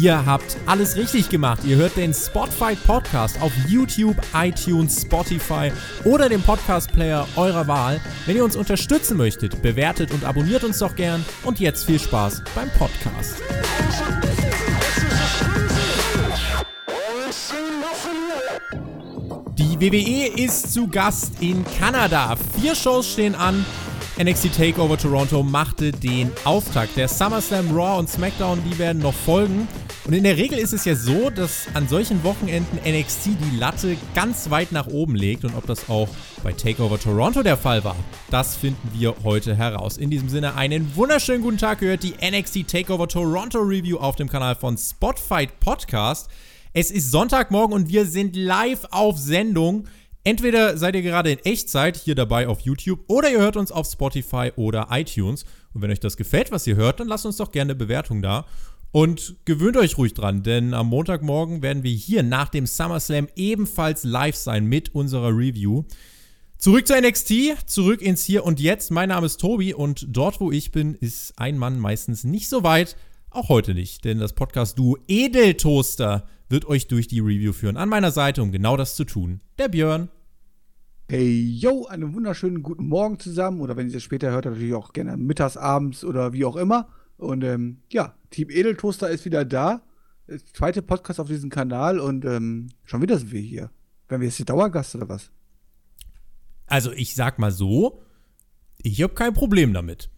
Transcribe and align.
Ihr 0.00 0.24
habt 0.24 0.56
alles 0.64 0.96
richtig 0.96 1.28
gemacht. 1.28 1.60
Ihr 1.62 1.76
hört 1.76 1.94
den 1.98 2.14
Spotfight 2.14 2.82
Podcast 2.86 3.38
auf 3.42 3.52
YouTube, 3.68 4.16
iTunes, 4.32 5.02
Spotify 5.02 5.70
oder 6.04 6.30
dem 6.30 6.40
Podcast 6.40 6.90
Player 6.90 7.28
eurer 7.36 7.68
Wahl. 7.68 8.00
Wenn 8.24 8.36
ihr 8.36 8.44
uns 8.44 8.56
unterstützen 8.56 9.18
möchtet, 9.18 9.60
bewertet 9.60 10.10
und 10.12 10.24
abonniert 10.24 10.64
uns 10.64 10.78
doch 10.78 10.96
gern. 10.96 11.22
Und 11.44 11.60
jetzt 11.60 11.84
viel 11.84 12.00
Spaß 12.00 12.42
beim 12.54 12.70
Podcast. 12.78 13.42
Die 19.58 19.78
WWE 19.78 20.42
ist 20.42 20.72
zu 20.72 20.88
Gast 20.88 21.42
in 21.42 21.62
Kanada. 21.78 22.36
Vier 22.58 22.74
Shows 22.74 23.06
stehen 23.06 23.34
an. 23.34 23.66
NXT 24.18 24.54
TakeOver 24.54 24.96
Toronto 24.96 25.42
machte 25.42 25.92
den 25.92 26.32
Auftakt. 26.44 26.96
Der 26.96 27.08
SummerSlam 27.08 27.70
Raw 27.70 27.98
und 27.98 28.08
SmackDown, 28.08 28.62
die 28.64 28.78
werden 28.78 29.02
noch 29.02 29.14
folgen. 29.14 29.68
Und 30.04 30.14
in 30.14 30.24
der 30.24 30.36
Regel 30.38 30.58
ist 30.58 30.72
es 30.72 30.86
ja 30.86 30.94
so, 30.94 31.28
dass 31.28 31.66
an 31.74 31.86
solchen 31.86 32.24
Wochenenden 32.24 32.78
NXT 32.78 33.26
die 33.26 33.56
Latte 33.58 33.96
ganz 34.14 34.48
weit 34.48 34.72
nach 34.72 34.86
oben 34.86 35.14
legt. 35.14 35.44
Und 35.44 35.54
ob 35.54 35.66
das 35.66 35.90
auch 35.90 36.08
bei 36.42 36.52
TakeOver 36.52 36.98
Toronto 36.98 37.42
der 37.42 37.58
Fall 37.58 37.84
war, 37.84 37.96
das 38.30 38.56
finden 38.56 38.90
wir 38.94 39.14
heute 39.24 39.54
heraus. 39.54 39.98
In 39.98 40.10
diesem 40.10 40.30
Sinne 40.30 40.54
einen 40.54 40.96
wunderschönen 40.96 41.42
guten 41.42 41.58
Tag. 41.58 41.80
Gehört 41.80 42.02
die 42.02 42.14
NXT 42.14 42.66
TakeOver 42.66 43.08
Toronto 43.08 43.58
Review 43.58 43.98
auf 43.98 44.16
dem 44.16 44.28
Kanal 44.28 44.54
von 44.54 44.78
Spotfight 44.78 45.60
Podcast. 45.60 46.30
Es 46.72 46.90
ist 46.90 47.10
Sonntagmorgen 47.10 47.74
und 47.74 47.88
wir 47.88 48.06
sind 48.06 48.36
live 48.36 48.86
auf 48.90 49.18
Sendung. 49.18 49.86
Entweder 50.24 50.76
seid 50.76 50.94
ihr 50.94 51.02
gerade 51.02 51.32
in 51.32 51.38
Echtzeit 51.40 51.96
hier 51.96 52.14
dabei 52.14 52.46
auf 52.46 52.60
YouTube 52.60 53.00
oder 53.06 53.30
ihr 53.30 53.38
hört 53.38 53.56
uns 53.56 53.72
auf 53.72 53.86
Spotify 53.90 54.52
oder 54.56 54.88
iTunes. 54.90 55.44
Und 55.72 55.82
wenn 55.82 55.90
euch 55.90 56.00
das 56.00 56.16
gefällt, 56.16 56.50
was 56.50 56.66
ihr 56.66 56.76
hört, 56.76 57.00
dann 57.00 57.08
lasst 57.08 57.26
uns 57.26 57.36
doch 57.36 57.52
gerne 57.52 57.70
eine 57.70 57.78
Bewertung 57.78 58.22
da. 58.22 58.44
Und 58.92 59.36
gewöhnt 59.44 59.76
euch 59.76 59.98
ruhig 59.98 60.14
dran, 60.14 60.42
denn 60.42 60.74
am 60.74 60.88
Montagmorgen 60.88 61.62
werden 61.62 61.84
wir 61.84 61.92
hier 61.92 62.24
nach 62.24 62.48
dem 62.48 62.66
SummerSlam 62.66 63.28
ebenfalls 63.36 64.02
live 64.02 64.34
sein 64.34 64.66
mit 64.66 64.94
unserer 64.94 65.28
Review. 65.28 65.84
Zurück 66.58 66.88
zu 66.88 67.00
NXT, 67.00 67.68
zurück 67.70 68.02
ins 68.02 68.24
Hier 68.24 68.44
und 68.44 68.58
Jetzt. 68.58 68.90
Mein 68.90 69.10
Name 69.10 69.26
ist 69.26 69.40
Tobi 69.40 69.74
und 69.74 70.06
dort, 70.08 70.40
wo 70.40 70.50
ich 70.50 70.72
bin, 70.72 70.94
ist 70.94 71.34
ein 71.38 71.56
Mann 71.56 71.78
meistens 71.78 72.24
nicht 72.24 72.48
so 72.48 72.64
weit. 72.64 72.96
Auch 73.30 73.48
heute 73.48 73.74
nicht, 73.74 74.04
denn 74.04 74.18
das 74.18 74.32
Podcast-Duo 74.32 74.98
Edeltoaster 75.06 76.26
wird 76.48 76.66
euch 76.66 76.88
durch 76.88 77.06
die 77.06 77.20
Review 77.20 77.52
führen. 77.52 77.76
An 77.76 77.88
meiner 77.88 78.10
Seite, 78.10 78.42
um 78.42 78.50
genau 78.50 78.76
das 78.76 78.96
zu 78.96 79.04
tun, 79.04 79.40
der 79.56 79.68
Björn. 79.68 80.08
Hey, 81.08 81.40
yo, 81.40 81.86
einen 81.86 82.12
wunderschönen 82.12 82.62
guten 82.62 82.88
Morgen 82.88 83.20
zusammen. 83.20 83.60
Oder 83.60 83.76
wenn 83.76 83.88
ihr 83.88 83.96
es 83.96 84.02
später 84.02 84.32
hört, 84.32 84.46
natürlich 84.46 84.74
auch 84.74 84.92
gerne 84.92 85.16
mittags, 85.16 85.56
abends 85.56 86.04
oder 86.04 86.32
wie 86.32 86.44
auch 86.44 86.56
immer. 86.56 86.88
Und 87.20 87.44
ähm, 87.44 87.78
ja, 87.90 88.14
Team 88.30 88.50
Edeltoaster 88.50 89.10
ist 89.10 89.24
wieder 89.24 89.44
da. 89.44 89.82
Zweite 90.54 90.80
Podcast 90.80 91.20
auf 91.20 91.28
diesem 91.28 91.50
Kanal 91.50 91.98
und 91.98 92.24
ähm, 92.24 92.68
schon 92.84 93.02
wieder 93.02 93.18
sind 93.18 93.32
wir 93.32 93.40
hier. 93.40 93.70
Werden 94.08 94.22
wir 94.22 94.28
jetzt 94.28 94.38
die 94.38 94.44
Dauergast 94.44 94.94
oder 94.94 95.08
was? 95.08 95.30
Also 96.66 96.92
ich 96.92 97.14
sag 97.14 97.38
mal 97.38 97.50
so, 97.50 98.00
ich 98.78 99.02
habe 99.02 99.14
kein 99.14 99.34
Problem 99.34 99.74
damit. 99.74 100.08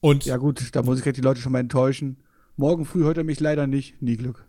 Und 0.00 0.24
ja 0.24 0.38
gut, 0.38 0.74
da 0.74 0.82
muss 0.82 1.04
ich 1.04 1.12
die 1.12 1.20
Leute 1.20 1.40
schon 1.40 1.52
mal 1.52 1.58
enttäuschen. 1.60 2.16
Morgen 2.56 2.84
früh 2.86 3.02
hört 3.02 3.18
er 3.18 3.24
mich 3.24 3.38
leider 3.38 3.66
nicht. 3.66 4.00
Nie 4.02 4.16
Glück. 4.16 4.46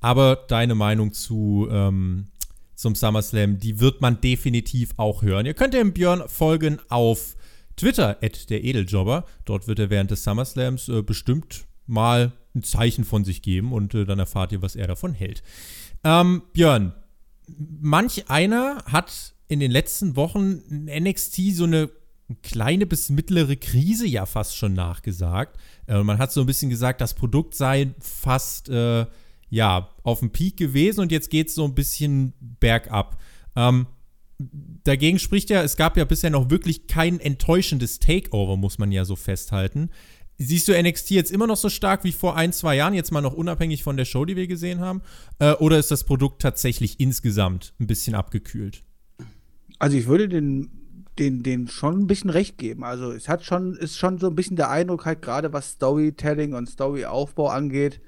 Aber 0.00 0.44
deine 0.48 0.74
Meinung 0.74 1.12
zu 1.12 1.68
ähm, 1.70 2.28
zum 2.76 2.94
SummerSlam, 2.94 3.58
die 3.58 3.80
wird 3.80 4.00
man 4.00 4.20
definitiv 4.20 4.92
auch 4.96 5.22
hören. 5.22 5.44
Ihr 5.44 5.54
könnt 5.54 5.74
dem 5.74 5.92
Björn 5.92 6.22
folgen 6.28 6.78
auf 6.88 7.36
Twitter, 7.78 8.18
at 8.22 8.50
der 8.50 8.64
Edeljobber. 8.64 9.24
Dort 9.44 9.66
wird 9.66 9.78
er 9.78 9.90
während 9.90 10.10
des 10.10 10.24
SummerSlams 10.24 10.88
äh, 10.88 11.02
bestimmt 11.02 11.66
mal 11.86 12.32
ein 12.54 12.62
Zeichen 12.62 13.04
von 13.04 13.24
sich 13.24 13.42
geben 13.42 13.72
und 13.72 13.94
äh, 13.94 14.04
dann 14.04 14.18
erfahrt 14.18 14.52
ihr, 14.52 14.62
was 14.62 14.76
er 14.76 14.86
davon 14.86 15.14
hält. 15.14 15.42
Ähm, 16.04 16.42
Björn, 16.52 16.92
manch 17.80 18.28
einer 18.28 18.84
hat 18.86 19.34
in 19.48 19.60
den 19.60 19.70
letzten 19.70 20.16
Wochen 20.16 20.62
NXT 20.86 21.54
so 21.54 21.64
eine 21.64 21.90
kleine 22.42 22.86
bis 22.86 23.08
mittlere 23.08 23.56
Krise 23.56 24.06
ja 24.06 24.26
fast 24.26 24.56
schon 24.56 24.74
nachgesagt. 24.74 25.58
Äh, 25.86 26.02
man 26.02 26.18
hat 26.18 26.32
so 26.32 26.40
ein 26.40 26.46
bisschen 26.46 26.70
gesagt, 26.70 27.00
das 27.00 27.14
Produkt 27.14 27.54
sei 27.54 27.94
fast 28.00 28.68
äh, 28.68 29.06
ja 29.50 29.88
auf 30.02 30.20
dem 30.20 30.30
Peak 30.30 30.58
gewesen 30.58 31.00
und 31.00 31.12
jetzt 31.12 31.30
geht 31.30 31.48
es 31.48 31.54
so 31.54 31.64
ein 31.64 31.74
bisschen 31.74 32.34
bergab. 32.40 33.18
Ähm, 33.56 33.86
dagegen 34.38 35.18
spricht 35.18 35.50
ja, 35.50 35.62
es 35.62 35.76
gab 35.76 35.96
ja 35.96 36.04
bisher 36.04 36.30
noch 36.30 36.50
wirklich 36.50 36.86
kein 36.86 37.20
enttäuschendes 37.20 37.98
Takeover, 37.98 38.56
muss 38.56 38.78
man 38.78 38.92
ja 38.92 39.04
so 39.04 39.16
festhalten. 39.16 39.90
Siehst 40.40 40.68
du 40.68 40.80
NXT 40.80 41.10
jetzt 41.10 41.32
immer 41.32 41.48
noch 41.48 41.56
so 41.56 41.68
stark 41.68 42.04
wie 42.04 42.12
vor 42.12 42.36
ein, 42.36 42.52
zwei 42.52 42.76
Jahren, 42.76 42.94
jetzt 42.94 43.10
mal 43.10 43.20
noch 43.20 43.34
unabhängig 43.34 43.82
von 43.82 43.96
der 43.96 44.04
Show, 44.04 44.24
die 44.24 44.36
wir 44.36 44.46
gesehen 44.46 44.78
haben? 44.78 45.02
Äh, 45.40 45.54
oder 45.54 45.78
ist 45.78 45.90
das 45.90 46.04
Produkt 46.04 46.40
tatsächlich 46.40 47.00
insgesamt 47.00 47.74
ein 47.80 47.88
bisschen 47.88 48.14
abgekühlt? 48.14 48.84
Also 49.80 49.96
ich 49.96 50.06
würde 50.06 50.28
den, 50.28 50.70
den, 51.18 51.42
den 51.42 51.66
schon 51.66 52.02
ein 52.02 52.06
bisschen 52.06 52.30
recht 52.30 52.56
geben. 52.56 52.84
Also 52.84 53.10
es 53.10 53.28
hat 53.28 53.44
schon, 53.44 53.74
ist 53.74 53.98
schon 53.98 54.18
so 54.18 54.28
ein 54.28 54.36
bisschen 54.36 54.56
der 54.56 54.70
Eindruck 54.70 55.06
halt 55.06 55.22
gerade 55.22 55.52
was 55.52 55.72
Storytelling 55.72 56.54
und 56.54 56.68
Storyaufbau 56.68 57.48
angeht, 57.48 58.00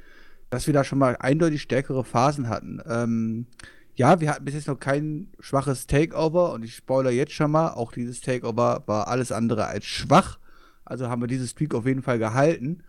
dass 0.51 0.69
wir 0.69 0.75
da 0.75 0.85
schon 0.85 1.01
mal 1.01 1.17
eindeutig 1.17 1.63
stärkere 1.63 2.05
Phasen 2.05 2.49
hatten. 2.49 2.81
Ähm, 2.89 3.47
ja, 3.95 4.21
wir 4.21 4.31
hatten 4.31 4.45
bis 4.45 4.55
jetzt 4.55 4.69
noch 4.69 4.79
kein 4.79 5.29
schwaches 5.41 5.87
Takeover 5.87 6.53
und 6.53 6.65
ich 6.65 6.75
spoiler 6.77 7.11
jetzt 7.11 7.33
schon 7.33 7.51
mal, 7.51 7.71
auch 7.71 7.93
dieses 7.93 8.21
Takeover 8.21 8.83
war 8.87 9.09
alles 9.09 9.33
andere 9.33 9.67
als 9.67 9.85
schwach. 9.85 10.39
Also 10.85 11.09
haben 11.09 11.23
wir 11.23 11.29
dieses 11.29 11.51
Streak 11.51 11.75
auf 11.75 11.87
jeden 11.87 12.03
Fall 12.03 12.19
gehalten. 12.19 12.83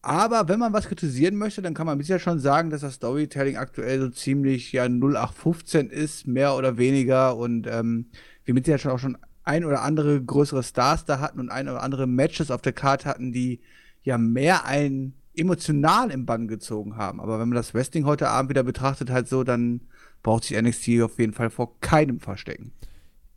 Aber 0.00 0.48
wenn 0.48 0.58
man 0.58 0.74
was 0.74 0.86
kritisieren 0.86 1.36
möchte, 1.36 1.62
dann 1.62 1.72
kann 1.72 1.86
man 1.86 1.96
bisher 1.96 2.18
schon 2.18 2.38
sagen, 2.38 2.68
dass 2.68 2.82
das 2.82 2.94
Storytelling 2.94 3.56
aktuell 3.56 4.00
so 4.00 4.10
ziemlich 4.10 4.70
ja 4.72 4.84
0815 4.84 5.88
ist, 5.88 6.26
mehr 6.26 6.56
oder 6.56 6.76
weniger. 6.76 7.36
Und 7.36 7.66
ähm, 7.66 8.10
wir 8.44 8.52
mit 8.52 8.66
ja 8.66 8.76
schon 8.76 8.90
auch 8.92 8.98
schon 8.98 9.16
ein 9.44 9.64
oder 9.64 9.82
andere 9.82 10.22
größere 10.22 10.62
Stars 10.62 11.06
da 11.06 11.20
hatten 11.20 11.40
und 11.40 11.50
ein 11.50 11.68
oder 11.68 11.82
andere 11.82 12.06
Matches 12.06 12.50
auf 12.50 12.60
der 12.60 12.74
Karte 12.74 13.08
hatten, 13.08 13.32
die 13.32 13.60
ja 14.02 14.18
mehr 14.18 14.66
ein 14.66 15.14
emotional 15.34 16.10
im 16.10 16.26
Bann 16.26 16.48
gezogen 16.48 16.96
haben. 16.96 17.20
Aber 17.20 17.38
wenn 17.38 17.48
man 17.48 17.56
das 17.56 17.72
Wrestling 17.74 18.04
heute 18.04 18.28
Abend 18.28 18.50
wieder 18.50 18.62
betrachtet, 18.62 19.10
halt 19.10 19.28
so, 19.28 19.42
dann 19.42 19.80
braucht 20.24 20.42
sich 20.42 20.60
NXT 20.60 21.02
auf 21.02 21.20
jeden 21.20 21.32
Fall 21.32 21.50
vor 21.50 21.78
keinem 21.80 22.18
verstecken. 22.18 22.72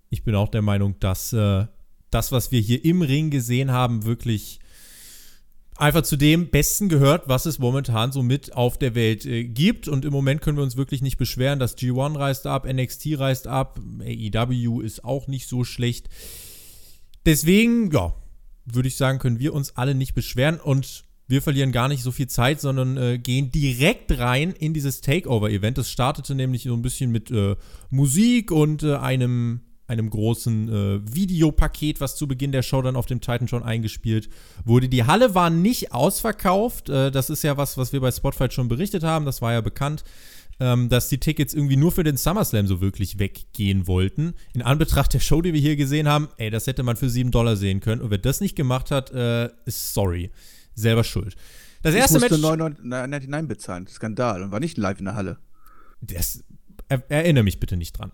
Ich 0.09 0.23
bin 0.23 0.33
auch 0.33 0.49
der 0.49 0.63
Meinung, 0.63 0.95
dass 0.99 1.33
äh, 1.33 1.67
das, 2.09 2.31
was 2.31 2.51
wir 2.51 2.59
hier 2.59 2.83
im 2.83 3.03
Ring 3.03 3.29
gesehen 3.29 3.71
haben, 3.71 4.05
wirklich 4.05 4.59
einfach 5.75 6.01
zu 6.01 6.15
dem 6.15 6.49
Besten 6.49 6.89
gehört, 6.89 7.27
was 7.27 7.45
es 7.45 7.59
momentan 7.59 8.11
so 8.11 8.23
mit 8.23 8.53
auf 8.55 8.79
der 8.79 8.95
Welt 8.95 9.25
äh, 9.25 9.43
gibt. 9.43 9.87
Und 9.87 10.05
im 10.05 10.13
Moment 10.13 10.41
können 10.41 10.57
wir 10.57 10.63
uns 10.63 10.77
wirklich 10.77 11.01
nicht 11.01 11.17
beschweren. 11.17 11.59
Das 11.59 11.77
G1 11.77 12.17
reist 12.17 12.47
ab, 12.47 12.65
NXT 12.65 13.19
reist 13.19 13.47
ab, 13.47 13.79
AEW 13.99 14.81
ist 14.81 15.03
auch 15.03 15.27
nicht 15.27 15.47
so 15.47 15.63
schlecht. 15.63 16.09
Deswegen, 17.25 17.91
ja, 17.91 18.15
würde 18.65 18.87
ich 18.87 18.97
sagen, 18.97 19.19
können 19.19 19.39
wir 19.39 19.53
uns 19.53 19.75
alle 19.75 19.93
nicht 19.93 20.13
beschweren. 20.13 20.59
Und 20.59 21.03
wir 21.27 21.41
verlieren 21.41 21.71
gar 21.71 21.89
nicht 21.89 22.03
so 22.03 22.11
viel 22.11 22.27
Zeit, 22.27 22.61
sondern 22.61 22.97
äh, 22.97 23.17
gehen 23.19 23.51
direkt 23.51 24.17
rein 24.17 24.51
in 24.51 24.73
dieses 24.73 25.01
Takeover-Event. 25.01 25.77
Das 25.77 25.91
startete 25.91 26.35
nämlich 26.35 26.63
so 26.63 26.73
ein 26.73 26.81
bisschen 26.81 27.11
mit 27.11 27.29
äh, 27.31 27.55
Musik 27.89 28.51
und 28.51 28.83
äh, 28.83 28.95
einem, 28.95 29.59
einem 29.87 30.09
großen 30.09 30.69
äh, 30.69 31.15
Videopaket, 31.15 31.99
was 31.99 32.15
zu 32.15 32.27
Beginn 32.27 32.53
der 32.53 32.63
Show 32.63 32.81
dann 32.81 32.95
auf 32.95 33.07
dem 33.07 33.19
Titan 33.19 33.49
schon 33.49 33.63
eingespielt 33.63 34.29
wurde. 34.63 34.87
Die 34.87 35.03
Halle 35.03 35.35
war 35.35 35.49
nicht 35.49 35.91
ausverkauft. 35.91 36.89
Äh, 36.89 37.11
das 37.11 37.29
ist 37.29 37.43
ja 37.43 37.57
was, 37.57 37.77
was 37.77 37.91
wir 37.91 37.99
bei 37.99 38.11
Spotfight 38.11 38.53
schon 38.53 38.69
berichtet 38.69 39.03
haben. 39.03 39.25
Das 39.25 39.41
war 39.41 39.51
ja 39.51 39.61
bekannt. 39.61 40.03
Ähm, 40.59 40.89
dass 40.89 41.07
die 41.07 41.19
Tickets 41.19 41.53
irgendwie 41.53 41.75
nur 41.75 41.91
für 41.91 42.03
den 42.03 42.17
SummerSlam 42.17 42.65
so 42.65 42.81
wirklich 42.81 43.19
weggehen 43.19 43.85
wollten. 43.85 44.33
In 44.55 44.63
Anbetracht 44.63 45.13
der 45.13 45.19
Show, 45.19 45.43
die 45.43 45.53
wir 45.53 45.61
hier 45.61 45.75
gesehen 45.75 46.07
haben, 46.07 46.29
ey, 46.37 46.49
das 46.49 46.65
hätte 46.65 46.81
man 46.81 46.97
für 46.97 47.11
7 47.11 47.29
Dollar 47.29 47.55
sehen 47.55 47.79
können. 47.79 48.01
Und 48.01 48.09
wer 48.09 48.17
das 48.17 48.41
nicht 48.41 48.55
gemacht 48.55 48.89
hat, 48.89 49.11
äh, 49.11 49.51
ist 49.65 49.93
sorry 49.93 50.31
selber 50.77 51.03
schuld. 51.03 51.35
Das 51.83 51.93
erste 51.93 52.17
ich 52.17 52.29
musste 52.29 52.57
Match. 52.57 52.79
9,99 52.81 53.47
bezahlen. 53.47 53.87
Skandal. 53.87 54.43
Und 54.43 54.51
war 54.51 54.59
nicht 54.59 54.77
live 54.77 54.99
in 54.99 55.05
der 55.05 55.15
Halle. 55.15 55.37
Das, 56.01 56.43
er, 56.89 57.03
erinnere 57.09 57.43
mich 57.43 57.59
bitte 57.59 57.77
nicht 57.77 57.93
dran. 57.93 58.11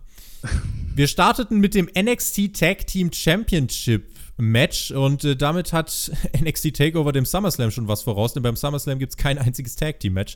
Wir 0.95 1.07
starteten 1.07 1.59
mit 1.59 1.73
dem 1.73 1.89
NXT 1.97 2.53
Tag 2.53 2.87
Team 2.87 3.11
Championship 3.11 4.11
Match 4.37 4.91
und 4.91 5.23
äh, 5.23 5.35
damit 5.35 5.73
hat 5.73 6.11
NXT 6.41 6.75
Takeover 6.75 7.11
dem 7.11 7.25
SummerSlam 7.25 7.71
schon 7.71 7.87
was 7.87 8.01
voraus, 8.01 8.33
denn 8.33 8.43
beim 8.43 8.55
SummerSlam 8.55 8.99
gibt 8.99 9.11
es 9.11 9.17
kein 9.17 9.37
einziges 9.37 9.75
Tag 9.75 9.99
Team 9.99 10.13
Match. 10.13 10.35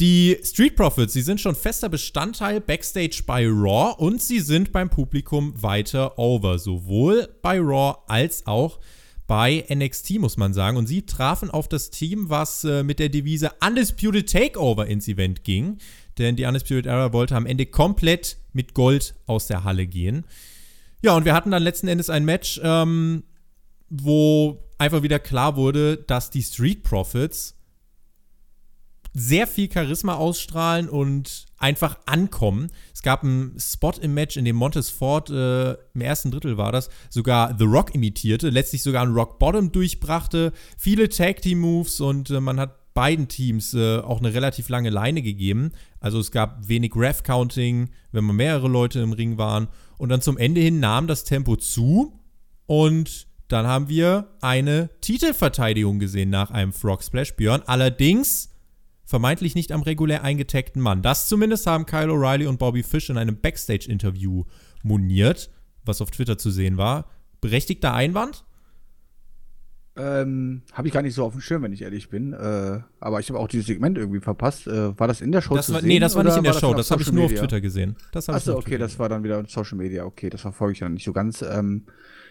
Die 0.00 0.38
Street 0.42 0.76
Profits, 0.76 1.14
sie 1.14 1.22
sind 1.22 1.40
schon 1.40 1.54
fester 1.54 1.88
Bestandteil 1.88 2.60
backstage 2.60 3.22
bei 3.26 3.46
Raw 3.46 3.94
und 3.96 4.22
sie 4.22 4.40
sind 4.40 4.70
beim 4.70 4.90
Publikum 4.90 5.54
weiter 5.60 6.18
over, 6.18 6.58
sowohl 6.58 7.28
bei 7.42 7.58
Raw 7.58 7.98
als 8.06 8.46
auch 8.46 8.78
bei 8.78 8.84
bei 9.26 9.64
NXT, 9.72 10.18
muss 10.18 10.36
man 10.36 10.54
sagen. 10.54 10.76
Und 10.76 10.86
sie 10.86 11.02
trafen 11.02 11.50
auf 11.50 11.68
das 11.68 11.90
Team, 11.90 12.28
was 12.28 12.64
äh, 12.64 12.82
mit 12.82 12.98
der 12.98 13.08
Devise 13.08 13.52
Undisputed 13.64 14.30
Takeover 14.30 14.86
ins 14.86 15.08
Event 15.08 15.44
ging. 15.44 15.78
Denn 16.18 16.36
die 16.36 16.44
Undisputed 16.44 16.86
Era 16.86 17.12
wollte 17.12 17.36
am 17.36 17.46
Ende 17.46 17.66
komplett 17.66 18.38
mit 18.52 18.74
Gold 18.74 19.14
aus 19.26 19.46
der 19.46 19.64
Halle 19.64 19.86
gehen. 19.86 20.24
Ja, 21.02 21.14
und 21.16 21.24
wir 21.24 21.34
hatten 21.34 21.50
dann 21.50 21.62
letzten 21.62 21.88
Endes 21.88 22.08
ein 22.08 22.24
Match, 22.24 22.60
ähm, 22.62 23.24
wo 23.88 24.64
einfach 24.78 25.02
wieder 25.02 25.18
klar 25.18 25.56
wurde, 25.56 25.96
dass 25.96 26.30
die 26.30 26.42
Street 26.42 26.82
Profits 26.82 27.54
sehr 29.12 29.46
viel 29.46 29.70
Charisma 29.72 30.14
ausstrahlen 30.14 30.88
und 30.88 31.45
einfach 31.58 31.98
ankommen. 32.06 32.68
Es 32.92 33.02
gab 33.02 33.22
einen 33.22 33.58
Spot 33.58 33.92
im 34.00 34.14
Match, 34.14 34.36
in 34.36 34.44
dem 34.44 34.56
Montes 34.56 34.90
Ford 34.90 35.30
äh, 35.30 35.72
im 35.72 36.00
ersten 36.00 36.30
Drittel 36.30 36.56
war 36.56 36.72
das, 36.72 36.90
sogar 37.08 37.56
The 37.58 37.64
Rock 37.64 37.94
imitierte, 37.94 38.50
letztlich 38.50 38.82
sogar 38.82 39.02
einen 39.02 39.14
Rock 39.14 39.38
Bottom 39.38 39.72
durchbrachte, 39.72 40.52
viele 40.76 41.08
Tag 41.08 41.42
Team 41.42 41.60
Moves 41.60 42.00
und 42.00 42.30
äh, 42.30 42.40
man 42.40 42.60
hat 42.60 42.94
beiden 42.94 43.28
Teams 43.28 43.74
äh, 43.74 43.98
auch 43.98 44.20
eine 44.20 44.32
relativ 44.32 44.70
lange 44.70 44.88
Leine 44.88 45.20
gegeben. 45.20 45.72
Also 46.00 46.18
es 46.18 46.30
gab 46.30 46.66
wenig 46.66 46.92
Ref 46.96 47.22
Counting, 47.22 47.90
wenn 48.10 48.24
man 48.24 48.36
mehrere 48.36 48.68
Leute 48.68 49.00
im 49.00 49.12
Ring 49.12 49.36
waren 49.36 49.68
und 49.98 50.08
dann 50.08 50.22
zum 50.22 50.38
Ende 50.38 50.62
hin 50.62 50.80
nahm 50.80 51.06
das 51.06 51.24
Tempo 51.24 51.56
zu 51.56 52.18
und 52.64 53.26
dann 53.48 53.66
haben 53.66 53.88
wir 53.88 54.28
eine 54.40 54.90
Titelverteidigung 55.02 55.98
gesehen 55.98 56.30
nach 56.30 56.50
einem 56.50 56.72
Frog 56.72 57.04
Splash 57.04 57.36
Björn. 57.36 57.62
Allerdings 57.66 58.55
vermeintlich 59.06 59.54
nicht 59.54 59.72
am 59.72 59.82
regulär 59.82 60.22
eingetagten 60.22 60.82
Mann. 60.82 61.00
Das 61.00 61.28
zumindest 61.28 61.66
haben 61.66 61.86
Kyle 61.86 62.10
O'Reilly 62.10 62.46
und 62.46 62.58
Bobby 62.58 62.82
Fish 62.82 63.08
in 63.08 63.16
einem 63.16 63.36
Backstage-Interview 63.40 64.44
moniert, 64.82 65.50
was 65.84 66.02
auf 66.02 66.10
Twitter 66.10 66.36
zu 66.36 66.50
sehen 66.50 66.76
war. 66.76 67.06
Berechtigter 67.40 67.94
Einwand? 67.94 68.44
Ähm, 69.98 70.62
habe 70.72 70.88
ich 70.88 70.92
gar 70.92 71.00
nicht 71.00 71.14
so 71.14 71.24
auf 71.24 71.32
dem 71.32 71.40
Schirm, 71.40 71.62
wenn 71.62 71.72
ich 71.72 71.80
ehrlich 71.80 72.10
bin. 72.10 72.34
Äh, 72.34 72.80
aber 73.00 73.20
ich 73.20 73.30
habe 73.30 73.38
auch 73.38 73.48
dieses 73.48 73.66
Segment 73.66 73.96
irgendwie 73.96 74.20
verpasst. 74.20 74.66
Äh, 74.66 74.98
war 74.98 75.08
das 75.08 75.22
in 75.22 75.32
der 75.32 75.40
Show 75.40 75.56
das 75.56 75.66
zu 75.66 75.72
war, 75.72 75.80
sehen? 75.80 75.88
Nee, 75.88 76.00
das 76.00 76.14
war 76.14 76.22
nicht 76.22 76.36
in 76.36 76.44
der 76.44 76.52
Show. 76.52 76.74
Das, 76.74 76.88
das 76.88 76.90
habe 76.90 77.02
ich 77.02 77.10
nur 77.10 77.22
Media? 77.22 77.36
auf 77.36 77.40
Twitter 77.40 77.60
gesehen. 77.62 77.96
Das 78.12 78.28
Achso, 78.28 78.58
okay, 78.58 78.76
das 78.76 78.98
war 78.98 79.08
dann 79.08 79.24
wieder 79.24 79.42
Social 79.46 79.78
Media. 79.78 80.04
Okay, 80.04 80.28
das 80.28 80.42
verfolge 80.42 80.74
ich 80.74 80.80
ja 80.80 80.88
nicht 80.88 81.04
so 81.04 81.14
ganz. 81.14 81.40
Ähm, 81.40 81.84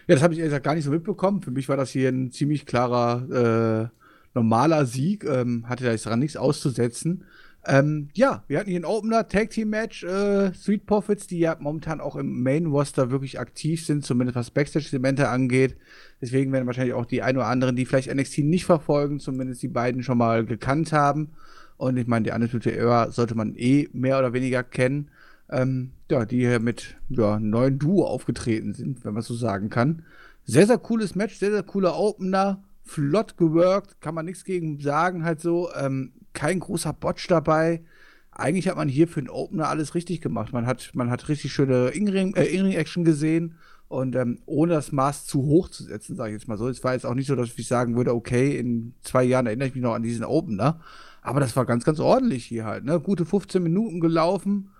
ja, 0.06 0.14
das 0.14 0.22
habe 0.22 0.34
ich 0.34 0.38
ehrlich 0.38 0.50
gesagt 0.50 0.64
gar 0.64 0.76
nicht 0.76 0.84
so 0.84 0.92
mitbekommen. 0.92 1.42
Für 1.42 1.50
mich 1.50 1.68
war 1.68 1.76
das 1.76 1.90
hier 1.90 2.08
ein 2.08 2.30
ziemlich 2.30 2.66
klarer, 2.66 3.90
äh, 3.90 4.05
normaler 4.36 4.86
Sieg. 4.86 5.24
Ähm, 5.24 5.68
hatte 5.68 5.84
da 5.84 5.90
jetzt 5.90 6.06
daran 6.06 6.20
nichts 6.20 6.36
auszusetzen. 6.36 7.24
Ähm, 7.68 8.10
ja, 8.14 8.44
wir 8.46 8.60
hatten 8.60 8.70
hier 8.70 8.78
ein 8.78 8.84
Opener 8.84 9.26
Tag 9.26 9.50
Team 9.50 9.70
Match. 9.70 10.04
Äh, 10.04 10.54
Street 10.54 10.86
Profits, 10.86 11.26
die 11.26 11.40
ja 11.40 11.56
momentan 11.58 12.00
auch 12.00 12.14
im 12.14 12.42
Main 12.42 12.66
Roster 12.66 13.10
wirklich 13.10 13.40
aktiv 13.40 13.84
sind, 13.84 14.04
zumindest 14.04 14.36
was 14.36 14.52
Backstage-Segmente 14.52 15.28
angeht. 15.28 15.76
Deswegen 16.20 16.52
werden 16.52 16.66
wahrscheinlich 16.66 16.94
auch 16.94 17.06
die 17.06 17.22
ein 17.22 17.36
oder 17.36 17.46
anderen, 17.46 17.74
die 17.74 17.84
vielleicht 17.84 18.14
NXT 18.14 18.38
nicht 18.38 18.66
verfolgen, 18.66 19.18
zumindest 19.18 19.62
die 19.62 19.68
beiden 19.68 20.04
schon 20.04 20.18
mal 20.18 20.44
gekannt 20.44 20.92
haben. 20.92 21.32
Und 21.76 21.96
ich 21.96 22.06
meine, 22.06 22.24
die 22.24 22.30
Undisputed 22.30 22.76
Era 22.76 23.10
sollte 23.10 23.34
man 23.34 23.56
eh 23.56 23.88
mehr 23.92 24.18
oder 24.18 24.32
weniger 24.32 24.62
kennen. 24.62 25.10
Ähm, 25.50 25.90
ja, 26.10 26.24
die 26.24 26.38
hier 26.38 26.60
mit 26.60 26.96
ja, 27.08 27.40
neuen 27.40 27.78
Duo 27.78 28.06
aufgetreten 28.06 28.74
sind, 28.74 29.04
wenn 29.04 29.14
man 29.14 29.22
so 29.22 29.34
sagen 29.34 29.70
kann. 29.70 30.02
Sehr, 30.44 30.66
sehr 30.66 30.78
cooles 30.78 31.16
Match, 31.16 31.36
sehr, 31.36 31.50
sehr 31.50 31.64
cooler 31.64 31.98
Opener. 31.98 32.62
Flott 32.86 33.36
geworkt, 33.36 34.00
kann 34.00 34.14
man 34.14 34.24
nichts 34.24 34.44
gegen 34.44 34.80
sagen, 34.80 35.24
halt 35.24 35.40
so. 35.40 35.70
Ähm, 35.74 36.12
kein 36.32 36.60
großer 36.60 36.92
Botch 36.92 37.26
dabei. 37.28 37.82
Eigentlich 38.30 38.68
hat 38.68 38.76
man 38.76 38.88
hier 38.88 39.08
für 39.08 39.20
den 39.20 39.30
Opener 39.30 39.68
alles 39.68 39.94
richtig 39.94 40.20
gemacht. 40.20 40.52
Man 40.52 40.66
hat, 40.66 40.90
man 40.94 41.10
hat 41.10 41.28
richtig 41.28 41.52
schöne 41.52 41.88
In-Ring-Action 41.88 43.02
äh, 43.02 43.06
gesehen 43.06 43.54
und 43.88 44.14
ähm, 44.16 44.38
ohne 44.46 44.74
das 44.74 44.92
Maß 44.92 45.26
zu 45.26 45.42
hoch 45.42 45.68
zu 45.68 45.84
setzen, 45.84 46.16
sage 46.16 46.30
ich 46.30 46.40
jetzt 46.40 46.48
mal 46.48 46.58
so. 46.58 46.68
Es 46.68 46.84
war 46.84 46.92
jetzt 46.92 47.06
auch 47.06 47.14
nicht 47.14 47.28
so, 47.28 47.36
dass 47.36 47.56
ich 47.56 47.68
sagen 47.68 47.96
würde, 47.96 48.14
okay, 48.14 48.56
in 48.56 48.94
zwei 49.00 49.24
Jahren 49.24 49.46
erinnere 49.46 49.68
ich 49.68 49.74
mich 49.74 49.82
noch 49.82 49.94
an 49.94 50.02
diesen 50.02 50.24
Opener. 50.24 50.80
Aber 51.22 51.40
das 51.40 51.56
war 51.56 51.66
ganz, 51.66 51.84
ganz 51.84 51.98
ordentlich 51.98 52.44
hier 52.44 52.64
halt. 52.64 52.84
Ne? 52.84 53.00
Gute 53.00 53.24
15 53.24 53.62
Minuten 53.62 54.00
gelaufen. 54.00 54.70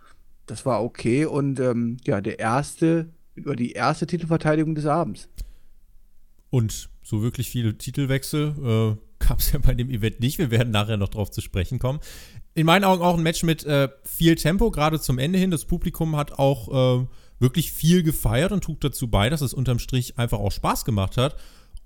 Das 0.46 0.66
war 0.66 0.82
okay. 0.82 1.24
Und 1.24 1.58
ähm, 1.60 1.96
ja, 2.04 2.20
der 2.20 2.38
erste, 2.38 3.08
über 3.34 3.56
die 3.56 3.72
erste 3.72 4.06
Titelverteidigung 4.06 4.74
des 4.74 4.86
Abends. 4.86 5.28
Und 6.50 6.88
so 7.06 7.22
wirklich 7.22 7.48
viele 7.48 7.78
Titelwechsel 7.78 8.98
äh, 8.98 9.24
gab 9.24 9.38
es 9.38 9.52
ja 9.52 9.60
bei 9.60 9.74
dem 9.74 9.90
Event 9.90 10.18
nicht. 10.18 10.38
Wir 10.38 10.50
werden 10.50 10.72
nachher 10.72 10.96
noch 10.96 11.08
drauf 11.08 11.30
zu 11.30 11.40
sprechen 11.40 11.78
kommen. 11.78 12.00
In 12.54 12.66
meinen 12.66 12.82
Augen 12.82 13.02
auch 13.02 13.16
ein 13.16 13.22
Match 13.22 13.44
mit 13.44 13.64
äh, 13.64 13.88
viel 14.02 14.34
Tempo, 14.34 14.72
gerade 14.72 15.00
zum 15.00 15.18
Ende 15.18 15.38
hin. 15.38 15.52
Das 15.52 15.66
Publikum 15.66 16.16
hat 16.16 16.38
auch 16.38 17.02
äh, 17.02 17.06
wirklich 17.38 17.70
viel 17.70 18.02
gefeiert 18.02 18.50
und 18.50 18.64
trug 18.64 18.80
dazu 18.80 19.08
bei, 19.08 19.30
dass 19.30 19.40
es 19.40 19.54
unterm 19.54 19.78
Strich 19.78 20.18
einfach 20.18 20.40
auch 20.40 20.50
Spaß 20.50 20.84
gemacht 20.84 21.16
hat. 21.16 21.36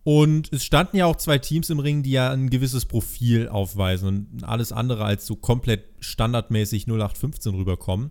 Und 0.05 0.51
es 0.55 0.65
standen 0.65 0.97
ja 0.97 1.05
auch 1.05 1.17
zwei 1.17 1.37
Teams 1.37 1.69
im 1.69 1.81
Ring, 1.81 2.03
die 2.03 2.13
ja 2.13 2.33
ein 2.33 2.49
gewisses 2.49 2.87
Profil 2.87 3.49
aufweisen 3.49 4.09
und 4.09 4.45
alles 4.45 4.73
andere 4.73 5.05
als 5.05 5.27
so 5.27 5.37
komplett 5.37 5.85
standardmäßig 6.01 6.87
0815 6.87 7.55
rüberkommen. 7.55 8.09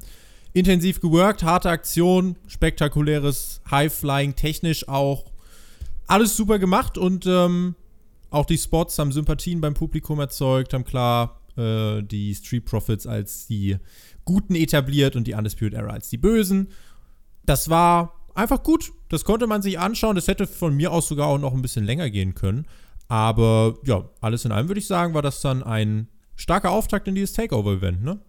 Intensiv 0.54 1.02
geworkt, 1.02 1.42
harte 1.42 1.72
Aktion, 1.72 2.36
spektakuläres 2.46 3.62
High-Flying, 3.72 4.36
technisch 4.36 4.88
auch 4.88 5.29
alles 6.10 6.36
super 6.36 6.60
gemacht 6.60 6.98
und 6.98 7.26
ähm, 7.28 7.76
auch 8.32 8.46
die 8.46 8.58
Spots 8.58 8.98
haben 9.00 9.12
Sympathien 9.12 9.62
beim 9.62 9.74
Publikum 9.74 10.20
erzeugt, 10.20 10.74
haben 10.74 10.84
klar 10.84 11.40
äh, 11.56 12.02
die 12.02 12.34
Street 12.36 12.66
Profits 12.66 13.08
als 13.08 13.48
die 13.48 13.78
Guten 14.26 14.56
etabliert 14.56 15.16
und 15.16 15.26
die 15.26 15.34
Undisputed 15.34 15.74
Era 15.74 15.92
als 15.92 16.10
die 16.10 16.18
Bösen. 16.18 16.70
Das 17.46 17.70
war 17.70 18.26
einfach 18.36 18.64
gut. 18.64 18.92
Das 19.10 19.24
konnte 19.24 19.48
man 19.48 19.62
sich 19.62 19.80
anschauen. 19.80 20.16
Das 20.16 20.28
hätte 20.28 20.46
von 20.46 20.76
mir 20.76 20.92
aus 20.92 21.08
sogar 21.08 21.28
auch 21.28 21.40
noch 21.40 21.54
ein 21.54 21.62
bisschen 21.62 21.86
länger 21.86 22.10
gehen 22.10 22.36
können. 22.36 22.66
Aber 23.08 23.78
ja, 23.86 24.08
alles 24.22 24.46
in 24.46 24.52
allem 24.52 24.68
würde 24.68 24.80
ich 24.80 24.88
sagen, 24.88 25.16
war 25.16 25.24
das 25.24 25.42
dann 25.42 25.64
ein 25.64 26.08
starker 26.36 26.72
Auftakt 26.72 27.08
in 27.08 27.16
dieses 27.16 27.34
Takeover-Event, 27.34 28.04
ne? 28.04 28.20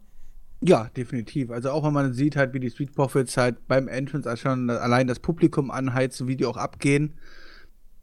Ja, 0.63 0.91
definitiv. 0.97 1.51
Also 1.51 1.71
auch 1.71 1.85
wenn 1.85 1.93
man 1.93 2.13
sieht 2.13 2.37
halt, 2.37 2.53
wie 2.53 2.61
die 2.61 2.71
Street 2.71 2.95
Profits 2.95 3.37
halt 3.37 3.67
beim 3.67 3.89
Entrance 3.89 4.37
schon 4.37 4.69
allein 4.69 5.07
das 5.07 5.19
Publikum 5.19 5.71
anheizen, 5.71 6.29
wie 6.29 6.37
die 6.37 6.45
auch 6.45 6.59
abgehen, 6.59 7.15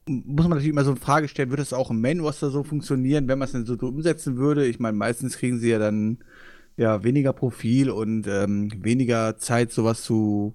muss 0.07 0.43
man 0.43 0.51
natürlich 0.51 0.71
immer 0.71 0.83
so 0.83 0.91
eine 0.91 0.99
Frage 0.99 1.27
stellen, 1.27 1.49
würde 1.49 1.63
es 1.63 1.73
auch 1.73 1.91
im 1.91 2.01
Main 2.01 2.19
Roster 2.19 2.49
so 2.49 2.63
funktionieren, 2.63 3.27
wenn 3.27 3.39
man 3.39 3.47
es 3.47 3.51
denn 3.51 3.65
so 3.65 3.75
umsetzen 3.75 4.37
würde? 4.37 4.65
Ich 4.65 4.79
meine, 4.79 4.97
meistens 4.97 5.37
kriegen 5.37 5.59
sie 5.59 5.69
ja 5.69 5.79
dann 5.79 6.19
ja 6.77 7.03
weniger 7.03 7.33
Profil 7.33 7.89
und 7.89 8.27
ähm, 8.27 8.71
weniger 8.83 9.37
Zeit, 9.37 9.71
sowas 9.71 10.03
zu 10.03 10.53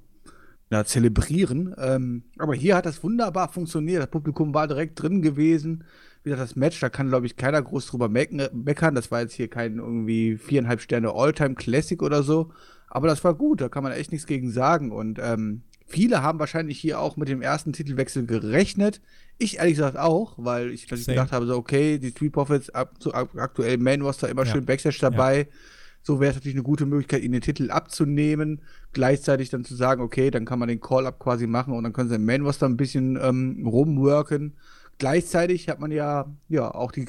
ja, 0.70 0.84
zelebrieren. 0.84 1.74
Ähm, 1.76 2.22
aber 2.38 2.54
hier 2.54 2.76
hat 2.76 2.86
das 2.86 3.02
wunderbar 3.04 3.52
funktioniert. 3.52 4.02
Das 4.02 4.10
Publikum 4.10 4.54
war 4.54 4.66
direkt 4.66 5.02
drin 5.02 5.20
gewesen. 5.20 5.84
Wie 6.24 6.30
gesagt, 6.30 6.50
das 6.50 6.56
Match, 6.56 6.80
da 6.80 6.88
kann, 6.88 7.08
glaube 7.08 7.26
ich, 7.26 7.36
keiner 7.36 7.60
groß 7.60 7.88
drüber 7.88 8.08
meckern. 8.08 8.94
Das 8.94 9.10
war 9.10 9.20
jetzt 9.20 9.34
hier 9.34 9.48
kein 9.48 9.78
irgendwie 9.78 10.38
viereinhalb 10.38 10.80
Sterne 10.80 11.12
Alltime 11.14 11.56
Classic 11.56 12.00
oder 12.02 12.22
so. 12.22 12.52
Aber 12.88 13.08
das 13.08 13.22
war 13.22 13.34
gut, 13.34 13.60
da 13.60 13.68
kann 13.68 13.82
man 13.82 13.92
echt 13.92 14.12
nichts 14.12 14.26
gegen 14.26 14.50
sagen. 14.50 14.92
Und 14.92 15.18
ähm, 15.20 15.62
viele 15.92 16.22
haben 16.22 16.38
wahrscheinlich 16.38 16.78
hier 16.78 16.98
auch 16.98 17.16
mit 17.16 17.28
dem 17.28 17.42
ersten 17.42 17.72
Titelwechsel 17.72 18.26
gerechnet. 18.26 19.00
Ich 19.38 19.58
ehrlich 19.58 19.74
gesagt 19.74 19.96
auch, 19.96 20.34
weil 20.38 20.70
ich 20.70 20.86
gedacht 20.88 21.32
habe, 21.32 21.46
so, 21.46 21.56
okay, 21.56 21.98
die 21.98 22.10
Street 22.10 22.32
Profits 22.32 22.70
ab, 22.70 22.94
zu, 23.00 23.12
ab, 23.12 23.30
aktuell 23.36 23.78
Main 23.78 24.02
Roster 24.02 24.28
immer 24.28 24.44
ja. 24.44 24.52
schön 24.52 24.64
Backstage 24.64 24.98
dabei. 25.00 25.38
Ja. 25.38 25.46
So 26.02 26.18
wäre 26.18 26.30
es 26.30 26.36
natürlich 26.36 26.56
eine 26.56 26.64
gute 26.64 26.86
Möglichkeit, 26.86 27.22
ihnen 27.22 27.32
den 27.32 27.42
Titel 27.42 27.70
abzunehmen. 27.70 28.62
Gleichzeitig 28.92 29.50
dann 29.50 29.64
zu 29.64 29.76
sagen, 29.76 30.02
okay, 30.02 30.30
dann 30.30 30.44
kann 30.44 30.58
man 30.58 30.68
den 30.68 30.80
Call-Up 30.80 31.18
quasi 31.18 31.46
machen 31.46 31.74
und 31.74 31.84
dann 31.84 31.92
können 31.92 32.08
sie 32.08 32.16
im 32.16 32.24
Main 32.24 32.42
Roster 32.42 32.66
ein 32.66 32.76
bisschen 32.76 33.18
ähm, 33.22 33.66
rumworken. 33.66 34.56
Gleichzeitig 34.98 35.68
hat 35.68 35.80
man 35.80 35.90
ja, 35.90 36.26
ja 36.48 36.74
auch 36.74 36.92
die 36.92 37.06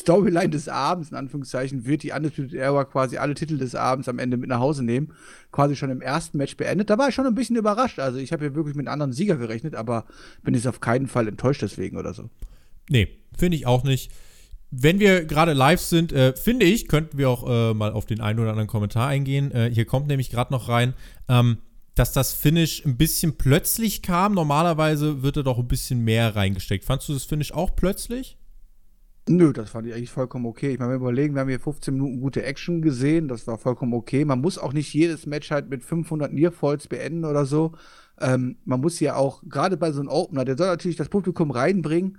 Storyline 0.00 0.48
des 0.48 0.68
Abends, 0.68 1.10
in 1.10 1.16
Anführungszeichen, 1.16 1.84
wird 1.84 2.02
die 2.02 2.12
Undisputed 2.12 2.54
Era 2.54 2.84
quasi 2.84 3.18
alle 3.18 3.34
Titel 3.34 3.58
des 3.58 3.74
Abends 3.74 4.08
am 4.08 4.18
Ende 4.18 4.36
mit 4.36 4.48
nach 4.48 4.58
Hause 4.58 4.82
nehmen. 4.82 5.12
Quasi 5.52 5.76
schon 5.76 5.90
im 5.90 6.00
ersten 6.00 6.38
Match 6.38 6.56
beendet. 6.56 6.88
Da 6.90 6.98
war 6.98 7.08
ich 7.08 7.14
schon 7.14 7.26
ein 7.26 7.34
bisschen 7.34 7.56
überrascht. 7.56 7.98
Also 7.98 8.18
ich 8.18 8.32
habe 8.32 8.44
hier 8.44 8.54
wirklich 8.54 8.74
mit 8.74 8.86
einem 8.86 8.94
anderen 8.94 9.12
Sieger 9.12 9.36
gerechnet, 9.36 9.74
aber 9.74 10.06
bin 10.42 10.54
jetzt 10.54 10.66
auf 10.66 10.80
keinen 10.80 11.06
Fall 11.06 11.28
enttäuscht 11.28 11.62
deswegen 11.62 11.96
oder 11.98 12.14
so. 12.14 12.30
Nee, 12.88 13.08
finde 13.36 13.56
ich 13.56 13.66
auch 13.66 13.84
nicht. 13.84 14.10
Wenn 14.70 15.00
wir 15.00 15.24
gerade 15.24 15.52
live 15.52 15.80
sind, 15.80 16.12
äh, 16.12 16.34
finde 16.34 16.64
ich, 16.64 16.88
könnten 16.88 17.18
wir 17.18 17.28
auch 17.28 17.48
äh, 17.48 17.74
mal 17.74 17.92
auf 17.92 18.06
den 18.06 18.20
einen 18.20 18.38
oder 18.38 18.50
anderen 18.50 18.68
Kommentar 18.68 19.08
eingehen. 19.08 19.50
Äh, 19.50 19.70
hier 19.72 19.84
kommt 19.84 20.06
nämlich 20.06 20.30
gerade 20.30 20.52
noch 20.52 20.68
rein, 20.68 20.94
ähm, 21.28 21.58
dass 21.94 22.12
das 22.12 22.32
Finish 22.32 22.86
ein 22.86 22.96
bisschen 22.96 23.36
plötzlich 23.36 24.00
kam. 24.00 24.32
Normalerweise 24.32 25.22
wird 25.22 25.36
da 25.36 25.42
doch 25.42 25.58
ein 25.58 25.68
bisschen 25.68 26.00
mehr 26.04 26.36
reingesteckt. 26.36 26.84
Fandst 26.84 27.08
du 27.08 27.12
das 27.12 27.24
Finish 27.24 27.52
auch 27.52 27.74
plötzlich? 27.76 28.38
Nö, 29.32 29.52
das 29.52 29.70
fand 29.70 29.86
ich 29.86 29.94
eigentlich 29.94 30.10
vollkommen 30.10 30.44
okay. 30.44 30.72
Ich 30.72 30.80
meine, 30.80 30.90
wir 30.90 30.96
überlegen, 30.96 31.34
wir 31.34 31.42
haben 31.42 31.48
hier 31.48 31.60
15 31.60 31.94
Minuten 31.94 32.20
gute 32.20 32.42
Action 32.42 32.82
gesehen, 32.82 33.28
das 33.28 33.46
war 33.46 33.58
vollkommen 33.58 33.94
okay. 33.94 34.24
Man 34.24 34.40
muss 34.40 34.58
auch 34.58 34.72
nicht 34.72 34.92
jedes 34.92 35.24
Match 35.24 35.52
halt 35.52 35.70
mit 35.70 35.84
500 35.84 36.32
Nearfalls 36.32 36.88
beenden 36.88 37.24
oder 37.24 37.46
so. 37.46 37.72
Ähm, 38.20 38.56
man 38.64 38.80
muss 38.80 38.98
ja 38.98 39.14
auch, 39.14 39.44
gerade 39.48 39.76
bei 39.76 39.92
so 39.92 40.00
einem 40.00 40.08
Opener, 40.08 40.44
der 40.44 40.56
soll 40.56 40.66
natürlich 40.66 40.96
das 40.96 41.08
Publikum 41.08 41.52
reinbringen, 41.52 42.18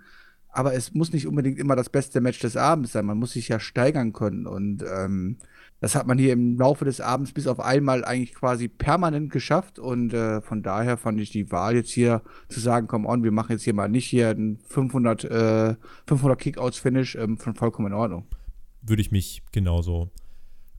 aber 0.52 0.74
es 0.74 0.94
muss 0.94 1.14
nicht 1.14 1.28
unbedingt 1.28 1.58
immer 1.58 1.76
das 1.76 1.90
beste 1.90 2.22
Match 2.22 2.40
des 2.40 2.58
Abends 2.58 2.92
sein. 2.92 3.06
Man 3.06 3.18
muss 3.18 3.34
sich 3.34 3.48
ja 3.48 3.60
steigern 3.60 4.14
können 4.14 4.48
und 4.48 4.84
ähm, 4.84 5.38
das 5.80 5.96
hat 5.96 6.06
man 6.06 6.20
hier 6.20 6.34
im 6.34 6.58
Laufe 6.58 6.86
des 6.86 7.02
Abends 7.02 7.32
bis 7.32 7.48
auf 7.48 7.60
einmal 7.60 8.06
eigentlich 8.06 8.36
quasi 8.36 8.68
permanent 8.68 9.32
geschafft 9.32 9.80
und 9.80 10.14
äh, 10.14 10.42
von 10.42 10.62
daher 10.62 10.98
fand 10.98 11.20
ich 11.20 11.32
die 11.32 11.52
Wahl 11.52 11.76
jetzt 11.76 11.90
hier 11.90 12.22
zu 12.50 12.60
sagen, 12.60 12.88
komm 12.88 13.06
on, 13.06 13.24
wir 13.24 13.32
machen 13.32 13.54
jetzt 13.54 13.64
hier 13.64 13.74
mal 13.74 13.90
nicht 13.90 14.06
hier 14.06 14.30
ein 14.30 14.60
500, 14.68 15.24
äh, 15.24 15.76
500 16.08 16.40
Kickouts-Finish 16.40 17.16
ähm, 17.16 17.38
von 17.38 17.56
vollkommen 17.56 17.88
in 17.88 17.94
Ordnung. 17.94 18.28
Würde 18.82 19.02
ich 19.02 19.12
mich 19.12 19.42
genauso 19.52 20.12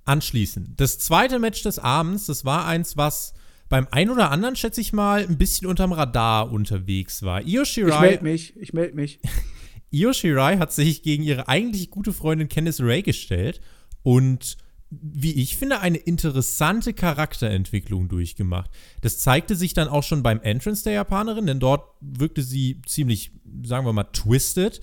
anschließen. 0.04 0.74
Das 0.76 0.98
zweite 0.98 1.38
Match 1.38 1.62
des 1.62 1.78
Abends, 1.78 2.26
das 2.26 2.44
war 2.44 2.66
eins, 2.66 2.96
was 2.96 3.34
beim 3.68 3.88
einen 3.90 4.10
oder 4.10 4.30
anderen, 4.30 4.54
schätze 4.54 4.80
ich 4.80 4.92
mal, 4.92 5.22
ein 5.22 5.38
bisschen 5.38 5.66
unterm 5.66 5.92
Radar 5.92 6.52
unterwegs 6.52 7.22
war. 7.22 7.42
Io 7.42 7.64
Shirai. 7.64 7.94
Ich 7.94 8.00
melde 8.00 8.24
mich, 8.24 8.56
ich 8.56 8.72
melde 8.72 8.94
mich. 8.94 9.18
Io 9.92 10.12
Shirai 10.12 10.56
hat 10.58 10.72
sich 10.72 11.02
gegen 11.02 11.22
ihre 11.22 11.48
eigentlich 11.48 11.90
gute 11.90 12.12
Freundin 12.12 12.48
Candice 12.48 12.80
Ray 12.80 13.02
gestellt 13.02 13.60
und 14.02 14.56
wie 15.00 15.32
ich 15.32 15.56
finde, 15.56 15.80
eine 15.80 15.96
interessante 15.96 16.92
Charakterentwicklung 16.92 18.08
durchgemacht. 18.08 18.70
Das 19.00 19.18
zeigte 19.18 19.56
sich 19.56 19.72
dann 19.72 19.88
auch 19.88 20.02
schon 20.02 20.22
beim 20.22 20.40
Entrance 20.42 20.84
der 20.84 20.92
Japanerin, 20.92 21.46
denn 21.46 21.60
dort 21.60 21.88
wirkte 22.00 22.42
sie 22.42 22.80
ziemlich, 22.86 23.32
sagen 23.64 23.86
wir 23.86 23.94
mal, 23.94 24.04
twisted. 24.04 24.82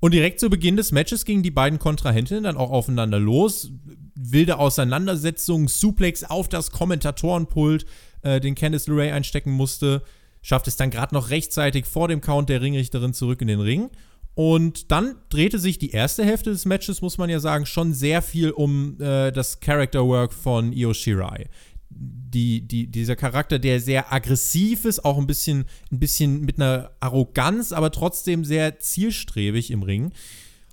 Und 0.00 0.14
direkt 0.14 0.40
zu 0.40 0.50
Beginn 0.50 0.76
des 0.76 0.90
Matches 0.90 1.24
gingen 1.24 1.44
die 1.44 1.52
beiden 1.52 1.78
Kontrahentinnen 1.78 2.44
dann 2.44 2.56
auch 2.56 2.70
aufeinander 2.70 3.20
los. 3.20 3.70
Wilde 4.14 4.58
Auseinandersetzung, 4.58 5.68
Suplex 5.68 6.24
auf 6.24 6.48
das 6.48 6.72
Kommentatorenpult, 6.72 7.86
äh, 8.22 8.40
den 8.40 8.56
Candice 8.56 8.88
LeRae 8.88 9.12
einstecken 9.12 9.52
musste. 9.52 10.02
Schafft 10.42 10.66
es 10.66 10.76
dann 10.76 10.90
gerade 10.90 11.14
noch 11.14 11.30
rechtzeitig 11.30 11.86
vor 11.86 12.08
dem 12.08 12.20
Count 12.20 12.48
der 12.48 12.60
Ringrichterin 12.60 13.14
zurück 13.14 13.40
in 13.42 13.48
den 13.48 13.60
Ring. 13.60 13.90
Und 14.36 14.92
dann 14.92 15.14
drehte 15.30 15.58
sich 15.58 15.78
die 15.78 15.92
erste 15.92 16.22
Hälfte 16.22 16.50
des 16.50 16.66
Matches, 16.66 17.00
muss 17.00 17.16
man 17.16 17.30
ja 17.30 17.40
sagen, 17.40 17.64
schon 17.64 17.94
sehr 17.94 18.20
viel 18.20 18.50
um 18.50 19.00
äh, 19.00 19.32
das 19.32 19.60
Character 19.60 20.06
Work 20.06 20.34
von 20.34 20.74
Io 20.74 20.92
Shirai. 20.92 21.46
Die, 21.88 22.60
die, 22.60 22.86
dieser 22.86 23.16
Charakter, 23.16 23.58
der 23.58 23.80
sehr 23.80 24.12
aggressiv 24.12 24.84
ist, 24.84 25.06
auch 25.06 25.16
ein 25.16 25.26
bisschen, 25.26 25.64
ein 25.90 26.00
bisschen 26.00 26.42
mit 26.42 26.60
einer 26.60 26.90
Arroganz, 27.00 27.72
aber 27.72 27.90
trotzdem 27.90 28.44
sehr 28.44 28.78
zielstrebig 28.78 29.70
im 29.70 29.82
Ring. 29.82 30.12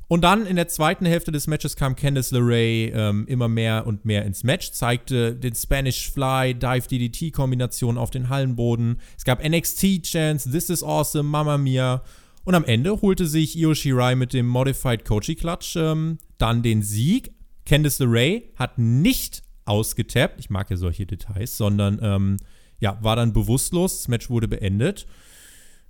Und 0.09 0.25
dann 0.25 0.45
in 0.45 0.57
der 0.57 0.67
zweiten 0.67 1.05
Hälfte 1.05 1.31
des 1.31 1.47
Matches 1.47 1.77
kam 1.77 1.95
Candice 1.95 2.31
LeRae 2.31 2.91
ähm, 2.93 3.25
immer 3.27 3.47
mehr 3.47 3.87
und 3.87 4.03
mehr 4.03 4.25
ins 4.25 4.43
Match, 4.43 4.73
zeigte 4.73 5.37
den 5.37 5.55
Spanish 5.55 6.11
Fly, 6.11 6.53
Dive 6.53 6.89
DDT-Kombination 6.89 7.97
auf 7.97 8.11
den 8.11 8.27
Hallenboden. 8.27 8.99
Es 9.17 9.23
gab 9.23 9.41
NXT-Chance, 9.41 10.51
This 10.51 10.69
is 10.69 10.83
Awesome, 10.83 11.29
Mamma 11.29 11.57
Mia. 11.57 12.03
Und 12.45 12.55
am 12.55 12.65
Ende 12.65 13.01
holte 13.01 13.25
sich 13.25 13.55
Io 13.55 13.73
Shirai 13.73 14.15
mit 14.15 14.33
dem 14.33 14.47
Modified 14.47 15.05
Kochi 15.05 15.35
Clutch 15.35 15.75
ähm, 15.75 16.17
dann 16.37 16.61
den 16.61 16.81
Sieg. 16.81 17.31
Candice 17.65 17.99
LeRae 17.99 18.43
hat 18.57 18.77
nicht 18.77 19.43
ausgetappt, 19.65 20.39
ich 20.39 20.49
mag 20.49 20.69
ja 20.69 20.75
solche 20.75 21.05
Details, 21.05 21.55
sondern 21.55 21.99
ähm, 22.01 22.37
ja, 22.79 22.97
war 23.01 23.15
dann 23.15 23.31
bewusstlos. 23.31 23.99
Das 23.99 24.07
Match 24.09 24.29
wurde 24.29 24.49
beendet. 24.49 25.07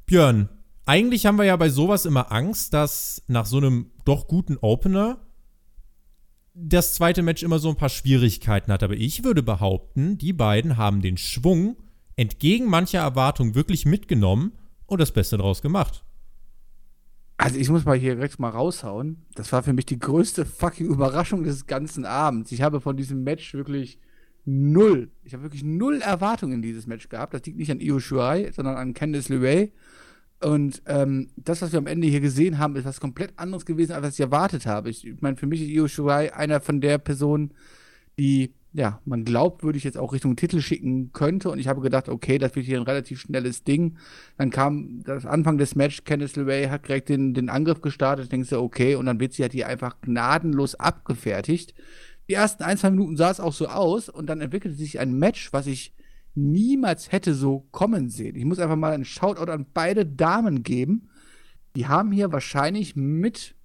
Björn, 0.05 0.49
eigentlich 0.85 1.25
haben 1.25 1.37
wir 1.37 1.45
ja 1.45 1.55
bei 1.55 1.69
sowas 1.69 2.05
immer 2.05 2.31
Angst, 2.31 2.73
dass 2.73 3.23
nach 3.27 3.47
so 3.47 3.57
einem 3.57 3.91
doch 4.05 4.27
guten 4.27 4.57
Opener 4.57 5.25
das 6.53 6.93
zweite 6.93 7.23
Match 7.23 7.41
immer 7.41 7.57
so 7.57 7.69
ein 7.69 7.77
paar 7.77 7.89
Schwierigkeiten 7.89 8.71
hat. 8.71 8.83
Aber 8.83 8.93
ich 8.93 9.23
würde 9.23 9.41
behaupten, 9.41 10.19
die 10.19 10.33
beiden 10.33 10.77
haben 10.77 11.01
den 11.01 11.17
Schwung 11.17 11.77
entgegen 12.15 12.67
mancher 12.67 12.99
Erwartung 12.99 13.55
wirklich 13.55 13.85
mitgenommen 13.85 14.51
und 14.85 15.01
das 15.01 15.11
Beste 15.11 15.37
daraus 15.37 15.63
gemacht. 15.63 16.03
Also 17.37 17.57
ich 17.57 17.69
muss 17.69 17.85
mal 17.85 17.97
hier 17.97 18.15
direkt 18.15 18.39
mal 18.39 18.49
raushauen. 18.49 19.25
Das 19.35 19.51
war 19.51 19.63
für 19.63 19.73
mich 19.73 19.85
die 19.85 19.99
größte 19.99 20.45
fucking 20.45 20.87
Überraschung 20.87 21.43
des 21.43 21.65
ganzen 21.65 22.05
Abends. 22.05 22.51
Ich 22.51 22.61
habe 22.61 22.79
von 22.79 22.95
diesem 22.95 23.23
Match 23.23 23.53
wirklich 23.53 23.99
null, 24.45 25.09
ich 25.23 25.33
habe 25.33 25.43
wirklich 25.43 25.63
null 25.63 26.01
Erwartungen 26.01 26.53
in 26.53 26.61
dieses 26.61 26.85
Match 26.87 27.09
gehabt. 27.09 27.33
Das 27.33 27.45
liegt 27.45 27.57
nicht 27.57 27.71
an 27.71 27.79
Io 27.79 27.99
Shirai, 27.99 28.51
sondern 28.51 28.75
an 28.75 28.93
Candice 28.93 29.29
LeRae. 29.29 29.71
Und 30.41 30.81
ähm, 30.87 31.29
das, 31.37 31.61
was 31.61 31.71
wir 31.71 31.79
am 31.79 31.87
Ende 31.87 32.07
hier 32.07 32.19
gesehen 32.19 32.59
haben, 32.59 32.75
ist 32.75 32.85
was 32.85 32.99
komplett 32.99 33.31
anderes 33.37 33.65
gewesen, 33.65 33.93
als 33.93 34.03
was 34.03 34.13
ich 34.15 34.19
erwartet 34.19 34.65
habe. 34.65 34.89
Ich, 34.89 35.07
meine, 35.21 35.37
für 35.37 35.47
mich 35.47 35.61
ist 35.61 35.69
Io 35.69 35.87
Shirai 35.87 36.33
einer 36.33 36.59
von 36.59 36.81
der 36.81 36.97
Personen, 36.97 37.53
die 38.19 38.53
ja, 38.73 38.99
man 39.05 39.23
glaubwürdig 39.23 39.83
jetzt 39.83 39.99
auch 39.99 40.13
Richtung 40.13 40.35
Titel 40.35 40.59
schicken 40.59 41.13
könnte. 41.13 41.51
Und 41.51 41.59
ich 41.59 41.67
habe 41.67 41.81
gedacht, 41.81 42.09
okay, 42.09 42.39
das 42.39 42.55
wird 42.55 42.65
hier 42.65 42.79
ein 42.79 42.85
relativ 42.85 43.19
schnelles 43.19 43.63
Ding. 43.63 43.97
Dann 44.37 44.49
kam 44.49 45.03
das 45.03 45.27
Anfang 45.27 45.59
des 45.59 45.75
Match, 45.75 46.03
Candice 46.05 46.35
LeRae 46.35 46.69
hat 46.69 46.87
direkt 46.87 47.09
den, 47.09 47.35
den 47.35 47.49
Angriff 47.49 47.81
gestartet. 47.81 48.31
Denkst 48.31 48.49
du, 48.49 48.59
okay, 48.59 48.95
und 48.95 49.05
dann 49.05 49.19
wird 49.19 49.33
sie 49.33 49.43
halt 49.43 49.53
hier 49.53 49.67
einfach 49.67 50.01
gnadenlos 50.01 50.73
abgefertigt. 50.75 51.75
Die 52.27 52.33
ersten 52.33 52.63
ein, 52.63 52.77
zwei 52.77 52.89
Minuten 52.89 53.15
sah 53.15 53.29
es 53.29 53.39
auch 53.39 53.53
so 53.53 53.67
aus 53.67 54.09
und 54.09 54.27
dann 54.27 54.41
entwickelte 54.41 54.75
sich 54.75 54.99
ein 54.99 55.13
Match, 55.13 55.53
was 55.53 55.67
ich 55.67 55.93
niemals 56.33 57.11
hätte 57.11 57.35
so 57.35 57.67
kommen 57.71 58.09
sehen. 58.09 58.35
Ich 58.35 58.45
muss 58.45 58.57
einfach 58.57 58.75
mal 58.75 58.93
einen 58.93 59.05
Shoutout 59.05 59.51
an 59.51 59.67
beide 59.71 60.05
Damen 60.05 60.63
geben. 60.63 61.09
Die 61.75 61.87
haben 61.87 62.11
hier 62.11 62.31
wahrscheinlich 62.31 62.95
mit, 62.95 63.55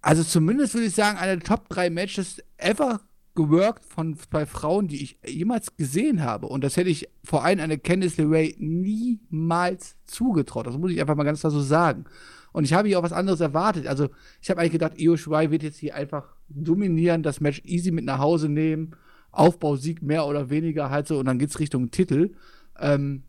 also 0.00 0.22
zumindest 0.22 0.74
würde 0.74 0.86
ich 0.86 0.94
sagen, 0.94 1.18
eine 1.18 1.38
der 1.38 1.44
Top 1.44 1.68
3 1.70 1.90
Matches 1.90 2.40
ever 2.56 3.00
geworkt 3.44 3.84
von 3.84 4.16
zwei 4.16 4.46
Frauen, 4.46 4.88
die 4.88 5.02
ich 5.02 5.18
jemals 5.26 5.76
gesehen 5.76 6.22
habe. 6.22 6.46
Und 6.46 6.62
das 6.62 6.76
hätte 6.76 6.90
ich 6.90 7.08
vor 7.24 7.44
allem 7.44 7.60
eine 7.60 7.78
Candice 7.78 8.18
LeRae 8.18 8.54
niemals 8.58 9.96
zugetraut. 10.04 10.66
Das 10.66 10.76
muss 10.76 10.92
ich 10.92 11.00
einfach 11.00 11.16
mal 11.16 11.24
ganz 11.24 11.40
klar 11.40 11.50
so 11.50 11.60
sagen. 11.60 12.04
Und 12.52 12.64
ich 12.64 12.72
habe 12.72 12.88
hier 12.88 12.98
auch 12.98 13.02
was 13.02 13.12
anderes 13.12 13.40
erwartet. 13.40 13.86
Also, 13.86 14.08
ich 14.42 14.50
habe 14.50 14.60
eigentlich 14.60 14.72
gedacht, 14.72 15.00
Io 15.00 15.16
Shirai 15.16 15.50
wird 15.50 15.62
jetzt 15.62 15.78
hier 15.78 15.94
einfach 15.94 16.34
dominieren, 16.48 17.22
das 17.22 17.40
Match 17.40 17.62
easy 17.64 17.90
mit 17.92 18.04
nach 18.04 18.18
Hause 18.18 18.48
nehmen, 18.48 18.96
Aufbausieg 19.30 20.02
mehr 20.02 20.26
oder 20.26 20.50
weniger 20.50 20.90
halt 20.90 21.06
so, 21.06 21.18
und 21.18 21.26
dann 21.26 21.38
geht 21.38 21.50
es 21.50 21.60
Richtung 21.60 21.90
Titel. 21.90 22.32
Ähm, 22.78 23.22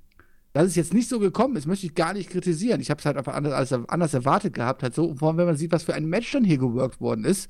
dass 0.53 0.67
es 0.67 0.75
jetzt 0.75 0.93
nicht 0.93 1.07
so 1.07 1.19
gekommen 1.19 1.55
ist, 1.55 1.67
möchte 1.67 1.85
ich 1.85 1.95
gar 1.95 2.13
nicht 2.13 2.29
kritisieren. 2.29 2.81
Ich 2.81 2.89
habe 2.89 2.99
es 2.99 3.05
halt 3.05 3.15
einfach 3.15 3.35
anders, 3.35 3.71
anders 3.71 4.13
erwartet 4.13 4.53
gehabt, 4.53 4.83
halt 4.83 4.93
so. 4.93 5.15
Vor 5.15 5.29
allem, 5.29 5.37
wenn 5.37 5.45
man 5.45 5.55
sieht, 5.55 5.71
was 5.71 5.83
für 5.83 5.93
ein 5.93 6.07
Match 6.07 6.31
dann 6.31 6.43
hier 6.43 6.57
geworkt 6.57 6.99
worden 6.99 7.23
ist 7.23 7.49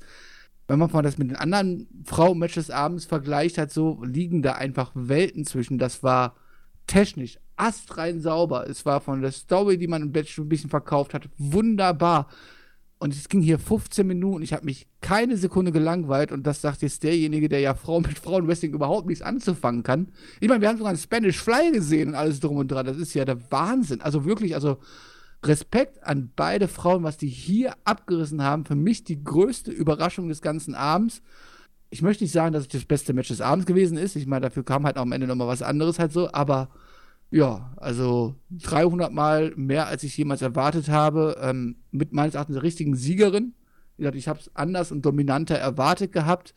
wenn 0.80 0.90
man 0.90 1.04
das 1.04 1.18
mit 1.18 1.30
den 1.30 1.36
anderen 1.36 1.88
Frauen-Matches 2.04 2.70
abends 2.70 3.04
vergleicht 3.04 3.58
hat, 3.58 3.70
so 3.70 4.02
liegen 4.04 4.42
da 4.42 4.52
einfach 4.52 4.90
Welten 4.94 5.44
zwischen. 5.44 5.78
Das 5.78 6.02
war 6.02 6.36
technisch 6.86 7.38
astrein 7.56 8.20
sauber. 8.20 8.68
Es 8.68 8.84
war 8.84 9.00
von 9.00 9.22
der 9.22 9.32
Story, 9.32 9.78
die 9.78 9.88
man 9.88 10.02
im 10.02 10.10
Match 10.10 10.38
ein 10.38 10.48
bisschen 10.48 10.70
verkauft 10.70 11.14
hat, 11.14 11.28
wunderbar. 11.38 12.28
Und 12.98 13.12
es 13.14 13.28
ging 13.28 13.40
hier 13.40 13.58
15 13.58 14.06
Minuten. 14.06 14.44
Ich 14.44 14.52
habe 14.52 14.64
mich 14.64 14.86
keine 15.00 15.36
Sekunde 15.36 15.72
gelangweilt. 15.72 16.30
Und 16.30 16.46
das 16.46 16.60
sagt 16.60 16.82
jetzt 16.82 17.02
derjenige, 17.02 17.48
der 17.48 17.58
ja 17.58 17.74
Frau 17.74 18.00
mit 18.00 18.16
Frauenwrestling 18.16 18.72
überhaupt 18.72 19.08
nichts 19.08 19.22
anzufangen 19.22 19.82
kann. 19.82 20.12
Ich 20.38 20.48
meine, 20.48 20.60
wir 20.60 20.68
haben 20.68 20.78
sogar 20.78 20.90
einen 20.90 21.00
Spanish 21.00 21.38
Fly 21.38 21.72
gesehen 21.72 22.10
und 22.10 22.14
alles 22.14 22.38
drum 22.38 22.58
und 22.58 22.68
dran. 22.68 22.86
Das 22.86 22.96
ist 22.96 23.12
ja 23.14 23.24
der 23.24 23.50
Wahnsinn. 23.50 24.00
Also 24.02 24.24
wirklich, 24.24 24.54
also 24.54 24.78
Respekt 25.44 26.04
an 26.04 26.30
beide 26.36 26.68
Frauen, 26.68 27.02
was 27.02 27.16
die 27.16 27.28
hier 27.28 27.74
abgerissen 27.84 28.42
haben. 28.42 28.64
Für 28.64 28.76
mich 28.76 29.04
die 29.04 29.22
größte 29.22 29.72
Überraschung 29.72 30.28
des 30.28 30.40
ganzen 30.40 30.74
Abends. 30.74 31.22
Ich 31.90 32.02
möchte 32.02 32.24
nicht 32.24 32.32
sagen, 32.32 32.52
dass 32.52 32.62
es 32.62 32.68
das 32.68 32.84
beste 32.84 33.12
Match 33.12 33.28
des 33.28 33.40
Abends 33.40 33.66
gewesen 33.66 33.98
ist. 33.98 34.16
Ich 34.16 34.26
meine, 34.26 34.42
dafür 34.42 34.64
kam 34.64 34.86
halt 34.86 34.96
am 34.96 35.12
Ende 35.12 35.26
nochmal 35.26 35.48
was 35.48 35.62
anderes 35.62 35.98
halt 35.98 36.12
so. 36.12 36.32
Aber 36.32 36.70
ja, 37.30 37.72
also 37.76 38.36
300 38.50 39.12
Mal 39.12 39.52
mehr, 39.56 39.88
als 39.88 40.04
ich 40.04 40.16
jemals 40.16 40.42
erwartet 40.42 40.88
habe. 40.88 41.36
Ähm, 41.40 41.76
mit 41.90 42.12
meines 42.12 42.34
Erachtens 42.34 42.54
der 42.54 42.62
richtigen 42.62 42.94
Siegerin. 42.94 43.54
Wie 43.96 44.02
gesagt, 44.02 44.16
ich 44.16 44.28
habe 44.28 44.38
es 44.38 44.54
anders 44.54 44.92
und 44.92 45.04
dominanter 45.04 45.56
erwartet 45.56 46.12
gehabt. 46.12 46.54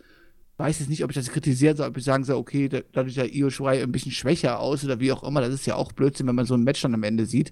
Weiß 0.58 0.80
jetzt 0.80 0.90
nicht, 0.90 1.04
ob 1.04 1.10
ich 1.10 1.16
das 1.18 1.32
kritisieren 1.32 1.76
soll, 1.76 1.90
ob 1.90 1.98
ich 1.98 2.04
sagen 2.04 2.24
soll, 2.24 2.38
okay, 2.38 2.70
dadurch 2.70 3.16
der 3.16 3.34
Io 3.34 3.50
Shirai 3.50 3.82
ein 3.82 3.92
bisschen 3.92 4.12
schwächer 4.12 4.60
aus 4.60 4.86
oder 4.86 5.00
wie 5.00 5.12
auch 5.12 5.24
immer. 5.24 5.42
Das 5.42 5.54
ist 5.54 5.66
ja 5.66 5.76
auch 5.76 5.92
Blödsinn, 5.92 6.28
wenn 6.28 6.36
man 6.36 6.46
so 6.46 6.54
ein 6.54 6.64
Match 6.64 6.82
dann 6.82 6.94
am 6.94 7.04
Ende 7.04 7.26
sieht. 7.26 7.52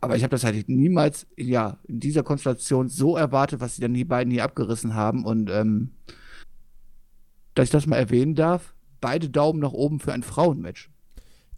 Aber 0.00 0.16
ich 0.16 0.22
habe 0.22 0.30
das 0.30 0.44
halt 0.44 0.68
niemals, 0.68 1.26
ja, 1.36 1.78
in 1.84 2.00
dieser 2.00 2.22
Konstellation 2.22 2.88
so 2.88 3.16
erwartet, 3.16 3.60
was 3.60 3.76
sie 3.76 3.82
dann 3.82 3.94
die 3.94 4.04
beiden 4.04 4.32
hier 4.32 4.44
abgerissen 4.44 4.94
haben. 4.94 5.24
Und 5.24 5.50
ähm, 5.50 5.90
dass 7.54 7.64
ich 7.64 7.70
das 7.70 7.86
mal 7.86 7.96
erwähnen 7.96 8.36
darf, 8.36 8.74
beide 9.00 9.28
Daumen 9.28 9.58
nach 9.58 9.72
oben 9.72 9.98
für 9.98 10.12
ein 10.12 10.22
Frauenmatch. 10.22 10.90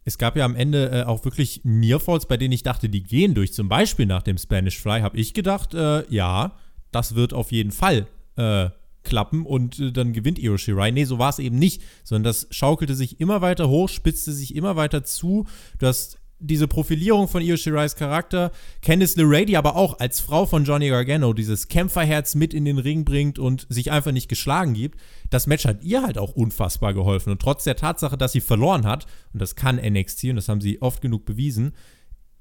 Es 0.04 0.16
gab 0.16 0.36
ja 0.36 0.46
am 0.46 0.56
Ende 0.56 0.90
äh, 0.90 1.02
auch 1.04 1.24
wirklich 1.24 1.60
Nearfalls, 1.64 2.26
bei 2.26 2.38
denen 2.38 2.52
ich 2.52 2.62
dachte, 2.62 2.88
die 2.88 3.02
gehen 3.02 3.34
durch. 3.34 3.52
Zum 3.52 3.68
Beispiel 3.68 4.06
nach 4.06 4.22
dem 4.22 4.38
Spanish 4.38 4.78
Fly 4.80 5.02
habe 5.02 5.18
ich 5.18 5.34
gedacht, 5.34 5.74
äh, 5.74 6.08
ja, 6.10 6.56
das 6.90 7.14
wird 7.14 7.34
auf 7.34 7.52
jeden 7.52 7.70
Fall 7.70 8.06
äh, 8.36 8.70
klappen 9.02 9.44
und 9.44 9.78
äh, 9.78 9.92
dann 9.92 10.12
gewinnt 10.12 10.38
Io 10.38 10.56
Shirai. 10.56 10.90
Nee, 10.90 11.04
so 11.04 11.18
war 11.18 11.28
es 11.28 11.38
eben 11.38 11.58
nicht, 11.58 11.82
sondern 12.02 12.24
das 12.24 12.46
schaukelte 12.50 12.94
sich 12.94 13.20
immer 13.20 13.42
weiter 13.42 13.68
hoch, 13.68 13.88
spitzte 13.88 14.32
sich 14.32 14.56
immer 14.56 14.76
weiter 14.76 15.04
zu. 15.04 15.46
Du 15.78 15.86
hast 15.86 16.19
diese 16.40 16.66
Profilierung 16.66 17.28
von 17.28 17.42
Io 17.42 17.56
Shirais 17.56 17.94
Charakter, 17.94 18.50
Candice 18.82 19.16
LeRae, 19.16 19.56
aber 19.56 19.76
auch 19.76 20.00
als 20.00 20.20
Frau 20.20 20.46
von 20.46 20.64
Johnny 20.64 20.88
Gargano 20.88 21.32
dieses 21.32 21.68
Kämpferherz 21.68 22.34
mit 22.34 22.54
in 22.54 22.64
den 22.64 22.78
Ring 22.78 23.04
bringt 23.04 23.38
und 23.38 23.66
sich 23.68 23.92
einfach 23.92 24.12
nicht 24.12 24.28
geschlagen 24.28 24.72
gibt, 24.72 24.98
das 25.28 25.46
Match 25.46 25.66
hat 25.66 25.84
ihr 25.84 26.02
halt 26.02 26.18
auch 26.18 26.32
unfassbar 26.32 26.94
geholfen. 26.94 27.30
Und 27.30 27.42
trotz 27.42 27.64
der 27.64 27.76
Tatsache, 27.76 28.16
dass 28.16 28.32
sie 28.32 28.40
verloren 28.40 28.86
hat, 28.86 29.06
und 29.32 29.40
das 29.40 29.54
kann 29.54 29.76
NXT 29.76 30.24
und 30.24 30.36
das 30.36 30.48
haben 30.48 30.60
sie 30.60 30.80
oft 30.82 31.02
genug 31.02 31.26
bewiesen, 31.26 31.72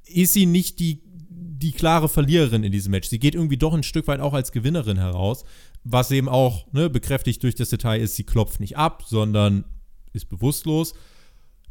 ist 0.06 0.34
sie 0.34 0.46
nicht 0.46 0.80
die, 0.80 1.04
die 1.30 1.74
klare 1.74 2.10
Verliererin 2.10 2.64
in 2.64 2.72
diesem 2.72 2.92
Match. 2.92 3.10
Sie 3.10 3.20
geht 3.20 3.36
irgendwie 3.36 3.58
doch 3.58 3.74
ein 3.74 3.84
Stück 3.84 4.08
weit 4.08 4.22
auch 4.22 4.34
als 4.34 4.52
Gewinnerin 4.52 4.98
heraus, 4.98 5.44
was 5.84 6.10
eben 6.12 6.30
auch 6.30 6.72
ne, 6.72 6.90
bekräftigt 6.90 7.44
durch 7.44 7.56
das 7.56 7.70
Detail 7.70 8.00
ist, 8.00 8.16
sie 8.16 8.24
klopft 8.24 8.60
nicht 8.60 8.78
ab, 8.78 9.04
sondern 9.06 9.66
ist 10.14 10.30
bewusstlos 10.30 10.94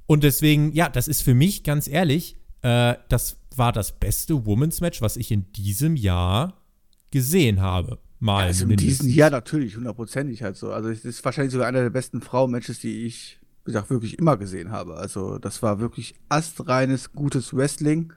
und 0.08 0.24
deswegen, 0.24 0.72
ja, 0.72 0.88
das 0.88 1.06
ist 1.06 1.22
für 1.22 1.34
mich 1.34 1.62
ganz 1.62 1.86
ehrlich, 1.86 2.36
äh, 2.62 2.94
das 3.10 3.36
war 3.54 3.72
das 3.72 3.92
beste 3.92 4.46
Women's 4.46 4.80
Match, 4.80 5.02
was 5.02 5.18
ich 5.18 5.30
in 5.30 5.52
diesem 5.52 5.96
Jahr 5.96 6.62
gesehen 7.10 7.60
habe. 7.60 7.98
Mal. 8.18 8.46
Also 8.46 8.64
in 8.66 8.76
diesem 8.76 9.08
Jahr 9.08 9.30
natürlich, 9.30 9.76
hundertprozentig 9.76 10.42
halt 10.42 10.56
so. 10.56 10.72
Also 10.72 10.88
es 10.88 11.04
ist 11.04 11.24
wahrscheinlich 11.24 11.52
sogar 11.52 11.68
einer 11.68 11.82
der 11.82 11.90
besten 11.90 12.20
Frauen-Matches, 12.22 12.80
die 12.80 13.04
ich, 13.06 13.38
wie 13.64 13.66
gesagt, 13.66 13.90
wirklich 13.90 14.18
immer 14.18 14.36
gesehen 14.38 14.72
habe. 14.72 14.96
Also 14.96 15.38
das 15.38 15.62
war 15.62 15.78
wirklich 15.78 16.14
astreines, 16.30 17.12
gutes 17.12 17.54
Wrestling. 17.54 18.12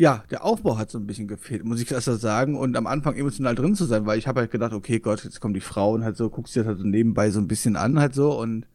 ja, 0.00 0.24
der 0.30 0.42
Aufbau 0.44 0.78
hat 0.78 0.90
so 0.90 0.98
ein 0.98 1.06
bisschen 1.06 1.28
gefehlt, 1.28 1.64
muss 1.64 1.80
ich 1.80 1.90
erst 1.90 2.06
sagen. 2.06 2.56
Und 2.56 2.76
am 2.76 2.86
Anfang 2.86 3.16
emotional 3.16 3.54
drin 3.54 3.74
zu 3.74 3.84
sein, 3.84 4.06
weil 4.06 4.18
ich 4.18 4.26
habe 4.26 4.40
halt 4.40 4.50
gedacht, 4.50 4.72
okay, 4.72 4.98
Gott, 4.98 5.22
jetzt 5.24 5.40
kommen 5.40 5.54
die 5.54 5.60
Frauen 5.60 6.02
halt 6.02 6.16
so, 6.16 6.30
guckst 6.30 6.56
dir 6.56 6.60
das 6.60 6.68
halt 6.68 6.78
so 6.78 6.86
nebenbei 6.86 7.30
so 7.30 7.38
ein 7.38 7.48
bisschen 7.48 7.76
an 7.76 8.00
halt 8.00 8.14
so. 8.14 8.36
Und 8.40 8.66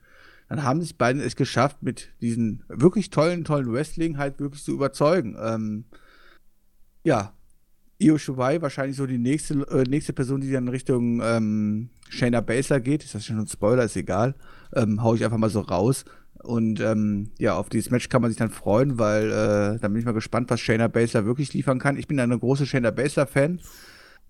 dann 0.48 0.64
haben 0.64 0.82
sich 0.82 0.98
beiden 0.98 1.22
es 1.22 1.36
geschafft, 1.36 1.82
mit 1.82 2.10
diesen 2.22 2.64
wirklich 2.68 3.10
tollen, 3.10 3.44
tollen 3.44 3.72
Wrestling 3.72 4.18
halt 4.18 4.40
wirklich 4.40 4.64
zu 4.64 4.72
überzeugen. 4.72 5.36
Ähm, 5.40 5.86
ja, 7.04 7.34
Io 7.98 8.18
Shirai 8.18 8.62
wahrscheinlich 8.62 8.98
so 8.98 9.06
die 9.06 9.18
nächste, 9.18 9.54
äh, 9.70 9.84
nächste 9.84 10.14
Person, 10.14 10.42
die 10.42 10.52
dann 10.52 10.68
Richtung 10.68 11.22
ähm, 11.24 11.90
Shayna 12.10 12.42
Baszler 12.42 12.80
geht. 12.80 13.04
Ist 13.04 13.16
das 13.16 13.26
schon 13.26 13.40
ein 13.40 13.48
Spoiler? 13.48 13.84
Ist 13.84 13.96
egal. 13.96 14.36
Ähm, 14.74 15.02
hau 15.02 15.16
ich 15.16 15.24
einfach 15.24 15.38
mal 15.38 15.50
so 15.50 15.62
raus. 15.62 16.04
Und 16.44 16.80
ähm, 16.80 17.32
ja, 17.40 17.56
auf 17.56 17.70
dieses 17.70 17.90
Match 17.90 18.10
kann 18.10 18.22
man 18.22 18.30
sich 18.30 18.38
dann 18.38 18.52
freuen, 18.52 19.00
weil 19.00 19.32
äh, 19.32 19.80
dann 19.80 19.94
bin 19.94 19.98
ich 19.98 20.06
mal 20.06 20.12
gespannt, 20.12 20.50
was 20.50 20.60
Shayna 20.60 20.88
Baszler 20.88 21.26
wirklich 21.26 21.54
liefern 21.54 21.80
kann. 21.80 21.98
Ich 21.98 22.08
bin 22.08 22.20
eine 22.20 22.38
große 22.38 22.66
Shayna 22.66 22.92
Baszler-Fan. 22.92 23.62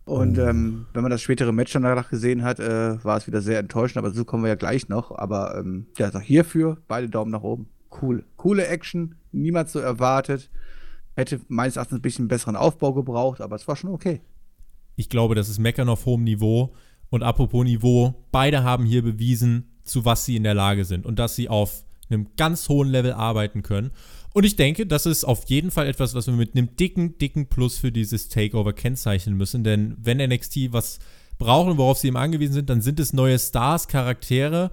Und 0.05 0.37
oh. 0.37 0.41
ähm, 0.43 0.85
wenn 0.93 1.01
man 1.01 1.09
das 1.09 1.21
spätere 1.21 1.51
Match 1.51 1.73
dann 1.73 1.83
danach 1.83 2.09
gesehen 2.09 2.43
hat, 2.43 2.59
äh, 2.59 3.03
war 3.03 3.17
es 3.17 3.25
wieder 3.25 3.41
sehr 3.41 3.59
enttäuschend, 3.59 3.97
aber 3.97 4.11
so 4.11 4.23
kommen 4.23 4.43
wir 4.43 4.49
ja 4.49 4.55
gleich 4.55 4.87
noch. 4.87 5.11
Aber 5.11 5.57
ähm, 5.57 5.87
ja, 5.97 6.05
also 6.05 6.19
hierfür 6.19 6.77
beide 6.87 7.09
Daumen 7.09 7.31
nach 7.31 7.41
oben. 7.41 7.67
Cool. 8.01 8.23
Coole 8.37 8.67
Action, 8.67 9.15
niemand 9.31 9.69
so 9.69 9.79
erwartet. 9.79 10.49
Hätte 11.15 11.41
meines 11.47 11.75
Erachtens 11.75 11.99
ein 11.99 12.01
bisschen 12.01 12.27
besseren 12.27 12.55
Aufbau 12.55 12.93
gebraucht, 12.93 13.41
aber 13.41 13.55
es 13.55 13.67
war 13.67 13.75
schon 13.75 13.89
okay. 13.89 14.21
Ich 14.95 15.09
glaube, 15.09 15.33
das 15.33 15.49
ist 15.49 15.59
Meckern 15.59 15.89
auf 15.89 16.05
hohem 16.05 16.23
Niveau. 16.23 16.73
Und 17.09 17.23
apropos 17.23 17.63
Niveau, 17.63 18.13
beide 18.31 18.63
haben 18.63 18.85
hier 18.85 19.01
bewiesen, 19.01 19.71
zu 19.83 20.05
was 20.05 20.25
sie 20.25 20.35
in 20.35 20.43
der 20.43 20.53
Lage 20.53 20.85
sind 20.85 21.05
und 21.05 21.17
dass 21.19 21.35
sie 21.35 21.49
auf 21.49 21.83
einem 22.09 22.27
ganz 22.37 22.69
hohen 22.69 22.89
Level 22.89 23.13
arbeiten 23.13 23.63
können. 23.63 23.91
Und 24.35 24.43
ich 24.43 24.57
denke, 24.57 24.85
das 24.85 25.05
ist 25.05 25.23
auf 25.23 25.45
jeden 25.45 25.71
Fall 25.71 25.87
etwas, 25.87 26.13
was 26.13 26.27
wir 26.27 26.33
mit 26.33 26.57
einem 26.57 26.75
dicken, 26.75 27.17
dicken 27.17 27.47
Plus 27.47 27.77
für 27.77 27.93
dieses 27.93 28.27
Takeover 28.27 28.73
kennzeichnen 28.73 29.37
müssen. 29.37 29.63
Denn 29.63 29.95
wenn 29.97 30.17
NXT 30.17 30.73
was 30.73 30.99
brauchen, 31.37 31.77
worauf 31.77 31.99
sie 31.99 32.07
eben 32.07 32.17
angewiesen 32.17 32.51
sind, 32.51 32.69
dann 32.69 32.81
sind 32.81 32.99
es 32.99 33.13
neue 33.13 33.39
Stars, 33.39 33.87
Charaktere. 33.87 34.71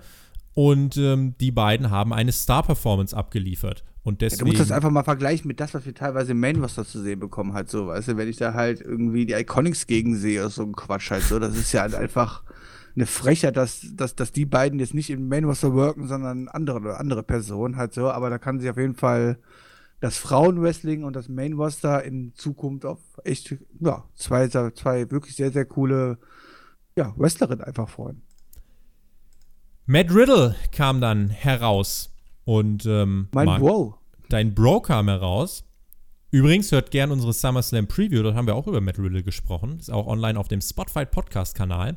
Und 0.53 0.97
ähm, 0.97 1.37
die 1.39 1.53
beiden 1.53 1.91
haben 1.91 2.13
eine 2.13 2.33
Star-Performance 2.33 3.17
abgeliefert. 3.17 3.85
Und 4.03 4.21
deswegen, 4.21 4.47
ja, 4.47 4.53
du 4.53 4.59
musst 4.59 4.71
das 4.71 4.77
einfach 4.77 4.91
mal 4.91 5.05
vergleichen 5.05 5.47
mit 5.47 5.61
das, 5.61 5.73
was 5.75 5.87
wir 5.87 5.95
teilweise 5.95 6.33
im 6.33 6.41
Main 6.41 6.61
Roster 6.61 6.85
zu 6.85 7.01
sehen 7.01 7.21
bekommen 7.21 7.53
halt 7.53 7.71
so, 7.71 7.87
weißt 7.87 8.09
du, 8.09 8.17
wenn 8.17 8.29
ich 8.29 8.39
da 8.39 8.55
halt 8.55 8.81
irgendwie 8.81 9.27
die 9.27 9.35
Iconics 9.35 9.87
gegen 9.87 10.17
sehe 10.17 10.41
oder 10.41 10.51
so 10.51 10.65
ein 10.65 10.73
Quatsch 10.73 11.13
halt 11.13 11.23
so, 11.23 11.39
das 11.39 11.57
ist 11.57 11.71
ja 11.71 11.83
halt 11.83 11.95
einfach 11.95 12.43
eine 12.95 13.07
Frechheit, 13.07 13.57
dass, 13.57 13.87
dass, 13.95 14.15
dass 14.15 14.33
die 14.33 14.45
beiden 14.45 14.79
jetzt 14.79 14.95
nicht 14.95 15.11
im 15.11 15.29
Main 15.29 15.45
Roster 15.45 15.73
worken, 15.73 16.07
sondern 16.09 16.49
andere, 16.49 16.99
andere 16.99 17.23
Personen 17.23 17.77
halt 17.77 17.95
so. 17.95 18.11
Aber 18.11 18.31
da 18.31 18.39
kann 18.39 18.61
sich 18.61 18.69
auf 18.69 18.77
jeden 18.77 18.95
Fall 18.95 19.39
das 20.03 20.19
Frauenwrestling 20.19 21.05
und 21.05 21.15
das 21.15 21.29
Main 21.29 21.53
Roster 21.53 22.03
in 22.03 22.35
Zukunft 22.35 22.85
auf 22.85 22.99
echt, 23.23 23.55
ja, 23.79 24.03
zwei, 24.17 24.49
zwei 24.49 25.09
wirklich 25.13 25.37
sehr, 25.37 25.53
sehr 25.53 25.65
coole 25.65 26.19
ja, 26.97 27.15
Wrestlerinnen 27.17 27.65
einfach 27.65 27.89
freuen. 27.89 28.21
Matt 29.87 30.13
Riddle 30.13 30.57
kam 30.73 31.01
dann 31.01 31.31
heraus 31.31 32.13
und 32.45 32.85
ähm, 32.85 33.29
mein 33.31 33.47
Mark, 33.47 33.61
Bro. 33.61 33.95
Dein 34.29 34.57
Bro 34.57 34.81
kam 34.81 35.07
heraus. 35.07 35.63
Übrigens, 36.33 36.73
hört 36.73 36.91
gern 36.91 37.13
unsere 37.13 37.33
SummerSlam 37.33 37.87
Preview, 37.87 38.25
dort 38.25 38.35
haben 38.35 38.49
wir 38.49 38.57
auch 38.57 38.67
über 38.67 38.81
Matt 38.81 38.99
Riddle 38.99 39.23
gesprochen. 39.23 39.79
Ist 39.79 39.93
auch 39.93 40.09
online 40.09 40.37
auf 40.37 40.49
dem 40.49 40.61
Spotfight 40.61 41.13
Podcast-Kanal. 41.13 41.97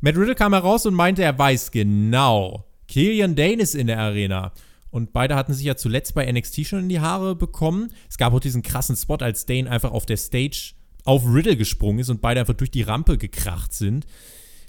Matt 0.00 0.16
Riddle 0.16 0.34
kam 0.34 0.54
heraus 0.54 0.86
und 0.86 0.94
meinte, 0.94 1.22
er 1.22 1.38
weiß 1.38 1.72
genau. 1.72 2.64
Killian 2.88 3.34
Dane 3.34 3.60
ist 3.60 3.74
in 3.74 3.86
der 3.88 3.98
Arena. 3.98 4.52
Und 4.94 5.12
beide 5.12 5.34
hatten 5.34 5.52
sich 5.52 5.66
ja 5.66 5.74
zuletzt 5.74 6.14
bei 6.14 6.30
NXT 6.30 6.66
schon 6.66 6.78
in 6.78 6.88
die 6.88 7.00
Haare 7.00 7.34
bekommen. 7.34 7.92
Es 8.08 8.16
gab 8.16 8.32
auch 8.32 8.38
diesen 8.38 8.62
krassen 8.62 8.94
Spot, 8.94 9.16
als 9.16 9.44
Dane 9.44 9.68
einfach 9.68 9.90
auf 9.90 10.06
der 10.06 10.16
Stage 10.16 10.74
auf 11.02 11.24
Riddle 11.26 11.56
gesprungen 11.56 11.98
ist 11.98 12.10
und 12.10 12.20
beide 12.20 12.38
einfach 12.38 12.54
durch 12.54 12.70
die 12.70 12.82
Rampe 12.82 13.18
gekracht 13.18 13.72
sind. 13.72 14.06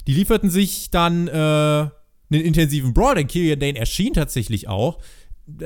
Die 0.08 0.14
lieferten 0.14 0.50
sich 0.50 0.90
dann 0.90 1.28
äh, 1.28 1.30
einen 1.30 1.92
intensiven 2.30 2.92
Brawl, 2.92 3.14
denn 3.14 3.28
Killian 3.28 3.60
Dane 3.60 3.78
erschien 3.78 4.14
tatsächlich 4.14 4.66
auch. 4.66 4.98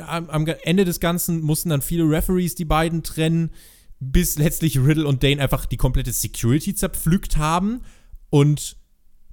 Am, 0.07 0.29
am, 0.29 0.47
Ende 0.47 0.85
des 0.85 1.01
Ganzen 1.01 1.41
mussten 1.41 1.71
dann 1.71 1.81
viele 1.81 2.05
Referees 2.05 2.55
die 2.55 2.67
beiden 2.67 3.03
trennen, 3.03 3.53
bis 3.99 4.37
letztlich 4.37 4.79
Riddle 4.79 5.07
und 5.07 5.23
Dane 5.23 5.41
einfach 5.41 5.65
die 5.65 5.79
komplette 5.79 6.13
Security 6.13 6.75
zerpflückt 6.75 7.39
haben. 7.39 7.81
Und 8.29 8.77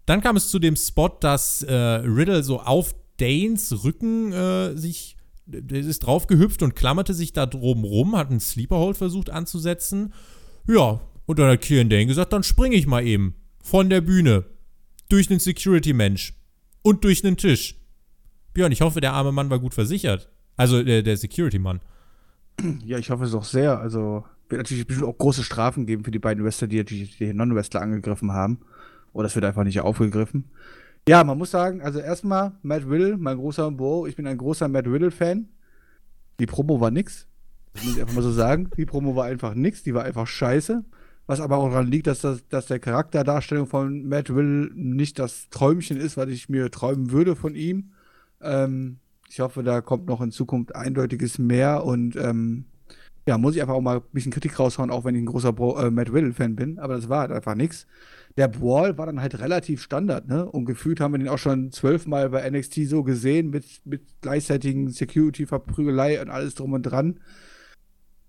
dann 0.06 0.22
kam 0.22 0.38
es 0.38 0.48
zu 0.48 0.58
dem 0.58 0.78
Spot, 0.78 1.10
dass 1.10 1.64
äh, 1.64 1.74
Riddle 1.74 2.44
so 2.44 2.62
auf 2.62 2.96
Danes 3.18 3.84
Rücken 3.84 4.32
äh, 4.32 4.78
sich 4.78 5.17
ist 5.50 6.00
drauf 6.00 6.28
gehüpft 6.28 6.62
und 6.62 6.76
klammerte 6.76 7.14
sich 7.14 7.34
da 7.34 7.46
drum 7.46 7.84
rum, 7.84 8.16
hat 8.16 8.30
einen 8.30 8.40
Sleeperhold 8.40 8.98
versucht 8.98 9.30
anzusetzen. 9.30 10.14
Ja, 10.68 11.00
und 11.26 11.40
dann 11.40 11.50
hat 11.52 11.62
Kieran 11.62 11.90
Dane 11.90 12.06
gesagt, 12.06 12.34
dann 12.34 12.44
springe 12.44 12.76
ich 12.76 12.88
mal 12.88 13.06
eben 13.06 13.36
von 13.62 13.90
der 13.90 14.02
Bühne 14.02 14.46
durch 15.10 15.30
einen 15.30 15.40
Security-Mensch 15.40 16.34
und 16.82 17.04
durch 17.04 17.24
einen 17.24 17.38
Tisch. 17.38 17.76
Björn, 18.54 18.72
ich 18.72 18.82
hoffe, 18.82 19.02
der 19.02 19.14
arme 19.14 19.32
Mann 19.32 19.50
war 19.50 19.60
gut 19.60 19.74
versichert. 19.74 20.30
Also 20.56 20.84
der, 20.84 21.04
der 21.04 21.18
Security-Mann. 21.18 21.82
Ja, 22.84 22.98
ich 22.98 23.10
hoffe 23.10 23.26
es 23.26 23.34
auch 23.34 23.44
sehr. 23.44 23.80
Also 23.80 24.26
wird 24.50 24.60
natürlich 24.60 24.88
bestimmt 24.88 25.08
auch 25.08 25.18
große 25.18 25.44
Strafen 25.44 25.86
geben 25.86 26.04
für 26.04 26.12
die 26.12 26.20
beiden 26.20 26.44
Wrestler, 26.44 26.68
die 26.68 26.78
natürlich 26.78 27.18
die 27.18 27.34
Non-Wrestler 27.34 27.82
angegriffen 27.82 28.32
haben. 28.32 28.60
Oder 29.14 29.28
es 29.28 29.36
wird 29.36 29.46
einfach 29.46 29.64
nicht 29.64 29.80
aufgegriffen. 29.80 30.46
Ja, 31.08 31.24
man 31.24 31.38
muss 31.38 31.52
sagen, 31.52 31.82
also 31.82 32.00
erstmal 32.00 32.52
Matt 32.64 32.84
Riddle, 32.86 33.18
mein 33.18 33.38
großer 33.38 33.72
Bro, 33.72 34.08
ich 34.08 34.18
bin 34.18 34.28
ein 34.28 34.38
großer 34.38 34.68
Matt 34.68 34.88
Riddle-Fan. 34.88 35.48
Die 36.40 36.46
Promo 36.46 36.82
war 36.82 36.92
nix. 36.92 37.28
Das 37.74 37.86
muss 37.86 37.96
ich 37.96 38.02
einfach 38.02 38.16
mal 38.16 38.22
so 38.24 38.32
sagen. 38.34 38.70
Die 38.76 38.86
Promo 38.86 39.16
war 39.16 39.26
einfach 39.26 39.54
nix, 39.54 39.84
die 39.84 39.94
war 39.94 40.04
einfach 40.04 40.28
scheiße. 40.28 40.84
Was 41.26 41.40
aber 41.40 41.58
auch 41.58 41.70
daran 41.70 41.88
liegt, 41.88 42.08
dass, 42.08 42.20
das, 42.20 42.46
dass 42.50 42.68
der 42.68 42.80
Charakterdarstellung 42.80 43.68
von 43.68 44.06
Matt 44.06 44.30
Riddle 44.30 44.70
nicht 44.74 45.18
das 45.18 45.50
Träumchen 45.50 45.98
ist, 45.98 46.18
was 46.18 46.28
ich 46.28 46.50
mir 46.50 46.70
träumen 46.72 47.12
würde 47.12 47.38
von 47.38 47.56
ihm. 47.56 47.92
Ähm, 48.42 49.00
ich 49.30 49.40
hoffe, 49.40 49.64
da 49.64 49.80
kommt 49.80 50.08
noch 50.08 50.20
in 50.20 50.32
Zukunft 50.32 50.76
eindeutiges 50.76 51.38
mehr 51.38 51.86
und 51.86 52.18
ähm, 52.18 52.66
ja, 53.26 53.38
muss 53.38 53.56
ich 53.56 53.62
einfach 53.62 53.76
auch 53.76 53.82
mal 53.82 53.98
ein 53.98 54.04
bisschen 54.12 54.32
Kritik 54.34 54.60
raushauen, 54.60 54.92
auch 54.92 55.06
wenn 55.06 55.16
ich 55.16 55.22
ein 55.22 55.28
großer 55.28 55.54
Bro 55.54 55.80
äh, 55.80 55.92
Matt 55.92 56.12
Riddle-Fan 56.12 56.58
bin. 56.58 56.80
Aber 56.80 56.96
das 56.96 57.08
war 57.08 57.22
halt 57.22 57.32
einfach 57.32 57.56
nichts 57.56 57.88
der 58.38 58.48
Brawl 58.48 58.98
war 59.00 59.08
dann 59.08 59.20
halt 59.20 59.40
relativ 59.40 59.82
Standard, 59.82 60.28
ne? 60.28 60.46
Und 60.46 60.66
gefühlt 60.66 61.00
haben 61.00 61.14
wir 61.14 61.18
den 61.18 61.28
auch 61.28 61.40
schon 61.40 61.72
zwölfmal 61.72 62.30
bei 62.30 62.48
NXT 62.50 62.88
so 62.88 63.04
gesehen, 63.04 63.50
mit, 63.50 63.66
mit 63.84 64.22
gleichzeitigen 64.22 64.90
Security-Verprügelei 64.90 66.22
und 66.22 66.30
alles 66.30 66.54
drum 66.54 66.74
und 66.74 66.84
dran. 66.84 67.20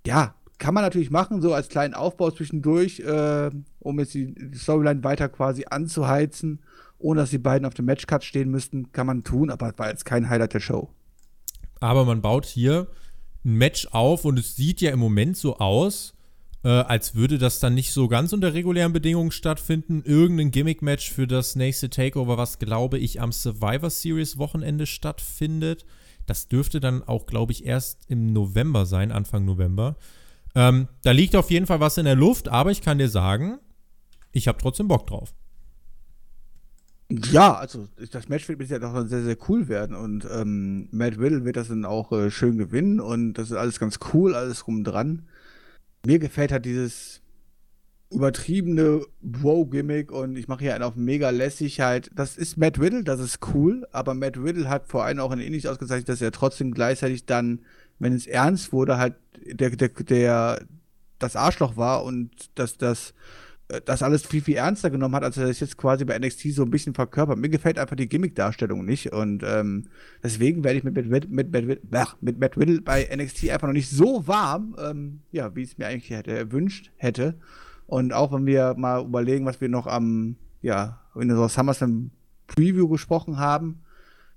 Ja, 0.06 0.34
kann 0.56 0.72
man 0.72 0.82
natürlich 0.82 1.10
machen, 1.10 1.42
so 1.42 1.52
als 1.52 1.68
kleinen 1.68 1.92
Aufbau 1.92 2.30
zwischendurch, 2.30 3.00
äh, 3.00 3.50
um 3.80 3.98
jetzt 4.00 4.14
die 4.14 4.34
Storyline 4.54 5.04
weiter 5.04 5.28
quasi 5.28 5.66
anzuheizen, 5.68 6.60
ohne 6.98 7.20
dass 7.20 7.30
die 7.30 7.38
beiden 7.38 7.66
auf 7.66 7.74
dem 7.74 7.84
Matchcard 7.84 8.24
stehen 8.24 8.50
müssten, 8.50 8.90
kann 8.92 9.06
man 9.06 9.24
tun, 9.24 9.50
aber 9.50 9.72
war 9.76 9.90
jetzt 9.90 10.06
kein 10.06 10.30
Highlight 10.30 10.54
der 10.54 10.60
Show. 10.60 10.88
Aber 11.80 12.06
man 12.06 12.22
baut 12.22 12.46
hier 12.46 12.88
ein 13.44 13.54
Match 13.54 13.88
auf 13.92 14.24
und 14.24 14.38
es 14.38 14.56
sieht 14.56 14.80
ja 14.80 14.90
im 14.90 14.98
Moment 14.98 15.36
so 15.36 15.58
aus, 15.58 16.14
äh, 16.64 16.68
als 16.68 17.14
würde 17.14 17.38
das 17.38 17.60
dann 17.60 17.74
nicht 17.74 17.92
so 17.92 18.08
ganz 18.08 18.32
unter 18.32 18.54
regulären 18.54 18.92
Bedingungen 18.92 19.30
stattfinden. 19.30 20.02
Irgendein 20.04 20.50
Gimmick-Match 20.50 21.10
für 21.12 21.26
das 21.26 21.56
nächste 21.56 21.90
Takeover, 21.90 22.36
was 22.36 22.58
glaube 22.58 22.98
ich 22.98 23.20
am 23.20 23.32
Survivor 23.32 23.90
Series 23.90 24.38
Wochenende 24.38 24.86
stattfindet. 24.86 25.84
Das 26.26 26.48
dürfte 26.48 26.80
dann 26.80 27.02
auch, 27.02 27.26
glaube 27.26 27.52
ich, 27.52 27.64
erst 27.64 28.00
im 28.08 28.32
November 28.32 28.86
sein, 28.86 29.12
Anfang 29.12 29.44
November. 29.44 29.96
Ähm, 30.54 30.88
da 31.02 31.12
liegt 31.12 31.36
auf 31.36 31.50
jeden 31.50 31.66
Fall 31.66 31.80
was 31.80 31.96
in 31.98 32.04
der 32.04 32.16
Luft, 32.16 32.48
aber 32.48 32.70
ich 32.70 32.82
kann 32.82 32.98
dir 32.98 33.08
sagen, 33.08 33.58
ich 34.32 34.48
habe 34.48 34.58
trotzdem 34.58 34.88
Bock 34.88 35.06
drauf. 35.06 35.34
Ja, 37.10 37.54
also 37.54 37.88
das 38.10 38.28
Match 38.28 38.46
wird 38.48 38.58
bisher 38.58 38.80
doch 38.80 39.06
sehr, 39.06 39.22
sehr 39.22 39.38
cool 39.48 39.68
werden 39.68 39.96
und 39.96 40.28
ähm, 40.30 40.88
Matt 40.90 41.18
Riddle 41.18 41.46
wird 41.46 41.56
das 41.56 41.68
dann 41.68 41.86
auch 41.86 42.12
äh, 42.12 42.30
schön 42.30 42.58
gewinnen 42.58 43.00
und 43.00 43.34
das 43.34 43.50
ist 43.50 43.56
alles 43.56 43.78
ganz 43.78 43.98
cool, 44.12 44.34
alles 44.34 44.66
rum 44.66 44.84
dran 44.84 45.26
mir 46.04 46.18
gefällt 46.18 46.52
halt 46.52 46.64
dieses 46.64 47.22
übertriebene 48.10 49.04
Wow-Gimmick 49.20 50.10
und 50.10 50.36
ich 50.36 50.48
mache 50.48 50.60
hier 50.60 50.74
einen 50.74 50.84
auf 50.84 50.96
mega 50.96 51.30
lässig 51.30 51.80
halt. 51.80 52.10
Das 52.14 52.38
ist 52.38 52.56
Matt 52.56 52.80
Riddle, 52.80 53.04
das 53.04 53.20
ist 53.20 53.38
cool, 53.52 53.86
aber 53.92 54.14
Matt 54.14 54.38
Riddle 54.38 54.68
hat 54.68 54.88
vor 54.88 55.04
allem 55.04 55.20
auch 55.20 55.32
in 55.32 55.40
ähnlich 55.40 55.68
ausgezeichnet, 55.68 56.08
dass 56.08 56.22
er 56.22 56.32
trotzdem 56.32 56.72
gleichzeitig 56.72 57.26
dann, 57.26 57.60
wenn 57.98 58.14
es 58.14 58.26
ernst 58.26 58.72
wurde, 58.72 58.96
halt 58.96 59.16
der, 59.44 59.70
der, 59.70 59.88
der 59.88 60.64
das 61.18 61.36
Arschloch 61.36 61.76
war 61.76 62.04
und 62.04 62.30
dass 62.54 62.78
das 62.78 63.12
das 63.84 64.02
alles 64.02 64.24
viel, 64.24 64.40
viel 64.40 64.56
ernster 64.56 64.88
genommen 64.88 65.14
hat, 65.14 65.24
als 65.24 65.36
er 65.36 65.46
das 65.46 65.60
jetzt 65.60 65.76
quasi 65.76 66.04
bei 66.04 66.18
NXT 66.18 66.54
so 66.54 66.62
ein 66.62 66.70
bisschen 66.70 66.94
verkörpert. 66.94 67.38
Mir 67.38 67.50
gefällt 67.50 67.78
einfach 67.78 67.96
die 67.96 68.08
Gimmick-Darstellung 68.08 68.84
nicht 68.84 69.12
und 69.12 69.42
ähm, 69.46 69.88
deswegen 70.22 70.64
werde 70.64 70.78
ich 70.78 70.84
mit, 70.84 70.94
mit, 70.94 71.30
mit, 71.30 71.30
mit, 71.30 71.52
mit 72.22 72.38
Matt 72.40 72.56
Riddle 72.56 72.80
bei 72.80 73.06
NXT 73.14 73.50
einfach 73.50 73.68
noch 73.68 73.74
nicht 73.74 73.90
so 73.90 74.26
warm, 74.26 74.74
ähm, 74.82 75.20
ja, 75.32 75.54
wie 75.54 75.62
ich 75.62 75.72
es 75.72 75.78
mir 75.78 75.86
eigentlich 75.86 76.10
hätte 76.10 76.32
erwünscht 76.32 76.92
hätte. 76.96 77.38
Und 77.86 78.12
auch 78.12 78.32
wenn 78.32 78.46
wir 78.46 78.74
mal 78.74 79.04
überlegen, 79.04 79.44
was 79.44 79.60
wir 79.60 79.68
noch 79.68 79.86
am, 79.86 80.36
ja, 80.62 81.00
in 81.14 81.30
unserer 81.30 81.48
SummerSlam 81.48 82.10
Preview 82.46 82.88
gesprochen 82.88 83.38
haben, 83.38 83.80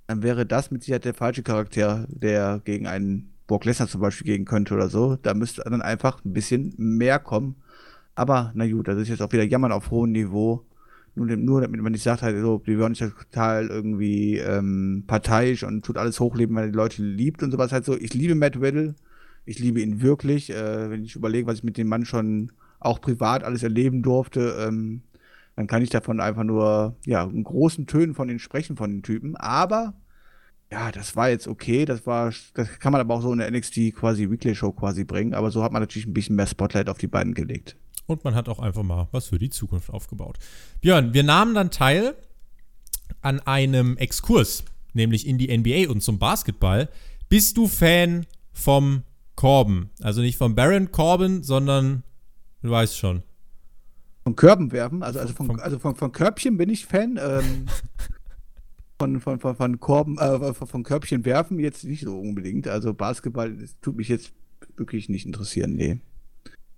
dann 0.07 0.23
wäre 0.23 0.45
das 0.45 0.71
mit 0.71 0.83
Sicherheit 0.83 1.05
der 1.05 1.13
falsche 1.13 1.43
Charakter, 1.43 2.05
der 2.09 2.61
gegen 2.65 2.85
einen 2.85 3.31
Brock 3.47 3.65
Lesnar 3.65 3.87
zum 3.87 4.01
Beispiel 4.01 4.25
gehen 4.25 4.45
könnte 4.45 4.73
oder 4.73 4.89
so. 4.89 5.15
Da 5.15 5.33
müsste 5.33 5.63
dann 5.63 5.81
einfach 5.81 6.23
ein 6.23 6.33
bisschen 6.33 6.73
mehr 6.77 7.19
kommen. 7.19 7.55
Aber 8.15 8.51
na 8.55 8.67
gut, 8.69 8.87
das 8.87 8.97
ist 8.97 9.09
jetzt 9.09 9.21
auch 9.21 9.31
wieder 9.31 9.43
Jammern 9.43 9.71
auf 9.71 9.91
hohem 9.91 10.11
Niveau. 10.11 10.65
Nur, 11.15 11.27
nur 11.27 11.61
damit 11.61 11.81
man 11.81 11.91
nicht 11.91 12.03
sagt, 12.03 12.21
halt 12.21 12.39
so, 12.39 12.61
die 12.65 12.77
werden 12.79 12.93
ja 12.93 13.09
total 13.09 13.67
irgendwie 13.67 14.37
ähm, 14.37 15.03
parteiisch 15.07 15.63
und 15.63 15.83
tut 15.83 15.97
alles 15.97 16.19
hochleben, 16.19 16.55
weil 16.55 16.71
die 16.71 16.77
Leute 16.77 17.03
liebt 17.03 17.43
und 17.43 17.51
sowas 17.51 17.71
halt 17.71 17.85
so. 17.85 17.97
Ich 17.97 18.13
liebe 18.13 18.35
Matt 18.35 18.59
Riddle. 18.59 18.95
Ich 19.45 19.59
liebe 19.59 19.81
ihn 19.81 20.01
wirklich. 20.01 20.49
Äh, 20.51 20.89
wenn 20.89 21.03
ich 21.03 21.15
überlege, 21.15 21.47
was 21.47 21.59
ich 21.59 21.63
mit 21.63 21.77
dem 21.77 21.87
Mann 21.87 22.05
schon 22.05 22.51
auch 22.79 23.01
privat 23.01 23.43
alles 23.43 23.63
erleben 23.63 24.03
durfte, 24.03 24.55
ähm, 24.67 25.01
dann 25.55 25.67
kann 25.67 25.81
ich 25.81 25.89
davon 25.89 26.19
einfach 26.21 26.43
nur, 26.43 26.95
ja, 27.05 27.23
in 27.23 27.43
großen 27.43 27.87
Tönen 27.87 28.15
von 28.15 28.27
den 28.27 28.39
sprechen, 28.39 28.77
von 28.77 28.89
den 28.89 29.03
Typen. 29.03 29.35
Aber, 29.35 29.93
ja, 30.71 30.91
das 30.91 31.15
war 31.15 31.29
jetzt 31.29 31.47
okay. 31.47 31.85
Das 31.85 32.05
war, 32.05 32.31
das 32.53 32.79
kann 32.79 32.93
man 32.93 33.01
aber 33.01 33.15
auch 33.15 33.21
so 33.21 33.33
in 33.33 33.39
der 33.39 33.51
NXT 33.51 33.93
quasi 33.95 34.29
Weekly 34.29 34.55
Show 34.55 34.71
quasi 34.71 35.03
bringen. 35.03 35.33
Aber 35.33 35.51
so 35.51 35.61
hat 35.63 35.73
man 35.73 35.81
natürlich 35.81 36.07
ein 36.07 36.13
bisschen 36.13 36.37
mehr 36.37 36.47
Spotlight 36.47 36.89
auf 36.89 36.97
die 36.97 37.07
beiden 37.07 37.33
gelegt. 37.33 37.75
Und 38.11 38.25
man 38.25 38.35
hat 38.35 38.49
auch 38.49 38.59
einfach 38.59 38.83
mal 38.83 39.07
was 39.11 39.27
für 39.27 39.39
die 39.39 39.49
Zukunft 39.49 39.89
aufgebaut. 39.89 40.37
Björn, 40.81 41.13
wir 41.13 41.23
nahmen 41.23 41.55
dann 41.55 41.71
teil 41.71 42.15
an 43.21 43.39
einem 43.41 43.97
Exkurs, 43.97 44.65
nämlich 44.93 45.25
in 45.25 45.37
die 45.37 45.55
NBA 45.55 45.89
und 45.89 46.03
zum 46.03 46.19
Basketball. 46.19 46.89
Bist 47.29 47.55
du 47.55 47.67
Fan 47.67 48.25
vom 48.51 49.03
Corbin? 49.35 49.89
Also 50.01 50.21
nicht 50.21 50.37
vom 50.37 50.55
Baron 50.55 50.91
Corbin, 50.91 51.41
sondern 51.43 52.03
du 52.61 52.69
weißt 52.69 52.97
schon. 52.97 53.23
Von 54.23 54.35
Körben 54.35 54.71
werfen, 54.71 55.01
also, 55.01 55.19
also, 55.19 55.33
von, 55.33 55.59
also 55.59 55.79
von, 55.79 55.95
von 55.95 56.11
Körbchen 56.11 56.57
bin 56.57 56.69
ich 56.69 56.85
Fan. 56.85 57.17
Ähm, 57.17 57.65
von, 58.99 59.21
von, 59.21 59.39
von, 59.39 59.55
von, 59.55 59.79
Korben, 59.79 60.17
äh, 60.17 60.53
von 60.53 60.83
Körbchen 60.83 61.23
werfen 61.23 61.59
jetzt 61.59 61.85
nicht 61.85 62.03
so 62.03 62.19
unbedingt. 62.19 62.67
Also 62.67 62.93
Basketball 62.93 63.55
tut 63.81 63.95
mich 63.95 64.09
jetzt 64.09 64.33
wirklich 64.75 65.07
nicht 65.07 65.25
interessieren, 65.25 65.73
nee. 65.75 66.01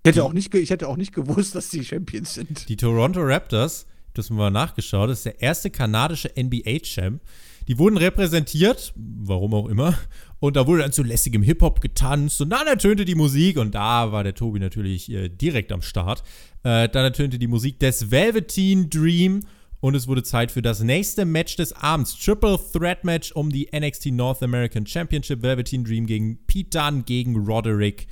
Ich 0.03 0.09
hätte, 0.09 0.23
auch 0.25 0.33
nicht, 0.33 0.53
ich 0.53 0.69
hätte 0.69 0.89
auch 0.89 0.97
nicht 0.97 1.13
gewusst, 1.13 1.55
dass 1.55 1.69
die 1.69 1.85
Champions 1.85 2.33
sind. 2.33 2.67
Die 2.67 2.75
Toronto 2.75 3.21
Raptors, 3.21 3.85
das 4.13 4.29
haben 4.29 4.35
wir 4.35 4.43
mal 4.43 4.49
nachgeschaut, 4.51 5.09
das 5.09 5.19
ist 5.19 5.25
der 5.25 5.41
erste 5.41 5.69
kanadische 5.69 6.29
NBA-Champ. 6.37 7.21
Die 7.69 7.79
wurden 7.79 7.95
repräsentiert, 7.95 8.93
warum 8.97 9.53
auch 9.53 9.69
immer, 9.69 9.97
und 10.41 10.57
da 10.57 10.67
wurde 10.67 10.81
dann 10.81 10.91
zu 10.91 11.03
lässigem 11.03 11.41
Hip-Hop 11.41 11.79
getanzt 11.79 12.41
und 12.41 12.49
dann 12.49 12.67
ertönte 12.67 13.05
die 13.05 13.15
Musik 13.15 13.57
und 13.57 13.75
da 13.75 14.11
war 14.11 14.25
der 14.25 14.35
Tobi 14.35 14.59
natürlich 14.59 15.09
äh, 15.09 15.29
direkt 15.29 15.71
am 15.71 15.81
Start. 15.81 16.21
Äh, 16.63 16.89
dann 16.89 17.05
ertönte 17.05 17.39
die 17.39 17.47
Musik 17.47 17.79
des 17.79 18.11
Velveteen 18.11 18.89
Dream 18.89 19.39
und 19.79 19.95
es 19.95 20.05
wurde 20.05 20.23
Zeit 20.23 20.51
für 20.51 20.61
das 20.61 20.81
nächste 20.81 21.23
Match 21.23 21.55
des 21.55 21.71
Abends. 21.71 22.17
Triple 22.17 22.59
Threat 22.73 23.05
Match 23.05 23.31
um 23.31 23.53
die 23.53 23.69
NXT 23.73 24.07
North 24.07 24.43
American 24.43 24.85
Championship. 24.85 25.41
Velveteen 25.41 25.85
Dream 25.85 26.05
gegen 26.07 26.39
Pete 26.45 26.77
Dunne 26.77 27.03
gegen 27.03 27.37
Roderick 27.37 28.07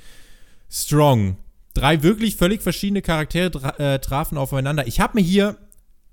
Strong. 0.70 1.36
Drei 1.74 2.02
wirklich 2.02 2.36
völlig 2.36 2.62
verschiedene 2.62 3.02
Charaktere 3.02 3.50
tra 3.50 3.70
äh, 3.78 3.98
trafen 3.98 4.36
aufeinander. 4.38 4.86
Ich 4.86 5.00
habe 5.00 5.18
mir 5.18 5.24
hier 5.24 5.56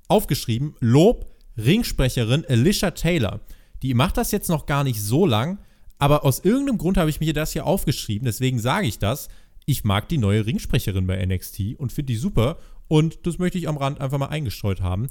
aufgeschrieben, 0.08 0.76
Lob, 0.80 1.32
Ringsprecherin 1.58 2.45
Alicia 2.48 2.91
Taylor. 2.91 3.41
Die 3.82 3.93
macht 3.93 4.17
das 4.17 4.32
jetzt 4.32 4.50
noch 4.50 4.65
gar 4.65 4.84
nicht 4.84 5.02
so 5.02 5.26
lang, 5.26 5.60
aber 5.98 6.24
aus 6.26 6.39
irgendeinem 6.39 6.78
Grund 6.78 6.98
habe 6.98 7.10
ich 7.10 7.19
mir 7.19 7.34
das 7.34 7.54
hier 7.54 7.65
aufgeschrieben, 7.65 8.26
deswegen 8.26 8.60
sage 8.60 8.88
ich 8.88 9.00
das. 9.00 9.30
Ich 9.65 9.84
mag 9.84 10.10
die 10.10 10.17
neue 10.17 10.45
Ringsprecherin 10.45 11.06
bei 11.08 11.24
NXT 11.26 11.76
und 11.78 11.91
finde 11.91 12.13
die 12.13 12.17
super 12.17 12.58
und 12.88 13.26
das 13.28 13.38
möchte 13.38 13.58
ich 13.58 13.67
am 13.67 13.78
Rand 13.78 14.02
einfach 14.02 14.17
mal 14.17 14.28
eingestreut 14.28 14.82
haben. 14.82 15.10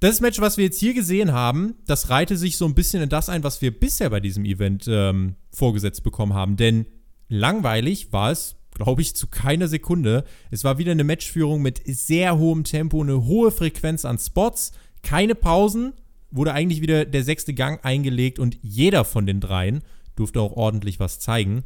Das 0.00 0.22
Match, 0.22 0.40
was 0.40 0.56
wir 0.56 0.64
jetzt 0.64 0.80
hier 0.80 0.94
gesehen 0.94 1.32
haben, 1.32 1.74
das 1.86 2.08
reihte 2.08 2.38
sich 2.38 2.56
so 2.56 2.64
ein 2.64 2.74
bisschen 2.74 3.02
in 3.02 3.10
das 3.10 3.28
ein, 3.28 3.44
was 3.44 3.60
wir 3.60 3.78
bisher 3.78 4.08
bei 4.08 4.20
diesem 4.20 4.46
Event 4.46 4.86
ähm, 4.88 5.36
vorgesetzt 5.52 6.02
bekommen 6.02 6.32
haben. 6.32 6.56
Denn 6.56 6.86
langweilig 7.28 8.10
war 8.10 8.30
es 8.30 8.56
glaube 8.80 9.02
ich, 9.02 9.14
zu 9.14 9.26
keiner 9.26 9.68
Sekunde. 9.68 10.24
Es 10.50 10.64
war 10.64 10.78
wieder 10.78 10.92
eine 10.92 11.04
Matchführung 11.04 11.60
mit 11.60 11.82
sehr 11.84 12.38
hohem 12.38 12.64
Tempo, 12.64 13.02
eine 13.02 13.26
hohe 13.26 13.50
Frequenz 13.50 14.06
an 14.06 14.18
Spots, 14.18 14.72
keine 15.02 15.34
Pausen, 15.34 15.92
wurde 16.30 16.54
eigentlich 16.54 16.80
wieder 16.80 17.04
der 17.04 17.22
sechste 17.22 17.52
Gang 17.52 17.84
eingelegt 17.84 18.38
und 18.38 18.58
jeder 18.62 19.04
von 19.04 19.26
den 19.26 19.40
dreien 19.40 19.82
durfte 20.16 20.40
auch 20.40 20.52
ordentlich 20.52 20.98
was 20.98 21.18
zeigen. 21.18 21.64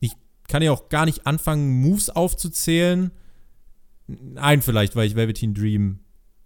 Ich 0.00 0.12
kann 0.48 0.62
ja 0.62 0.72
auch 0.72 0.88
gar 0.88 1.04
nicht 1.06 1.26
anfangen, 1.26 1.80
Moves 1.80 2.10
aufzuzählen. 2.10 3.12
Ein 4.34 4.60
vielleicht, 4.60 4.96
weil 4.96 5.06
ich 5.06 5.14
Velveteen 5.14 5.54
Dream, 5.54 6.00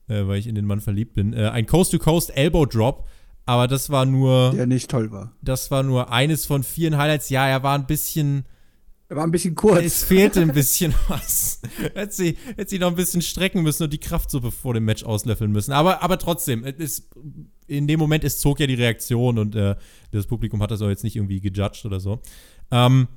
äh, 0.09 0.27
weil 0.27 0.39
ich 0.39 0.47
in 0.47 0.55
den 0.55 0.67
Mann 0.67 0.81
verliebt 0.81 1.15
bin. 1.15 1.33
Äh, 1.33 1.49
ein 1.49 1.67
Coast-to-Coast 1.67 2.37
Elbow 2.37 2.67
Drop, 2.67 3.09
aber 3.47 3.69
das 3.69 3.89
war 3.89 4.05
nur. 4.05 4.53
Der 4.55 4.67
nicht 4.67 4.91
toll 4.91 5.11
war. 5.13 5.33
Das 5.41 5.71
war 5.71 5.83
nur 5.83 6.13
eines 6.13 6.45
von 6.45 6.63
vielen 6.63 6.99
Highlights. 6.99 7.31
Ja, 7.31 7.47
er 7.47 7.63
war 7.63 7.75
ein 7.75 7.87
bisschen 7.87 8.45
er 9.11 9.17
war 9.17 9.25
ein 9.25 9.33
bisschen 9.33 9.57
kurz. 9.57 9.85
Es 9.85 10.05
fehlte 10.05 10.41
ein 10.41 10.53
bisschen 10.53 10.95
was. 11.09 11.61
hätte, 11.95 12.13
sie, 12.13 12.37
hätte 12.57 12.71
sie 12.71 12.79
noch 12.79 12.87
ein 12.87 12.95
bisschen 12.95 13.23
strecken 13.23 13.63
müssen 13.65 13.83
und 13.83 13.93
die 13.93 13.99
Kraftsuppe 13.99 14.53
vor 14.53 14.73
dem 14.73 14.85
Match 14.85 15.03
auslöffeln 15.03 15.51
müssen. 15.51 15.73
Aber, 15.73 16.01
aber 16.01 16.17
trotzdem, 16.17 16.65
es, 16.65 17.09
in 17.67 17.89
dem 17.89 17.99
Moment, 17.99 18.23
es 18.23 18.39
zog 18.39 18.61
ja 18.61 18.69
die 18.69 18.75
Reaktion 18.75 19.39
und 19.39 19.57
äh, 19.57 19.75
das 20.13 20.29
Publikum 20.29 20.63
hat 20.63 20.71
das 20.71 20.81
auch 20.81 20.89
jetzt 20.89 21.03
nicht 21.03 21.17
irgendwie 21.17 21.41
gejudged 21.41 21.85
oder 21.87 21.99
so. 21.99 22.21
Ähm, 22.71 23.09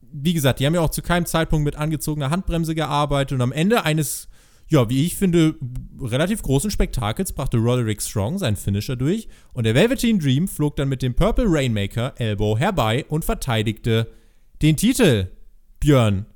wie 0.00 0.34
gesagt, 0.34 0.58
die 0.58 0.66
haben 0.66 0.74
ja 0.74 0.80
auch 0.80 0.90
zu 0.90 1.02
keinem 1.02 1.24
Zeitpunkt 1.24 1.64
mit 1.64 1.76
angezogener 1.76 2.30
Handbremse 2.30 2.74
gearbeitet 2.74 3.36
und 3.36 3.40
am 3.40 3.52
Ende 3.52 3.84
eines, 3.84 4.28
ja, 4.66 4.90
wie 4.90 5.06
ich 5.06 5.14
finde, 5.14 5.54
relativ 6.00 6.42
großen 6.42 6.72
Spektakels 6.72 7.32
brachte 7.32 7.58
Roderick 7.58 8.02
Strong 8.02 8.38
seinen 8.38 8.56
Finisher 8.56 8.96
durch 8.96 9.28
und 9.52 9.66
der 9.66 9.76
Velveteen 9.76 10.18
Dream 10.18 10.48
flog 10.48 10.74
dann 10.74 10.88
mit 10.88 11.00
dem 11.00 11.14
Purple 11.14 11.46
Rainmaker 11.46 12.14
Elbow 12.16 12.58
herbei 12.58 13.04
und 13.08 13.24
verteidigte 13.24 14.08
den 14.62 14.76
Titel, 14.76 15.28
Björn. 15.80 16.26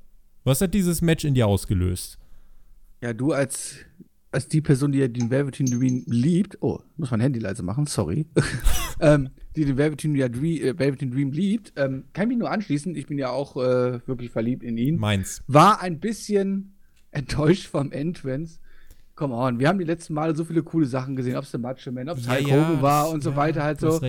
Was 0.45 0.61
hat 0.61 0.75
dieses 0.75 1.03
Match 1.03 1.25
in 1.25 1.35
dir 1.35 1.47
ausgelöst? 1.47 2.19
Ja, 3.01 3.13
du 3.13 3.33
als, 3.33 3.77
als 4.31 4.49
die 4.49 4.61
Person, 4.61 4.93
die 4.93 5.13
den 5.13 5.31
Velveteen 5.31 5.67
Dream 5.67 6.05
liebt, 6.07 6.59
oh, 6.61 6.81
muss 6.97 7.11
mein 7.11 7.21
Handy 7.21 7.41
leise 7.41 7.63
machen, 7.63 7.87
sorry, 7.87 8.27
ähm, 9.01 9.31
die 9.57 9.65
den 9.65 9.77
Velveteen, 9.77 10.15
ja, 10.15 10.29
Dream, 10.29 10.63
äh, 10.63 10.79
Velveteen 10.79 11.11
Dream 11.11 11.33
liebt, 11.33 11.73
ähm, 11.77 12.05
kann 12.13 12.29
mich 12.29 12.39
nur 12.39 12.51
anschließen, 12.51 12.95
ich 12.95 13.07
bin 13.07 13.19
ja 13.19 13.31
auch 13.31 13.57
äh, 13.57 14.07
wirklich 14.07 14.31
verliebt 14.31 14.63
in 14.63 14.77
ihn. 14.77 14.99
Meins. 14.99 15.43
War 15.49 15.81
ein 15.81 15.99
bisschen 15.99 16.77
enttäuscht 17.11 17.67
vom 17.67 17.91
Entrance, 17.93 18.61
come 19.23 19.35
on, 19.35 19.61
wir 19.61 19.69
haben 19.69 19.79
die 19.79 19.85
letzten 19.85 20.15
Male 20.15 20.35
so 20.35 20.45
viele 20.45 20.65
coole 20.65 20.85
Sachen 20.85 21.15
gesehen, 21.15 21.37
ob 21.37 21.45
es 21.45 21.53
der 21.53 21.61
Macho 21.61 21.93
Man, 21.93 22.09
ob 22.09 22.19
es 22.19 22.27
ja, 22.27 22.33
Hulk 22.33 22.47
Hogan 22.47 22.75
ja, 22.75 22.83
war 22.83 23.11
und 23.11 23.23
so 23.23 23.31
ja, 23.31 23.37
weiter 23.37 23.63
halt 23.63 23.79
so. 23.79 24.01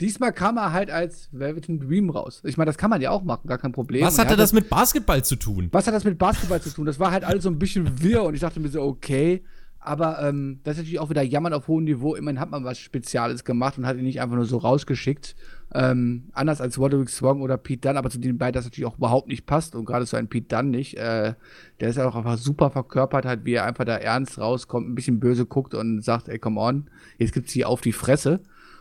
Diesmal 0.00 0.32
kam 0.32 0.58
er 0.58 0.72
halt 0.72 0.90
als 0.92 1.28
Velveteen 1.32 1.80
Dream 1.80 2.08
raus. 2.08 2.40
Ich 2.44 2.56
meine, 2.56 2.68
das 2.68 2.78
kann 2.78 2.88
man 2.88 3.00
ja 3.00 3.10
auch 3.10 3.24
machen, 3.24 3.48
gar 3.48 3.58
kein 3.58 3.72
Problem. 3.72 4.06
Was 4.06 4.18
hatte 4.18 4.36
das 4.36 4.52
mit 4.52 4.70
Basketball 4.70 5.24
zu 5.24 5.34
tun? 5.34 5.68
Was 5.72 5.88
hat 5.88 5.94
das 5.94 6.04
mit 6.04 6.18
Basketball 6.18 6.60
zu 6.60 6.70
tun? 6.70 6.86
Das 6.86 7.00
war 7.00 7.10
halt 7.10 7.24
alles 7.24 7.42
so 7.42 7.50
ein 7.50 7.58
bisschen 7.58 8.00
wirr 8.00 8.22
und 8.22 8.34
ich 8.34 8.40
dachte 8.40 8.60
mir 8.60 8.68
so, 8.68 8.80
okay, 8.82 9.42
aber 9.80 10.22
ähm, 10.22 10.60
das 10.62 10.74
ist 10.74 10.82
natürlich 10.82 11.00
auch 11.00 11.10
wieder 11.10 11.22
Jammern 11.22 11.52
auf 11.52 11.66
hohem 11.66 11.84
Niveau. 11.84 12.14
Immerhin 12.14 12.38
hat 12.38 12.50
man 12.50 12.62
was 12.62 12.78
Spezielles 12.78 13.44
gemacht 13.44 13.76
und 13.76 13.86
hat 13.86 13.96
ihn 13.96 14.04
nicht 14.04 14.20
einfach 14.20 14.36
nur 14.36 14.44
so 14.44 14.58
rausgeschickt. 14.58 15.34
Ähm, 15.72 16.24
anders 16.32 16.60
als 16.60 16.78
Roderick 16.78 17.10
Strong 17.10 17.42
oder 17.42 17.56
Pete 17.56 17.80
Dunne, 17.88 17.98
aber 17.98 18.10
zu 18.10 18.18
den 18.18 18.38
beiden 18.38 18.54
das 18.54 18.64
natürlich 18.64 18.86
auch 18.86 18.98
überhaupt 18.98 19.28
nicht 19.28 19.46
passt 19.46 19.76
und 19.76 19.84
gerade 19.84 20.04
so 20.04 20.16
ein 20.16 20.28
Pete 20.28 20.48
Dunne 20.48 20.70
nicht. 20.70 20.96
Äh, 20.96 21.34
der 21.78 21.88
ist 21.88 21.96
ja 21.96 22.08
auch 22.08 22.16
einfach 22.16 22.38
super 22.38 22.70
verkörpert, 22.70 23.24
halt, 23.24 23.44
wie 23.44 23.54
er 23.54 23.64
einfach 23.64 23.84
da 23.84 23.96
ernst 23.96 24.38
rauskommt, 24.38 24.88
ein 24.88 24.94
bisschen 24.94 25.20
böse 25.20 25.46
guckt 25.46 25.74
und 25.74 26.02
sagt, 26.02 26.28
ey, 26.28 26.38
come 26.38 26.60
on, 26.60 26.90
jetzt 27.18 27.32
gibt's 27.32 27.52
hier 27.52 27.68
auf 27.68 27.80
die 27.80 27.92
Fresse. 27.92 28.40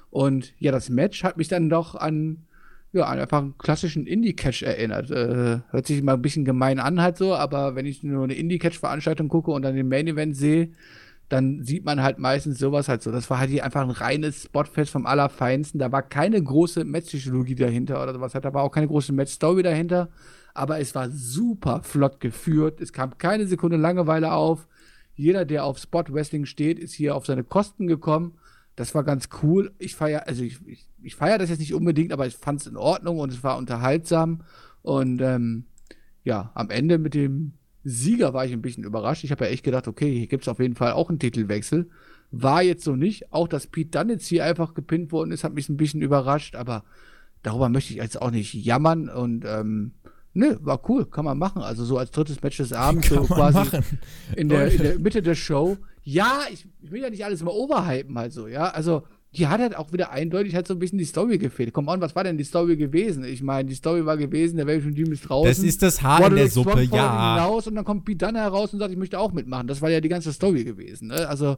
Und 0.09 0.53
ja, 0.57 0.71
das 0.71 0.89
Match 0.89 1.23
hat 1.23 1.37
mich 1.37 1.47
dann 1.47 1.69
doch 1.69 1.93
an 1.93 2.37
ja, 2.91 3.07
einfach 3.07 3.39
einen 3.39 3.57
klassischen 3.57 4.07
Indie-Catch 4.07 4.63
erinnert. 4.63 5.11
Äh, 5.11 5.59
hört 5.69 5.85
sich 5.85 5.99
immer 5.99 6.13
ein 6.13 6.21
bisschen 6.21 6.45
gemein 6.45 6.79
an 6.79 7.01
halt 7.01 7.17
so, 7.17 7.35
aber 7.35 7.75
wenn 7.75 7.85
ich 7.85 8.03
nur 8.03 8.23
eine 8.23 8.33
Indie-Catch-Veranstaltung 8.33 9.27
gucke 9.27 9.51
und 9.51 9.61
dann 9.61 9.75
den 9.75 9.87
Main-Event 9.87 10.35
sehe, 10.35 10.69
dann 11.29 11.63
sieht 11.63 11.85
man 11.85 12.01
halt 12.01 12.17
meistens 12.17 12.57
sowas 12.57 12.89
halt 12.89 13.03
so. 13.03 13.11
Das 13.11 13.29
war 13.29 13.37
halt 13.37 13.51
hier 13.51 13.63
einfach 13.63 13.81
ein 13.81 13.91
reines 13.91 14.43
Spotfest 14.43 14.91
vom 14.91 15.05
Allerfeinsten. 15.05 15.79
Da 15.79 15.91
war 15.91 16.01
keine 16.01 16.41
große 16.41 16.83
Match-Psychologie 16.83 17.53
dahinter 17.55 18.01
oder 18.01 18.13
sowas. 18.13 18.33
Da 18.33 18.53
war 18.53 18.63
auch 18.63 18.71
keine 18.71 18.87
große 18.87 19.13
Match-Story 19.13 19.61
dahinter. 19.61 20.09
Aber 20.55 20.79
es 20.79 20.95
war 20.95 21.09
super 21.11 21.81
flott 21.83 22.19
geführt. 22.19 22.81
Es 22.81 22.91
kam 22.91 23.17
keine 23.19 23.45
Sekunde 23.45 23.77
Langeweile 23.77 24.33
auf. 24.33 24.67
Jeder, 25.15 25.45
der 25.45 25.65
auf 25.65 25.77
Spot-Wrestling 25.77 26.45
steht, 26.45 26.79
ist 26.79 26.93
hier 26.93 27.15
auf 27.15 27.27
seine 27.27 27.43
Kosten 27.43 27.85
gekommen. 27.85 28.39
Das 28.75 28.95
war 28.95 29.03
ganz 29.03 29.29
cool. 29.43 29.71
Ich 29.77 29.95
feiere, 29.95 30.27
also 30.27 30.43
ich, 30.43 30.65
ich, 30.65 30.89
ich 31.03 31.15
feiere 31.15 31.37
das 31.37 31.49
jetzt 31.49 31.59
nicht 31.59 31.75
unbedingt, 31.75 32.11
aber 32.11 32.25
ich 32.25 32.35
fand 32.35 32.61
es 32.61 32.67
in 32.67 32.77
Ordnung 32.77 33.19
und 33.19 33.31
es 33.31 33.43
war 33.43 33.57
unterhaltsam. 33.57 34.41
Und 34.81 35.21
ähm, 35.21 35.65
ja, 36.23 36.51
am 36.55 36.71
Ende 36.71 36.97
mit 36.97 37.13
dem 37.13 37.53
Sieger 37.89 38.33
war 38.33 38.45
ich 38.45 38.53
ein 38.53 38.61
bisschen 38.61 38.83
überrascht. 38.83 39.23
Ich 39.23 39.31
habe 39.31 39.45
ja 39.45 39.51
echt 39.51 39.63
gedacht, 39.63 39.87
okay, 39.87 40.11
hier 40.19 40.27
gibt 40.27 40.43
es 40.43 40.47
auf 40.47 40.59
jeden 40.59 40.75
Fall 40.75 40.93
auch 40.93 41.09
einen 41.09 41.19
Titelwechsel. 41.19 41.89
War 42.31 42.61
jetzt 42.61 42.83
so 42.83 42.95
nicht. 42.95 43.33
Auch, 43.33 43.47
dass 43.47 43.67
Pete 43.67 43.89
Dunne 43.89 44.13
jetzt 44.13 44.27
hier 44.27 44.45
einfach 44.45 44.73
gepinnt 44.73 45.11
worden 45.11 45.31
ist, 45.31 45.43
hat 45.43 45.53
mich 45.53 45.69
ein 45.69 45.77
bisschen 45.77 46.01
überrascht, 46.01 46.55
aber 46.55 46.83
darüber 47.41 47.69
möchte 47.69 47.93
ich 47.93 47.97
jetzt 47.97 48.21
auch 48.21 48.31
nicht 48.31 48.53
jammern 48.53 49.09
und 49.09 49.45
ähm, 49.47 49.93
Nö, 50.33 50.57
war 50.61 50.87
cool, 50.89 51.05
kann 51.05 51.25
man 51.25 51.37
machen. 51.37 51.61
Also 51.61 51.83
so 51.83 51.97
als 51.97 52.11
drittes 52.11 52.41
Match 52.41 52.57
des 52.57 52.71
Abends, 52.71 53.09
so 53.09 53.23
quasi 53.23 53.77
in 54.35 54.47
der, 54.49 54.71
in 54.71 54.77
der, 54.77 54.99
Mitte 54.99 55.21
der 55.21 55.35
Show. 55.35 55.77
Ja, 56.03 56.41
ich, 56.51 56.67
ich, 56.81 56.91
will 56.91 57.01
ja 57.01 57.09
nicht 57.09 57.25
alles 57.25 57.41
immer 57.41 57.53
overhypen 57.53 58.17
halt 58.17 58.31
so, 58.31 58.47
ja. 58.47 58.69
Also 58.69 59.03
die 59.35 59.47
hat 59.47 59.61
halt 59.61 59.75
auch 59.75 59.93
wieder 59.93 60.11
eindeutig 60.11 60.55
halt 60.55 60.67
so 60.67 60.73
ein 60.73 60.79
bisschen 60.79 60.97
die 60.97 61.05
Story 61.05 61.37
gefehlt. 61.37 61.71
Komm 61.71 61.87
on, 61.87 62.01
was 62.01 62.15
war 62.15 62.23
denn 62.23 62.37
die 62.37 62.43
Story 62.43 62.77
gewesen? 62.77 63.23
Ich 63.23 63.43
meine, 63.43 63.69
die 63.69 63.75
Story 63.75 64.05
war 64.05 64.17
gewesen, 64.17 64.57
der 64.57 64.65
Velvet 64.65 64.97
Dream 64.97 65.11
ist 65.11 65.29
draußen. 65.29 65.47
Das 65.47 65.59
ist 65.59 65.83
das 65.83 66.01
Haar 66.01 66.27
in 66.27 66.35
der 66.35 66.49
Suppe, 66.49 66.81
ja. 66.81 67.35
Hinaus 67.35 67.67
und 67.67 67.75
dann 67.75 67.85
kommt 67.85 68.05
Pete 68.05 68.25
Dunne 68.25 68.39
heraus 68.39 68.73
und 68.73 68.79
sagt, 68.79 68.91
ich 68.91 68.97
möchte 68.97 69.19
auch 69.19 69.31
mitmachen. 69.31 69.67
Das 69.67 69.81
war 69.81 69.89
ja 69.91 70.01
die 70.01 70.09
ganze 70.09 70.33
Story 70.33 70.63
gewesen. 70.63 71.09
Ne? 71.09 71.27
Also 71.27 71.57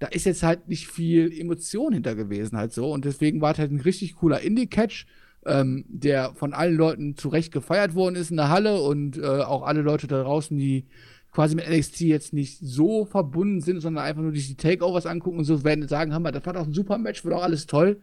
da 0.00 0.08
ist 0.08 0.26
jetzt 0.26 0.42
halt 0.42 0.68
nicht 0.68 0.88
viel 0.88 1.32
Emotion 1.32 1.92
hinter 1.92 2.16
gewesen 2.16 2.58
halt 2.58 2.72
so 2.72 2.90
und 2.90 3.04
deswegen 3.04 3.40
war 3.40 3.52
es 3.52 3.58
halt 3.58 3.70
ein 3.70 3.80
richtig 3.80 4.16
cooler 4.16 4.40
Indie-Catch, 4.40 5.06
ähm, 5.46 5.84
der 5.88 6.32
von 6.34 6.52
allen 6.52 6.76
Leuten 6.76 7.16
zu 7.16 7.28
Recht 7.28 7.52
gefeiert 7.52 7.94
worden 7.94 8.16
ist 8.16 8.30
in 8.30 8.36
der 8.36 8.48
Halle 8.48 8.80
und 8.80 9.18
äh, 9.18 9.24
auch 9.24 9.62
alle 9.62 9.82
Leute 9.82 10.08
da 10.08 10.22
draußen, 10.22 10.56
die 10.56 10.86
quasi 11.32 11.54
mit 11.54 11.68
NXT 11.68 12.00
jetzt 12.00 12.32
nicht 12.32 12.58
so 12.60 13.04
verbunden 13.04 13.60
sind, 13.60 13.80
sondern 13.80 14.04
einfach 14.04 14.22
nur 14.22 14.32
die 14.32 14.54
Takeovers 14.54 15.06
angucken 15.06 15.38
und 15.38 15.44
so 15.44 15.64
werden 15.64 15.86
sagen, 15.86 16.12
haben 16.14 16.22
wir, 16.22 16.32
das 16.32 16.46
war 16.46 16.54
doch 16.54 16.66
ein 16.66 16.72
super 16.72 16.98
Match, 16.98 17.24
war 17.24 17.32
doch 17.32 17.42
alles 17.42 17.66
toll. 17.66 18.00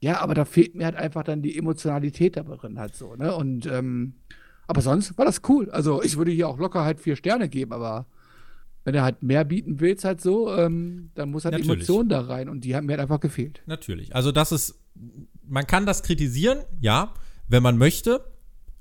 Ja, 0.00 0.20
aber 0.20 0.34
da 0.34 0.44
fehlt 0.44 0.74
mir 0.74 0.84
halt 0.84 0.96
einfach 0.96 1.22
dann 1.22 1.42
die 1.42 1.56
Emotionalität 1.56 2.36
darin 2.36 2.78
halt 2.78 2.96
so, 2.96 3.14
ne? 3.14 3.34
Und 3.34 3.66
ähm, 3.66 4.14
aber 4.66 4.80
sonst 4.80 5.16
war 5.18 5.24
das 5.24 5.42
cool. 5.48 5.70
Also 5.70 6.02
ich 6.02 6.16
würde 6.16 6.30
hier 6.30 6.48
auch 6.48 6.58
locker 6.58 6.84
halt 6.84 6.98
vier 6.98 7.16
Sterne 7.16 7.48
geben, 7.48 7.72
aber 7.72 8.06
wenn 8.84 8.94
er 8.94 9.02
halt 9.02 9.22
mehr 9.22 9.44
bieten 9.44 9.80
willst, 9.80 10.04
halt 10.04 10.20
so, 10.20 10.52
ähm, 10.54 11.10
dann 11.14 11.30
muss 11.30 11.44
halt 11.44 11.52
Natürlich. 11.52 11.70
Emotion 11.70 12.08
da 12.08 12.22
rein 12.22 12.48
und 12.48 12.64
die 12.64 12.74
haben 12.74 12.86
mir 12.86 12.92
halt 12.92 13.02
einfach 13.02 13.20
gefehlt. 13.20 13.62
Natürlich. 13.66 14.14
Also 14.14 14.32
das 14.32 14.50
ist, 14.50 14.80
man 15.46 15.66
kann 15.66 15.86
das 15.86 16.02
kritisieren, 16.02 16.58
ja, 16.80 17.14
wenn 17.48 17.62
man 17.62 17.78
möchte. 17.78 18.24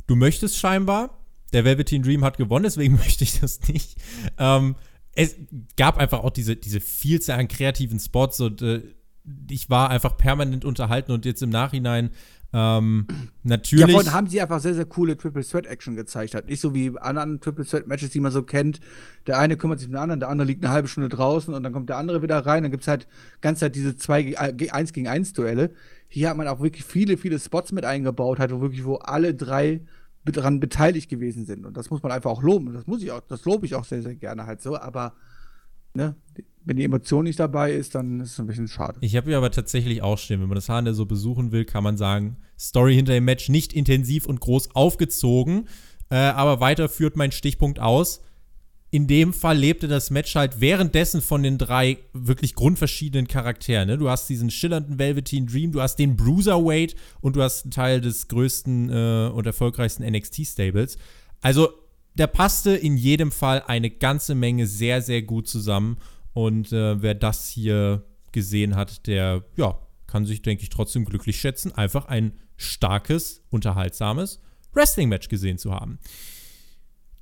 Du 0.08 0.16
möchtest 0.16 0.58
scheinbar, 0.58 1.21
der 1.54 1.66
Velveteen 1.66 2.04
Dream 2.04 2.24
hat 2.24 2.38
gewonnen, 2.38 2.64
deswegen 2.64 2.96
möchte 2.98 3.24
ich 3.24 3.40
das 3.40 3.68
nicht. 3.68 3.98
Ähm, 4.38 4.76
es 5.14 5.36
gab 5.78 5.98
einfach 5.98 6.20
auch 6.20 6.32
diese, 6.32 6.56
diese 6.56 6.80
Vielzahl 6.80 7.40
an 7.40 7.48
kreativen 7.48 8.00
Spots 8.00 8.40
und 8.40 8.62
äh, 8.62 8.82
ich 9.50 9.70
war 9.70 9.90
einfach 9.90 10.18
permanent 10.18 10.66
unterhalten 10.66 11.12
und 11.12 11.26
jetzt 11.26 11.44
im 11.44 11.50
Nachhinein 11.50 12.12
ähm, 12.54 13.08
natürlich. 13.44 13.88
Ja, 13.88 13.92
vorhin 13.92 14.14
haben 14.14 14.28
sie 14.28 14.42
einfach 14.42 14.60
sehr, 14.60 14.74
sehr 14.74 14.86
coole 14.86 15.18
Triple 15.18 15.44
Threat 15.44 15.66
Action 15.66 15.96
gezeigt. 15.96 16.34
Halt. 16.34 16.48
Nicht 16.48 16.62
so 16.62 16.74
wie 16.74 16.98
anderen 17.00 17.40
Triple 17.40 17.66
Threat 17.66 17.88
Matches, 17.88 18.10
die 18.10 18.20
man 18.20 18.32
so 18.32 18.44
kennt. 18.44 18.80
Der 19.28 19.40
eine 19.40 19.58
kümmert 19.58 19.80
sich 19.80 19.88
um 19.88 19.94
den 19.94 20.02
anderen, 20.02 20.20
der 20.20 20.30
andere 20.30 20.48
liegt 20.48 20.64
eine 20.64 20.74
halbe 20.74 20.88
Stunde 20.88 21.10
draußen 21.10 21.54
und 21.54 21.64
dann 21.64 21.74
kommt 21.74 21.90
der 21.90 21.98
andere 21.98 22.22
wieder 22.22 22.40
rein. 22.46 22.64
Dann 22.64 22.72
gibt 22.72 22.84
es 22.84 22.88
halt 22.88 23.08
ganz 23.42 23.62
halt 23.62 23.76
diese 23.76 23.96
zwei 23.96 24.38
1 24.38 24.94
gegen 24.94 25.08
1 25.08 25.34
Duelle. 25.34 25.72
Hier 26.08 26.30
hat 26.30 26.38
man 26.38 26.48
auch 26.48 26.60
wirklich 26.60 26.84
viele, 26.84 27.18
viele 27.18 27.40
Spots 27.40 27.72
mit 27.72 27.86
eingebaut, 27.86 28.40
halt, 28.40 28.52
wo 28.52 28.60
wirklich, 28.60 28.84
wo 28.84 28.96
alle 28.96 29.34
drei 29.34 29.82
daran 30.26 30.60
beteiligt 30.60 31.10
gewesen 31.10 31.46
sind. 31.46 31.66
Und 31.66 31.76
das 31.78 31.90
muss 31.90 32.04
man 32.04 32.12
einfach 32.12 32.30
auch 32.30 32.44
loben. 32.44 32.74
Das 32.74 32.88
muss 32.88 33.02
ich 33.02 33.12
auch, 33.12 33.22
das 33.22 33.46
lobe 33.46 33.66
ich 33.66 33.76
auch 33.76 33.86
sehr, 33.86 34.02
sehr 34.02 34.16
gerne 34.16 34.46
halt 34.46 34.62
so. 34.62 34.78
Aber 34.78 35.14
ne, 35.94 36.16
wenn 36.64 36.78
die 36.78 36.84
Emotion 36.84 37.24
nicht 37.24 37.40
dabei 37.40 37.72
ist, 37.72 37.96
dann 37.96 38.20
ist 38.20 38.34
es 38.34 38.40
ein 38.40 38.48
bisschen 38.48 38.68
schade. 38.68 39.00
Ich 39.02 39.16
habe 39.16 39.32
ja 39.32 39.38
aber 39.38 39.52
tatsächlich 39.52 40.02
auch 40.02 40.18
stehen, 40.18 40.42
wenn 40.42 40.48
man 40.48 40.56
das 40.56 40.70
Hahn 40.70 40.92
so 40.94 41.06
besuchen 41.06 41.52
will, 41.52 41.66
kann 41.66 41.84
man 41.84 41.98
sagen, 41.98 42.38
Story 42.60 42.96
hinter 42.96 43.14
dem 43.14 43.26
Match 43.26 43.50
nicht 43.50 43.74
intensiv 43.74 44.28
und 44.28 44.40
groß 44.40 44.76
aufgezogen, 44.76 45.68
äh, 46.10 46.16
aber 46.16 46.60
weiter 46.60 46.90
führt 46.90 47.16
mein 47.16 47.32
Stichpunkt 47.32 47.80
aus 47.80 48.22
in 48.94 49.08
dem 49.08 49.34
Fall 49.34 49.58
lebte 49.58 49.88
das 49.88 50.10
Match 50.10 50.36
halt 50.36 50.60
währenddessen 50.60 51.22
von 51.22 51.44
den 51.44 51.58
drei 51.58 51.98
wirklich 52.12 52.56
grundverschiedenen 52.56 53.26
Charakteren. 53.26 53.88
Ne? 53.88 53.98
Du 53.98 54.10
hast 54.10 54.28
diesen 54.28 54.52
schillernden 54.52 55.00
Velveteen 55.00 55.48
Dream, 55.48 55.72
du 55.72 55.82
hast 55.82 55.96
den 55.96 56.18
Bruiserweight 56.18 56.96
und 57.22 57.38
du 57.38 57.42
hast 57.42 57.64
einen 57.64 57.72
Teil 57.72 58.02
des 58.02 58.28
größten 58.28 58.90
äh, 58.90 59.32
und 59.34 59.46
erfolgreichsten 59.46 60.04
NXT-Stables. 60.04 60.98
Also, 61.40 61.70
der 62.16 62.28
passte 62.28 62.72
in 62.72 62.98
jedem 62.98 63.32
Fall 63.32 63.64
eine 63.66 63.90
ganze 63.90 64.36
Menge 64.36 64.68
sehr, 64.68 65.02
sehr 65.02 65.22
gut 65.22 65.48
zusammen. 65.48 65.98
Und 66.34 66.74
äh, 66.74 67.02
wer 67.02 67.16
das 67.16 67.48
hier 67.48 68.04
gesehen 68.34 68.76
hat, 68.76 69.08
der, 69.08 69.46
ja, 69.56 69.80
kann 70.08 70.26
sich, 70.26 70.42
denke 70.42 70.64
ich, 70.64 70.70
trotzdem 70.70 71.06
glücklich 71.06 71.40
schätzen, 71.40 71.72
einfach 71.72 72.08
ein 72.08 72.34
starkes, 72.58 73.42
unterhaltsames 73.50 74.42
Wrestling-Match 74.74 75.30
gesehen 75.30 75.58
zu 75.58 75.72
haben. 75.74 76.00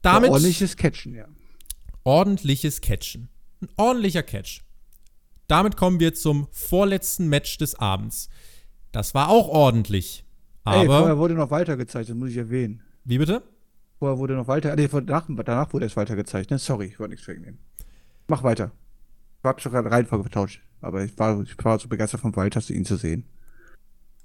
Damit, 0.01 0.31
ordentliches 0.31 0.75
Catchen, 0.75 1.13
ja 1.13 1.27
ordentliches 2.09 2.81
Catchen. 2.81 3.29
Ein 3.61 3.69
ordentlicher 3.77 4.23
Catch. 4.23 4.61
Damit 5.47 5.77
kommen 5.77 5.99
wir 5.99 6.15
zum 6.15 6.47
vorletzten 6.51 7.27
Match 7.27 7.59
des 7.59 7.75
Abends. 7.75 8.29
Das 8.91 9.13
war 9.13 9.29
auch 9.29 9.47
ordentlich. 9.47 10.25
Aber. 10.63 10.81
Ey, 10.81 10.87
vorher 10.87 11.17
wurde 11.19 11.35
noch 11.35 11.51
weiter 11.51 11.77
gezeigt, 11.77 12.09
das 12.09 12.15
muss 12.15 12.31
ich 12.31 12.37
erwähnen. 12.37 12.81
Wie 13.03 13.19
bitte? 13.19 13.43
Vorher 13.99 14.17
wurde 14.17 14.33
noch 14.33 14.47
weiter. 14.47 14.75
Nee, 14.75 14.87
danach, 14.87 15.27
danach 15.27 15.71
wurde 15.71 15.85
es 15.85 15.95
weiter 15.95 16.15
gezeigt, 16.15 16.49
ne? 16.49 16.57
Sorry, 16.57 16.87
ich 16.87 16.99
wollte 16.99 17.11
nichts 17.11 17.27
wegnehmen. 17.27 17.59
Mach 18.27 18.41
weiter. 18.41 18.71
Ich 19.37 19.43
habe 19.43 19.61
schon 19.61 19.71
gerade 19.71 19.91
Reihenfolge 19.91 20.23
vertauscht. 20.23 20.61
Aber 20.81 21.03
ich 21.03 21.15
war, 21.19 21.39
ich 21.43 21.63
war 21.63 21.77
so 21.77 21.87
begeistert 21.89 22.21
von 22.21 22.35
Walter, 22.35 22.67
ihn 22.73 22.85
zu 22.85 22.95
sehen. 22.95 23.25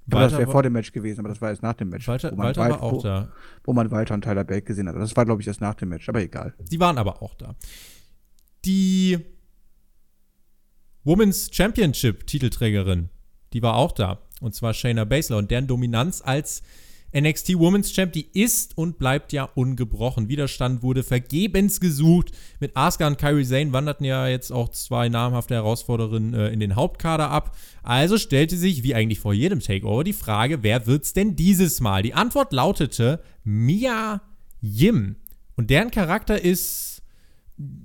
Walter 0.07 0.31
das 0.31 0.39
wäre 0.39 0.51
vor 0.51 0.63
dem 0.63 0.75
Match 0.75 0.93
gewesen, 0.93 1.21
aber 1.21 1.31
das 1.31 1.41
war 1.41 1.51
erst 1.51 1.63
nach 1.63 1.75
dem 1.75 1.89
Match. 1.89 2.07
Walter, 2.07 2.37
Walter 2.37 2.61
Wald, 2.61 2.73
war 2.73 2.83
auch 2.83 2.93
wo, 2.93 3.03
da. 3.03 3.33
Wo 3.65 3.73
man 3.73 3.91
Walter 3.91 4.15
und 4.15 4.23
Tyler 4.23 4.45
Bake 4.45 4.67
gesehen 4.67 4.89
hat. 4.89 4.97
Das 4.97 5.17
war, 5.17 5.25
glaube 5.25 5.41
ich, 5.41 5.49
erst 5.49 5.61
nach 5.61 5.75
dem 5.75 5.89
Match, 5.89 6.09
aber 6.09 6.21
egal. 6.21 6.55
Die 6.59 6.79
waren 6.79 6.99
aber 6.99 7.23
auch 7.23 7.35
da. 7.35 7.55
Die 8.65 9.19
Women's 11.05 11.51
Championship 11.53 12.27
Titelträgerin, 12.27 13.09
die 13.53 13.63
war 13.63 13.77
auch 13.77 13.93
da. 13.93 14.21
Und 14.41 14.55
zwar 14.55 14.75
Shayna 14.75 15.05
Baszler. 15.05 15.39
Und 15.39 15.51
deren 15.51 15.67
Dominanz 15.67 16.21
als 16.23 16.63
NXT 17.15 17.59
Women's 17.59 17.93
Champ, 17.93 18.13
die 18.13 18.27
ist 18.33 18.77
und 18.77 18.99
bleibt 18.99 19.33
ja 19.33 19.45
ungebrochen. 19.45 20.29
Widerstand 20.29 20.83
wurde 20.83 21.03
vergebens 21.03 21.81
gesucht. 21.81 22.33
Mit 22.61 22.77
Asuka 22.77 23.07
und 23.07 23.19
Kyrie 23.19 23.45
Zane 23.45 23.73
wanderten 23.73 24.05
ja 24.05 24.27
jetzt 24.27 24.51
auch 24.51 24.69
zwei 24.71 25.09
namhafte 25.09 25.55
Herausforderinnen 25.55 26.35
äh, 26.35 26.49
in 26.49 26.61
den 26.61 26.77
Hauptkader 26.77 27.31
ab. 27.31 27.57
Also 27.83 28.19
stellte 28.19 28.57
sich, 28.57 28.83
wie 28.83 28.95
eigentlich 28.95 29.21
vor 29.21 29.33
jedem 29.33 29.61
Takeover, 29.61 30.03
die 30.03 30.13
Frage, 30.13 30.63
wer 30.63 30.87
wird's 30.87 31.13
denn 31.13 31.37
dieses 31.37 31.81
Mal? 31.81 32.03
Die 32.03 32.15
Antwort 32.15 32.53
lautete 32.53 33.21
Mia 33.45 34.21
Yim. 34.61 35.17
Und 35.57 35.71
deren 35.71 35.91
Charakter 35.91 36.43
ist 36.43 36.94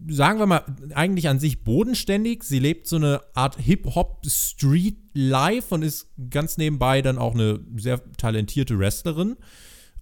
sagen 0.07 0.39
wir 0.39 0.47
mal, 0.47 0.63
eigentlich 0.95 1.29
an 1.29 1.39
sich 1.39 1.63
bodenständig. 1.63 2.43
Sie 2.43 2.57
lebt 2.59 2.87
so 2.87 2.95
eine 2.95 3.21
Art 3.35 3.59
Hip-Hop-Street-Life 3.59 5.75
und 5.75 5.83
ist 5.83 6.07
ganz 6.29 6.57
nebenbei 6.57 7.01
dann 7.01 7.17
auch 7.17 7.33
eine 7.35 7.59
sehr 7.75 8.01
talentierte 8.17 8.79
Wrestlerin. 8.79 9.35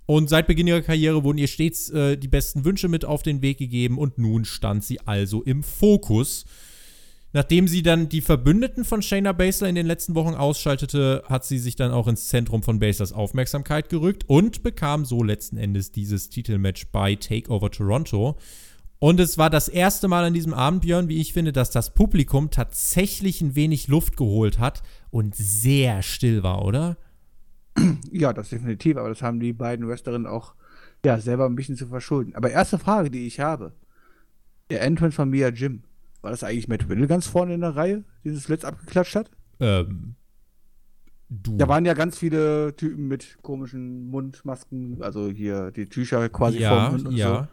Und 0.06 0.30
seit 0.30 0.46
Beginn 0.48 0.68
ihrer 0.68 0.82
Karriere 0.82 1.24
wurden 1.26 1.38
ihr 1.38 1.50
stets 1.50 1.90
äh, 1.90 2.18
die 2.18 2.30
besten 2.30 2.64
Wünsche 2.64 2.88
mit 2.88 3.04
auf 3.04 3.24
den 3.24 3.42
Weg 3.42 3.58
gegeben 3.58 3.98
und 3.98 4.18
nun 4.18 4.46
stand 4.46 4.86
sie 4.86 5.02
also 5.02 5.44
im 5.44 5.64
Fokus. 5.64 6.46
Nachdem 7.34 7.68
sie 7.68 7.84
dann 7.84 8.08
die 8.08 8.22
Verbündeten 8.22 8.86
von 8.86 9.02
Shayna 9.02 9.34
Baszler 9.34 9.68
in 9.68 9.76
den 9.76 9.86
letzten 9.86 10.16
Wochen 10.16 10.34
ausschaltete, 10.34 11.24
hat 11.28 11.44
sie 11.44 11.60
sich 11.60 11.76
dann 11.76 11.92
auch 11.92 12.08
ins 12.08 12.30
Zentrum 12.30 12.64
von 12.64 12.80
Baslers 12.80 13.12
Aufmerksamkeit 13.12 13.90
gerückt 13.90 14.24
und 14.28 14.64
bekam 14.64 15.04
so 15.04 15.24
letzten 15.24 15.58
Endes 15.58 15.92
dieses 15.92 16.30
Titelmatch 16.30 16.88
bei 16.94 17.16
Takeover 17.16 17.70
Toronto. 17.70 18.38
Und 19.00 19.20
es 19.20 19.38
war 19.38 19.50
das 19.50 19.68
erste 19.68 20.08
Mal 20.08 20.24
an 20.26 20.34
diesem 20.34 20.54
Abend, 20.54 20.82
Björn, 20.82 21.08
wie 21.08 21.22
ich 21.22 21.34
finde, 21.34 21.54
dass 21.54 21.70
das 21.70 21.94
Publikum 21.94 22.50
tatsächlich 22.50 23.42
ein 23.42 23.56
wenig 23.56 23.88
Luft 23.88 24.18
geholt 24.18 24.58
hat 24.58 24.82
und 25.12 25.36
sehr 25.36 26.02
still 26.02 26.44
war, 26.44 26.66
oder? 26.66 26.98
Ja, 28.12 28.34
das 28.34 28.50
definitiv, 28.50 28.98
aber 28.98 29.10
das 29.10 29.22
haben 29.22 29.40
die 29.40 29.54
beiden 29.54 29.88
Wrestlerinnen 29.88 30.26
auch 30.26 30.56
ja, 31.06 31.20
selber 31.20 31.46
ein 31.46 31.56
bisschen 31.56 31.76
zu 31.76 31.86
verschulden. 31.86 32.36
Aber 32.36 32.50
erste 32.50 32.80
Frage, 32.80 33.12
die 33.12 33.28
ich 33.28 33.40
habe: 33.40 33.74
Der 34.72 34.82
Entrance 34.82 35.16
von 35.16 35.30
Mia 35.30 35.50
Jim, 35.50 35.84
war 36.22 36.32
das 36.32 36.44
eigentlich 36.44 36.68
Matt 36.68 36.90
Riddle 36.90 37.08
ganz 37.08 37.28
vorne 37.28 37.54
in 37.54 37.62
der 37.62 37.76
Reihe, 37.76 38.04
dieses 38.24 38.48
Let's 38.48 38.66
abgeklatscht 38.66 39.16
hat? 39.16 39.30
Ähm. 39.60 40.16
Du. 41.30 41.58
Da 41.58 41.68
waren 41.68 41.84
ja 41.84 41.94
ganz 41.94 42.18
viele 42.18 42.74
Typen 42.78 43.10
mit 43.10 43.38
komischen 43.42 44.10
Mundmasken, 44.10 45.04
also 45.04 45.30
hier 45.30 45.72
die 45.72 45.88
Tücher 45.88 46.30
quasi 46.30 46.60
ja, 46.60 46.70
vorm 46.70 46.92
Mund 46.94 47.08
und 47.08 47.16
ja. 47.16 47.42
so. 47.44 47.48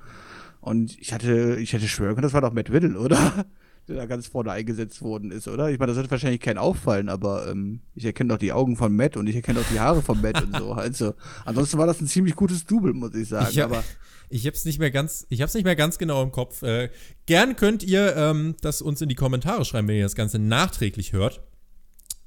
Und 0.64 0.98
ich 0.98 1.12
hatte, 1.12 1.59
ich 1.61 1.74
hätte 1.74 1.87
schwören 1.88 2.14
können, 2.14 2.22
das 2.22 2.33
war 2.33 2.40
doch 2.40 2.55
Matt 2.55 2.70
Riddle, 2.70 2.98
oder? 2.98 3.44
Der 3.87 3.96
da 3.96 4.07
ganz 4.07 4.29
vorne 4.29 4.50
eingesetzt 4.50 5.03
worden 5.03 5.31
ist, 5.31 5.46
oder? 5.46 5.70
Ich 5.70 5.79
meine, 5.79 5.92
das 5.92 5.98
wird 5.98 6.11
wahrscheinlich 6.11 6.40
kein 6.40 6.57
auffallen, 6.57 7.11
aber 7.11 7.50
ähm, 7.50 7.81
ich 7.94 8.07
erkenne 8.07 8.31
doch 8.31 8.38
die 8.38 8.50
Augen 8.50 8.79
von 8.79 8.96
Matt 8.96 9.18
und 9.18 9.27
ich 9.27 9.37
erkenne 9.37 9.61
auch 9.61 9.70
die 9.70 9.79
Haare 9.79 10.00
von 10.00 10.22
Matt 10.22 10.42
und 10.42 10.57
so. 10.57 10.74
Also, 10.74 11.12
ansonsten 11.44 11.77
war 11.77 11.87
das 11.87 12.00
ein 12.00 12.07
ziemlich 12.07 12.35
gutes 12.35 12.64
Double, 12.64 12.94
muss 12.94 13.14
ich 13.14 13.29
sagen. 13.29 13.48
Ich 13.50 13.61
hab, 13.61 13.72
aber 13.72 13.85
ich 14.31 14.46
hab's 14.46 14.64
nicht 14.64 14.79
mehr 14.79 14.90
ganz, 14.90 15.27
ich 15.29 15.42
hab's 15.42 15.53
nicht 15.53 15.64
mehr 15.64 15.77
ganz 15.77 15.98
genau 15.98 16.22
im 16.22 16.33
Kopf. 16.33 16.62
Äh, 16.62 16.88
gern 17.27 17.57
könnt 17.57 17.83
ihr 17.83 18.16
ähm, 18.16 18.57
das 18.62 18.81
uns 18.81 19.03
in 19.03 19.11
die 19.11 19.16
Kommentare 19.16 19.66
schreiben, 19.66 19.87
wenn 19.88 19.96
ihr 19.96 20.05
das 20.05 20.14
Ganze 20.14 20.38
nachträglich 20.38 21.12
hört 21.12 21.42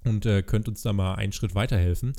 und 0.04 0.28
äh, 0.28 0.43
könnt 0.43 0.67
uns 0.67 0.84
da 0.84 0.93
mal 0.93 1.15
einen 1.15 1.32
Schritt 1.32 1.56
weiterhelfen. 1.56 2.13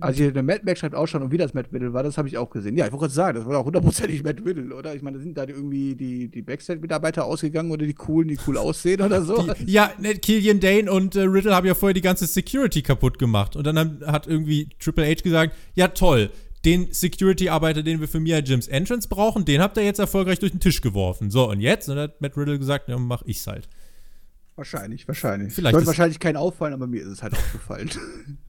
Also 0.00 0.24
hier, 0.24 0.32
der 0.32 0.42
Matt 0.42 0.64
Mac 0.64 0.76
schreibt 0.76 0.96
auch 0.96 1.06
schon, 1.06 1.22
und 1.22 1.30
wie 1.30 1.36
das 1.36 1.54
Matt 1.54 1.72
Riddle 1.72 1.92
war, 1.92 2.02
das 2.02 2.18
habe 2.18 2.26
ich 2.26 2.36
auch 2.38 2.50
gesehen. 2.50 2.76
Ja, 2.76 2.86
ich 2.86 2.92
wollte 2.92 3.04
gerade 3.04 3.14
sagen, 3.14 3.38
das 3.38 3.46
war 3.46 3.58
auch 3.58 3.66
hundertprozentig 3.66 4.24
Matt 4.24 4.44
Riddle, 4.44 4.74
oder? 4.74 4.94
Ich 4.96 5.02
meine, 5.02 5.18
da 5.18 5.22
sind 5.22 5.38
da 5.38 5.44
irgendwie 5.44 5.94
die, 5.94 6.28
die 6.28 6.42
Backstage-Mitarbeiter 6.42 7.24
ausgegangen 7.24 7.70
oder 7.70 7.86
die 7.86 7.94
coolen, 7.94 8.28
die 8.28 8.38
cool 8.48 8.58
aussehen 8.58 9.00
oder 9.00 9.22
so. 9.22 9.46
Die, 9.60 9.70
ja, 9.70 9.92
ne, 10.00 10.14
Killian 10.16 10.58
Dane 10.58 10.90
und 10.90 11.14
äh, 11.14 11.20
Riddle 11.20 11.54
haben 11.54 11.66
ja 11.68 11.74
vorher 11.74 11.94
die 11.94 12.00
ganze 12.00 12.26
Security 12.26 12.82
kaputt 12.82 13.20
gemacht. 13.20 13.54
Und 13.54 13.64
dann 13.64 13.78
haben, 13.78 14.00
hat 14.06 14.26
irgendwie 14.26 14.70
Triple 14.80 15.06
H 15.06 15.22
gesagt, 15.22 15.54
ja 15.76 15.86
toll, 15.88 16.30
den 16.64 16.92
Security-Arbeiter, 16.92 17.84
den 17.84 18.00
wir 18.00 18.08
für 18.08 18.18
Mia 18.18 18.38
Jims 18.38 18.66
Entrance 18.66 19.08
brauchen, 19.08 19.44
den 19.44 19.60
habt 19.60 19.76
ihr 19.76 19.84
jetzt 19.84 20.00
erfolgreich 20.00 20.40
durch 20.40 20.50
den 20.50 20.60
Tisch 20.60 20.80
geworfen. 20.80 21.30
So, 21.30 21.48
und 21.48 21.60
jetzt? 21.60 21.88
Und 21.88 21.94
dann 21.94 22.08
hat 22.08 22.20
Matt 22.20 22.36
Riddle 22.36 22.58
gesagt, 22.58 22.88
ja, 22.88 22.98
mach 22.98 23.22
ich's 23.22 23.46
halt. 23.46 23.68
Wahrscheinlich, 24.56 25.06
wahrscheinlich. 25.06 25.52
Vielleicht 25.52 25.74
Sollte 25.74 25.86
wahrscheinlich 25.86 26.18
kein 26.18 26.36
auffallen, 26.36 26.74
aber 26.74 26.88
mir 26.88 27.02
ist 27.02 27.08
es 27.08 27.22
halt 27.22 27.34
aufgefallen. 27.34 27.90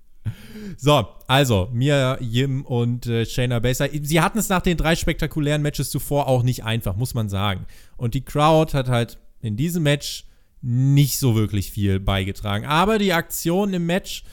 So, 0.78 1.08
also 1.28 1.70
Mia 1.72 2.18
Yim 2.22 2.66
und 2.66 3.08
äh, 3.08 3.26
Shayna 3.26 3.60
Baszler. 3.60 3.90
Sie 4.02 4.22
hatten 4.22 4.38
es 4.38 4.50
nach 4.50 4.62
den 4.62 4.78
drei 4.78 4.96
spektakulären 4.96 5.62
Matches 5.62 5.90
zuvor 5.90 6.28
auch 6.28 6.44
nicht 6.44 6.64
einfach, 6.64 6.96
muss 6.96 7.14
man 7.14 7.30
sagen. 7.30 7.66
Und 7.98 8.14
die 8.14 8.24
Crowd 8.24 8.78
hat 8.78 8.88
halt 8.90 9.18
in 9.42 9.58
diesem 9.58 9.84
Match 9.84 10.26
nicht 10.62 11.20
so 11.20 11.36
wirklich 11.36 11.72
viel 11.72 12.00
beigetragen. 12.00 12.66
Aber 12.66 12.98
die 12.98 13.14
Aktion 13.14 13.74
im 13.74 13.86
Match 13.86 14.24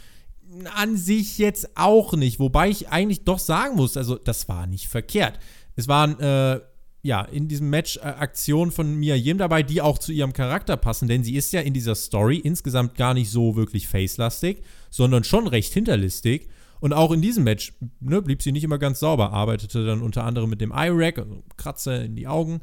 an 0.75 0.97
sich 0.97 1.39
jetzt 1.39 1.77
auch 1.77 2.15
nicht. 2.15 2.39
Wobei 2.39 2.69
ich 2.69 2.89
eigentlich 2.89 3.25
doch 3.25 3.39
sagen 3.39 3.77
muss, 3.77 3.97
also 3.97 4.17
das 4.17 4.49
war 4.49 4.67
nicht 4.67 4.89
verkehrt. 4.89 5.39
Es 5.77 5.89
waren 5.89 6.19
äh, 6.21 6.61
ja 7.03 7.23
in 7.23 7.49
diesem 7.49 7.71
Match 7.71 7.99
äh, 7.99 8.01
Aktionen 8.01 8.71
von 8.71 8.95
Mia 8.95 9.15
Yim 9.15 9.39
dabei, 9.39 9.63
die 9.63 9.81
auch 9.81 9.99
zu 9.99 10.13
ihrem 10.13 10.33
Charakter 10.33 10.77
passen, 10.77 11.09
denn 11.09 11.25
sie 11.25 11.37
ist 11.37 11.53
ja 11.53 11.61
in 11.61 11.75
dieser 11.75 11.95
Story 11.95 12.39
insgesamt 12.39 12.97
gar 12.97 13.15
nicht 13.15 13.31
so 13.31 13.57
wirklich 13.57 13.89
facelastig, 13.89 14.63
sondern 14.95 15.25
schon 15.25 15.49
recht 15.49 15.73
hinterlistig. 15.73 16.49
Und 16.79 16.93
auch 16.93 17.11
in 17.11 17.21
diesem 17.21 17.43
Match 17.43 17.73
ne, 17.99 18.23
blieb 18.23 18.43
sie 18.43 18.53
nicht 18.53 18.63
immer 18.63 18.79
ganz 18.79 19.01
sauber, 19.01 19.33
arbeitete 19.33 19.85
dann 19.85 20.03
unter 20.03 20.23
anderem 20.23 20.49
mit 20.49 20.61
dem 20.61 20.71
Eye-Rack, 20.71 21.19
also 21.19 21.43
Kratzer 21.57 22.05
in 22.05 22.15
die 22.15 22.29
Augen. 22.29 22.61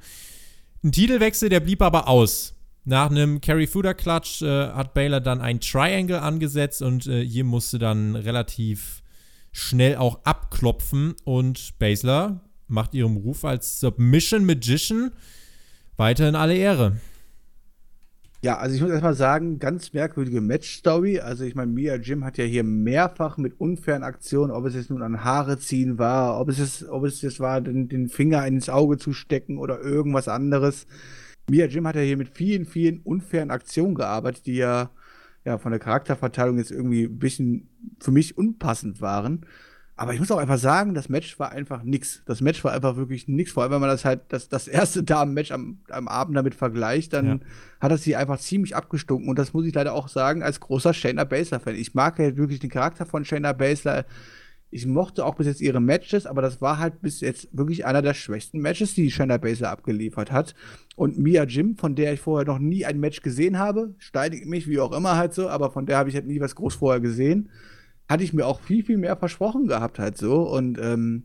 Ein 0.82 0.94
Titelwechsel, 0.94 1.50
der 1.50 1.60
blieb 1.60 1.82
aber 1.82 2.08
aus. 2.08 2.54
Nach 2.86 3.12
einem 3.12 3.42
Carry 3.42 3.68
Fooder 3.68 3.94
Clutch 3.94 4.44
äh, 4.44 4.70
hat 4.70 4.94
Baylor 4.94 5.20
dann 5.20 5.42
ein 5.42 5.60
Triangle 5.60 6.22
angesetzt 6.22 6.82
und 6.82 7.06
äh, 7.06 7.22
Yim 7.22 7.48
musste 7.48 7.80
dann 7.80 8.16
relativ 8.16 9.04
schnell 9.52 9.98
auch 9.98 10.24
abklopfen 10.24 11.16
und 11.26 11.78
Baszler 11.80 12.40
macht 12.68 12.94
ihrem 12.94 13.18
Ruf 13.18 13.44
als 13.44 13.82
Submission 13.82 14.46
Magician 14.46 15.12
weiterhin 15.98 16.36
alle 16.36 16.56
Ehre. 16.56 16.96
Ja, 18.44 18.58
also 18.58 18.76
ich 18.76 18.82
muss 18.82 18.90
erstmal 18.90 19.14
sagen, 19.14 19.60
ganz 19.60 19.94
merkwürdige 19.94 20.42
Match-Story. 20.42 21.20
Also 21.20 21.44
ich 21.44 21.54
meine, 21.54 21.72
Mia 21.72 21.96
Jim 21.98 22.26
hat 22.26 22.40
ja 22.40 22.44
hier 22.44 22.64
mehrfach 22.64 23.38
mit 23.38 23.60
unfairen 23.60 24.02
Aktionen, 24.02 24.52
ob 24.52 24.66
es 24.66 24.74
jetzt 24.74 24.90
nun 24.90 25.04
an 25.04 25.24
Haare 25.24 25.60
ziehen 25.60 26.00
war, 26.00 26.40
ob 26.40 26.50
es 26.50 26.58
jetzt, 26.58 26.90
ob 26.90 27.04
es 27.04 27.22
jetzt 27.22 27.40
war, 27.40 27.62
den, 27.62 27.88
den 27.88 28.10
Finger 28.10 28.48
ins 28.48 28.68
Auge 28.68 28.98
zu 28.98 29.14
stecken 29.14 29.60
oder 29.60 29.80
irgendwas 29.82 30.28
anderes. 30.28 30.88
Mia 31.52 31.68
Jim 31.68 31.86
hat 31.86 31.96
ja 31.96 32.02
hier 32.02 32.18
mit 32.18 32.30
vielen, 32.30 32.66
vielen 32.66 33.02
unfairen 33.02 33.52
Aktionen 33.52 33.94
gearbeitet, 33.94 34.48
die 34.48 34.56
ja, 34.56 34.90
ja 35.46 35.60
von 35.60 35.72
der 35.72 35.80
Charakterverteilung 35.80 36.58
jetzt 36.58 36.72
irgendwie 36.72 37.04
ein 37.04 37.20
bisschen 37.20 37.70
für 38.00 38.12
mich 38.12 38.40
unpassend 38.40 39.02
waren. 39.02 39.46
Aber 40.02 40.14
ich 40.16 40.20
muss 40.20 40.32
auch 40.32 40.40
einfach 40.40 40.58
sagen, 40.58 40.96
das 40.96 41.10
Match 41.10 41.38
war 41.38 41.52
einfach 41.52 41.84
nix. 41.84 42.24
Das 42.26 42.42
Match 42.42 42.64
war 42.64 42.74
einfach 42.74 42.96
wirklich 42.96 43.28
nix. 43.28 43.52
Vor 43.52 43.62
allem, 43.62 43.72
wenn 43.74 43.82
man 43.82 43.90
das 43.90 44.04
halt, 44.04 44.22
das, 44.30 44.50
das 44.50 44.68
erste 44.68 45.04
Damen-Match 45.04 45.52
am, 45.52 45.78
am 45.90 46.08
Abend 46.08 46.36
damit 46.36 46.56
vergleicht, 46.56 47.14
dann 47.14 47.26
Ja. 47.28 47.40
hat 47.80 47.92
das 47.92 48.02
sie 48.02 48.16
einfach 48.16 48.40
ziemlich 48.40 48.76
abgestunken. 48.76 49.30
Und 49.30 49.38
das 49.38 49.54
muss 49.54 49.64
ich 49.66 49.76
leider 49.76 49.94
auch 49.94 50.08
sagen, 50.08 50.42
als 50.42 50.60
großer 50.60 50.96
Shayna 50.96 51.24
Baszler-Fan. 51.24 51.76
Ich 51.76 51.94
mag 51.94 52.18
ja 52.18 52.36
wirklich 52.36 52.60
den 52.60 52.72
Charakter 52.72 53.06
von 53.06 53.26
Shayna 53.26 53.54
Baszler. 53.54 54.06
Ich 54.72 54.88
mochte 54.88 55.24
auch 55.24 55.36
bis 55.36 55.46
jetzt 55.46 55.62
ihre 55.62 55.82
Matches, 55.82 56.26
aber 56.26 56.42
das 56.42 56.62
war 56.62 56.80
halt 56.80 57.02
bis 57.04 57.20
jetzt 57.22 57.50
wirklich 57.52 57.86
einer 57.86 58.02
der 58.02 58.16
schwächsten 58.16 58.60
Matches, 58.60 58.96
die 58.96 59.12
Shayna 59.12 59.38
Baszler 59.38 59.70
abgeliefert 59.70 60.32
hat. 60.32 60.56
Und 60.96 61.20
Mia 61.20 61.44
Jim, 61.44 61.76
von 61.76 61.94
der 61.94 62.14
ich 62.14 62.22
vorher 62.22 62.48
noch 62.48 62.58
nie 62.58 62.86
ein 62.86 63.00
Match 63.00 63.22
gesehen 63.22 63.60
habe, 63.60 63.94
steinigt 64.00 64.48
mich, 64.48 64.68
wie 64.68 64.80
auch 64.80 64.94
immer 64.94 65.16
halt 65.16 65.36
so, 65.36 65.48
aber 65.48 65.70
von 65.70 65.86
der 65.86 65.98
habe 65.98 66.10
ich 66.10 66.16
halt 66.16 66.26
nie 66.26 66.40
was 66.40 66.56
groß 66.56 66.74
vorher 66.76 67.02
gesehen 67.02 67.50
hatte 68.12 68.24
ich 68.24 68.34
mir 68.34 68.46
auch 68.46 68.60
viel, 68.62 68.84
viel 68.84 68.98
mehr 68.98 69.16
versprochen 69.18 69.68
gehabt 69.68 69.98
halt 70.00 70.18
so. 70.18 70.44
Und 70.50 70.78
ähm, 70.78 71.24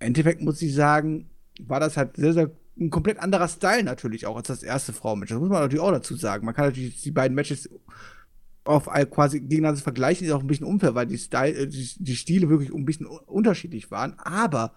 im 0.00 0.06
Endeffekt 0.06 0.40
muss 0.42 0.62
ich 0.62 0.74
sagen, 0.74 1.28
war 1.60 1.80
das 1.80 1.96
halt 1.96 2.16
sehr, 2.16 2.32
sehr 2.32 2.50
ein 2.80 2.88
komplett 2.90 3.18
anderer 3.18 3.48
Style 3.48 3.84
natürlich 3.84 4.26
auch 4.26 4.36
als 4.36 4.48
das 4.48 4.62
erste 4.62 4.92
Frauenmatch. 4.94 5.30
Das 5.30 5.38
muss 5.38 5.50
man 5.50 5.60
natürlich 5.60 5.82
auch 5.82 5.90
dazu 5.90 6.16
sagen. 6.16 6.46
Man 6.46 6.54
kann 6.54 6.66
natürlich 6.66 7.02
die 7.02 7.10
beiden 7.10 7.34
Matches 7.34 7.68
auf 8.64 8.86
quasi 9.10 9.40
gegeneinander 9.40 9.80
vergleichen, 9.80 10.26
ist 10.26 10.32
auch 10.32 10.40
ein 10.40 10.46
bisschen 10.46 10.66
unfair, 10.66 10.94
weil 10.94 11.06
die, 11.06 11.18
Style, 11.18 11.52
äh, 11.54 11.66
die, 11.66 11.88
die 11.98 12.16
Stile 12.16 12.48
wirklich 12.48 12.72
ein 12.72 12.84
bisschen 12.84 13.06
un- 13.06 13.18
unterschiedlich 13.26 13.90
waren. 13.90 14.14
Aber 14.18 14.72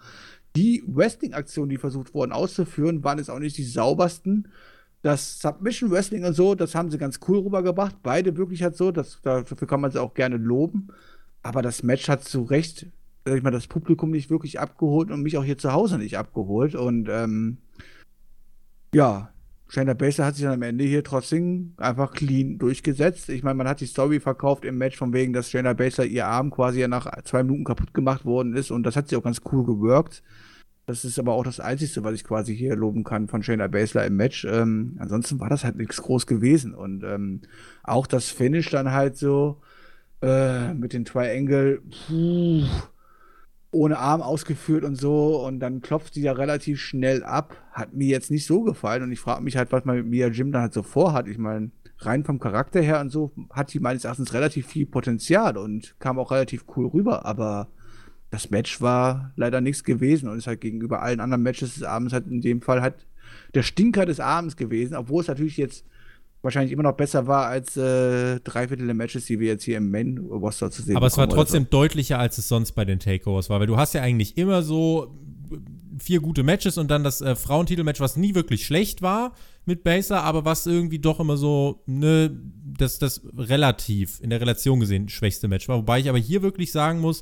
die 0.55 0.83
Wrestling-Aktionen, 0.87 1.69
die 1.69 1.77
versucht 1.77 2.13
wurden 2.13 2.31
auszuführen, 2.31 3.03
waren 3.03 3.19
jetzt 3.19 3.29
auch 3.29 3.39
nicht 3.39 3.57
die 3.57 3.63
saubersten. 3.63 4.47
Das 5.03 5.39
Submission 5.39 5.91
Wrestling 5.91 6.25
und 6.25 6.33
so, 6.33 6.55
das 6.55 6.73
haben 6.73 6.89
sie 6.89 6.97
ganz 6.97 7.19
cool 7.27 7.39
rübergebracht. 7.39 7.97
Beide 8.01 8.35
wirklich 8.37 8.63
halt 8.63 8.75
so, 8.75 8.91
das, 8.91 9.19
dafür 9.21 9.67
kann 9.67 9.81
man 9.81 9.91
sie 9.91 10.01
auch 10.01 10.15
gerne 10.15 10.37
loben. 10.37 10.87
Aber 11.45 11.61
das 11.61 11.83
Match 11.83 12.09
hat 12.09 12.23
zu 12.23 12.41
Recht, 12.41 12.87
sag 13.23 13.37
ich 13.37 13.43
mal, 13.43 13.51
das 13.51 13.67
Publikum 13.67 14.09
nicht 14.09 14.31
wirklich 14.31 14.59
abgeholt 14.59 15.11
und 15.11 15.21
mich 15.21 15.37
auch 15.37 15.43
hier 15.43 15.59
zu 15.59 15.73
Hause 15.73 15.99
nicht 15.99 16.17
abgeholt. 16.17 16.73
Und 16.73 17.07
ähm, 17.07 17.57
ja, 18.95 19.29
Shayna 19.67 19.93
Baszler 19.93 20.25
hat 20.25 20.33
sich 20.33 20.45
dann 20.45 20.55
am 20.55 20.63
Ende 20.63 20.85
hier 20.85 21.03
trotzdem 21.03 21.75
einfach 21.77 22.13
clean 22.13 22.57
durchgesetzt. 22.57 23.29
Ich 23.29 23.43
meine, 23.43 23.53
man 23.53 23.67
hat 23.67 23.79
die 23.79 23.85
Story 23.85 24.19
verkauft 24.19 24.65
im 24.65 24.79
Match 24.79 24.97
von 24.97 25.13
wegen, 25.13 25.33
dass 25.33 25.51
Shayna 25.51 25.73
Baszler 25.73 26.05
ihr 26.05 26.25
Arm 26.25 26.49
quasi 26.49 26.79
ja 26.79 26.87
nach 26.87 27.21
zwei 27.25 27.43
Minuten 27.43 27.63
kaputt 27.63 27.93
gemacht 27.93 28.25
worden 28.25 28.55
ist 28.55 28.71
und 28.71 28.81
das 28.81 28.95
hat 28.95 29.09
sie 29.09 29.15
auch 29.15 29.23
ganz 29.23 29.41
cool 29.51 29.67
geworkt. 29.67 30.23
Das 30.87 31.05
ist 31.05 31.19
aber 31.19 31.33
auch 31.33 31.43
das 31.43 31.59
Einzige, 31.59 32.03
was 32.03 32.15
ich 32.15 32.23
quasi 32.23 32.57
hier 32.57 32.75
loben 32.75 33.03
kann 33.03 33.27
von 33.27 33.43
Shayna 33.43 33.67
Baszler 33.67 34.07
im 34.07 34.15
Match. 34.15 34.45
Ähm, 34.45 34.95
ansonsten 34.97 35.39
war 35.39 35.49
das 35.49 35.63
halt 35.63 35.75
nichts 35.75 36.01
groß 36.01 36.25
gewesen. 36.25 36.73
Und 36.73 37.03
ähm, 37.03 37.41
auch 37.83 38.07
das 38.07 38.31
Finish 38.31 38.71
dann 38.71 38.91
halt 38.91 39.15
so 39.15 39.61
äh, 40.21 40.73
mit 40.73 40.93
den 40.93 41.05
Triangle, 41.05 41.81
puh, 42.07 42.63
ohne 43.71 43.97
Arm 43.97 44.21
ausgeführt 44.21 44.83
und 44.83 44.95
so. 44.95 45.45
Und 45.45 45.59
dann 45.59 45.81
klopft 45.81 46.15
die 46.15 46.21
da 46.21 46.33
relativ 46.33 46.79
schnell 46.79 47.23
ab. 47.23 47.55
Hat 47.71 47.93
mir 47.93 48.07
jetzt 48.07 48.31
nicht 48.31 48.45
so 48.45 48.61
gefallen. 48.63 49.03
Und 49.03 49.11
ich 49.11 49.19
frage 49.19 49.43
mich 49.43 49.57
halt, 49.57 49.71
was 49.71 49.85
man 49.85 49.97
mit 49.97 50.07
Mia 50.07 50.27
Jim 50.27 50.51
dann 50.51 50.63
halt 50.63 50.73
so 50.73 50.83
vorhat. 50.83 51.27
Ich 51.27 51.37
meine, 51.37 51.71
rein 51.99 52.23
vom 52.23 52.39
Charakter 52.39 52.81
her 52.81 52.99
und 53.01 53.09
so 53.09 53.31
hat 53.51 53.73
die 53.73 53.79
meines 53.79 54.05
Erachtens 54.05 54.33
relativ 54.33 54.67
viel 54.67 54.85
Potenzial 54.85 55.57
und 55.57 55.95
kam 55.99 56.19
auch 56.19 56.31
relativ 56.31 56.65
cool 56.75 56.87
rüber. 56.87 57.25
Aber 57.25 57.67
das 58.31 58.49
Match 58.49 58.81
war 58.81 59.31
leider 59.35 59.61
nichts 59.61 59.83
gewesen 59.83 60.29
und 60.29 60.37
ist 60.37 60.47
halt 60.47 60.61
gegenüber 60.61 61.01
allen 61.01 61.19
anderen 61.19 61.43
Matches 61.43 61.75
des 61.75 61.83
Abends 61.83 62.13
halt 62.13 62.27
in 62.27 62.41
dem 62.41 62.61
Fall 62.61 62.81
halt 62.81 63.07
der 63.53 63.63
Stinker 63.63 64.05
des 64.05 64.19
Abends 64.19 64.57
gewesen, 64.57 64.95
obwohl 64.95 65.21
es 65.21 65.27
natürlich 65.27 65.57
jetzt 65.57 65.85
wahrscheinlich 66.45 66.71
immer 66.71 66.83
noch 66.83 66.95
besser 66.95 67.27
war 67.27 67.47
als 67.47 67.75
äh, 67.75 68.39
drei 68.39 68.69
Viertel 68.69 68.85
der 68.85 68.95
Matches, 68.95 69.25
die 69.25 69.39
wir 69.39 69.47
jetzt 69.47 69.63
hier 69.63 69.77
im 69.77 69.91
Main 69.91 70.17
Roster 70.17 70.71
zu 70.71 70.81
sehen 70.81 70.95
Aber 70.95 71.07
es 71.07 71.17
war 71.17 71.27
trotzdem 71.27 71.69
deutlicher, 71.69 72.19
als 72.19 72.37
es 72.37 72.47
sonst 72.47 72.71
bei 72.71 72.85
den 72.85 72.99
Takeovers 72.99 73.49
war, 73.49 73.59
weil 73.59 73.67
du 73.67 73.77
hast 73.77 73.93
ja 73.93 74.01
eigentlich 74.01 74.37
immer 74.37 74.63
so 74.63 75.13
vier 75.99 76.21
gute 76.21 76.43
Matches 76.43 76.77
und 76.77 76.89
dann 76.89 77.03
das 77.03 77.21
äh, 77.21 77.35
Frauentitelmatch, 77.35 77.99
was 77.99 78.17
nie 78.17 78.35
wirklich 78.35 78.65
schlecht 78.65 79.01
war 79.01 79.33
mit 79.65 79.83
Baser, 79.83 80.23
aber 80.23 80.45
was 80.45 80.65
irgendwie 80.65 80.99
doch 80.99 81.19
immer 81.19 81.37
so, 81.37 81.81
ne, 81.85 82.31
das, 82.77 82.99
das 82.99 83.21
relativ, 83.35 84.19
in 84.21 84.29
der 84.29 84.41
Relation 84.41 84.79
gesehen, 84.79 85.09
schwächste 85.09 85.47
Match 85.47 85.67
war. 85.67 85.77
Wobei 85.77 85.99
ich 85.99 86.09
aber 86.09 86.19
hier 86.19 86.41
wirklich 86.41 86.71
sagen 86.71 86.99
muss, 86.99 87.21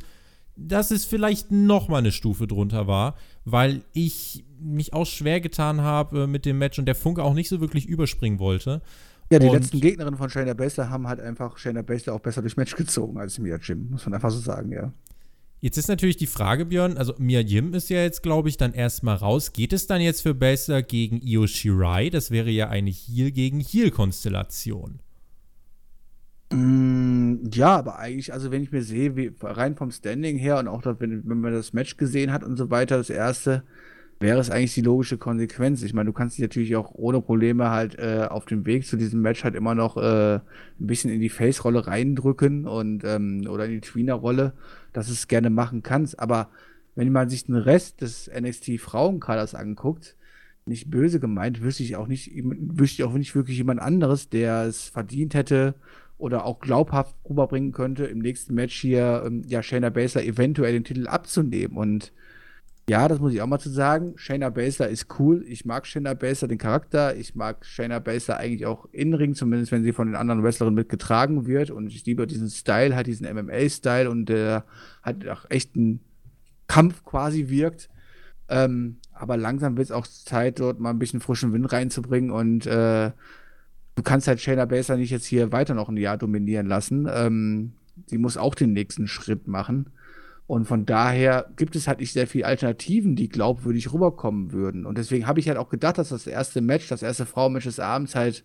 dass 0.56 0.92
es 0.92 1.06
vielleicht 1.06 1.52
noch 1.52 1.88
mal 1.88 1.98
eine 1.98 2.12
Stufe 2.12 2.48
drunter 2.48 2.86
war, 2.86 3.16
weil 3.46 3.84
ich 3.94 4.46
mich 4.60 4.94
auch 4.94 5.06
schwer 5.06 5.42
getan 5.42 5.82
habe 5.82 6.24
äh, 6.24 6.28
mit 6.28 6.46
dem 6.46 6.58
Match 6.58 6.80
und 6.80 6.86
der 6.86 6.96
Funke 6.96 7.24
auch 7.24 7.34
nicht 7.34 7.50
so 7.50 7.60
wirklich 7.60 7.86
überspringen 7.86 8.40
wollte. 8.40 8.82
Ja, 9.34 9.40
die 9.40 9.48
Und- 9.48 9.54
letzten 9.54 9.82
Gegnerinnen 9.82 10.16
von 10.16 10.30
Shayna 10.30 10.54
Baszler 10.54 10.92
haben 10.92 11.08
halt 11.08 11.20
einfach 11.20 11.58
Shayna 11.58 11.82
Baszler 11.82 12.14
auch 12.14 12.20
besser 12.20 12.42
durchs 12.42 12.56
Match 12.56 12.76
gezogen 12.76 13.18
als 13.18 13.40
Mia 13.40 13.58
Jim, 13.58 13.90
muss 13.90 14.06
man 14.06 14.14
einfach 14.14 14.30
so 14.30 14.38
sagen, 14.38 14.72
ja. 14.72 14.94
Jetzt 15.60 15.78
ist 15.80 15.88
natürlich 15.88 16.18
die 16.18 16.28
Frage, 16.28 16.68
Björn, 16.68 16.98
also 17.00 17.16
Mia 17.18 17.40
Yim 17.40 17.74
ist 17.74 17.90
ja 17.90 18.04
jetzt, 18.04 18.22
glaube 18.22 18.50
ich, 18.50 18.58
dann 18.58 18.74
erstmal 18.74 19.16
raus. 19.16 19.52
Geht 19.52 19.74
es 19.74 19.88
dann 19.88 20.02
jetzt 20.02 20.22
für 20.22 20.36
Baser 20.36 20.84
gegen 20.84 21.20
Io 21.24 21.48
Shirai? 21.48 22.12
Das 22.12 22.30
wäre 22.30 22.52
ja 22.52 22.70
eine 22.70 22.92
Heel 22.92 23.32
gegen 23.32 23.60
Heel-Konstellation. 23.60 25.00
Mm, 26.52 27.50
ja, 27.52 27.76
aber 27.76 27.98
eigentlich, 27.98 28.34
also 28.34 28.52
wenn 28.52 28.62
ich 28.62 28.72
mir 28.72 28.84
sehe, 28.84 29.16
wie, 29.16 29.32
rein 29.42 29.76
vom 29.76 29.90
Standing 29.90 30.38
her 30.38 30.60
und 30.60 30.68
auch, 30.68 30.84
wenn, 31.00 31.28
wenn 31.28 31.42
man 31.42 31.54
das 31.54 31.74
Match 31.74 31.98
gesehen 31.98 32.32
hat 32.32 32.44
und 32.44 32.56
so 32.56 32.70
weiter, 32.70 32.98
das 32.98 33.10
erste, 33.10 33.64
wäre 34.24 34.40
es 34.40 34.50
eigentlich 34.50 34.74
die 34.74 34.82
logische 34.82 35.18
Konsequenz. 35.18 35.84
Ich 35.84 35.94
meine, 35.94 36.08
du 36.08 36.14
kannst 36.14 36.38
dich 36.38 36.44
natürlich 36.44 36.78
auch 36.78 36.92
ohne 36.94 37.20
Probleme 37.22 37.70
halt 37.70 38.00
äh, 38.00 38.26
auf 38.30 38.46
dem 38.46 38.66
Weg 38.66 38.88
zu 38.88 38.96
diesem 38.96 39.22
Match 39.22 39.44
halt 39.44 39.54
immer 39.54 39.76
noch 39.76 39.98
äh, 39.98 40.36
ein 40.36 40.42
bisschen 40.78 41.12
in 41.12 41.20
die 41.20 41.30
Face-Rolle 41.30 41.86
reindrücken 41.86 42.66
und 42.66 43.04
ähm, 43.04 43.46
oder 43.50 43.66
in 43.66 43.72
die 43.72 43.82
Tweener-Rolle, 43.82 44.54
dass 44.94 45.10
es 45.10 45.28
gerne 45.28 45.50
machen 45.50 45.84
kannst. 45.84 46.22
Aber 46.22 46.50
wenn 46.96 47.12
man 47.12 47.28
sich 47.30 47.46
den 47.46 47.56
Rest 47.56 48.00
des 48.00 48.32
NXT-Frauenkaders 48.34 49.56
anguckt, 49.56 50.16
nicht 50.66 50.90
böse 50.90 51.20
gemeint, 51.20 51.62
wüsste 51.62 51.84
ich 51.84 51.98
auch 51.98 52.08
nicht, 52.08 52.32
wüsste 52.34 53.02
ich 53.02 53.04
auch 53.04 53.14
nicht 53.14 53.36
wirklich 53.36 53.58
jemand 53.58 53.82
anderes, 53.82 54.30
der 54.30 54.64
es 54.64 54.88
verdient 54.88 55.34
hätte 55.34 55.76
oder 56.18 56.46
auch 56.46 56.62
glaubhaft 56.62 57.14
rüberbringen 57.30 57.74
könnte, 57.74 58.06
im 58.06 58.20
nächsten 58.20 58.54
Match 58.54 58.80
hier 58.80 59.24
ähm, 59.26 59.42
ja 59.46 59.62
Shayna 59.62 59.90
Baszler 59.90 60.24
eventuell 60.24 60.72
den 60.72 60.86
Titel 60.86 61.08
abzunehmen. 61.08 61.76
Und 61.76 62.14
ja, 62.90 63.08
das 63.08 63.20
muss 63.20 63.34
ich 63.34 63.42
auch 63.42 63.48
mal 63.48 63.60
zu 63.60 63.70
sagen. 63.70 64.14
Shayna 64.18 64.50
Baszler 64.50 64.90
ist 64.90 65.08
cool. 65.18 65.46
Ich 65.48 65.64
mag 65.64 65.88
Shayna 65.88 66.14
Baszler, 66.16 66.50
den 66.50 66.58
Charakter. 66.58 67.16
Ich 67.16 67.34
mag 67.34 67.66
Shayna 67.66 68.00
Baszler 68.00 68.38
eigentlich 68.38 68.66
auch 68.66 68.90
in 68.92 69.14
Ring, 69.14 69.36
zumindest 69.36 69.72
wenn 69.72 69.84
sie 69.84 69.94
von 69.94 70.08
den 70.08 70.18
anderen 70.18 70.44
Wrestlerinnen 70.44 70.76
mitgetragen 70.76 71.48
wird. 71.48 71.72
Und 71.72 71.88
ich 71.88 72.06
liebe 72.06 72.28
diesen 72.28 72.50
Style, 72.50 72.94
halt 72.96 73.08
diesen 73.08 73.26
MMA-Style 73.34 74.10
und 74.10 74.26
der 74.26 74.66
hat 75.02 75.26
auch 75.28 75.46
echt 75.50 75.76
einen 75.76 76.02
Kampf 76.68 77.06
quasi 77.06 77.48
wirkt. 77.48 77.90
Ähm, 78.50 78.98
aber 79.14 79.38
langsam 79.38 79.78
wird 79.78 79.86
es 79.86 79.92
auch 79.92 80.06
Zeit, 80.06 80.60
dort 80.60 80.82
mal 80.82 80.90
ein 80.90 81.00
bisschen 81.00 81.22
frischen 81.22 81.54
Wind 81.54 81.72
reinzubringen 81.72 82.32
und 82.32 82.66
äh, 82.66 83.12
du 83.96 84.04
kannst 84.04 84.28
halt 84.28 84.42
Shayna 84.42 84.66
Baszler 84.66 84.98
nicht 84.98 85.12
jetzt 85.12 85.26
hier 85.26 85.54
weiter 85.54 85.74
noch 85.74 85.88
ein 85.88 85.96
Jahr 85.96 86.18
dominieren 86.18 86.68
lassen. 86.68 87.08
Ähm, 87.10 87.74
sie 88.08 88.18
muss 88.18 88.36
auch 88.36 88.56
den 88.56 88.74
nächsten 88.74 89.08
Schritt 89.08 89.48
machen. 89.48 89.92
Und 90.46 90.66
von 90.66 90.86
daher 90.86 91.50
gibt 91.56 91.76
es 91.76 91.88
halt 91.88 92.00
nicht 92.00 92.14
sehr 92.14 92.28
viele 92.28 92.46
Alternativen, 92.46 93.16
die 93.16 93.30
glaubwürdig 93.30 93.94
rüberkommen 93.94 94.52
würden. 94.52 94.86
Und 94.86 94.98
deswegen 94.98 95.26
habe 95.26 95.40
ich 95.40 95.48
halt 95.48 95.58
auch 95.58 95.70
gedacht, 95.70 95.98
dass 95.98 96.10
das 96.10 96.28
erste 96.28 96.62
Match, 96.62 96.90
das 96.90 97.02
erste 97.02 97.26
Frauenmatch 97.26 97.66
des 97.66 97.80
Abends 97.80 98.14
halt, 98.16 98.44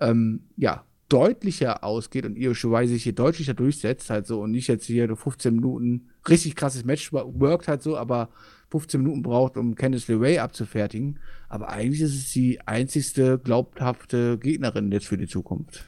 ähm, 0.00 0.44
ja, 0.56 0.84
deutlicher 1.08 1.82
ausgeht 1.82 2.24
und 2.24 2.36
Io 2.36 2.54
Shirai 2.54 2.86
sich 2.86 3.02
hier 3.02 3.12
deutlicher 3.12 3.52
durchsetzt 3.52 4.10
halt 4.10 4.26
so 4.28 4.40
und 4.40 4.52
nicht 4.52 4.68
jetzt 4.68 4.86
hier 4.86 5.14
15 5.14 5.54
Minuten 5.54 6.08
richtig 6.28 6.54
krasses 6.54 6.84
Match 6.84 7.12
worked 7.12 7.66
halt 7.66 7.82
so, 7.82 7.96
aber 7.96 8.28
15 8.70 9.02
Minuten 9.02 9.22
braucht, 9.22 9.56
um 9.56 9.74
Candice 9.74 10.08
LeRae 10.08 10.38
abzufertigen. 10.38 11.18
Aber 11.48 11.68
eigentlich 11.68 12.00
ist 12.00 12.14
es 12.14 12.32
die 12.32 12.60
einzigste 12.66 13.38
glaubhafte 13.38 14.38
Gegnerin 14.38 14.92
jetzt 14.92 15.06
für 15.06 15.18
die 15.18 15.26
Zukunft. 15.26 15.84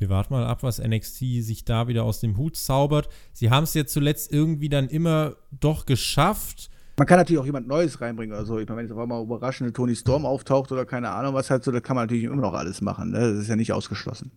Wir 0.00 0.08
warten 0.08 0.32
mal 0.32 0.46
ab, 0.46 0.62
was 0.62 0.78
NXT 0.78 1.18
sich 1.42 1.64
da 1.64 1.88
wieder 1.88 2.04
aus 2.04 2.20
dem 2.20 2.36
Hut 2.36 2.56
zaubert. 2.56 3.08
Sie 3.32 3.50
haben 3.50 3.64
es 3.64 3.74
jetzt 3.74 3.92
zuletzt 3.92 4.32
irgendwie 4.32 4.68
dann 4.68 4.88
immer 4.88 5.36
doch 5.50 5.86
geschafft. 5.86 6.70
Man 6.96 7.06
kann 7.06 7.18
natürlich 7.18 7.40
auch 7.40 7.46
jemand 7.46 7.68
Neues 7.68 8.00
reinbringen 8.00 8.34
oder 8.36 8.44
so. 8.44 8.58
Ich 8.58 8.68
meine, 8.68 8.78
wenn 8.78 8.86
jetzt 8.86 8.92
auf 8.92 8.98
einmal 9.00 9.22
überraschende 9.22 9.72
Tony 9.72 9.94
Storm 9.94 10.26
auftaucht 10.26 10.72
oder 10.72 10.84
keine 10.84 11.10
Ahnung 11.10 11.34
was 11.34 11.50
halt 11.50 11.62
so, 11.62 11.70
da 11.70 11.80
kann 11.80 11.96
man 11.96 12.04
natürlich 12.06 12.24
immer 12.24 12.36
noch 12.36 12.54
alles 12.54 12.80
machen. 12.80 13.10
Ne? 13.10 13.20
Das 13.20 13.38
ist 13.38 13.48
ja 13.48 13.56
nicht 13.56 13.72
ausgeschlossen. 13.72 14.32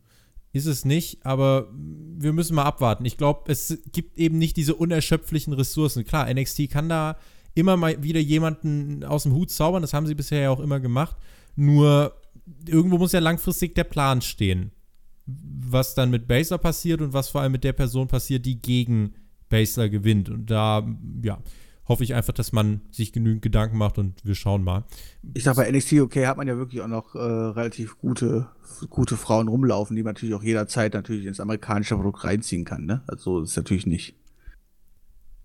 Ist 0.53 0.66
es 0.66 0.84
nicht, 0.86 1.26
aber 1.26 1.70
wir 1.74 2.34
müssen 2.34 2.55
mal 2.55 2.66
abwarten. 2.66 3.05
Ich 3.05 3.18
glaube, 3.18 3.49
es 3.51 3.80
gibt 3.91 4.18
eben 4.18 4.38
nicht 4.38 4.57
diese 4.57 4.76
unerschöpflichen 4.76 5.53
Ressourcen. 5.53 6.03
Klar, 6.03 6.32
NXT 6.32 6.70
kann 6.70 6.89
da 6.89 7.18
immer 7.53 7.78
mal 7.78 8.03
wieder 8.03 8.20
jemanden 8.20 9.03
aus 9.03 9.24
dem 9.24 9.34
Hut 9.34 9.49
zaubern. 9.49 9.82
Das 9.82 9.93
haben 9.93 10.07
sie 10.07 10.16
bisher 10.16 10.41
ja 10.41 10.49
auch 10.49 10.59
immer 10.59 10.80
gemacht. 10.80 11.16
Nur 11.55 12.14
irgendwo 12.68 12.97
muss 12.97 13.14
ja 13.14 13.20
langfristig 13.20 13.76
der 13.76 13.86
Plan 13.86 14.22
stehen. 14.22 14.72
Was 15.64 15.96
dann 15.96 16.10
mit 16.10 16.28
Basler 16.28 16.58
passiert 16.58 17.02
und 17.02 17.14
was 17.14 17.30
vor 17.30 17.42
allem 17.42 17.52
mit 17.52 17.64
der 17.64 17.74
Person 17.74 18.08
passiert, 18.08 18.46
die 18.46 18.62
gegen 18.62 19.14
Basler 19.50 19.90
gewinnt. 19.90 20.30
Und 20.30 20.50
da, 20.50 20.88
ja, 21.24 21.40
hoffe 21.88 22.04
ich 22.04 22.14
einfach, 22.14 22.34
dass 22.34 22.52
man 22.52 22.82
sich 22.92 23.12
genügend 23.12 23.42
Gedanken 23.42 23.78
macht 23.78 23.98
und 23.98 24.24
wir 24.24 24.36
schauen 24.36 24.64
mal. 24.64 24.86
Ich 25.34 25.44
sag, 25.44 25.56
bei 25.56 25.70
NXT 25.70 25.94
UK 25.94 26.26
hat 26.26 26.38
man 26.38 26.48
ja 26.48 26.58
wirklich 26.58 26.82
auch 26.82 26.88
noch 26.88 27.16
äh, 27.16 27.20
relativ 27.20 27.98
gute, 27.98 28.48
gute 28.90 29.18
Frauen 29.18 29.48
rumlaufen, 29.48 29.96
die 29.96 30.04
man 30.04 30.14
natürlich 30.14 30.36
auch 30.36 30.44
jederzeit 30.44 30.94
natürlich 30.94 31.26
ins 31.26 31.40
amerikanische 31.40 31.96
Produkt 31.96 32.24
reinziehen 32.24 32.66
kann. 32.66 32.86
Ne? 32.86 33.04
Also 33.08 33.42
ist 33.42 33.58
natürlich 33.58 33.86
nicht 33.86 34.16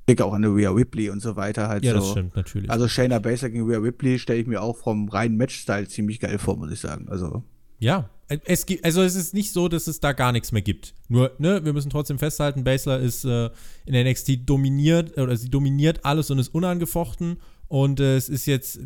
denke 0.08 0.24
auch 0.24 0.34
an 0.34 0.44
Rhea 0.44 0.70
Ripley 0.70 1.10
und 1.10 1.20
so 1.20 1.36
weiter 1.36 1.68
halt 1.68 1.84
ja, 1.84 1.92
so. 1.92 1.98
das 1.98 2.10
stimmt, 2.10 2.36
natürlich. 2.36 2.70
Also 2.70 2.88
Shayna 2.88 3.18
Baszler 3.18 3.50
gegen 3.50 3.68
Rhea 3.68 3.78
Ripley 3.78 4.18
stelle 4.18 4.40
ich 4.40 4.46
mir 4.46 4.62
auch 4.62 4.76
vom 4.76 5.08
reinen 5.08 5.36
Match-Style 5.36 5.88
ziemlich 5.88 6.20
geil 6.20 6.38
vor, 6.38 6.56
muss 6.56 6.70
ich 6.70 6.80
sagen. 6.80 7.08
Also. 7.08 7.42
Ja, 7.78 8.10
es 8.28 8.66
gibt, 8.66 8.84
also 8.84 9.02
es 9.02 9.14
ist 9.14 9.34
nicht 9.34 9.52
so, 9.52 9.68
dass 9.68 9.86
es 9.86 10.00
da 10.00 10.12
gar 10.12 10.32
nichts 10.32 10.50
mehr 10.50 10.62
gibt. 10.62 10.94
Nur, 11.08 11.32
ne, 11.38 11.64
wir 11.64 11.72
müssen 11.72 11.90
trotzdem 11.90 12.18
festhalten, 12.18 12.64
Baszler 12.64 12.98
ist 12.98 13.24
äh, 13.24 13.50
in 13.84 13.92
der 13.92 14.04
NXT 14.04 14.48
dominiert, 14.48 15.16
oder 15.16 15.36
sie 15.36 15.48
dominiert 15.48 16.04
alles 16.04 16.30
und 16.30 16.38
ist 16.38 16.52
unangefochten. 16.52 17.38
Und 17.68 18.00
äh, 18.00 18.16
es 18.16 18.28
ist 18.28 18.46
jetzt 18.46 18.80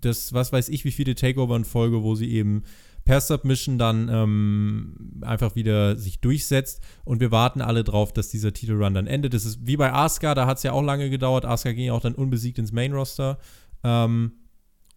das, 0.00 0.34
was 0.34 0.52
weiß 0.52 0.68
ich, 0.68 0.84
wie 0.84 0.90
viele 0.90 1.14
Takeover 1.14 1.56
in 1.56 1.64
Folge, 1.64 2.02
wo 2.02 2.14
sie 2.14 2.30
eben 2.30 2.64
per 3.06 3.20
Submission 3.20 3.78
dann 3.78 4.10
ähm, 4.10 5.22
einfach 5.22 5.54
wieder 5.54 5.96
sich 5.96 6.20
durchsetzt. 6.20 6.82
Und 7.04 7.20
wir 7.20 7.30
warten 7.30 7.62
alle 7.62 7.82
drauf, 7.82 8.12
dass 8.12 8.28
dieser 8.28 8.52
Titelrun 8.52 8.92
dann 8.92 9.06
endet. 9.06 9.32
Das 9.32 9.46
ist 9.46 9.66
wie 9.66 9.76
bei 9.76 9.92
Asuka, 9.92 10.34
da 10.34 10.46
hat 10.46 10.58
es 10.58 10.64
ja 10.64 10.72
auch 10.72 10.82
lange 10.82 11.08
gedauert. 11.08 11.46
Asuka 11.46 11.72
ging 11.72 11.86
ja 11.86 11.92
auch 11.94 12.00
dann 12.00 12.14
unbesiegt 12.14 12.58
ins 12.58 12.72
Main-Roster. 12.72 13.38
Ähm, 13.84 14.32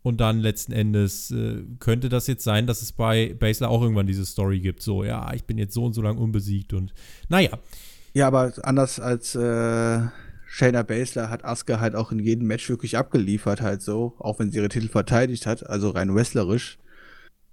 und 0.10 0.18
dann 0.18 0.40
letzten 0.40 0.74
Endes 0.74 1.32
äh, 1.32 1.64
könnte 1.80 2.10
das 2.10 2.28
jetzt 2.28 2.44
sein, 2.44 2.68
dass 2.68 2.82
es 2.82 2.92
bei 2.92 3.34
Basler 3.40 3.70
auch 3.70 3.82
irgendwann 3.82 4.08
diese 4.08 4.26
Story 4.26 4.60
gibt. 4.60 4.82
So, 4.82 5.04
ja, 5.04 5.34
ich 5.34 5.46
bin 5.46 5.58
jetzt 5.58 5.74
so 5.74 5.86
und 5.86 5.94
so 5.94 6.02
lang 6.02 6.18
unbesiegt 6.18 6.74
und 6.74 6.94
naja. 7.30 7.58
Ja, 8.14 8.28
aber 8.28 8.52
anders 8.64 9.00
als 9.00 9.36
äh, 9.36 10.02
Shayna 10.48 10.82
Baszler 10.82 11.30
hat 11.30 11.46
Asuka 11.46 11.80
halt 11.80 11.96
auch 11.96 12.12
in 12.12 12.20
jedem 12.20 12.48
Match 12.48 12.68
wirklich 12.70 12.98
abgeliefert, 12.98 13.62
halt 13.62 13.82
so, 13.82 14.16
auch 14.18 14.40
wenn 14.40 14.52
sie 14.52 14.58
ihre 14.58 14.70
Titel 14.70 14.90
verteidigt 14.90 15.46
hat, 15.46 15.66
also 15.70 15.92
rein 15.92 16.14
wrestlerisch. 16.14 16.80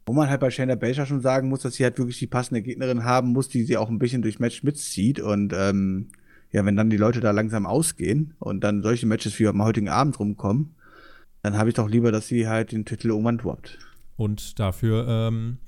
Wo 0.07 0.13
man 0.13 0.31
halt 0.31 0.41
bei 0.41 0.51
Shayna 0.51 0.77
Baszler 0.77 1.05
schon 1.05 1.21
sagen 1.21 1.49
muss, 1.49 1.61
dass 1.61 1.75
sie 1.75 1.85
halt 1.85 1.99
wirklich 1.99 2.19
die 2.19 2.27
passende 2.27 2.63
Gegnerin 2.63 3.05
haben 3.05 3.33
muss, 3.33 3.49
die 3.49 3.65
sie 3.65 3.77
auch 3.77 3.91
ein 3.91 3.99
bisschen 3.99 4.23
durch 4.23 4.39
Match 4.39 4.63
mitzieht. 4.63 5.21
Und 5.21 5.53
ähm, 5.53 6.09
ja, 6.53 6.65
wenn 6.65 6.77
dann 6.77 6.91
die 6.91 6.97
Leute 6.97 7.21
da 7.21 7.33
langsam 7.33 7.67
ausgehen 7.67 8.35
und 8.39 8.63
dann 8.63 8.83
solche 8.83 9.07
Matches 9.07 9.39
wie 9.39 9.49
am 9.49 9.63
heutigen 9.63 9.89
Abend 9.89 10.19
rumkommen, 10.19 10.75
dann 11.43 11.57
habe 11.57 11.69
ich 11.69 11.75
doch 11.75 11.89
lieber, 11.89 12.13
dass 12.13 12.29
sie 12.29 12.49
halt 12.49 12.73
den 12.73 12.85
Titel 12.85 13.09
droppt. 13.09 13.79
Und 14.17 14.59
dafür 14.59 15.07
ähm, 15.09 15.59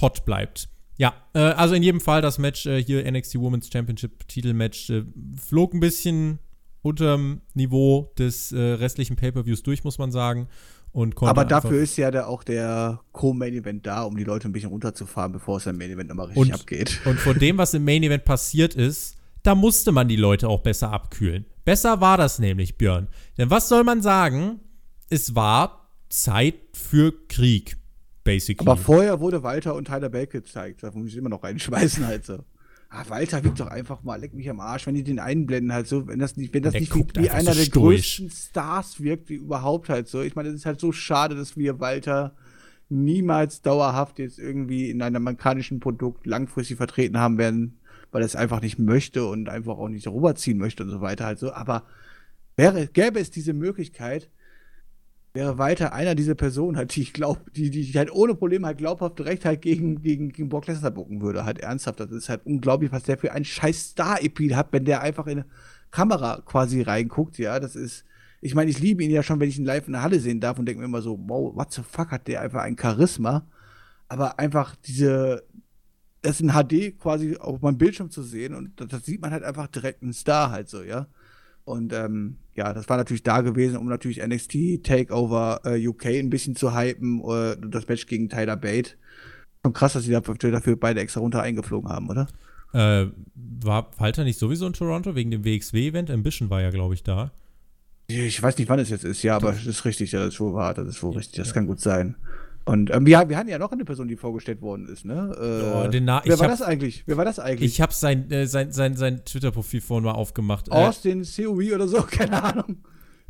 hot 0.00 0.24
bleibt. 0.24 0.68
Ja, 0.98 1.14
äh, 1.34 1.40
also 1.40 1.74
in 1.74 1.82
jedem 1.82 2.00
Fall 2.00 2.22
das 2.22 2.38
Match 2.38 2.66
äh, 2.66 2.82
hier, 2.82 3.10
NXT 3.10 3.36
Women's 3.38 3.68
Championship 3.72 4.26
Titelmatch, 4.28 4.90
äh, 4.90 5.04
flog 5.36 5.74
ein 5.74 5.80
bisschen 5.80 6.38
unterm 6.82 7.42
Niveau 7.54 8.12
des 8.18 8.52
äh, 8.52 8.58
restlichen 8.58 9.16
Pay-Per-Views 9.16 9.62
durch, 9.62 9.84
muss 9.84 9.98
man 9.98 10.12
sagen. 10.12 10.48
Aber 11.20 11.44
dafür 11.44 11.82
ist 11.82 11.98
ja 11.98 12.10
da 12.10 12.24
auch 12.24 12.42
der 12.42 13.00
Co-Main-Event 13.12 13.86
da, 13.86 14.04
um 14.04 14.16
die 14.16 14.24
Leute 14.24 14.48
ein 14.48 14.52
bisschen 14.52 14.70
runterzufahren, 14.70 15.30
bevor 15.30 15.58
es 15.58 15.66
im 15.66 15.76
Main-Event 15.76 16.08
nochmal 16.08 16.28
richtig 16.28 16.44
und, 16.44 16.54
abgeht. 16.54 17.00
Und 17.04 17.20
von 17.20 17.38
dem, 17.38 17.58
was 17.58 17.74
im 17.74 17.84
Main-Event 17.84 18.24
passiert 18.24 18.74
ist, 18.74 19.18
da 19.42 19.54
musste 19.54 19.92
man 19.92 20.08
die 20.08 20.16
Leute 20.16 20.48
auch 20.48 20.60
besser 20.60 20.90
abkühlen. 20.90 21.44
Besser 21.66 22.00
war 22.00 22.16
das 22.16 22.38
nämlich, 22.38 22.78
Björn. 22.78 23.08
Denn 23.36 23.50
was 23.50 23.68
soll 23.68 23.84
man 23.84 24.00
sagen? 24.00 24.60
Es 25.08 25.34
war 25.34 25.90
Zeit 26.08 26.54
für 26.72 27.12
Krieg, 27.28 27.76
basically. 28.24 28.68
Aber 28.68 28.80
vorher 28.80 29.20
wurde 29.20 29.42
Walter 29.42 29.74
und 29.74 29.86
Tyler 29.86 30.08
Bake 30.08 30.32
gezeigt. 30.32 30.82
Da 30.82 30.90
muss 30.92 31.08
ich 31.08 31.16
immer 31.16 31.28
noch 31.28 31.42
reinschmeißen 31.42 32.06
halt 32.06 32.24
so 32.24 32.44
ah, 32.96 33.04
Walter 33.08 33.44
wiegt 33.44 33.60
doch 33.60 33.68
einfach 33.68 34.02
mal, 34.02 34.20
leck 34.20 34.34
mich 34.34 34.48
am 34.48 34.60
Arsch, 34.60 34.86
wenn 34.86 34.94
die 34.94 35.04
den 35.04 35.18
einblenden 35.18 35.72
halt 35.72 35.86
so, 35.86 36.06
wenn 36.06 36.18
das 36.18 36.36
nicht, 36.36 36.54
wenn 36.54 36.62
das 36.62 36.72
der 36.72 36.80
nicht 36.80 36.94
wie, 36.94 37.06
wie 37.16 37.30
einer 37.30 37.52
so 37.52 37.60
der 37.60 37.68
größten 37.68 38.30
Stars 38.30 39.00
wirkt, 39.00 39.28
wie 39.28 39.34
überhaupt 39.34 39.88
halt 39.88 40.08
so. 40.08 40.22
Ich 40.22 40.34
meine, 40.34 40.48
es 40.48 40.54
ist 40.56 40.66
halt 40.66 40.80
so 40.80 40.92
schade, 40.92 41.34
dass 41.34 41.56
wir 41.56 41.80
Walter 41.80 42.34
niemals 42.88 43.62
dauerhaft 43.62 44.18
jetzt 44.18 44.38
irgendwie 44.38 44.90
in 44.90 45.02
einem 45.02 45.16
amerikanischen 45.16 45.80
Produkt 45.80 46.26
langfristig 46.26 46.76
vertreten 46.76 47.18
haben 47.18 47.38
werden, 47.38 47.78
weil 48.12 48.22
er 48.22 48.26
es 48.26 48.36
einfach 48.36 48.60
nicht 48.60 48.78
möchte 48.78 49.26
und 49.26 49.48
einfach 49.48 49.76
auch 49.76 49.88
nicht 49.88 50.06
rüberziehen 50.06 50.58
möchte 50.58 50.84
und 50.84 50.90
so 50.90 51.00
weiter 51.00 51.26
halt 51.26 51.38
so. 51.38 51.52
Aber 51.52 51.84
wäre, 52.56 52.86
gäbe 52.86 53.18
es 53.18 53.30
diese 53.30 53.52
Möglichkeit, 53.52 54.30
wäre 55.36 55.58
weiter 55.58 55.92
einer 55.92 56.16
dieser 56.16 56.34
Personen 56.34 56.76
halt, 56.76 56.96
die 56.96 57.02
ich 57.02 57.12
glaube, 57.12 57.40
die, 57.52 57.70
die 57.70 57.92
halt 57.96 58.10
ohne 58.10 58.34
Probleme 58.34 58.66
halt 58.66 58.78
glaubhaft 58.78 59.18
direkt 59.18 59.44
halt 59.44 59.62
gegen, 59.62 60.02
gegen, 60.02 60.30
gegen 60.30 60.48
Brock 60.48 60.66
Lesnar 60.66 60.90
bucken 60.90 61.20
würde, 61.20 61.44
halt 61.44 61.60
ernsthaft. 61.60 62.00
Das 62.00 62.10
ist 62.10 62.28
halt 62.28 62.44
unglaublich, 62.44 62.90
was 62.90 63.04
der 63.04 63.18
für 63.18 63.32
einen 63.32 63.44
scheiß 63.44 63.90
Star-Epil 63.90 64.56
hat, 64.56 64.72
wenn 64.72 64.84
der 64.84 65.02
einfach 65.02 65.26
in 65.26 65.40
eine 65.40 65.46
Kamera 65.90 66.42
quasi 66.44 66.82
reinguckt, 66.82 67.38
ja, 67.38 67.60
das 67.60 67.76
ist, 67.76 68.04
ich 68.40 68.54
meine, 68.54 68.70
ich 68.70 68.80
liebe 68.80 69.04
ihn 69.04 69.10
ja 69.10 69.22
schon, 69.22 69.38
wenn 69.38 69.48
ich 69.48 69.58
ihn 69.58 69.64
live 69.64 69.86
in 69.86 69.92
der 69.92 70.02
Halle 70.02 70.20
sehen 70.20 70.40
darf 70.40 70.58
und 70.58 70.66
denke 70.66 70.80
mir 70.80 70.86
immer 70.86 71.02
so, 71.02 71.18
wow, 71.26 71.54
what 71.54 71.72
the 71.72 71.82
fuck 71.82 72.10
hat 72.10 72.26
der 72.28 72.40
einfach 72.40 72.62
ein 72.62 72.76
Charisma, 72.78 73.46
aber 74.08 74.38
einfach 74.38 74.74
diese, 74.74 75.44
das 76.22 76.40
in 76.40 76.52
HD 76.52 76.98
quasi 76.98 77.36
auf 77.36 77.60
meinem 77.60 77.78
Bildschirm 77.78 78.10
zu 78.10 78.22
sehen 78.22 78.54
und 78.54 78.80
das, 78.80 78.88
das 78.88 79.04
sieht 79.04 79.20
man 79.20 79.32
halt 79.32 79.44
einfach 79.44 79.68
direkt 79.68 80.02
einen 80.02 80.12
Star 80.12 80.50
halt 80.50 80.68
so, 80.68 80.82
ja. 80.82 81.06
Und 81.66 81.92
ähm, 81.92 82.36
ja, 82.54 82.72
das 82.72 82.88
war 82.88 82.96
natürlich 82.96 83.24
da 83.24 83.40
gewesen, 83.40 83.76
um 83.76 83.88
natürlich 83.88 84.24
NXT 84.24 84.84
Takeover 84.84 85.60
äh, 85.64 85.86
UK 85.86 86.06
ein 86.06 86.30
bisschen 86.30 86.54
zu 86.54 86.76
hypen, 86.76 87.20
äh, 87.28 87.56
das 87.68 87.88
Match 87.88 88.06
gegen 88.06 88.28
Tyler 88.28 88.56
Bate. 88.56 88.92
Schon 89.64 89.72
krass, 89.72 89.94
dass 89.94 90.04
sie 90.04 90.12
dafür 90.12 90.76
beide 90.76 91.00
extra 91.00 91.20
runter 91.20 91.42
eingeflogen 91.42 91.90
haben, 91.90 92.08
oder? 92.08 92.28
Äh, 92.72 93.08
war 93.34 93.90
Walter 93.98 94.22
nicht 94.22 94.38
sowieso 94.38 94.64
in 94.68 94.74
Toronto 94.74 95.16
wegen 95.16 95.32
dem 95.32 95.44
WXW-Event? 95.44 96.08
Ambition 96.08 96.50
war 96.50 96.62
ja, 96.62 96.70
glaube 96.70 96.94
ich, 96.94 97.02
da. 97.02 97.32
Ich 98.06 98.40
weiß 98.40 98.56
nicht, 98.58 98.68
wann 98.68 98.78
es 98.78 98.90
jetzt 98.90 99.04
ist, 99.04 99.24
ja, 99.24 99.34
aber 99.34 99.50
das 99.50 99.66
ist 99.66 99.84
richtig, 99.84 100.12
ja, 100.12 100.20
das 100.20 100.34
ist 100.34 100.40
wohl 100.40 100.54
wahr, 100.54 100.72
das 100.72 100.86
ist 100.86 101.02
wohl 101.02 101.16
richtig, 101.16 101.38
das 101.38 101.48
ja. 101.48 101.54
kann 101.54 101.66
gut 101.66 101.80
sein. 101.80 102.14
Und 102.66 102.92
ähm, 102.92 103.06
wir, 103.06 103.28
wir 103.28 103.36
hatten 103.36 103.48
ja 103.48 103.58
noch 103.58 103.70
eine 103.70 103.84
Person, 103.84 104.08
die 104.08 104.16
vorgestellt 104.16 104.60
worden 104.60 104.88
ist, 104.88 105.04
ne? 105.04 105.32
Äh, 105.38 105.86
oh, 105.86 105.88
den 105.88 106.04
Na 106.04 106.20
wer 106.24 106.36
war 106.36 106.48
hab, 106.48 106.58
das 106.58 106.62
eigentlich? 106.62 107.04
Wer 107.06 107.16
war 107.16 107.24
das 107.24 107.38
eigentlich? 107.38 107.72
Ich 107.72 107.80
habe 107.80 107.94
sein, 107.94 108.28
äh, 108.32 108.48
sein, 108.48 108.72
sein, 108.72 108.96
sein 108.96 109.24
Twitter-Profil 109.24 109.80
vorhin 109.80 110.04
mal 110.04 110.12
aufgemacht. 110.12 110.66
Äh, 110.68 110.72
Austin 110.72 111.22
COE 111.22 111.76
oder 111.76 111.86
so, 111.86 112.02
keine 112.10 112.42
Ahnung. 112.42 112.78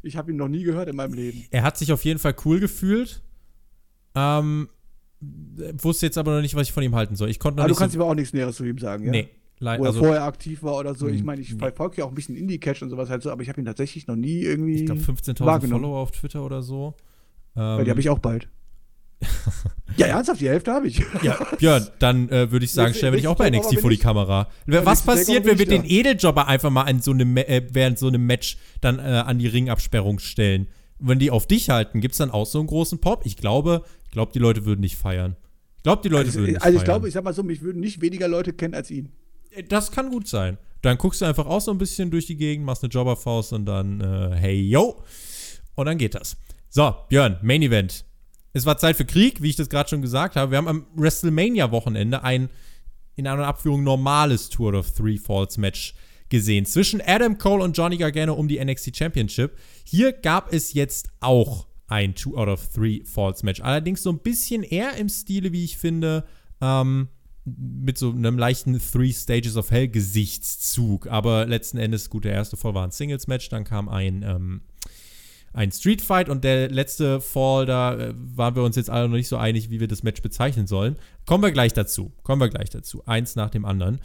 Ich 0.01 0.16
habe 0.16 0.30
ihn 0.30 0.39
noch 0.39 0.49
nie 0.49 0.62
gehört 0.62 0.89
in 0.89 0.97
meinem 0.97 1.12
Leben. 1.12 1.45
Er 1.51 1.64
hat 1.64 1.76
sich 1.76 1.93
auf 1.93 2.03
jeden 2.07 2.18
Fall 2.18 2.34
cool 2.47 2.61
gefühlt. 2.61 3.22
Ähm, 4.14 4.70
wusste 5.20 6.07
jetzt 6.07 6.16
aber 6.16 6.34
noch 6.34 6.41
nicht, 6.41 6.55
was 6.55 6.68
ich 6.68 6.72
von 6.72 6.82
ihm 6.82 6.95
halten 6.95 7.14
soll. 7.14 7.28
Ich 7.28 7.39
konnte 7.39 7.59
noch 7.59 7.64
aber 7.64 7.68
nicht 7.68 7.78
du 7.78 7.82
kannst 7.82 7.95
so 7.95 8.01
aber 8.01 8.11
auch 8.11 8.14
nichts 8.14 8.32
Näheres 8.32 8.57
zu 8.57 8.64
ihm 8.64 8.78
sagen, 8.78 9.05
ja? 9.05 9.11
Nee. 9.11 9.28
Leid, 9.59 9.80
Wo 9.80 9.84
er 9.84 9.89
also, 9.89 10.01
vorher 10.01 10.24
aktiv 10.24 10.62
war 10.62 10.76
oder 10.76 10.95
so. 10.95 11.09
Ich 11.09 11.24
meine, 11.24 11.41
ich 11.41 11.55
verfolge 11.55 11.99
ja 11.99 12.05
auch 12.05 12.11
ein 12.11 12.14
bisschen 12.14 12.37
Indie-Catch 12.37 12.82
und 12.82 12.91
sowas 12.91 13.09
halt 13.09 13.22
so, 13.22 13.30
aber 13.30 13.43
ich 13.43 13.49
habe 13.49 13.61
ihn 13.61 13.64
tatsächlich 13.64 14.07
noch 14.07 14.16
nie 14.16 14.41
irgendwie. 14.41 14.76
Ich 14.76 14.87
glaube 14.87 15.01
15.000 15.01 15.68
Follower 15.68 15.99
auf 15.99 16.11
Twitter 16.11 16.45
oder 16.45 16.62
so. 16.62 16.95
Ähm, 17.55 17.84
die 17.84 17.91
habe 17.91 18.01
ich 18.01 18.11
auch 18.11 18.18
bald. 18.18 18.49
Ja, 19.96 20.06
ernsthaft, 20.06 20.40
die 20.40 20.48
Hälfte 20.48 20.72
habe 20.72 20.88
ich. 20.88 21.02
Ja, 21.22 21.38
Björn, 21.58 21.86
dann 21.98 22.28
äh, 22.28 22.50
würde 22.50 22.64
ich 22.64 22.72
sagen, 22.72 22.94
stellen 22.94 23.12
wir 23.12 23.18
dich 23.18 23.28
auch 23.28 23.36
bei 23.36 23.50
NXT 23.50 23.80
vor 23.80 23.90
die 23.90 23.96
Kamera. 23.96 24.48
Was 24.66 25.02
passiert, 25.02 25.46
wenn 25.46 25.58
wir 25.58 25.66
den 25.66 25.84
Edeljobber 25.84 26.48
einfach 26.48 26.70
mal 26.70 26.82
an 26.82 27.00
so 27.00 27.12
einem, 27.12 27.36
äh, 27.36 27.62
während 27.70 27.98
so 27.98 28.08
einem 28.08 28.26
Match 28.26 28.58
dann 28.80 28.98
äh, 28.98 29.02
an 29.02 29.38
die 29.38 29.46
Ringabsperrung 29.46 30.18
stellen? 30.18 30.68
Wenn 30.98 31.18
die 31.18 31.30
auf 31.30 31.46
dich 31.46 31.70
halten, 31.70 32.00
gibt 32.00 32.12
es 32.12 32.18
dann 32.18 32.30
auch 32.30 32.46
so 32.46 32.58
einen 32.58 32.68
großen 32.68 33.00
Pop? 33.00 33.22
Ich 33.24 33.36
glaube, 33.36 33.82
ich 34.04 34.10
glaube, 34.10 34.32
die 34.32 34.38
Leute 34.38 34.64
würden 34.64 34.82
dich 34.82 34.96
feiern. 34.96 35.36
Ich 35.76 35.82
glaube, 35.82 36.02
die 36.02 36.08
Leute 36.08 36.26
also, 36.26 36.40
würden 36.40 36.56
Also 36.58 36.78
ich 36.78 36.84
glaube, 36.84 37.08
ich 37.08 37.14
sag 37.14 37.24
mal 37.24 37.34
so, 37.34 37.42
mich 37.42 37.62
würden 37.62 37.80
nicht 37.80 38.00
weniger 38.00 38.28
Leute 38.28 38.52
kennen 38.52 38.74
als 38.74 38.90
ihn. 38.90 39.12
Äh, 39.50 39.62
das 39.62 39.90
kann 39.92 40.10
gut 40.10 40.28
sein. 40.28 40.58
Dann 40.82 40.98
guckst 40.98 41.20
du 41.20 41.24
einfach 41.24 41.46
auch 41.46 41.60
so 41.60 41.70
ein 41.70 41.78
bisschen 41.78 42.10
durch 42.10 42.26
die 42.26 42.36
Gegend, 42.36 42.64
machst 42.64 42.84
eine 42.84 42.90
Jobberfaust 42.90 43.52
und 43.52 43.66
dann, 43.66 44.00
äh, 44.00 44.36
hey, 44.36 44.60
yo. 44.60 45.02
Und 45.74 45.86
dann 45.86 45.98
geht 45.98 46.14
das. 46.14 46.36
So, 46.68 46.94
Björn, 47.08 47.38
Main 47.42 47.62
Event. 47.62 48.04
Es 48.57 48.64
war 48.64 48.78
Zeit 48.78 48.96
für 48.96 49.04
Krieg, 49.04 49.42
wie 49.42 49.50
ich 49.50 49.57
das 49.57 49.68
gerade 49.68 49.90
schon 49.90 50.00
gesagt 50.00 50.34
habe. 50.34 50.50
Wir 50.50 50.57
haben 50.57 50.66
am 50.66 50.86
WrestleMania-Wochenende 50.96 52.24
ein 52.24 52.48
in 53.14 53.26
einer 53.26 53.46
Abführung 53.46 53.84
normales 53.84 54.48
Tour 54.48 54.72
of 54.72 54.92
Three 54.92 55.18
Falls 55.18 55.59
Match 55.59 55.94
gesehen 56.30 56.64
zwischen 56.64 57.02
Adam 57.04 57.36
Cole 57.36 57.62
und 57.62 57.76
Johnny 57.76 57.98
Gargano 57.98 58.32
um 58.32 58.48
die 58.48 58.59
NXT 58.59 58.96
Championship. 58.96 59.59
Hier 59.84 60.11
gab 60.14 60.54
es 60.54 60.72
jetzt 60.72 61.11
auch 61.20 61.66
ein 61.86 62.14
Two 62.14 62.38
out 62.38 62.48
of 62.48 62.66
Three 62.68 63.02
Falls 63.04 63.42
Match. 63.42 63.61
Allerdings 63.61 64.02
so 64.02 64.09
ein 64.09 64.20
bisschen 64.20 64.62
eher 64.62 64.94
im 64.94 65.11
Stile, 65.11 65.52
wie 65.52 65.64
ich 65.64 65.76
finde, 65.76 66.24
ähm, 66.62 67.09
mit 67.44 67.98
so 67.98 68.11
einem 68.11 68.38
leichten 68.38 68.80
Three 68.80 69.12
Stages 69.12 69.59
of 69.59 69.70
Hell 69.70 69.88
Gesichtszug. 69.88 71.09
Aber 71.09 71.44
letzten 71.44 71.76
Endes, 71.76 72.09
gut, 72.09 72.24
der 72.24 72.32
erste 72.32 72.57
Fall 72.57 72.72
war 72.72 72.84
ein 72.84 72.90
Singles 72.90 73.26
Match, 73.26 73.50
dann 73.50 73.64
kam 73.64 73.90
ein 73.90 74.22
ähm, 74.22 74.62
ein 75.53 75.72
Street 75.72 76.03
Fight 76.03 76.28
und 76.28 76.44
der 76.44 76.68
letzte 76.68 77.20
Fall, 77.20 77.66
da 77.66 77.94
äh, 77.94 78.14
waren 78.14 78.55
wir 78.57 78.62
uns 78.62 78.76
jetzt 78.76 78.90
alle 78.90 79.09
noch 79.09 79.16
nicht 79.16 79.28
so 79.28 79.36
einig, 79.36 79.70
wie 79.70 79.80
wir 79.80 79.88
das 79.88 80.03
Match 80.03 80.20
bezeichnen 80.22 80.66
sollen. 80.66 80.97
Kommen 81.24 81.42
wir 81.42 81.53
gleich 81.53 81.72
dazu. 81.72 82.12
Kommen 82.22 82.40
wir 82.40 82.49
gleich 82.49 82.70
dazu. 82.70 83.05
Eins 83.07 83.36
nach 83.36 83.51
dem 83.51 83.64
anderen. 83.64 84.01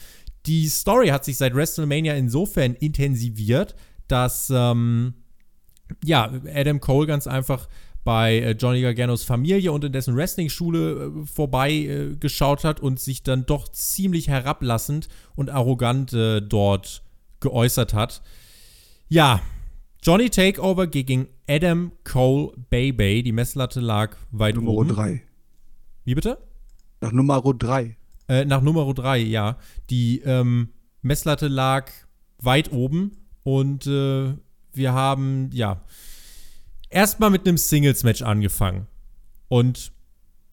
Die 0.46 0.68
Story 0.68 1.10
hat 1.10 1.26
sich 1.26 1.38
seit 1.38 1.54
WrestleMania 1.54 2.16
insofern 2.16 2.74
intensiviert, 2.74 3.76
dass 4.08 4.52
ähm, 4.54 5.14
ja, 6.04 6.32
Adam 6.54 6.80
Cole 6.80 7.08
ganz 7.08 7.28
einfach 7.28 7.68
bei 8.04 8.40
äh, 8.40 8.52
Johnny 8.52 8.82
Garganos 8.82 9.24
Familie 9.24 9.72
und 9.72 9.84
in 9.84 9.92
dessen 9.92 10.16
Wrestling-Schule 10.16 10.92
äh, 10.92 11.26
vorbeigeschaut 11.28 12.64
äh, 12.64 12.68
hat 12.68 12.80
und 12.80 13.00
sich 13.00 13.24
dann 13.24 13.46
doch 13.46 13.68
ziemlich 13.70 14.28
herablassend 14.28 15.08
und 15.36 15.50
arrogant 15.50 16.14
äh, 16.14 16.42
dort 16.42 17.04
geäußert 17.40 17.94
hat. 17.94 18.22
Ja, 19.10 19.42
Johnny 20.04 20.32
Takeover 20.32 20.88
gegen 20.88 21.28
Adam 21.48 21.92
Cole 22.04 22.54
Baby. 22.72 23.22
Die 23.22 23.32
Messlatte 23.32 23.80
lag 23.80 24.18
weit 24.32 24.56
Nummer 24.56 24.72
oben. 24.72 24.88
Nummer 24.88 25.04
3. 25.04 25.22
Wie 26.06 26.16
bitte? 26.16 26.40
Nach 27.02 27.12
Nummer 27.12 27.40
3. 27.42 27.96
Äh, 28.28 28.46
nach 28.46 28.62
Nummer 28.62 28.92
3, 28.92 29.20
ja. 29.20 29.58
Die 29.92 30.22
ähm, 30.22 30.70
Messlatte 31.04 31.48
lag 31.48 31.92
weit 32.40 32.72
oben 32.72 33.18
und 33.44 33.86
äh, 33.86 34.34
wir 34.74 34.94
haben, 34.94 35.52
ja, 35.54 35.84
erstmal 36.90 37.30
mit 37.30 37.48
einem 37.48 37.58
Singles-Match 37.58 38.24
angefangen. 38.24 38.88
Und 39.50 39.92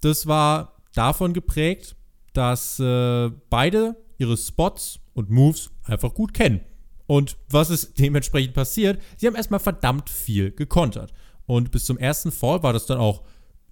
das 0.02 0.26
war 0.26 0.74
davon 0.92 1.32
geprägt, 1.32 1.96
dass 2.34 2.78
äh, 2.80 3.30
beide 3.48 3.96
ihre 4.18 4.36
Spots 4.36 5.00
und 5.14 5.30
Moves 5.30 5.70
einfach 5.84 6.12
gut 6.12 6.34
kennen. 6.34 6.60
Und 7.08 7.38
was 7.48 7.70
ist 7.70 7.98
dementsprechend 7.98 8.52
passiert? 8.52 9.00
Sie 9.16 9.26
haben 9.26 9.34
erstmal 9.34 9.60
verdammt 9.60 10.10
viel 10.10 10.52
gekontert. 10.52 11.14
Und 11.46 11.70
bis 11.70 11.86
zum 11.86 11.96
ersten 11.96 12.30
Fall 12.30 12.62
war 12.62 12.74
das 12.74 12.84
dann 12.84 12.98
auch 12.98 13.22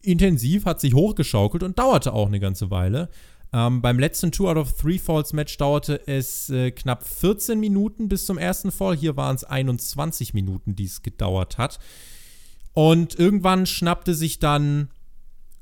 intensiv, 0.01 0.65
hat 0.65 0.81
sich 0.81 0.95
hochgeschaukelt 0.95 1.63
und 1.63 1.79
dauerte 1.79 2.15
auch 2.15 2.29
eine 2.29 2.41
ganze 2.41 2.71
Weile. 2.71 3.11
Ähm, 3.53 3.83
beim 3.83 3.99
letzten 3.99 4.33
Two 4.33 4.49
out 4.49 4.57
of 4.57 4.73
Three 4.73 4.99
Falls 4.99 5.35
Match 5.35 5.59
dauerte 5.59 6.01
es 6.07 6.49
äh, 6.49 6.71
knapp 6.71 7.07
14 7.07 7.61
Minuten 7.61 8.09
bis 8.09 8.25
zum 8.25 8.39
ersten 8.39 8.73
Fall. 8.73 8.97
Hier 8.97 9.19
waren 9.19 9.37
es 9.37 9.45
21 9.45 10.33
Minuten, 10.33 10.75
die 10.75 10.87
es 10.87 11.03
gedauert 11.03 11.59
hat. 11.59 11.79
Und 12.73 13.19
irgendwann 13.19 13.67
schnappte 13.67 14.15
sich 14.15 14.39
dann 14.39 14.89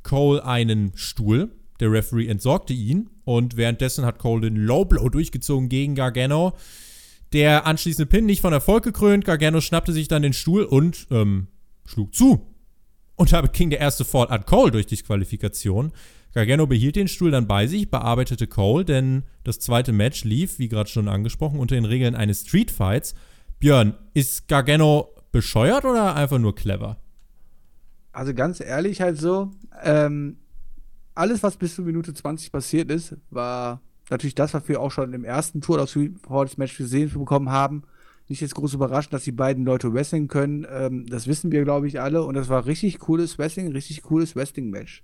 Cole 0.05 0.45
einen 0.45 0.93
Stuhl. 0.95 1.51
Der 1.81 1.91
Referee 1.91 2.29
entsorgte 2.29 2.72
ihn 2.72 3.11
und 3.25 3.57
währenddessen 3.57 4.05
hat 4.05 4.20
Cole 4.20 4.43
den 4.43 4.57
Low 4.57 4.85
Blow 4.85 5.09
durchgezogen 5.09 5.68
gegen 5.68 5.97
Gargano. 5.97 6.53
Der 7.35 7.66
anschließende 7.66 8.07
Pin 8.07 8.26
nicht 8.26 8.41
von 8.41 8.53
Erfolg 8.53 8.85
gekrönt. 8.85 9.24
Gargano 9.24 9.61
schnappte 9.61 9.93
sich 9.93 10.07
dann 10.07 10.22
den 10.22 10.32
Stuhl 10.32 10.62
und 10.62 11.09
ähm, 11.11 11.49
schlug 11.85 12.14
zu. 12.14 12.47
Und 13.16 13.32
damit 13.32 13.53
ging 13.53 13.70
der 13.70 13.80
erste 13.80 14.05
Fall 14.05 14.28
an 14.28 14.47
Cole 14.47 14.70
durch 14.70 14.87
Disqualifikation. 14.87 15.93
Gargano 16.32 16.68
behielt 16.68 16.95
den 16.95 17.09
Stuhl 17.09 17.32
dann 17.32 17.49
bei 17.49 17.66
sich, 17.66 17.91
bearbeitete 17.91 18.47
Cole, 18.47 18.85
denn 18.85 19.24
das 19.43 19.59
zweite 19.59 19.93
Match 19.93 20.22
lief, 20.24 20.61
wie 20.61 20.68
gerade 20.68 20.89
schon 20.89 21.09
angesprochen, 21.09 21.59
unter 21.59 21.74
den 21.74 21.85
Regeln 21.85 22.14
eines 22.14 22.43
Street 22.43 22.70
Fights. 22.70 23.16
Björn, 23.59 23.95
ist 24.14 24.47
Gargano 24.47 25.11
bescheuert 25.32 25.85
oder 25.85 26.14
einfach 26.14 26.39
nur 26.39 26.55
clever? 26.55 26.99
Also 28.12 28.32
ganz 28.32 28.61
ehrlich 28.61 29.01
halt 29.01 29.18
so, 29.18 29.51
ähm, 29.82 30.39
alles, 31.16 31.43
was 31.43 31.57
bis 31.57 31.74
zur 31.74 31.85
Minute 31.85 32.14
20 32.14 32.53
passiert 32.53 32.91
ist, 32.93 33.16
war 33.30 33.80
natürlich 34.11 34.35
das, 34.35 34.55
was 34.55 34.69
wir 34.69 34.81
auch 34.81 34.91
schon 34.91 35.13
im 35.13 35.25
ersten 35.25 35.61
Tour 35.61 35.81
aus 35.81 35.97
Falls 36.27 36.57
Match 36.57 36.77
gesehen 36.77 37.11
bekommen 37.11 37.51
haben. 37.51 37.83
Nicht 38.29 38.41
jetzt 38.41 38.55
groß 38.55 38.75
überraschend, 38.75 39.13
dass 39.13 39.25
die 39.25 39.33
beiden 39.33 39.65
Leute 39.65 39.93
wrestling 39.93 40.29
können. 40.29 40.67
Ähm, 40.71 41.07
das 41.07 41.27
wissen 41.27 41.53
wir, 41.53 41.63
glaube 41.65 41.87
ich, 41.87 42.01
alle. 42.01 42.23
Und 42.23 42.35
das 42.35 42.49
war 42.49 42.67
richtig 42.67 42.99
cooles 43.01 43.39
Wrestling, 43.39 43.71
richtig 43.73 44.03
cooles 44.03 44.35
Wrestling-Match. 44.35 45.03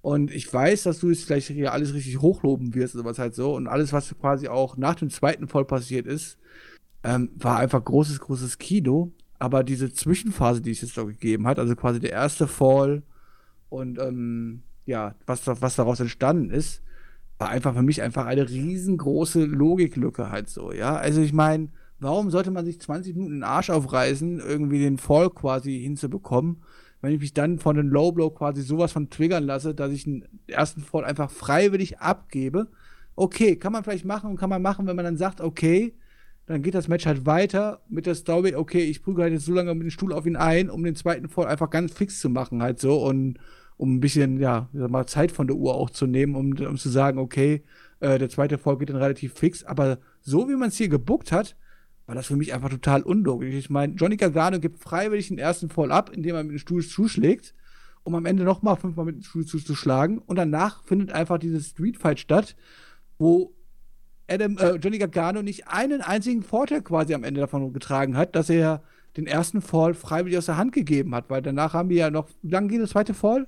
Und 0.00 0.30
ich 0.30 0.52
weiß, 0.52 0.84
dass 0.84 1.00
du 1.00 1.10
jetzt 1.10 1.24
vielleicht 1.24 1.48
hier 1.48 1.72
alles 1.72 1.92
richtig 1.92 2.20
hochloben 2.20 2.74
wirst, 2.74 2.94
oder 2.94 3.04
was 3.04 3.18
halt 3.18 3.34
so. 3.34 3.54
Und 3.54 3.66
alles, 3.66 3.92
was 3.92 4.14
quasi 4.18 4.48
auch 4.48 4.76
nach 4.76 4.94
dem 4.94 5.10
zweiten 5.10 5.48
Fall 5.48 5.64
passiert 5.64 6.06
ist, 6.06 6.38
ähm, 7.02 7.30
war 7.36 7.58
einfach 7.58 7.84
großes, 7.84 8.20
großes 8.20 8.58
Kino. 8.58 9.12
Aber 9.38 9.62
diese 9.62 9.92
Zwischenphase, 9.92 10.62
die 10.62 10.70
es 10.70 10.80
jetzt 10.80 10.96
da 10.96 11.02
gegeben 11.04 11.46
hat, 11.46 11.58
also 11.58 11.76
quasi 11.76 12.00
der 12.00 12.12
erste 12.12 12.46
Fall 12.46 13.02
und 13.68 13.98
ähm, 13.98 14.62
ja, 14.86 15.14
was, 15.26 15.46
was 15.46 15.76
daraus 15.76 16.00
entstanden 16.00 16.50
ist, 16.50 16.82
war 17.38 17.48
einfach 17.48 17.74
für 17.74 17.82
mich 17.82 18.02
einfach 18.02 18.26
eine 18.26 18.48
riesengroße 18.48 19.44
Logiklücke 19.44 20.30
halt 20.30 20.48
so, 20.48 20.72
ja. 20.72 20.96
Also 20.96 21.20
ich 21.20 21.32
meine, 21.32 21.68
warum 21.98 22.30
sollte 22.30 22.50
man 22.50 22.64
sich 22.64 22.80
20 22.80 23.14
Minuten 23.14 23.34
den 23.34 23.42
Arsch 23.42 23.70
aufreißen, 23.70 24.40
irgendwie 24.40 24.78
den 24.78 24.98
Fall 24.98 25.30
quasi 25.30 25.80
hinzubekommen, 25.80 26.62
wenn 27.00 27.12
ich 27.12 27.20
mich 27.20 27.34
dann 27.34 27.58
von 27.58 27.76
den 27.76 27.88
Low 27.88 28.12
Blow 28.12 28.30
quasi 28.30 28.62
sowas 28.62 28.92
von 28.92 29.10
triggern 29.10 29.44
lasse, 29.44 29.74
dass 29.74 29.92
ich 29.92 30.04
den 30.04 30.24
ersten 30.46 30.80
Fall 30.80 31.04
einfach 31.04 31.30
freiwillig 31.30 31.98
abgebe. 31.98 32.68
Okay, 33.16 33.56
kann 33.56 33.72
man 33.72 33.84
vielleicht 33.84 34.04
machen 34.04 34.30
und 34.30 34.36
kann 34.36 34.50
man 34.50 34.62
machen, 34.62 34.86
wenn 34.86 34.96
man 34.96 35.04
dann 35.04 35.16
sagt, 35.16 35.40
okay, 35.40 35.94
dann 36.46 36.62
geht 36.62 36.74
das 36.74 36.88
Match 36.88 37.06
halt 37.06 37.26
weiter 37.26 37.80
mit 37.88 38.06
der 38.06 38.14
Story, 38.14 38.54
okay, 38.54 38.84
ich 38.84 39.02
prüge 39.02 39.22
halt 39.22 39.32
jetzt 39.32 39.46
so 39.46 39.54
lange 39.54 39.74
mit 39.74 39.84
dem 39.84 39.90
Stuhl 39.90 40.12
auf 40.12 40.26
ihn 40.26 40.36
ein, 40.36 40.70
um 40.70 40.84
den 40.84 40.94
zweiten 40.94 41.28
Fall 41.28 41.46
einfach 41.46 41.70
ganz 41.70 41.92
fix 41.92 42.20
zu 42.20 42.28
machen 42.28 42.62
halt 42.62 42.80
so 42.80 43.02
und 43.02 43.38
um 43.76 43.96
ein 43.96 44.00
bisschen, 44.00 44.38
ja, 44.38 44.68
mal 44.72 45.06
Zeit 45.06 45.32
von 45.32 45.46
der 45.46 45.56
Uhr 45.56 45.74
auch 45.74 45.90
zu 45.90 46.06
nehmen, 46.06 46.34
um, 46.36 46.52
um 46.66 46.76
zu 46.76 46.88
sagen, 46.88 47.18
okay, 47.18 47.62
äh, 48.00 48.18
der 48.18 48.28
zweite 48.28 48.58
Fall 48.58 48.78
geht 48.78 48.90
dann 48.90 48.96
relativ 48.96 49.34
fix. 49.34 49.64
Aber 49.64 49.98
so 50.20 50.48
wie 50.48 50.56
man 50.56 50.68
es 50.68 50.76
hier 50.76 50.88
gebuckt 50.88 51.32
hat, 51.32 51.56
war 52.06 52.14
das 52.14 52.26
für 52.26 52.36
mich 52.36 52.52
einfach 52.52 52.68
total 52.68 53.02
unlogisch. 53.02 53.54
Ich 53.54 53.70
meine, 53.70 53.94
Johnny 53.94 54.16
Gargano 54.16 54.60
gibt 54.60 54.78
freiwillig 54.78 55.28
den 55.28 55.38
ersten 55.38 55.70
Fall 55.70 55.90
ab, 55.90 56.10
indem 56.12 56.36
er 56.36 56.44
mit 56.44 56.52
dem 56.52 56.58
Stuhl 56.58 56.84
zuschlägt, 56.84 57.54
um 58.02 58.14
am 58.14 58.26
Ende 58.26 58.44
nochmal 58.44 58.76
fünfmal 58.76 59.06
mit 59.06 59.16
dem 59.16 59.22
Stuhl 59.22 59.46
zuzuschlagen. 59.46 60.18
Und 60.18 60.36
danach 60.36 60.84
findet 60.84 61.12
einfach 61.12 61.38
dieses 61.38 61.68
Streetfight 61.68 62.20
statt, 62.20 62.56
wo 63.18 63.54
Adam, 64.28 64.58
äh, 64.58 64.76
Johnny 64.76 64.98
Gargano 64.98 65.42
nicht 65.42 65.68
einen 65.68 66.00
einzigen 66.00 66.42
Vorteil 66.42 66.82
quasi 66.82 67.14
am 67.14 67.24
Ende 67.24 67.40
davon 67.40 67.72
getragen 67.72 68.16
hat, 68.16 68.36
dass 68.36 68.50
er 68.50 68.82
den 69.16 69.26
ersten 69.26 69.60
Fall 69.60 69.94
freiwillig 69.94 70.38
aus 70.38 70.46
der 70.46 70.56
Hand 70.56 70.72
gegeben 70.72 71.14
hat, 71.14 71.30
weil 71.30 71.42
danach 71.42 71.72
haben 71.72 71.88
wir 71.88 71.96
ja 71.96 72.10
noch, 72.10 72.28
wie 72.42 72.50
lange 72.50 72.68
ging 72.68 72.78
der 72.78 72.88
zweite 72.88 73.14
Fall? 73.14 73.46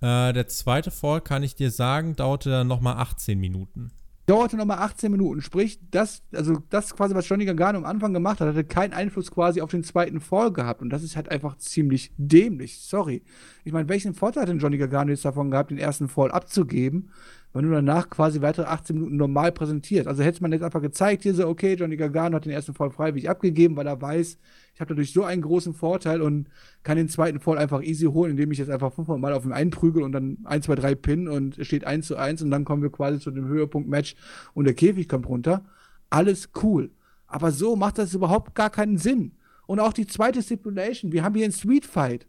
Äh, 0.00 0.32
der 0.32 0.46
zweite 0.48 0.90
Fall, 0.90 1.20
kann 1.20 1.42
ich 1.42 1.54
dir 1.54 1.70
sagen, 1.70 2.16
dauerte 2.16 2.50
dann 2.50 2.66
nochmal 2.66 2.96
18 2.96 3.38
Minuten. 3.38 3.90
Dauerte 4.26 4.56
nochmal 4.56 4.78
18 4.78 5.12
Minuten. 5.12 5.40
Sprich, 5.40 5.78
das, 5.92 6.22
also 6.34 6.58
das 6.68 6.96
quasi, 6.96 7.14
was 7.14 7.28
Johnny 7.28 7.44
Gargano 7.44 7.78
am 7.78 7.84
Anfang 7.84 8.12
gemacht 8.12 8.40
hat, 8.40 8.48
hatte 8.48 8.64
keinen 8.64 8.92
Einfluss 8.92 9.30
quasi 9.30 9.60
auf 9.60 9.70
den 9.70 9.84
zweiten 9.84 10.20
Fall 10.20 10.52
gehabt. 10.52 10.82
Und 10.82 10.90
das 10.90 11.04
ist 11.04 11.14
halt 11.14 11.30
einfach 11.30 11.56
ziemlich 11.58 12.12
dämlich. 12.16 12.80
Sorry. 12.80 13.22
Ich 13.64 13.72
meine, 13.72 13.88
welchen 13.88 14.14
Vorteil 14.14 14.42
hat 14.42 14.48
denn 14.48 14.58
Johnny 14.58 14.78
Gargano 14.78 15.10
jetzt 15.10 15.24
davon 15.24 15.52
gehabt, 15.52 15.70
den 15.70 15.78
ersten 15.78 16.08
Fall 16.08 16.32
abzugeben? 16.32 17.10
wenn 17.56 17.64
du 17.64 17.70
danach 17.70 18.10
quasi 18.10 18.42
weitere 18.42 18.66
18 18.66 18.96
Minuten 18.96 19.16
normal 19.16 19.50
präsentierst. 19.50 20.06
Also 20.06 20.22
hätte 20.22 20.42
man 20.42 20.52
jetzt 20.52 20.62
einfach 20.62 20.82
gezeigt, 20.82 21.22
hier 21.22 21.34
so, 21.34 21.48
okay, 21.48 21.72
Johnny 21.72 21.96
Gargano 21.96 22.36
hat 22.36 22.44
den 22.44 22.52
ersten 22.52 22.74
Fall 22.74 22.90
freiwillig 22.90 23.30
abgegeben, 23.30 23.76
weil 23.76 23.86
er 23.86 24.00
weiß, 24.00 24.38
ich 24.76 24.80
habe 24.82 24.90
dadurch 24.90 25.14
so 25.14 25.24
einen 25.24 25.40
großen 25.40 25.72
Vorteil 25.72 26.20
und 26.20 26.50
kann 26.82 26.98
den 26.98 27.08
zweiten 27.08 27.40
Fall 27.40 27.56
einfach 27.56 27.82
easy 27.82 28.04
holen, 28.04 28.32
indem 28.32 28.52
ich 28.52 28.58
jetzt 28.58 28.68
einfach 28.68 28.92
fünfmal 28.92 29.16
mal 29.16 29.32
auf 29.32 29.46
ihn 29.46 29.52
einprügel 29.52 30.02
und 30.02 30.12
dann 30.12 30.36
1, 30.44 30.66
2, 30.66 30.74
3 30.74 30.94
Pin 30.96 31.28
und 31.28 31.56
es 31.56 31.66
steht 31.66 31.86
1 31.86 32.06
zu 32.06 32.16
1 32.18 32.42
und 32.42 32.50
dann 32.50 32.66
kommen 32.66 32.82
wir 32.82 32.92
quasi 32.92 33.18
zu 33.18 33.30
dem 33.30 33.46
Höhepunkt-Match 33.46 34.16
und 34.52 34.66
der 34.66 34.74
Käfig 34.74 35.08
kommt 35.08 35.30
runter. 35.30 35.64
Alles 36.10 36.50
cool. 36.62 36.90
Aber 37.26 37.52
so 37.52 37.74
macht 37.74 37.96
das 37.96 38.12
überhaupt 38.12 38.54
gar 38.54 38.68
keinen 38.68 38.98
Sinn. 38.98 39.32
Und 39.66 39.80
auch 39.80 39.94
die 39.94 40.06
zweite 40.06 40.42
Stipulation, 40.42 41.10
wir 41.10 41.24
haben 41.24 41.34
hier 41.34 41.44
einen 41.44 41.54
Street 41.54 41.86
Fight. 41.86 42.26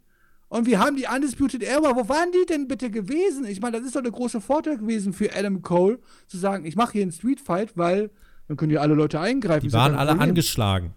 Und 0.47 0.67
wir 0.67 0.79
haben 0.79 0.95
die 0.95 1.05
Undisputed 1.13 1.61
Era. 1.61 1.97
Wo 1.97 2.07
waren 2.07 2.31
die 2.31 2.45
denn 2.45 2.69
bitte 2.69 2.89
gewesen? 2.89 3.43
Ich 3.43 3.59
meine, 3.59 3.75
das 3.75 3.85
ist 3.85 3.97
doch 3.97 3.99
eine 3.99 4.11
große 4.11 4.39
Vorteil 4.39 4.77
gewesen 4.77 5.11
für 5.11 5.35
Adam 5.35 5.61
Cole, 5.63 5.99
zu 6.27 6.37
sagen, 6.37 6.65
ich 6.65 6.77
mache 6.77 6.93
hier 6.93 7.01
einen 7.01 7.11
Street 7.11 7.41
Fight, 7.41 7.75
weil 7.75 8.09
dann 8.47 8.55
können 8.55 8.71
ja 8.71 8.79
alle 8.79 8.93
Leute 8.93 9.19
eingreifen. 9.19 9.67
Die 9.67 9.73
waren 9.73 9.95
alle 9.95 10.17
angeschlagen. 10.17 10.93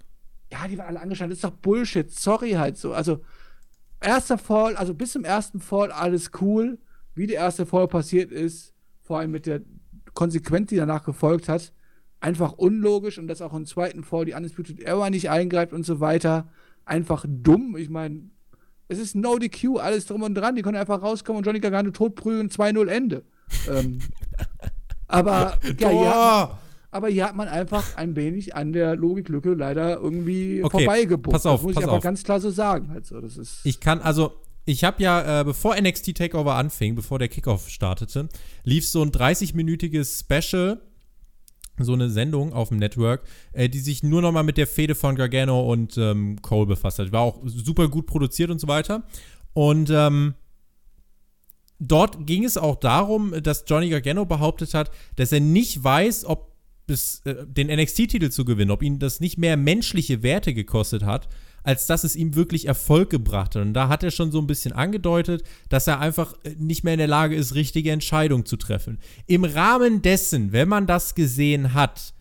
Ja, 0.53 0.67
die 0.69 0.79
waren 0.79 0.89
alle 0.89 1.01
angeschlagen. 1.01 1.31
Das 1.31 1.39
ist 1.39 1.45
doch 1.45 1.51
Bullshit. 1.51 2.11
Sorry 2.11 2.53
halt 2.53 2.77
so. 2.77 2.93
Also, 2.93 3.21
erster 4.01 4.39
Fall, 4.39 4.77
also 4.77 4.95
bis 4.95 5.13
zum 5.13 5.25
ersten 5.25 5.61
Fall 5.61 5.93
alles 5.93 6.31
cool. 6.41 6.79
wie 7.15 7.27
der 7.27 7.37
erste 7.37 7.67
Fall 7.67 7.87
passiert 7.89 8.31
ist, 8.33 8.73
vor 9.03 9.19
allem 9.19 9.33
mit 9.33 9.47
der 9.47 9.61
Konsequenz, 10.15 10.71
die 10.71 10.77
danach 10.77 11.05
gefolgt 11.05 11.49
hat, 11.49 11.73
einfach 12.21 12.53
unlogisch 12.53 13.19
und 13.19 13.27
dass 13.27 13.43
auch 13.43 13.53
im 13.55 13.67
zweiten 13.67 14.05
Fall 14.05 14.25
die 14.25 14.33
Undisputed 14.33 14.81
Era 14.81 15.11
nicht 15.11 15.29
eingreift 15.31 15.73
und 15.73 15.85
so 15.85 16.01
weiter. 16.01 16.49
Einfach 16.85 17.25
dumm. 17.29 17.77
Ich 17.77 17.91
meine, 17.91 18.31
es 18.89 18.99
ist 18.99 19.15
No 19.15 19.39
DQ, 19.39 19.79
alles 19.79 20.07
drum 20.07 20.23
und 20.23 20.35
dran. 20.35 20.57
Die 20.57 20.63
können 20.63 20.77
einfach 20.77 21.03
rauskommen 21.03 21.39
und 21.39 21.47
Johnny 21.47 21.61
Gargano 21.61 21.91
totprügeln, 21.91 22.49
2-0 22.49 22.89
Ende. 22.89 23.25
ähm, 23.69 23.99
aber, 25.07 25.59
ja, 25.79 25.91
ja, 25.91 26.59
aber 26.91 27.09
hier 27.09 27.25
hat 27.25 27.37
man 27.37 27.49
einfach 27.49 27.97
ein 27.97 28.17
wenig 28.17 28.55
an 28.55 28.73
der 28.73 28.97
Logiklücke 28.97 29.55
leider 29.55 29.99
irgendwie 30.01 30.63
okay, 30.65 30.85
vorbeigebucht. 30.85 31.33
Pass 31.33 31.47
auf, 31.47 31.61
das 31.61 31.63
muss 31.65 31.75
pass 31.75 31.85
ich 31.85 31.89
aber 31.89 32.01
ganz 32.01 32.25
klar 32.25 32.41
so 32.41 32.51
sagen. 32.51 32.91
Also, 32.93 33.21
das 33.21 33.37
ist 33.37 33.61
ich 33.65 33.81
kann, 33.81 34.01
also, 34.01 34.33
ich 34.65 34.85
habe 34.85 35.03
ja, 35.03 35.41
äh, 35.41 35.45
bevor 35.45 35.81
NXT 35.81 36.17
Takeover 36.17 36.57
anfing, 36.57 36.95
bevor 36.95 37.19
der 37.19 37.29
Kickoff 37.29 37.69
startete, 37.69 38.29
lief 38.65 38.87
so 38.87 39.03
ein 39.03 39.11
30-minütiges 39.11 40.21
Special, 40.21 40.81
so 41.79 41.93
eine 41.93 42.11
Sendung 42.11 42.53
auf 42.53 42.69
dem 42.69 42.79
Network, 42.79 43.23
äh, 43.53 43.69
die 43.69 43.81
sich 43.81 44.03
nur 44.03 44.21
noch 44.21 44.33
mal 44.33 44.43
mit 44.43 44.59
der 44.59 44.67
Fehde 44.67 44.95
von 44.95 45.15
Gargano 45.15 45.71
und 45.71 45.97
ähm, 45.97 46.43
Cole 46.43 46.67
befasst 46.67 46.99
hat. 46.99 47.13
War 47.13 47.23
auch 47.23 47.41
super 47.45 47.89
gut 47.89 48.07
produziert 48.07 48.51
und 48.51 48.61
so 48.61 48.69
weiter. 48.69 49.05
Und 49.55 49.91
ähm, 49.91 50.35
dort 51.79 52.27
ging 52.27 52.45
es 52.45 52.57
auch 52.57 52.77
darum, 52.77 53.35
dass 53.43 53.65
Johnny 53.67 53.89
Gargano 53.89 54.25
behauptet 54.27 54.75
hat, 54.75 54.91
dass 55.17 55.33
er 55.33 55.41
nicht 55.41 55.83
weiß, 55.83 56.25
ob 56.27 56.50
es 56.91 57.21
äh, 57.25 57.47
den 57.47 57.69
NXT-Titel 57.69 58.31
zu 58.31 58.45
gewinnen, 58.45 58.71
ob 58.71 58.83
ihn 58.83 58.99
das 58.99 59.21
nicht 59.21 59.39
mehr 59.39 59.57
menschliche 59.57 60.23
Werte 60.23 60.55
gekostet 60.55 61.05
hat, 61.05 61.29
als 61.63 61.87
dass 61.87 62.05
es 62.05 62.17
ihm 62.17 62.35
wirklich 62.35 62.67
Erfolg 62.67 63.11
gebracht 63.11 63.55
hat. 63.55 63.63
Und 63.63 63.75
da 63.75 63.89
hat 63.89 64.03
er 64.03 64.11
schon 64.11 64.33
so 64.33 64.41
ein 64.41 64.47
bisschen 64.47 64.73
angedeutet, 64.73 65.43
dass 65.69 65.87
er 65.87 66.01
einfach 66.01 66.35
äh, 66.45 66.55
nicht 66.59 66.85
mehr 66.85 66.95
in 66.95 66.99
der 66.99 67.09
Lage 67.09 67.37
ist, 67.37 67.55
richtige 67.55 67.91
Entscheidungen 67.91 68.47
zu 68.47 68.57
treffen. 68.57 68.99
Im 69.27 69.45
Rahmen 69.45 70.03
dessen, 70.03 70.53
wenn 70.53 70.69
man 70.69 70.87
das 70.87 71.15
gesehen 71.15 71.75
hat, 71.75 72.15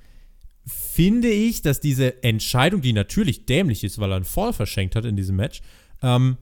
finde 0.65 1.30
ich, 1.30 1.61
dass 1.61 1.80
diese 1.80 2.24
Entscheidung, 2.24 2.82
die 2.82 2.93
natürlich 2.93 3.45
dämlich 3.45 3.84
ist, 3.84 3.99
weil 3.99 4.11
er 4.11 4.17
einen 4.17 4.26
Fall 4.26 4.53
verschenkt 4.53 4.95
hat 4.95 5.05
in 5.05 5.15
diesem 5.15 5.36
Match, 5.36 5.61
ähm, 6.01 6.38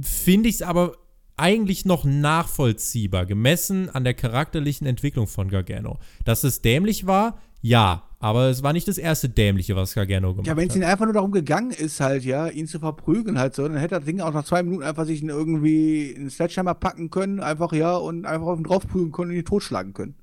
finde 0.00 0.48
ich 0.48 0.56
es 0.56 0.62
aber 0.62 0.96
eigentlich 1.40 1.84
noch 1.84 2.04
nachvollziehbar, 2.04 3.26
gemessen 3.26 3.88
an 3.90 4.04
der 4.04 4.14
charakterlichen 4.14 4.86
Entwicklung 4.86 5.26
von 5.26 5.48
Gargano. 5.48 5.98
Dass 6.24 6.44
es 6.44 6.62
dämlich 6.62 7.06
war, 7.06 7.40
ja, 7.62 8.04
aber 8.20 8.48
es 8.48 8.62
war 8.62 8.72
nicht 8.72 8.86
das 8.86 8.98
erste 8.98 9.28
Dämliche, 9.28 9.76
was 9.76 9.94
Gargano 9.94 10.32
gemacht 10.32 10.46
hat. 10.46 10.46
Ja, 10.46 10.56
wenn 10.56 10.68
es 10.68 10.76
ihm 10.76 10.82
einfach 10.82 11.06
nur 11.06 11.14
darum 11.14 11.32
gegangen 11.32 11.70
ist, 11.70 12.00
halt, 12.00 12.24
ja, 12.24 12.48
ihn 12.48 12.66
zu 12.66 12.78
verprügeln, 12.78 13.38
halt 13.38 13.54
so, 13.54 13.66
dann 13.66 13.78
hätte 13.78 13.96
das 13.96 14.04
Ding 14.04 14.20
auch 14.20 14.32
nach 14.32 14.44
zwei 14.44 14.62
Minuten 14.62 14.82
einfach 14.82 15.06
sich 15.06 15.22
irgendwie 15.22 16.10
in 16.10 16.28
Sledgehammer 16.28 16.74
packen 16.74 17.10
können, 17.10 17.40
einfach, 17.40 17.72
ja, 17.72 17.96
und 17.96 18.26
einfach 18.26 18.46
auf 18.46 18.58
ihn 18.58 18.64
draufprügeln 18.64 19.12
können 19.12 19.30
und 19.30 19.36
ihn 19.38 19.44
totschlagen 19.44 19.94
können. 19.94 20.14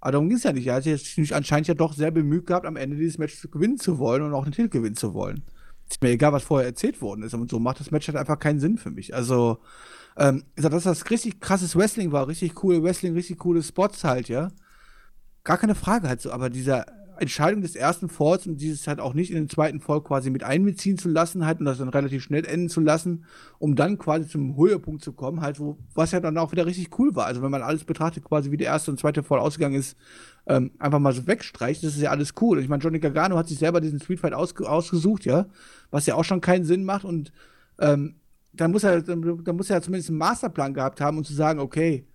Aber 0.00 0.12
darum 0.12 0.28
ging 0.28 0.36
es 0.36 0.44
ja 0.44 0.52
nicht. 0.52 0.66
Er 0.66 0.76
hat 0.76 0.84
sich 0.84 1.34
anscheinend 1.34 1.68
ja 1.68 1.74
doch 1.74 1.92
sehr 1.92 2.10
bemüht 2.10 2.46
gehabt, 2.46 2.66
am 2.66 2.76
Ende 2.76 2.96
dieses 2.96 3.18
Match 3.18 3.48
gewinnen 3.50 3.78
zu 3.78 3.98
wollen 3.98 4.22
und 4.22 4.32
auch 4.32 4.44
den 4.44 4.52
Titel 4.52 4.68
gewinnen 4.68 4.94
zu 4.94 5.12
wollen. 5.14 5.42
Ist 5.90 6.02
mir 6.02 6.10
egal, 6.10 6.32
was 6.32 6.44
vorher 6.44 6.68
erzählt 6.68 7.00
worden 7.00 7.22
ist. 7.22 7.34
Und 7.34 7.50
so 7.50 7.58
macht 7.58 7.80
das 7.80 7.90
Match 7.90 8.06
halt 8.08 8.18
einfach 8.18 8.38
keinen 8.38 8.60
Sinn 8.60 8.76
für 8.78 8.90
mich. 8.90 9.14
Also, 9.14 9.58
ähm, 10.18 10.44
dass 10.56 10.84
das 10.84 11.10
richtig 11.10 11.40
krasses 11.40 11.76
Wrestling 11.76 12.12
war, 12.12 12.28
richtig 12.28 12.54
coole 12.54 12.82
Wrestling, 12.82 13.14
richtig 13.14 13.38
coole 13.38 13.62
Spots 13.62 14.04
halt, 14.04 14.28
ja. 14.28 14.48
Gar 15.44 15.58
keine 15.58 15.76
Frage 15.76 16.08
halt 16.08 16.20
so, 16.20 16.32
aber 16.32 16.50
dieser 16.50 16.86
Entscheidung 17.20 17.62
des 17.62 17.74
ersten 17.74 18.08
Falls 18.08 18.46
und 18.46 18.60
dieses 18.60 18.86
halt 18.86 19.00
auch 19.00 19.14
nicht 19.14 19.30
in 19.30 19.36
den 19.36 19.48
zweiten 19.48 19.80
Fall 19.80 20.02
quasi 20.02 20.30
mit 20.30 20.44
einbeziehen 20.44 20.98
zu 20.98 21.08
lassen, 21.08 21.46
halt 21.46 21.60
und 21.60 21.66
das 21.66 21.78
dann 21.78 21.88
relativ 21.88 22.22
schnell 22.22 22.44
enden 22.44 22.68
zu 22.68 22.80
lassen, 22.80 23.24
um 23.58 23.76
dann 23.76 23.98
quasi 23.98 24.28
zum 24.28 24.56
Höhepunkt 24.56 25.02
zu 25.02 25.12
kommen, 25.12 25.40
halt, 25.40 25.58
wo, 25.58 25.78
was 25.94 26.12
ja 26.12 26.20
dann 26.20 26.38
auch 26.38 26.52
wieder 26.52 26.66
richtig 26.66 26.98
cool 26.98 27.14
war. 27.14 27.26
Also 27.26 27.42
wenn 27.42 27.50
man 27.50 27.62
alles 27.62 27.84
betrachtet, 27.84 28.24
quasi 28.24 28.50
wie 28.50 28.56
der 28.56 28.68
erste 28.68 28.90
und 28.90 29.00
zweite 29.00 29.22
Fall 29.22 29.38
ausgegangen 29.38 29.74
ist, 29.74 29.96
ähm, 30.46 30.72
einfach 30.78 31.00
mal 31.00 31.12
so 31.12 31.26
wegstreicht, 31.26 31.82
das 31.82 31.94
ist 31.94 32.02
ja 32.02 32.10
alles 32.10 32.34
cool. 32.40 32.58
Und 32.58 32.64
ich 32.64 32.68
meine, 32.68 32.82
Johnny 32.82 32.98
Gargano 32.98 33.36
hat 33.36 33.48
sich 33.48 33.58
selber 33.58 33.80
diesen 33.80 34.00
Street 34.00 34.20
Fight 34.20 34.32
ausge 34.32 34.68
ausgesucht, 34.68 35.24
ja, 35.24 35.46
was 35.90 36.06
ja 36.06 36.14
auch 36.14 36.24
schon 36.24 36.40
keinen 36.40 36.64
Sinn 36.64 36.84
macht 36.84 37.04
und 37.04 37.32
ähm, 37.80 38.16
dann 38.60 38.72
muss 38.72 38.84
er, 38.84 39.02
dann 39.02 39.56
muss 39.56 39.70
er 39.70 39.82
zumindest 39.82 40.10
einen 40.10 40.18
Masterplan 40.18 40.74
gehabt 40.74 41.00
haben, 41.00 41.18
um 41.18 41.24
zu 41.24 41.34
sagen, 41.34 41.60
okay, 41.60 42.06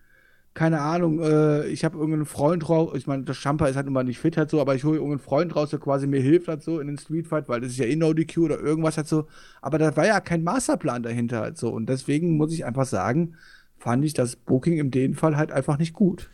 keine 0.54 0.82
Ahnung, 0.82 1.20
äh, 1.20 1.68
ich 1.68 1.84
habe 1.84 1.98
irgendeinen 1.98 2.26
Freund 2.26 2.70
raus, 2.70 2.91
ich 2.96 3.08
meine, 3.08 3.24
der 3.24 3.34
Champa 3.34 3.68
ist 3.68 3.76
halt 3.76 3.88
immer 3.88 4.04
nicht 4.04 4.20
fit 4.20 4.38
halt 4.38 4.52
so, 4.52 4.62
aber 4.62 4.76
ich 4.76 4.84
hole 4.84 4.98
irgendeinen 4.98 5.20
Freund 5.20 5.56
raus, 5.56 5.72
der 5.72 5.80
quasi 5.80 6.06
mir 6.06 6.22
hilft 6.22 6.48
halt 6.48 6.62
so 6.62 6.80
in 6.80 6.88
den 6.88 6.98
Streetfight, 6.98 7.50
weil 7.50 7.62
das 7.62 7.72
ist 7.72 7.80
ja 7.80 7.86
eh 7.86 7.96
no 7.96 8.14
DQ 8.14 8.38
oder 8.38 8.60
irgendwas 8.60 8.98
halt 8.98 9.08
so, 9.08 9.28
aber 9.62 9.80
da 9.80 9.96
war 9.96 10.06
ja 10.06 10.20
kein 10.20 10.44
Masterplan 10.44 11.02
dahinter 11.02 11.39
halt 11.39 11.58
so 11.58 11.70
und 11.70 11.88
deswegen 11.88 12.38
muss 12.38 12.54
ich 12.54 12.66
einfach 12.66 12.86
sagen, 12.86 13.36
fand 13.78 14.06
ich 14.06 14.14
das 14.14 14.36
Booking 14.36 14.78
in 14.78 14.91
dem 14.91 15.16
Fall 15.16 15.38
halt 15.38 15.52
einfach 15.52 15.80
nicht 15.80 15.94
gut. 15.94 16.30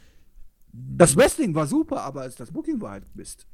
Das 0.73 1.15
Wrestling 1.15 1.55
war 1.55 1.65
super, 1.65 2.01
aber 2.01 2.27
das 2.27 2.51
Booking 2.51 2.81
war 2.81 2.91
halt 2.91 3.15
Mist. 3.15 3.47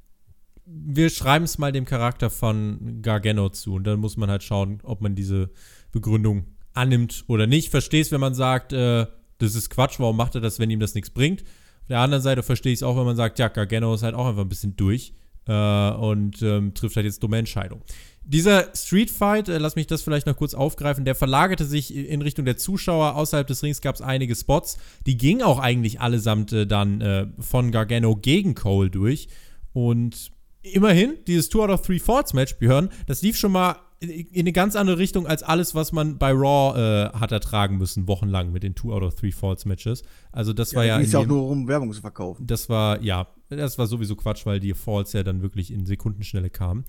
Wir 0.66 1.12
schreiben 1.12 1.45
es 1.45 1.60
mal 1.60 1.72
dem 1.72 1.86
Charakter 1.86 2.32
von 2.32 3.01
Gargano 3.03 3.49
zu 3.49 3.76
und 3.76 3.86
dann 3.86 3.99
muss 3.99 4.18
man 4.18 4.32
halt 4.32 4.41
schauen, 4.41 4.80
ob 4.84 4.99
man 4.99 5.14
diese 5.14 5.51
Begründung 5.96 6.46
annimmt 6.74 7.24
oder 7.28 7.48
nicht. 7.48 7.70
Verstehst, 7.70 8.12
wenn 8.12 8.20
man 8.20 8.36
sagt, 8.36 8.74
äh, 8.74 9.08
das 9.38 9.56
ist 9.56 9.70
Quatsch, 9.70 10.00
warum 10.00 10.18
macht 10.18 10.36
er 10.36 10.41
das, 10.41 10.60
wenn 10.60 10.70
ihm 10.70 10.82
das 10.82 10.93
nichts 10.93 11.10
bringt? 11.10 11.41
Auf 11.41 11.88
der 11.89 12.00
anderen 12.00 12.22
Seite 12.22 12.43
verstehe 12.43 12.74
ich 12.74 12.80
es 12.80 12.84
auch, 12.84 12.98
wenn 12.98 13.06
man 13.06 13.16
sagt, 13.16 13.39
ja, 13.39 13.48
Gargano 13.48 13.93
ist 13.93 14.04
halt 14.04 14.14
auch 14.14 14.28
einfach 14.28 14.41
ein 14.41 14.50
bisschen 14.50 14.76
durch 14.76 15.14
äh, 15.48 15.91
und 15.91 16.41
ähm, 16.41 16.74
trifft 16.74 16.98
halt 16.98 17.06
jetzt 17.06 17.24
dumme 17.24 17.38
Entscheidungen. 17.38 17.82
Dieser 18.26 18.76
Street 18.76 19.10
Fight, 19.10 19.48
äh, 19.48 19.58
lass 19.58 19.76
mich 19.76 19.88
das 19.88 20.02
vielleicht 20.02 20.28
noch 20.28 20.36
kurz 20.36 20.54
aufgreifen, 20.54 21.06
der 21.06 21.16
verlagerte 21.16 21.64
sich 21.64 21.96
in 21.96 22.22
Richtung 22.22 22.43
der 22.43 22.58
Zuschauer. 22.58 23.16
Außerhalb 23.16 23.48
des 23.48 23.64
Rings 23.64 23.80
gab 23.80 23.96
es 23.96 24.02
einige 24.02 24.36
Spots. 24.36 24.78
Die 25.06 25.16
gingen 25.16 25.43
auch 25.43 25.60
eigentlich 25.60 26.02
allesamt 26.02 26.52
äh, 26.52 26.68
dann 26.68 27.00
äh, 27.00 27.28
von 27.39 27.72
Gargano 27.72 28.18
gegen 28.18 28.54
Cole 28.54 28.89
durch. 28.89 29.30
Und 29.72 30.32
immerhin, 30.62 31.20
dieses 31.28 31.48
Two 31.48 31.64
out 31.64 31.70
of 31.70 31.84
Three 31.84 32.00
Falls 32.00 32.34
Match, 32.34 32.56
Björn, 32.56 32.89
das 33.06 33.22
lief 33.22 33.38
schon 33.38 33.54
mal 33.54 33.78
in 34.00 34.41
eine 34.41 34.52
ganz 34.52 34.76
andere 34.76 34.98
Richtung 34.98 35.26
als 35.26 35.41
alles, 35.41 35.74
was 35.74 35.91
man 35.91 36.18
bei 36.18 36.32
Raw 36.32 36.78
äh, 36.78 37.18
hat 37.18 37.32
ertragen 37.32 37.78
müssen, 37.78 38.08
wochenlang 38.08 38.52
mit 38.52 38.64
den 38.64 38.76
Two 38.76 38.93
out 38.93 39.04
of 39.04 39.16
Three 39.16 39.32
Falls 39.32 39.66
Matches. 39.66 40.04
Also 40.32 40.54
das 40.54 40.72
ja, 40.72 40.78
war 40.78 40.86
ja. 40.86 41.00
Es 41.00 41.12
ja 41.12 41.20
auch 41.20 41.26
nur 41.26 41.48
um 41.48 41.68
Werbung 41.68 41.91
zu 41.93 42.02
verkaufen. 42.02 42.46
Das 42.46 42.70
war, 42.70 43.02
ja, 43.02 43.28
das 43.50 43.78
war 43.78 43.88
sowieso 43.88 44.16
Quatsch, 44.16 44.46
weil 44.46 44.60
die 44.60 44.74
Falls 44.74 45.14
ja 45.14 45.24
dann 45.24 45.41
wirklich 45.41 45.72
in 45.72 45.86
Sekundenschnelle 45.86 46.50
kamen. 46.50 46.84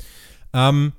Ähm, 0.53 0.93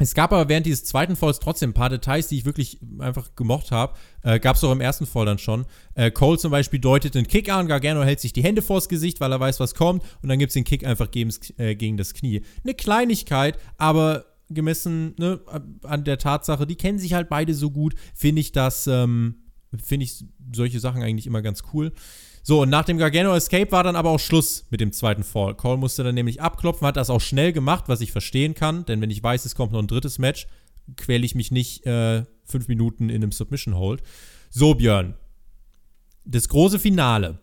es 0.00 0.14
gab 0.14 0.32
aber 0.32 0.48
während 0.48 0.64
dieses 0.64 0.84
zweiten 0.84 1.14
Falls 1.14 1.40
trotzdem 1.40 1.70
ein 1.70 1.74
paar 1.74 1.90
Details, 1.90 2.28
die 2.28 2.38
ich 2.38 2.46
wirklich 2.46 2.78
einfach 3.00 3.34
gemocht 3.36 3.70
habe. 3.70 3.92
Äh, 4.22 4.40
gab 4.40 4.56
es 4.56 4.64
auch 4.64 4.72
im 4.72 4.80
ersten 4.80 5.04
Fall 5.04 5.26
dann 5.26 5.36
schon. 5.36 5.66
Äh, 5.94 6.10
Cole 6.10 6.38
zum 6.38 6.50
Beispiel 6.50 6.80
deutet 6.80 7.14
den 7.14 7.26
Kick 7.26 7.52
an, 7.52 7.68
Gargano 7.68 8.02
hält 8.02 8.18
sich 8.18 8.32
die 8.32 8.42
Hände 8.42 8.62
vors 8.62 8.88
Gesicht, 8.88 9.20
weil 9.20 9.30
er 9.30 9.40
weiß, 9.40 9.60
was 9.60 9.74
kommt. 9.74 10.02
Und 10.22 10.30
dann 10.30 10.38
gibt 10.38 10.50
es 10.50 10.54
den 10.54 10.64
Kick 10.64 10.86
einfach 10.86 11.10
gegen, 11.10 11.30
äh, 11.58 11.74
gegen 11.74 11.98
das 11.98 12.14
Knie. 12.14 12.40
Eine 12.64 12.72
Kleinigkeit, 12.72 13.58
aber 13.76 14.24
gemessen 14.50 15.14
ne, 15.18 15.40
an 15.82 16.04
der 16.04 16.18
Tatsache, 16.18 16.66
die 16.66 16.76
kennen 16.76 16.98
sich 16.98 17.14
halt 17.14 17.28
beide 17.28 17.54
so 17.54 17.70
gut, 17.70 17.94
finde 18.14 18.40
ich 18.40 18.52
das, 18.52 18.86
ähm, 18.86 19.36
finde 19.82 20.04
ich 20.04 20.24
solche 20.54 20.80
Sachen 20.80 21.02
eigentlich 21.02 21.26
immer 21.26 21.42
ganz 21.42 21.62
cool. 21.72 21.92
So, 22.42 22.62
und 22.62 22.70
nach 22.70 22.84
dem 22.84 22.98
Gargano 22.98 23.34
Escape 23.34 23.70
war 23.70 23.84
dann 23.84 23.96
aber 23.96 24.10
auch 24.10 24.18
Schluss 24.18 24.66
mit 24.70 24.80
dem 24.80 24.92
zweiten 24.92 25.24
Fall. 25.24 25.54
Cole 25.54 25.76
musste 25.76 26.02
dann 26.02 26.14
nämlich 26.14 26.40
abklopfen, 26.40 26.86
hat 26.86 26.96
das 26.96 27.10
auch 27.10 27.20
schnell 27.20 27.52
gemacht, 27.52 27.84
was 27.86 28.00
ich 28.00 28.12
verstehen 28.12 28.54
kann, 28.54 28.84
denn 28.86 29.00
wenn 29.00 29.10
ich 29.10 29.22
weiß, 29.22 29.44
es 29.44 29.54
kommt 29.54 29.72
noch 29.72 29.78
ein 29.78 29.86
drittes 29.86 30.18
Match, 30.18 30.46
quäle 30.96 31.24
ich 31.24 31.34
mich 31.34 31.50
nicht 31.50 31.86
äh, 31.86 32.24
fünf 32.44 32.68
Minuten 32.68 33.10
in 33.10 33.22
einem 33.22 33.32
Submission 33.32 33.76
Hold. 33.76 34.02
So, 34.48 34.74
Björn. 34.74 35.14
Das 36.24 36.48
große 36.48 36.78
Finale. 36.78 37.38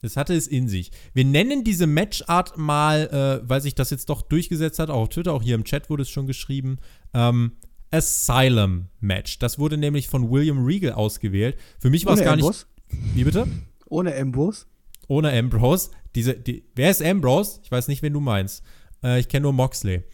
Das 0.00 0.16
hatte 0.16 0.34
es 0.34 0.46
in 0.46 0.68
sich. 0.68 0.90
Wir 1.12 1.24
nennen 1.24 1.64
diese 1.64 1.86
Matchart 1.86 2.56
mal, 2.56 3.42
äh, 3.42 3.48
weil 3.48 3.60
sich 3.60 3.74
das 3.74 3.90
jetzt 3.90 4.08
doch 4.08 4.22
durchgesetzt 4.22 4.78
hat, 4.78 4.90
auch 4.90 5.02
auf 5.02 5.08
Twitter, 5.10 5.32
auch 5.32 5.42
hier 5.42 5.54
im 5.54 5.64
Chat 5.64 5.90
wurde 5.90 6.02
es 6.02 6.10
schon 6.10 6.26
geschrieben, 6.26 6.78
ähm, 7.14 7.52
Asylum 7.90 8.86
Match. 9.00 9.38
Das 9.38 9.58
wurde 9.58 9.76
nämlich 9.76 10.08
von 10.08 10.30
William 10.30 10.64
Regal 10.64 10.92
ausgewählt. 10.92 11.56
Für 11.78 11.90
mich 11.90 12.06
war 12.06 12.14
es 12.14 12.20
gar 12.20 12.34
Ambrose? 12.34 12.66
nicht. 12.90 13.16
Wie 13.16 13.24
bitte? 13.24 13.46
Ohne 13.86 14.14
Ambrose? 14.16 14.66
Ohne 15.08 15.36
Ambrose. 15.36 15.90
Diese, 16.14 16.34
die, 16.34 16.64
wer 16.74 16.90
ist 16.90 17.02
Ambrose? 17.02 17.60
Ich 17.64 17.70
weiß 17.70 17.88
nicht, 17.88 18.02
wen 18.02 18.12
du 18.12 18.20
meinst. 18.20 18.62
Äh, 19.02 19.20
ich 19.20 19.28
kenne 19.28 19.42
nur 19.42 19.52
Moxley. 19.52 20.04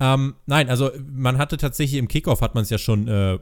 Ähm, 0.00 0.34
nein, 0.46 0.68
also 0.68 0.90
man 1.10 1.38
hatte 1.38 1.56
tatsächlich 1.56 1.98
im 1.98 2.08
Kickoff 2.08 2.40
hat 2.40 2.54
man 2.54 2.62
es 2.62 2.70
ja 2.70 2.78
schon 2.78 3.08
äh, 3.08 3.38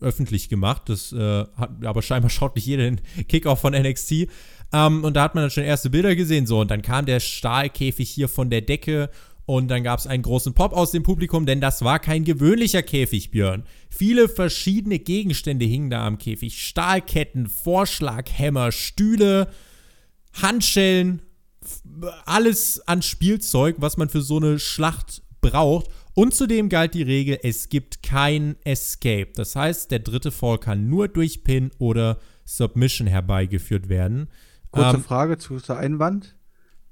öffentlich 0.00 0.48
gemacht. 0.48 0.82
Das, 0.86 1.12
äh, 1.12 1.44
hat, 1.56 1.84
aber 1.84 2.02
scheinbar 2.02 2.30
schaut 2.30 2.56
nicht 2.56 2.66
jeder 2.66 2.84
den 2.84 3.00
Kickoff 3.28 3.60
von 3.60 3.72
NXT. 3.72 4.28
Ähm, 4.72 5.04
und 5.04 5.14
da 5.14 5.22
hat 5.22 5.34
man 5.34 5.44
dann 5.44 5.50
schon 5.50 5.64
erste 5.64 5.90
Bilder 5.90 6.14
gesehen. 6.16 6.46
So, 6.46 6.60
und 6.60 6.70
dann 6.70 6.82
kam 6.82 7.06
der 7.06 7.20
Stahlkäfig 7.20 8.08
hier 8.08 8.28
von 8.28 8.50
der 8.50 8.62
Decke. 8.62 9.10
Und 9.46 9.68
dann 9.68 9.82
gab 9.82 9.98
es 9.98 10.06
einen 10.06 10.22
großen 10.22 10.52
Pop 10.52 10.74
aus 10.74 10.90
dem 10.90 11.02
Publikum, 11.02 11.46
denn 11.46 11.62
das 11.62 11.82
war 11.82 12.00
kein 12.00 12.24
gewöhnlicher 12.24 12.82
Käfig, 12.82 13.30
Björn. 13.30 13.64
Viele 13.88 14.28
verschiedene 14.28 14.98
Gegenstände 14.98 15.64
hingen 15.64 15.88
da 15.88 16.06
am 16.06 16.18
Käfig. 16.18 16.62
Stahlketten, 16.62 17.46
Vorschlaghämmer, 17.46 18.72
Stühle, 18.72 19.48
Handschellen, 20.34 21.22
alles 22.26 22.86
an 22.86 23.00
Spielzeug, 23.00 23.76
was 23.78 23.96
man 23.96 24.10
für 24.10 24.20
so 24.20 24.36
eine 24.36 24.58
Schlacht 24.58 25.22
braucht. 25.40 25.88
Und 26.12 26.34
zudem 26.34 26.68
galt 26.68 26.92
die 26.92 27.02
Regel, 27.02 27.38
es 27.42 27.70
gibt 27.70 28.02
kein 28.02 28.56
Escape. 28.64 29.28
Das 29.34 29.56
heißt, 29.56 29.90
der 29.90 30.00
dritte 30.00 30.30
Fall 30.30 30.58
kann 30.58 30.90
nur 30.90 31.08
durch 31.08 31.42
Pin 31.42 31.70
oder 31.78 32.18
Submission 32.44 33.06
herbeigeführt 33.06 33.88
werden. 33.88 34.28
Kurze 34.70 34.96
ähm, 34.96 35.02
Frage 35.02 35.38
zu 35.38 35.58
der 35.58 35.78
Einwand. 35.78 36.36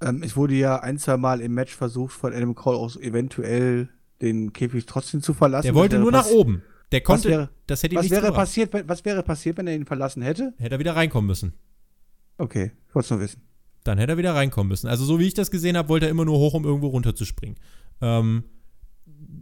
Ähm, 0.01 0.23
es 0.23 0.37
wurde 0.37 0.55
ja 0.55 0.81
ein, 0.81 0.99
zwei 0.99 1.17
Mal 1.17 1.41
im 1.41 1.55
Match 1.55 1.75
versucht, 1.75 2.13
von 2.13 2.33
Adam 2.33 2.55
Cole 2.55 2.77
aus 2.77 2.97
eventuell 2.97 3.89
den 4.21 4.53
Käfig 4.53 4.87
trotzdem 4.87 5.23
zu 5.23 5.35
verlassen. 5.35 5.67
Der 5.67 5.75
wollte 5.75 5.99
nur 5.99 6.13
nach 6.13 6.27
oben. 6.27 6.63
Der 6.93 7.01
konnte, 7.01 7.25
was 7.25 7.31
wäre, 7.31 7.51
das 7.67 7.83
hätte 7.83 7.97
was 7.97 8.11
wäre 8.11 8.33
passiert, 8.33 8.89
Was 8.89 9.05
wäre 9.05 9.23
passiert, 9.23 9.57
wenn 9.57 9.67
er 9.67 9.75
ihn 9.75 9.87
verlassen 9.87 10.23
hätte? 10.23 10.55
Hätte 10.59 10.77
er 10.77 10.79
wieder 10.79 10.95
reinkommen 10.95 11.27
müssen. 11.27 11.55
Okay, 12.39 12.73
ich 12.89 12.95
wollte 12.95 13.07
es 13.07 13.11
nur 13.11 13.21
wissen. 13.21 13.43
Dann 13.83 13.99
hätte 13.99 14.13
er 14.13 14.19
wieder 14.19 14.35
reinkommen 14.35 14.69
müssen. 14.69 14.89
Also 14.89 15.05
so 15.05 15.19
wie 15.19 15.27
ich 15.27 15.35
das 15.35 15.51
gesehen 15.51 15.77
habe, 15.77 15.89
wollte 15.89 16.07
er 16.07 16.11
immer 16.11 16.25
nur 16.25 16.39
hoch, 16.39 16.55
um 16.55 16.65
irgendwo 16.65 16.89
runterzuspringen. 16.89 17.59
Ähm, 18.01 18.45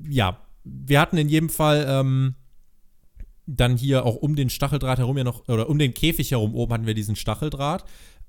ja, 0.09 0.39
wir 0.65 1.01
hatten 1.01 1.17
in 1.17 1.29
jedem 1.29 1.51
Fall 1.51 1.85
ähm, 1.89 2.35
dann 3.47 3.77
hier 3.77 4.07
auch 4.07 4.17
um 4.17 4.37
den 4.37 4.49
Stacheldraht 4.49 4.99
herum 4.99 5.19
ja 5.19 5.25
noch, 5.25 5.49
oder 5.49 5.69
um 5.69 5.79
den 5.79 5.93
Käfig 5.93 6.31
herum 6.31 6.55
oben 6.55 6.73
hatten 6.73 6.87
wir 6.87 6.95
diesen 6.95 7.17
Stacheldraht. 7.17 7.85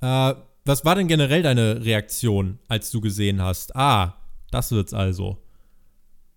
Äh, 0.06 0.36
was 0.66 0.86
war 0.86 0.96
denn 0.96 1.08
generell 1.08 1.42
deine 1.42 1.84
Reaktion, 1.84 2.60
als 2.68 2.92
du 2.92 3.02
gesehen 3.02 3.42
hast? 3.42 3.76
Ah, 3.76 4.16
das 4.52 4.72
wird's 4.72 4.94
also. 4.94 5.38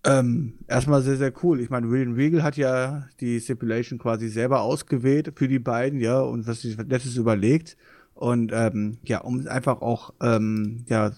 Ähm, 0.03 0.53
erstmal 0.67 1.03
sehr, 1.03 1.17
sehr 1.17 1.33
cool. 1.43 1.59
Ich 1.59 1.69
meine, 1.69 1.89
William 1.89 2.13
Regal 2.13 2.41
hat 2.41 2.57
ja 2.57 3.07
die 3.19 3.39
Stipulation 3.39 3.99
quasi 3.99 4.29
selber 4.29 4.61
ausgewählt 4.61 5.33
für 5.35 5.47
die 5.47 5.59
beiden, 5.59 5.99
ja, 5.99 6.19
und 6.19 6.47
was 6.47 6.61
sich 6.61 6.77
letztes 6.77 7.15
überlegt. 7.15 7.77
Und 8.15 8.51
ähm, 8.53 8.97
ja, 9.03 9.19
um 9.21 9.47
einfach 9.47 9.81
auch 9.81 10.13
ähm, 10.21 10.85
ja, 10.87 11.11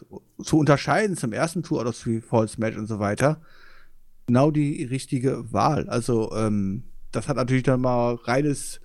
zu 0.43 0.58
unterscheiden 0.58 1.16
zum 1.16 1.32
ersten 1.32 1.64
Tour 1.64 1.82
oder 1.82 1.93
Three 1.93 2.22
Falls 2.22 2.58
Match 2.58 2.78
und 2.78 2.88
so 2.88 2.99
weiter, 2.99 3.41
genau 4.28 4.52
die 4.52 4.84
richtige 4.84 5.52
Wahl. 5.54 5.89
Also, 5.89 6.32
ähm, 6.36 6.84
das 7.12 7.28
hat 7.28 7.38
natürlich 7.38 7.64
dann 7.64 7.82
mal 7.82 8.16
reines, 8.16 8.82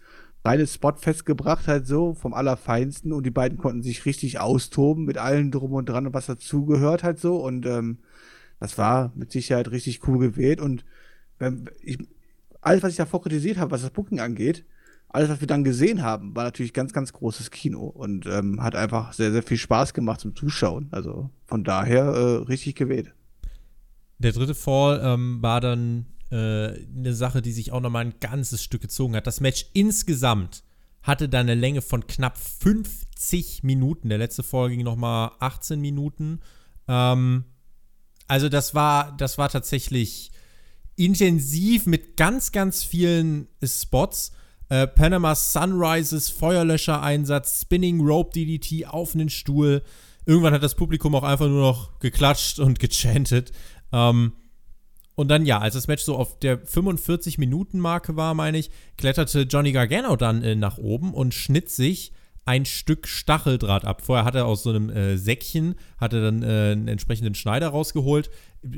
reines 0.46 0.74
Spot 0.74 0.94
festgebracht, 0.96 1.68
halt 1.68 1.86
so, 1.86 2.14
vom 2.14 2.34
Allerfeinsten. 2.34 3.12
Und 3.12 3.26
die 3.26 3.30
beiden 3.30 3.58
konnten 3.58 3.82
sich 3.82 4.06
richtig 4.06 4.40
austoben 4.40 5.04
mit 5.04 5.18
allem 5.18 5.50
drum 5.50 5.72
und 5.72 5.88
dran, 5.88 6.12
was 6.14 6.26
dazugehört, 6.26 7.02
halt 7.02 7.18
so. 7.18 7.36
Und 7.36 7.66
ähm, 7.66 7.98
das 8.60 8.78
war 8.78 9.12
mit 9.14 9.32
Sicherheit 9.32 9.70
richtig 9.70 10.06
cool 10.08 10.18
gewählt. 10.18 10.60
Und 10.60 10.84
wenn, 11.38 11.68
ich, 11.82 11.98
alles, 12.60 12.82
was 12.82 12.92
ich 12.92 12.96
davor 12.96 13.22
kritisiert 13.22 13.58
habe, 13.58 13.70
was 13.70 13.82
das 13.82 13.90
Booking 13.90 14.20
angeht, 14.20 14.64
alles, 15.08 15.28
was 15.28 15.40
wir 15.40 15.46
dann 15.46 15.64
gesehen 15.64 16.02
haben, 16.02 16.34
war 16.34 16.44
natürlich 16.44 16.72
ganz, 16.72 16.92
ganz 16.92 17.12
großes 17.12 17.50
Kino 17.50 17.86
und 17.86 18.26
ähm, 18.26 18.62
hat 18.62 18.74
einfach 18.74 19.12
sehr, 19.12 19.32
sehr 19.32 19.42
viel 19.42 19.56
Spaß 19.56 19.94
gemacht 19.94 20.20
zum 20.20 20.34
Zuschauen. 20.34 20.88
Also 20.90 21.30
von 21.46 21.64
daher 21.64 22.04
äh, 22.04 22.36
richtig 22.44 22.74
gewählt. 22.74 23.14
Der 24.18 24.32
dritte 24.32 24.54
Fall 24.54 25.00
ähm, 25.02 25.38
war 25.42 25.60
dann 25.60 26.06
äh, 26.30 26.36
eine 26.36 27.14
Sache, 27.14 27.42
die 27.42 27.52
sich 27.52 27.72
auch 27.72 27.80
nochmal 27.80 28.04
ein 28.04 28.14
ganzes 28.20 28.62
Stück 28.62 28.82
gezogen 28.82 29.16
hat. 29.16 29.26
Das 29.26 29.40
Match 29.40 29.66
insgesamt 29.72 30.62
hatte 31.02 31.28
dann 31.28 31.48
eine 31.48 31.54
Länge 31.54 31.82
von 31.82 32.06
knapp 32.06 32.36
50 32.36 33.62
Minuten. 33.62 34.08
Der 34.08 34.18
letzte 34.18 34.42
Fall 34.42 34.70
ging 34.70 34.82
nochmal 34.82 35.30
18 35.38 35.80
Minuten. 35.80 36.40
Ähm, 36.88 37.44
also 38.26 38.48
das 38.48 38.74
war, 38.74 39.16
das 39.16 39.38
war 39.38 39.48
tatsächlich 39.48 40.32
intensiv 40.96 41.86
mit 41.86 42.16
ganz, 42.16 42.50
ganz 42.50 42.82
vielen 42.82 43.48
Spots. 43.62 44.32
Äh, 44.68 44.88
Panama 44.88 45.36
Sunrises, 45.36 46.28
Feuerlöscher-Einsatz, 46.30 47.60
Spinning 47.62 48.00
Rope 48.00 48.32
DDT 48.32 48.88
auf 48.88 49.14
einen 49.14 49.28
Stuhl. 49.28 49.82
Irgendwann 50.24 50.54
hat 50.54 50.64
das 50.64 50.74
Publikum 50.74 51.14
auch 51.14 51.22
einfach 51.22 51.46
nur 51.46 51.60
noch 51.60 52.00
geklatscht 52.00 52.58
und 52.58 52.80
gechantet. 52.80 53.52
Ähm, 53.92 54.32
und 55.16 55.28
dann, 55.28 55.46
ja, 55.46 55.58
als 55.58 55.74
das 55.74 55.88
Match 55.88 56.04
so 56.04 56.14
auf 56.14 56.38
der 56.38 56.62
45-Minuten-Marke 56.64 58.16
war, 58.16 58.34
meine 58.34 58.58
ich, 58.58 58.70
kletterte 58.98 59.42
Johnny 59.42 59.72
Gargano 59.72 60.14
dann 60.14 60.42
äh, 60.42 60.54
nach 60.54 60.76
oben 60.78 61.14
und 61.14 61.34
schnitt 61.34 61.70
sich 61.70 62.12
ein 62.44 62.66
Stück 62.66 63.08
Stacheldraht 63.08 63.86
ab. 63.86 64.02
Vorher 64.02 64.26
hat 64.26 64.36
er 64.36 64.46
aus 64.46 64.62
so 64.62 64.70
einem 64.70 64.90
äh, 64.90 65.16
Säckchen, 65.16 65.74
hat 65.98 66.12
er 66.12 66.20
dann 66.20 66.42
äh, 66.42 66.72
einen 66.72 66.86
entsprechenden 66.86 67.34
Schneider 67.34 67.68
rausgeholt. 67.68 68.30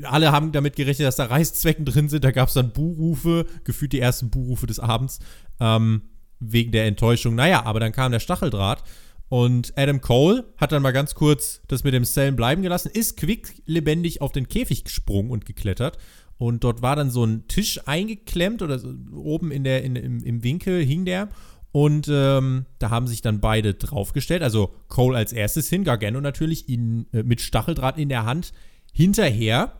Alle 0.03 0.31
haben 0.31 0.53
damit 0.53 0.77
gerechnet, 0.77 1.07
dass 1.07 1.17
da 1.17 1.25
Reißzwecken 1.25 1.85
drin 1.85 2.09
sind. 2.09 2.23
Da 2.23 2.31
gab 2.31 2.47
es 2.47 2.55
dann 2.55 2.71
Buhrufe, 2.71 3.45
gefühlt 3.65 3.91
die 3.91 3.99
ersten 3.99 4.29
Buhrufe 4.29 4.65
des 4.65 4.79
Abends, 4.79 5.19
ähm, 5.59 6.03
wegen 6.39 6.71
der 6.71 6.85
Enttäuschung. 6.85 7.35
Naja, 7.35 7.65
aber 7.65 7.81
dann 7.81 7.91
kam 7.91 8.13
der 8.13 8.21
Stacheldraht 8.21 8.83
und 9.27 9.73
Adam 9.77 10.01
Cole 10.01 10.45
hat 10.57 10.71
dann 10.71 10.81
mal 10.81 10.91
ganz 10.91 11.13
kurz 11.13 11.61
das 11.67 11.83
mit 11.83 11.93
dem 11.93 12.05
Sellen 12.05 12.35
bleiben 12.35 12.63
gelassen, 12.63 12.89
ist 12.91 13.17
quick 13.17 13.61
lebendig 13.65 14.21
auf 14.21 14.31
den 14.31 14.47
Käfig 14.47 14.83
gesprungen 14.83 15.29
und 15.29 15.45
geklettert. 15.45 15.97
Und 16.39 16.63
dort 16.63 16.81
war 16.81 16.95
dann 16.95 17.11
so 17.11 17.25
ein 17.25 17.47
Tisch 17.49 17.81
eingeklemmt 17.85 18.61
oder 18.61 18.79
so, 18.79 18.93
oben 19.13 19.51
in 19.51 19.65
der, 19.65 19.83
in, 19.83 19.97
im, 19.97 20.23
im 20.23 20.41
Winkel 20.41 20.83
hing 20.83 21.03
der. 21.03 21.27
Und 21.73 22.07
ähm, 22.09 22.65
da 22.79 22.89
haben 22.89 23.07
sich 23.07 23.21
dann 23.21 23.41
beide 23.41 23.73
draufgestellt. 23.73 24.41
Also 24.41 24.73
Cole 24.87 25.17
als 25.17 25.33
erstes 25.33 25.67
hin, 25.67 25.83
Gargano 25.83 26.21
natürlich 26.21 26.69
in, 26.69 27.07
äh, 27.11 27.23
mit 27.23 27.41
Stacheldraht 27.41 27.97
in 27.97 28.07
der 28.07 28.25
Hand 28.25 28.53
hinterher. 28.93 29.73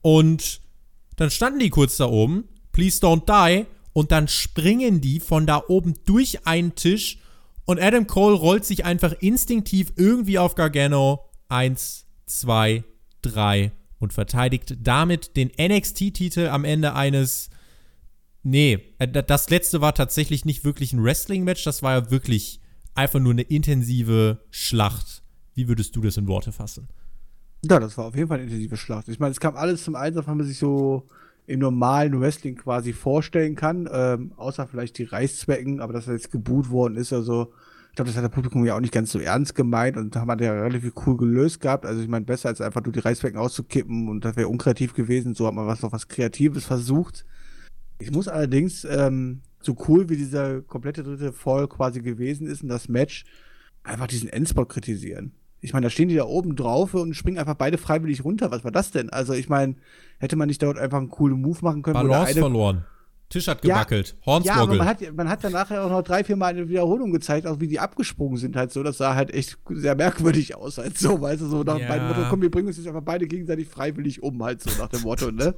Und 0.00 0.60
dann 1.16 1.30
standen 1.30 1.58
die 1.58 1.70
kurz 1.70 1.96
da 1.96 2.06
oben, 2.06 2.44
please 2.70 3.04
don't 3.04 3.26
die. 3.26 3.66
Und 3.92 4.12
dann 4.12 4.28
springen 4.28 5.00
die 5.00 5.18
von 5.18 5.44
da 5.44 5.60
oben 5.66 5.94
durch 6.06 6.46
einen 6.46 6.76
Tisch. 6.76 7.18
Und 7.64 7.80
Adam 7.80 8.06
Cole 8.06 8.36
rollt 8.36 8.64
sich 8.64 8.84
einfach 8.84 9.12
instinktiv 9.18 9.92
irgendwie 9.96 10.38
auf 10.38 10.54
Gargano. 10.54 11.24
Eins, 11.48 12.06
zwei, 12.26 12.84
drei 13.22 13.72
und 13.98 14.12
verteidigt 14.12 14.76
damit 14.82 15.36
den 15.36 15.50
NXT-Titel 15.58 16.48
am 16.48 16.64
Ende 16.64 16.94
eines 16.94 17.50
Nee, 18.48 18.94
äh, 18.98 19.08
das 19.08 19.50
letzte 19.50 19.80
war 19.80 19.92
tatsächlich 19.92 20.44
nicht 20.44 20.64
wirklich 20.64 20.92
ein 20.92 21.02
Wrestling-Match, 21.02 21.64
das 21.64 21.82
war 21.82 21.94
ja 21.94 22.10
wirklich 22.12 22.60
einfach 22.94 23.18
nur 23.18 23.32
eine 23.32 23.42
intensive 23.42 24.38
Schlacht. 24.50 25.24
Wie 25.54 25.66
würdest 25.66 25.96
du 25.96 26.00
das 26.00 26.16
in 26.16 26.28
Worte 26.28 26.52
fassen? 26.52 26.86
Ja, 27.64 27.80
das 27.80 27.98
war 27.98 28.04
auf 28.04 28.14
jeden 28.14 28.28
Fall 28.28 28.38
eine 28.38 28.46
intensive 28.46 28.76
Schlacht. 28.76 29.08
Ich 29.08 29.18
meine, 29.18 29.32
es 29.32 29.40
kam 29.40 29.56
alles 29.56 29.82
zum 29.82 29.96
Einsatz, 29.96 30.28
wenn 30.28 30.36
man 30.36 30.46
sich 30.46 30.58
so 30.58 31.08
im 31.48 31.58
normalen 31.58 32.20
Wrestling 32.20 32.54
quasi 32.54 32.92
vorstellen 32.92 33.56
kann, 33.56 33.88
ähm, 33.92 34.32
außer 34.36 34.68
vielleicht 34.68 34.98
die 34.98 35.04
Reißzwecken, 35.04 35.80
aber 35.80 35.92
dass 35.92 36.06
er 36.06 36.14
jetzt 36.14 36.30
geboot 36.30 36.70
worden 36.70 36.94
ist, 36.94 37.12
also 37.12 37.52
glaube, 37.96 38.08
das 38.08 38.16
hat 38.16 38.24
der 38.24 38.28
Publikum 38.28 38.64
ja 38.64 38.76
auch 38.76 38.80
nicht 38.80 38.92
ganz 38.92 39.10
so 39.10 39.18
ernst 39.18 39.54
gemeint 39.54 39.96
und 39.96 40.14
da 40.14 40.20
haben 40.20 40.28
wir 40.28 40.46
ja 40.46 40.52
relativ 40.52 40.92
cool 41.06 41.16
gelöst 41.16 41.60
gehabt. 41.60 41.84
Also 41.84 42.00
ich 42.00 42.08
meine, 42.08 42.24
besser 42.24 42.48
als 42.48 42.60
einfach 42.60 42.84
nur 42.84 42.92
die 42.92 43.00
Reißzwecken 43.00 43.38
auszukippen 43.38 44.08
und 44.08 44.24
das 44.24 44.36
wäre 44.36 44.48
unkreativ 44.48 44.94
gewesen. 44.94 45.34
So 45.34 45.46
hat 45.46 45.54
man 45.54 45.66
was 45.66 45.82
noch 45.82 45.92
was 45.92 46.06
Kreatives 46.06 46.64
versucht. 46.64 47.24
Ich 47.98 48.12
muss 48.12 48.28
allerdings, 48.28 48.84
ähm, 48.84 49.40
so 49.60 49.76
cool 49.88 50.08
wie 50.08 50.16
dieser 50.16 50.62
komplette 50.62 51.02
dritte 51.02 51.32
Fall 51.32 51.66
quasi 51.68 52.00
gewesen 52.00 52.46
ist 52.46 52.62
in 52.62 52.68
das 52.68 52.88
Match, 52.88 53.24
einfach 53.82 54.06
diesen 54.06 54.28
Endspot 54.28 54.68
kritisieren. 54.68 55.32
Ich 55.60 55.72
meine, 55.72 55.86
da 55.86 55.90
stehen 55.90 56.08
die 56.08 56.14
da 56.14 56.24
oben 56.24 56.54
drauf 56.54 56.94
und 56.94 57.14
springen 57.14 57.38
einfach 57.38 57.54
beide 57.54 57.78
freiwillig 57.78 58.24
runter. 58.24 58.50
Was 58.50 58.62
war 58.62 58.70
das 58.70 58.90
denn? 58.90 59.10
Also, 59.10 59.32
ich 59.32 59.48
meine, 59.48 59.76
hätte 60.18 60.36
man 60.36 60.48
nicht 60.48 60.62
dort 60.62 60.78
einfach 60.78 60.98
einen 60.98 61.08
coolen 61.08 61.40
Move 61.40 61.58
machen 61.62 61.82
können? 61.82 61.94
Balance 61.94 62.38
verloren. 62.38 62.84
Tisch 63.28 63.48
hat 63.48 63.60
gewackelt. 63.60 64.14
Ja, 64.20 64.26
Hornswoggle. 64.26 64.56
Ja, 64.56 64.62
aber 64.62 64.76
man 64.76 64.86
hat, 64.86 65.16
man 65.16 65.28
hat 65.28 65.42
dann 65.42 65.52
nachher 65.52 65.84
auch 65.84 65.90
noch 65.90 66.02
drei, 66.02 66.22
vier 66.22 66.36
Mal 66.36 66.46
eine 66.46 66.68
Wiederholung 66.68 67.10
gezeigt, 67.10 67.44
auch 67.48 67.58
wie 67.58 67.66
die 67.66 67.80
abgesprungen 67.80 68.36
sind 68.36 68.54
halt 68.54 68.72
so. 68.72 68.84
Das 68.84 68.98
sah 68.98 69.16
halt 69.16 69.34
echt 69.34 69.58
sehr 69.68 69.96
merkwürdig 69.96 70.54
aus 70.54 70.78
halt 70.78 70.96
so, 70.96 71.20
weißt 71.20 71.40
du, 71.42 71.46
so 71.46 71.64
nach 71.64 71.78
ja. 71.78 71.88
beiden 71.88 72.06
Motto, 72.06 72.20
komm, 72.30 72.42
wir 72.42 72.50
bringen 72.52 72.68
uns 72.68 72.76
jetzt 72.76 72.86
einfach 72.86 73.02
beide 73.02 73.26
gegenseitig 73.26 73.66
freiwillig 73.66 74.22
um 74.22 74.44
halt 74.44 74.62
so 74.62 74.70
nach 74.80 74.88
dem 74.88 75.02
Motto, 75.02 75.32
ne? 75.32 75.56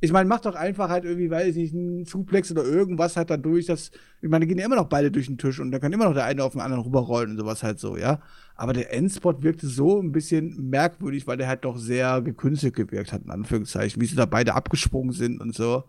Ich 0.00 0.12
meine, 0.12 0.28
mach 0.28 0.38
doch 0.38 0.54
einfach 0.54 0.88
halt 0.88 1.04
irgendwie, 1.04 1.28
weiß 1.28 1.48
ich 1.48 1.56
nicht, 1.56 1.74
einen 1.74 2.04
Suplex 2.04 2.52
oder 2.52 2.62
irgendwas 2.62 3.16
halt 3.16 3.28
dann 3.30 3.42
durch, 3.42 3.66
das, 3.66 3.90
ich 4.22 4.28
meine, 4.28 4.46
gehen 4.46 4.58
ja 4.58 4.66
immer 4.66 4.76
noch 4.76 4.88
beide 4.88 5.10
durch 5.10 5.26
den 5.26 5.36
Tisch 5.36 5.58
und 5.58 5.72
da 5.72 5.80
kann 5.80 5.92
immer 5.92 6.04
noch 6.04 6.14
der 6.14 6.26
eine 6.26 6.44
auf 6.44 6.52
den 6.52 6.60
anderen 6.60 6.84
rüberrollen 6.84 7.32
und 7.32 7.38
sowas 7.38 7.64
halt 7.64 7.80
so, 7.80 7.96
ja? 7.96 8.20
Aber 8.54 8.72
der 8.72 8.92
Endspot 8.92 9.42
wirkte 9.42 9.66
so 9.66 10.00
ein 10.00 10.12
bisschen 10.12 10.70
merkwürdig, 10.70 11.26
weil 11.26 11.38
der 11.38 11.48
halt 11.48 11.64
doch 11.64 11.76
sehr 11.76 12.22
gekünstelt 12.22 12.74
gewirkt 12.76 13.12
hat, 13.12 13.24
in 13.24 13.32
Anführungszeichen, 13.32 14.00
wie 14.00 14.06
sie 14.06 14.14
da 14.14 14.26
beide 14.26 14.54
abgesprungen 14.54 15.10
sind 15.10 15.40
und 15.40 15.56
so 15.56 15.82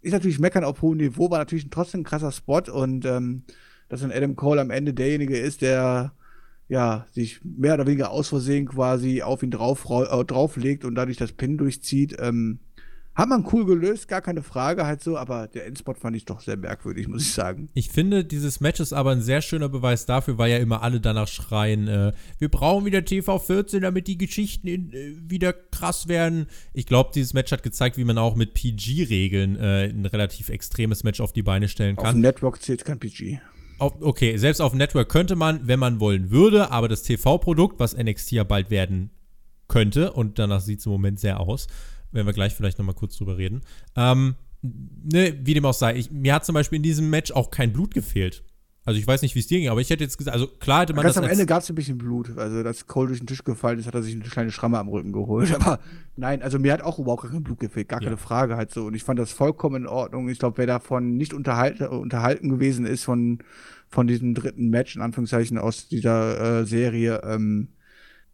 ist 0.00 0.12
natürlich 0.12 0.38
meckern 0.38 0.64
auf 0.64 0.82
hohem 0.82 0.98
Niveau, 0.98 1.30
war 1.30 1.38
natürlich 1.38 1.70
trotzdem 1.70 2.00
ein 2.00 2.04
krasser 2.04 2.32
Spot 2.32 2.62
und 2.72 3.04
ähm, 3.04 3.42
dass 3.88 4.00
dann 4.00 4.12
Adam 4.12 4.36
Cole 4.36 4.60
am 4.60 4.70
Ende 4.70 4.94
derjenige 4.94 5.38
ist, 5.38 5.62
der 5.62 6.12
ja 6.68 7.06
sich 7.12 7.40
mehr 7.42 7.74
oder 7.74 7.86
weniger 7.86 8.10
aus 8.10 8.28
Versehen 8.28 8.66
quasi 8.66 9.22
auf 9.22 9.42
ihn 9.42 9.50
drauf, 9.50 9.86
äh, 9.90 10.24
drauflegt 10.24 10.84
und 10.84 10.94
dadurch 10.94 11.16
das 11.16 11.32
Pin 11.32 11.56
durchzieht, 11.56 12.16
ähm, 12.20 12.60
hat 13.18 13.28
man 13.28 13.44
cool 13.52 13.66
gelöst, 13.66 14.06
gar 14.06 14.20
keine 14.22 14.44
Frage 14.44 14.86
halt 14.86 15.02
so, 15.02 15.18
aber 15.18 15.48
der 15.48 15.66
Endspot 15.66 15.98
fand 15.98 16.14
ich 16.14 16.24
doch 16.24 16.40
sehr 16.40 16.56
merkwürdig, 16.56 17.08
muss 17.08 17.22
ich 17.22 17.32
sagen. 17.32 17.68
Ich 17.74 17.88
finde, 17.88 18.24
dieses 18.24 18.60
Match 18.60 18.78
ist 18.78 18.92
aber 18.92 19.10
ein 19.10 19.22
sehr 19.22 19.42
schöner 19.42 19.68
Beweis 19.68 20.06
dafür, 20.06 20.38
weil 20.38 20.52
ja 20.52 20.58
immer 20.58 20.82
alle 20.82 21.00
danach 21.00 21.26
schreien, 21.26 21.88
äh, 21.88 22.12
wir 22.38 22.48
brauchen 22.48 22.84
wieder 22.84 23.04
TV 23.04 23.40
14, 23.40 23.82
damit 23.82 24.06
die 24.06 24.18
Geschichten 24.18 24.68
in, 24.68 24.92
äh, 24.92 25.16
wieder 25.28 25.52
krass 25.52 26.06
werden. 26.06 26.46
Ich 26.72 26.86
glaube, 26.86 27.10
dieses 27.12 27.34
Match 27.34 27.50
hat 27.50 27.64
gezeigt, 27.64 27.96
wie 27.96 28.04
man 28.04 28.18
auch 28.18 28.36
mit 28.36 28.54
PG-Regeln 28.54 29.56
äh, 29.56 29.86
ein 29.86 30.06
relativ 30.06 30.48
extremes 30.48 31.02
Match 31.02 31.20
auf 31.20 31.32
die 31.32 31.42
Beine 31.42 31.66
stellen 31.66 31.96
kann. 31.96 32.06
Auf 32.06 32.12
dem 32.12 32.20
Network 32.20 32.62
zählt 32.62 32.84
kein 32.84 33.00
PG. 33.00 33.40
Auf, 33.80 33.94
okay, 34.00 34.36
selbst 34.36 34.60
auf 34.60 34.70
dem 34.70 34.78
Network 34.78 35.08
könnte 35.08 35.34
man, 35.34 35.66
wenn 35.66 35.80
man 35.80 35.98
wollen 35.98 36.30
würde, 36.30 36.70
aber 36.70 36.86
das 36.86 37.02
TV-Produkt, 37.02 37.80
was 37.80 37.96
NXT 37.96 38.30
ja 38.30 38.44
bald 38.44 38.70
werden 38.70 39.10
könnte, 39.66 40.12
und 40.12 40.38
danach 40.38 40.60
sieht 40.60 40.78
es 40.78 40.86
im 40.86 40.92
Moment 40.92 41.18
sehr 41.18 41.40
aus, 41.40 41.66
werden 42.12 42.26
wir 42.26 42.32
gleich 42.32 42.54
vielleicht 42.54 42.78
nochmal 42.78 42.94
kurz 42.94 43.16
drüber 43.16 43.38
reden. 43.38 43.62
Ähm, 43.96 44.34
ne, 44.62 45.38
wie 45.42 45.54
dem 45.54 45.64
auch 45.64 45.74
sei, 45.74 45.96
ich, 45.96 46.10
mir 46.10 46.34
hat 46.34 46.44
zum 46.44 46.54
Beispiel 46.54 46.76
in 46.76 46.82
diesem 46.82 47.10
Match 47.10 47.32
auch 47.32 47.50
kein 47.50 47.72
Blut 47.72 47.94
gefehlt. 47.94 48.42
Also 48.88 48.98
ich 48.98 49.06
weiß 49.06 49.20
nicht, 49.20 49.34
wie 49.34 49.40
es 49.40 49.46
dir 49.46 49.58
ging, 49.58 49.68
aber 49.68 49.82
ich 49.82 49.90
hätte 49.90 50.02
jetzt 50.02 50.16
gesagt, 50.16 50.34
also 50.34 50.46
klar 50.46 50.80
hätte 50.80 50.94
man 50.94 51.02
Ganz 51.02 51.16
das. 51.16 51.22
am 51.22 51.28
Ende 51.28 51.44
gab 51.44 51.62
es 51.62 51.68
ein 51.68 51.74
bisschen 51.74 51.98
Blut. 51.98 52.38
Also, 52.38 52.66
als 52.66 52.86
Cole 52.86 53.08
durch 53.08 53.20
den 53.20 53.26
Tisch 53.26 53.44
gefallen 53.44 53.78
ist, 53.78 53.86
hat 53.86 53.94
er 53.94 54.02
sich 54.02 54.14
eine 54.14 54.24
kleine 54.24 54.50
Schramme 54.50 54.78
am 54.78 54.88
Rücken 54.88 55.12
geholt. 55.12 55.54
Aber 55.60 55.78
nein, 56.16 56.40
also 56.40 56.58
mir 56.58 56.72
hat 56.72 56.80
auch 56.80 56.98
überhaupt 56.98 57.30
kein 57.30 57.42
Blut 57.42 57.60
gefehlt, 57.60 57.90
gar 57.90 57.98
keine 57.98 58.12
ja. 58.12 58.16
Frage 58.16 58.56
halt 58.56 58.72
so. 58.72 58.86
Und 58.86 58.94
ich 58.94 59.04
fand 59.04 59.18
das 59.18 59.30
vollkommen 59.30 59.82
in 59.82 59.86
Ordnung. 59.86 60.30
Ich 60.30 60.38
glaube, 60.38 60.56
wer 60.56 60.66
davon 60.66 61.18
nicht 61.18 61.34
unterhalten, 61.34 61.84
unterhalten 61.84 62.48
gewesen 62.48 62.86
ist 62.86 63.04
von, 63.04 63.40
von 63.90 64.06
diesem 64.06 64.32
dritten 64.32 64.70
Match, 64.70 64.96
in 64.96 65.02
Anführungszeichen, 65.02 65.58
aus 65.58 65.88
dieser 65.88 66.60
äh, 66.60 66.64
Serie, 66.64 67.20
ähm, 67.24 67.68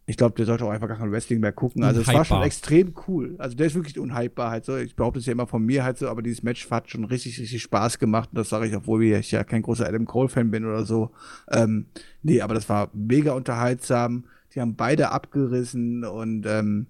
ich 0.07 0.17
glaube, 0.17 0.35
der 0.35 0.45
sollte 0.45 0.65
auch 0.65 0.69
einfach 0.69 0.87
gar 0.87 0.97
kein 0.97 1.11
Wrestling 1.11 1.39
mehr 1.39 1.51
gucken. 1.51 1.83
Also 1.83 2.01
es 2.01 2.07
war 2.07 2.25
schon 2.25 2.43
extrem 2.43 2.93
cool. 3.07 3.35
Also 3.39 3.55
der 3.55 3.67
ist 3.67 3.75
wirklich 3.75 3.97
unhypebar 3.97 4.51
halt 4.51 4.63
so. 4.63 4.77
Ich 4.77 4.95
behaupte 4.95 5.19
es 5.19 5.25
ja 5.25 5.31
immer 5.31 5.47
von 5.47 5.65
mir 5.65 5.83
halt 5.83 5.97
so, 5.97 6.09
aber 6.09 6.21
dieses 6.21 6.43
Match 6.43 6.69
hat 6.69 6.91
schon 6.91 7.05
richtig, 7.05 7.39
richtig 7.39 7.63
Spaß 7.63 7.97
gemacht. 7.97 8.29
Und 8.31 8.37
das 8.37 8.49
sage 8.49 8.67
ich, 8.67 8.75
obwohl 8.75 9.03
ich 9.03 9.31
ja 9.31 9.43
kein 9.43 9.63
großer 9.63 9.87
Adam 9.87 10.05
Cole-Fan 10.05 10.51
bin 10.51 10.65
oder 10.65 10.85
so. 10.85 11.09
Ähm, 11.51 11.87
nee, 12.21 12.41
aber 12.41 12.53
das 12.53 12.69
war 12.69 12.91
mega 12.93 13.33
unterhaltsam. 13.33 14.25
Die 14.53 14.61
haben 14.61 14.75
beide 14.75 15.09
abgerissen 15.09 16.05
und 16.05 16.45
ähm, 16.45 16.85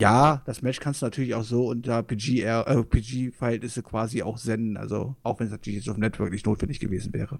ja, 0.00 0.42
das 0.44 0.62
Match 0.62 0.80
kannst 0.80 1.00
du 1.00 1.06
natürlich 1.06 1.34
auch 1.34 1.44
so 1.44 1.68
unter 1.68 2.02
PG-Verhältnisse 2.02 3.80
äh, 3.80 3.82
PG 3.82 3.88
quasi 3.88 4.22
auch 4.24 4.36
senden. 4.36 4.76
Also 4.76 5.14
auch 5.22 5.38
wenn 5.38 5.46
es 5.46 5.52
natürlich 5.52 5.78
jetzt 5.78 5.88
auf 5.88 5.96
Network 5.96 6.32
nicht 6.32 6.46
notwendig 6.46 6.80
gewesen 6.80 7.12
wäre 7.12 7.38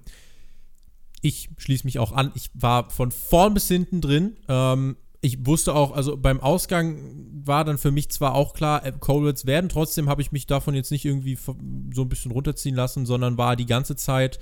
ich 1.23 1.51
schließe 1.57 1.87
mich 1.87 1.99
auch 1.99 2.13
an. 2.13 2.33
Ich 2.35 2.51
war 2.53 2.91
von 2.91 3.11
vorn 3.11 3.55
bis 3.55 3.69
hinten 3.69 4.01
drin. 4.01 4.37
Ähm, 4.49 4.97
ich 5.21 5.47
wusste 5.47 5.75
auch, 5.75 5.93
also 5.93 6.17
beim 6.17 6.41
Ausgang 6.41 6.99
war 7.45 7.65
dann 7.65 7.79
für 7.79 7.93
mich 7.93 8.11
zwar 8.11 8.35
auch 8.35 8.55
klar, 8.55 8.85
äh, 8.85 8.93
Colwitz 8.99 9.47
werden, 9.47 9.69
trotzdem 9.69 10.09
habe 10.09 10.21
ich 10.21 10.33
mich 10.33 10.47
davon 10.47 10.75
jetzt 10.75 10.91
nicht 10.91 11.05
irgendwie 11.05 11.37
so 11.37 12.03
ein 12.03 12.09
bisschen 12.09 12.33
runterziehen 12.33 12.75
lassen, 12.75 13.07
sondern 13.07 13.39
war 13.39 13.55
die 13.55 13.67
ganze 13.67 13.95
Zeit 13.95 14.41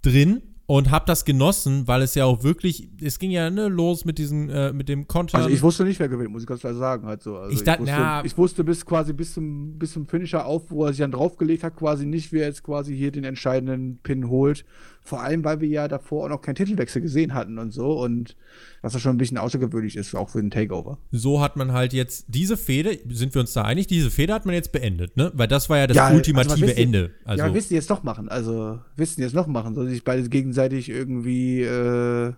drin 0.00 0.42
und 0.70 0.90
habe 0.90 1.06
das 1.06 1.24
genossen, 1.24 1.88
weil 1.88 2.02
es 2.02 2.14
ja 2.14 2.26
auch 2.26 2.42
wirklich, 2.42 2.90
es 3.00 3.18
ging 3.18 3.30
ja 3.30 3.48
ne, 3.48 3.68
los 3.68 4.04
mit 4.04 4.18
diesem, 4.18 4.50
äh, 4.50 4.70
mit 4.70 4.90
dem 4.90 5.08
Content. 5.08 5.42
Also 5.42 5.48
ich 5.48 5.62
wusste 5.62 5.84
nicht, 5.84 5.98
wer 5.98 6.10
gewinnt, 6.10 6.30
muss 6.30 6.42
ich 6.42 6.48
ganz 6.48 6.60
klar 6.60 6.74
sagen, 6.74 7.06
halt 7.06 7.22
so. 7.22 7.36
Also 7.36 7.54
ich, 7.54 7.64
dachte, 7.64 7.84
ich, 7.84 7.88
wusste, 7.90 8.22
ich 8.24 8.38
wusste 8.38 8.64
bis 8.64 8.84
quasi 8.84 9.14
bis 9.14 9.32
zum, 9.32 9.78
bis 9.78 9.92
zum 9.92 10.06
Finisher 10.06 10.44
auf, 10.44 10.70
wo 10.70 10.84
er 10.84 10.92
sich 10.92 11.00
dann 11.00 11.12
draufgelegt 11.12 11.64
hat, 11.64 11.76
quasi 11.76 12.04
nicht, 12.04 12.32
wer 12.32 12.46
jetzt 12.46 12.62
quasi 12.62 12.94
hier 12.94 13.10
den 13.10 13.24
entscheidenden 13.24 13.98
Pin 14.02 14.28
holt. 14.28 14.66
Vor 15.02 15.22
allem, 15.22 15.42
weil 15.42 15.60
wir 15.60 15.68
ja 15.68 15.88
davor 15.88 16.24
auch 16.24 16.28
noch 16.28 16.42
keinen 16.42 16.56
Titelwechsel 16.56 17.00
gesehen 17.00 17.32
hatten 17.32 17.58
und 17.58 17.70
so. 17.70 17.98
Und 17.98 18.36
was 18.82 18.92
ja 18.92 19.00
schon 19.00 19.14
ein 19.14 19.18
bisschen 19.18 19.38
außergewöhnlich 19.38 19.96
ist, 19.96 20.14
auch 20.14 20.28
für 20.28 20.40
den 20.40 20.50
Takeover. 20.50 20.98
So 21.10 21.40
hat 21.40 21.56
man 21.56 21.72
halt 21.72 21.92
jetzt 21.92 22.26
diese 22.28 22.56
Fehde, 22.56 22.98
sind 23.08 23.34
wir 23.34 23.40
uns 23.40 23.52
da 23.52 23.62
einig, 23.62 23.86
diese 23.86 24.10
Fehde 24.10 24.34
hat 24.34 24.44
man 24.44 24.54
jetzt 24.54 24.70
beendet, 24.72 25.16
ne? 25.16 25.32
Weil 25.34 25.48
das 25.48 25.70
war 25.70 25.78
ja 25.78 25.86
das 25.86 25.96
ja, 25.96 26.04
also 26.06 26.16
ultimative 26.16 26.66
also 26.66 26.80
Ende. 26.80 27.10
Also, 27.24 27.44
ja, 27.44 27.54
wissen 27.54 27.74
jetzt 27.74 27.88
noch 27.90 28.02
machen. 28.02 28.28
Also, 28.28 28.80
wissen 28.96 29.22
jetzt 29.22 29.34
noch 29.34 29.46
machen. 29.46 29.74
Soll 29.74 29.88
sich 29.88 30.04
beide 30.04 30.28
gegenseitig 30.28 30.90
irgendwie, 30.90 31.62
äh, 31.62 32.32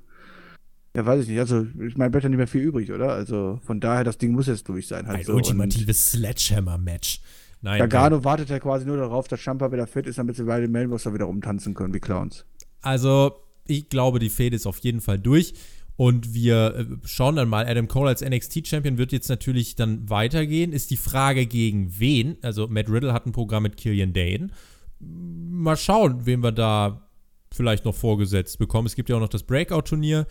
ja, 0.96 1.06
weiß 1.06 1.22
ich 1.22 1.28
nicht. 1.28 1.38
Also, 1.40 1.66
ich 1.86 1.96
meine, 1.96 2.10
bleibt 2.10 2.24
ja 2.24 2.28
nicht 2.28 2.38
mehr 2.38 2.46
viel 2.46 2.62
übrig, 2.62 2.92
oder? 2.92 3.10
Also, 3.10 3.60
von 3.64 3.80
daher, 3.80 4.04
das 4.04 4.18
Ding 4.18 4.32
muss 4.32 4.46
jetzt 4.46 4.68
durch 4.68 4.86
sein. 4.86 5.06
Halt 5.06 5.18
ein 5.18 5.24
so. 5.24 5.34
ultimatives 5.34 6.12
Sledgehammer-Match. 6.12 7.20
Nein. 7.62 7.78
Gargano 7.78 8.24
wartet 8.24 8.48
ja 8.48 8.58
quasi 8.58 8.86
nur 8.86 8.96
darauf, 8.96 9.28
dass 9.28 9.40
Champa 9.40 9.70
wieder 9.70 9.86
fit 9.86 10.06
ist, 10.06 10.18
damit 10.18 10.36
sie 10.36 10.44
beide 10.44 10.68
Mailboxer 10.68 11.12
wieder 11.12 11.26
rumtanzen 11.26 11.74
können 11.74 11.92
wie 11.92 12.00
Clowns. 12.00 12.46
Also, 12.80 13.32
ich 13.66 13.88
glaube, 13.88 14.18
die 14.18 14.30
Fehde 14.30 14.56
ist 14.56 14.66
auf 14.66 14.78
jeden 14.78 15.00
Fall 15.00 15.18
durch. 15.18 15.54
Und 15.96 16.32
wir 16.32 16.74
äh, 16.76 16.86
schauen 17.06 17.36
dann 17.36 17.50
mal, 17.50 17.66
Adam 17.66 17.86
Cole 17.86 18.08
als 18.08 18.22
NXT-Champion 18.22 18.96
wird 18.96 19.12
jetzt 19.12 19.28
natürlich 19.28 19.74
dann 19.74 20.08
weitergehen. 20.08 20.72
Ist 20.72 20.90
die 20.90 20.96
Frage 20.96 21.44
gegen 21.44 21.98
wen? 21.98 22.38
Also 22.40 22.68
Matt 22.68 22.88
Riddle 22.88 23.12
hat 23.12 23.26
ein 23.26 23.32
Programm 23.32 23.64
mit 23.64 23.76
Killian 23.76 24.14
Dane. 24.14 24.48
Mal 24.98 25.76
schauen, 25.76 26.24
wen 26.24 26.42
wir 26.42 26.52
da 26.52 27.06
vielleicht 27.52 27.84
noch 27.84 27.94
vorgesetzt 27.94 28.58
bekommen. 28.58 28.86
Es 28.86 28.94
gibt 28.94 29.10
ja 29.10 29.16
auch 29.16 29.20
noch 29.20 29.28
das 29.28 29.42
Breakout-Turnier. 29.42 30.26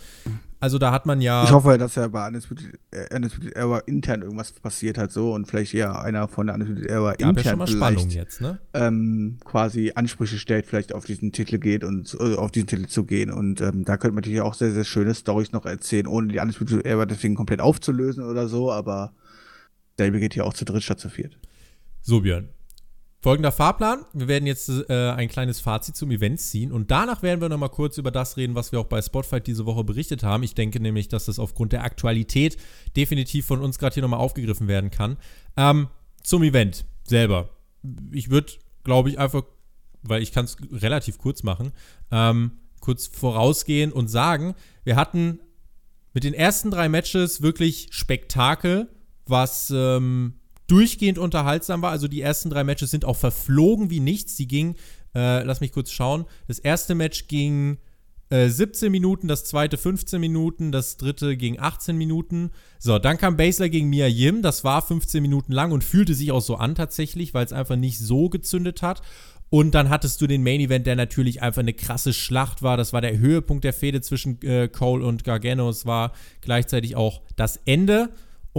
Also 0.61 0.77
da 0.77 0.91
hat 0.91 1.05
man 1.05 1.21
ja. 1.21 1.45
Ich 1.45 1.51
hoffe, 1.51 1.77
dass 1.77 1.95
ja 1.95 2.07
bei 2.09 2.27
Undisputed, 2.27 2.79
äh, 2.91 3.55
Era 3.55 3.79
intern 3.79 4.23
irgendwas 4.23 4.51
passiert 4.51 4.97
hat 4.97 5.11
so 5.11 5.33
und 5.33 5.47
vielleicht 5.47 5.71
ja 5.73 6.01
einer 6.01 6.27
von 6.27 6.47
der 6.47 6.55
Undisputed 6.55 6.89
Era 6.89 7.11
intern 7.13 7.35
ja 7.37 7.43
schon 7.43 7.59
mal 7.59 7.67
Spannung 7.67 8.09
jetzt, 8.09 8.41
ne? 8.41 8.59
Ähm, 8.73 9.37
quasi 9.45 9.93
Ansprüche 9.95 10.37
stellt, 10.37 10.65
vielleicht 10.65 10.93
auf 10.93 11.05
diesen 11.05 11.31
Titel 11.31 11.59
geht 11.59 11.85
und 11.85 12.15
äh, 12.19 12.35
auf 12.35 12.51
diesen 12.51 12.67
Titel 12.67 12.87
zu 12.87 13.05
gehen. 13.05 13.31
Und 13.31 13.61
ähm, 13.61 13.85
da 13.85 13.95
könnte 13.95 14.15
man 14.15 14.21
natürlich 14.21 14.41
auch 14.41 14.53
sehr, 14.53 14.71
sehr 14.71 14.83
schöne 14.83 15.13
Storys 15.13 15.53
noch 15.53 15.65
erzählen, 15.65 16.07
ohne 16.07 16.27
die 16.27 16.39
Undisputed 16.39 16.85
Era 16.85 17.05
deswegen 17.05 17.35
komplett 17.35 17.61
aufzulösen 17.61 18.25
oder 18.25 18.49
so, 18.49 18.71
aber 18.71 19.13
derbe 19.97 20.19
geht 20.19 20.33
hier 20.33 20.45
auch 20.45 20.53
zu 20.53 20.65
dritt 20.65 20.83
statt 20.83 20.99
zu 20.99 21.09
viert. 21.09 21.37
So, 22.01 22.19
Björn. 22.19 22.49
Folgender 23.21 23.51
Fahrplan. 23.51 24.05
Wir 24.13 24.29
werden 24.29 24.47
jetzt 24.47 24.69
äh, 24.69 25.11
ein 25.11 25.27
kleines 25.27 25.59
Fazit 25.59 25.97
zum 25.97 26.09
Event 26.09 26.39
ziehen 26.39 26.71
und 26.71 26.89
danach 26.89 27.21
werden 27.21 27.41
wir 27.41 27.49
nochmal 27.49 27.69
kurz 27.69 27.97
über 27.97 28.11
das 28.11 28.37
reden, 28.37 28.55
was 28.55 28.71
wir 28.71 28.79
auch 28.79 28.85
bei 28.85 29.01
Spotfight 29.01 29.45
diese 29.45 29.65
Woche 29.65 29.83
berichtet 29.83 30.23
haben. 30.23 30.41
Ich 30.43 30.55
denke 30.55 30.79
nämlich, 30.79 31.09
dass 31.09 31.25
das 31.25 31.37
aufgrund 31.37 31.73
der 31.73 31.83
Aktualität 31.83 32.55
definitiv 32.95 33.45
von 33.45 33.59
uns 33.59 33.77
gerade 33.77 33.95
hier 33.95 34.03
nochmal 34.03 34.21
aufgegriffen 34.21 34.69
werden 34.69 34.89
kann. 34.89 35.17
Ähm, 35.57 35.89
zum 36.23 36.43
Event 36.43 36.85
selber. 37.03 37.49
Ich 38.11 38.29
würde, 38.29 38.53
glaube 38.85 39.09
ich, 39.09 39.19
einfach, 39.19 39.43
weil 40.01 40.21
ich 40.21 40.31
kann 40.31 40.45
es 40.45 40.55
relativ 40.71 41.17
kurz 41.17 41.43
machen, 41.43 41.73
ähm, 42.11 42.51
kurz 42.79 43.07
vorausgehen 43.07 43.91
und 43.91 44.07
sagen, 44.07 44.55
wir 44.85 44.95
hatten 44.95 45.39
mit 46.13 46.23
den 46.23 46.33
ersten 46.33 46.71
drei 46.71 46.87
Matches 46.87 47.41
wirklich 47.41 47.89
Spektakel, 47.91 48.87
was 49.25 49.73
ähm, 49.75 50.38
durchgehend 50.69 51.17
unterhaltsam 51.17 51.81
war. 51.81 51.91
Also 51.91 52.07
die 52.07 52.21
ersten 52.21 52.49
drei 52.49 52.63
Matches 52.63 52.91
sind 52.91 53.05
auch 53.05 53.17
verflogen 53.17 53.89
wie 53.89 53.99
nichts. 53.99 54.35
Die 54.35 54.47
gingen, 54.47 54.75
äh, 55.15 55.43
lass 55.43 55.61
mich 55.61 55.71
kurz 55.71 55.91
schauen. 55.91 56.25
Das 56.47 56.59
erste 56.59 56.95
Match 56.95 57.27
ging 57.27 57.77
äh, 58.29 58.47
17 58.47 58.91
Minuten, 58.91 59.27
das 59.27 59.45
zweite 59.45 59.77
15 59.77 60.21
Minuten, 60.21 60.71
das 60.71 60.97
dritte 60.97 61.35
ging 61.35 61.59
18 61.59 61.97
Minuten. 61.97 62.51
So, 62.77 62.99
dann 62.99 63.17
kam 63.17 63.37
Basler 63.37 63.69
gegen 63.69 63.89
Mia 63.89 64.07
Yim. 64.07 64.41
Das 64.41 64.63
war 64.63 64.81
15 64.81 65.21
Minuten 65.21 65.51
lang 65.51 65.71
und 65.71 65.83
fühlte 65.83 66.13
sich 66.13 66.31
auch 66.31 66.41
so 66.41 66.55
an 66.55 66.75
tatsächlich, 66.75 67.33
weil 67.33 67.45
es 67.45 67.53
einfach 67.53 67.75
nicht 67.75 67.97
so 67.97 68.29
gezündet 68.29 68.81
hat. 68.81 69.01
Und 69.49 69.73
dann 69.73 69.89
hattest 69.89 70.21
du 70.21 70.27
den 70.27 70.43
Main 70.43 70.59
Event, 70.59 70.85
der 70.85 70.95
natürlich 70.95 71.41
einfach 71.41 71.61
eine 71.61 71.73
krasse 71.73 72.13
Schlacht 72.13 72.61
war. 72.61 72.77
Das 72.77 72.93
war 72.93 73.01
der 73.01 73.17
Höhepunkt 73.17 73.63
der 73.63 73.73
Fehde 73.73 73.99
zwischen 74.01 74.39
äh, 74.43 74.67
Cole 74.67 75.03
und 75.03 75.23
Gargano. 75.23 75.67
Es 75.67 75.87
war 75.87 76.13
gleichzeitig 76.41 76.95
auch 76.95 77.21
das 77.35 77.59
Ende. 77.65 78.09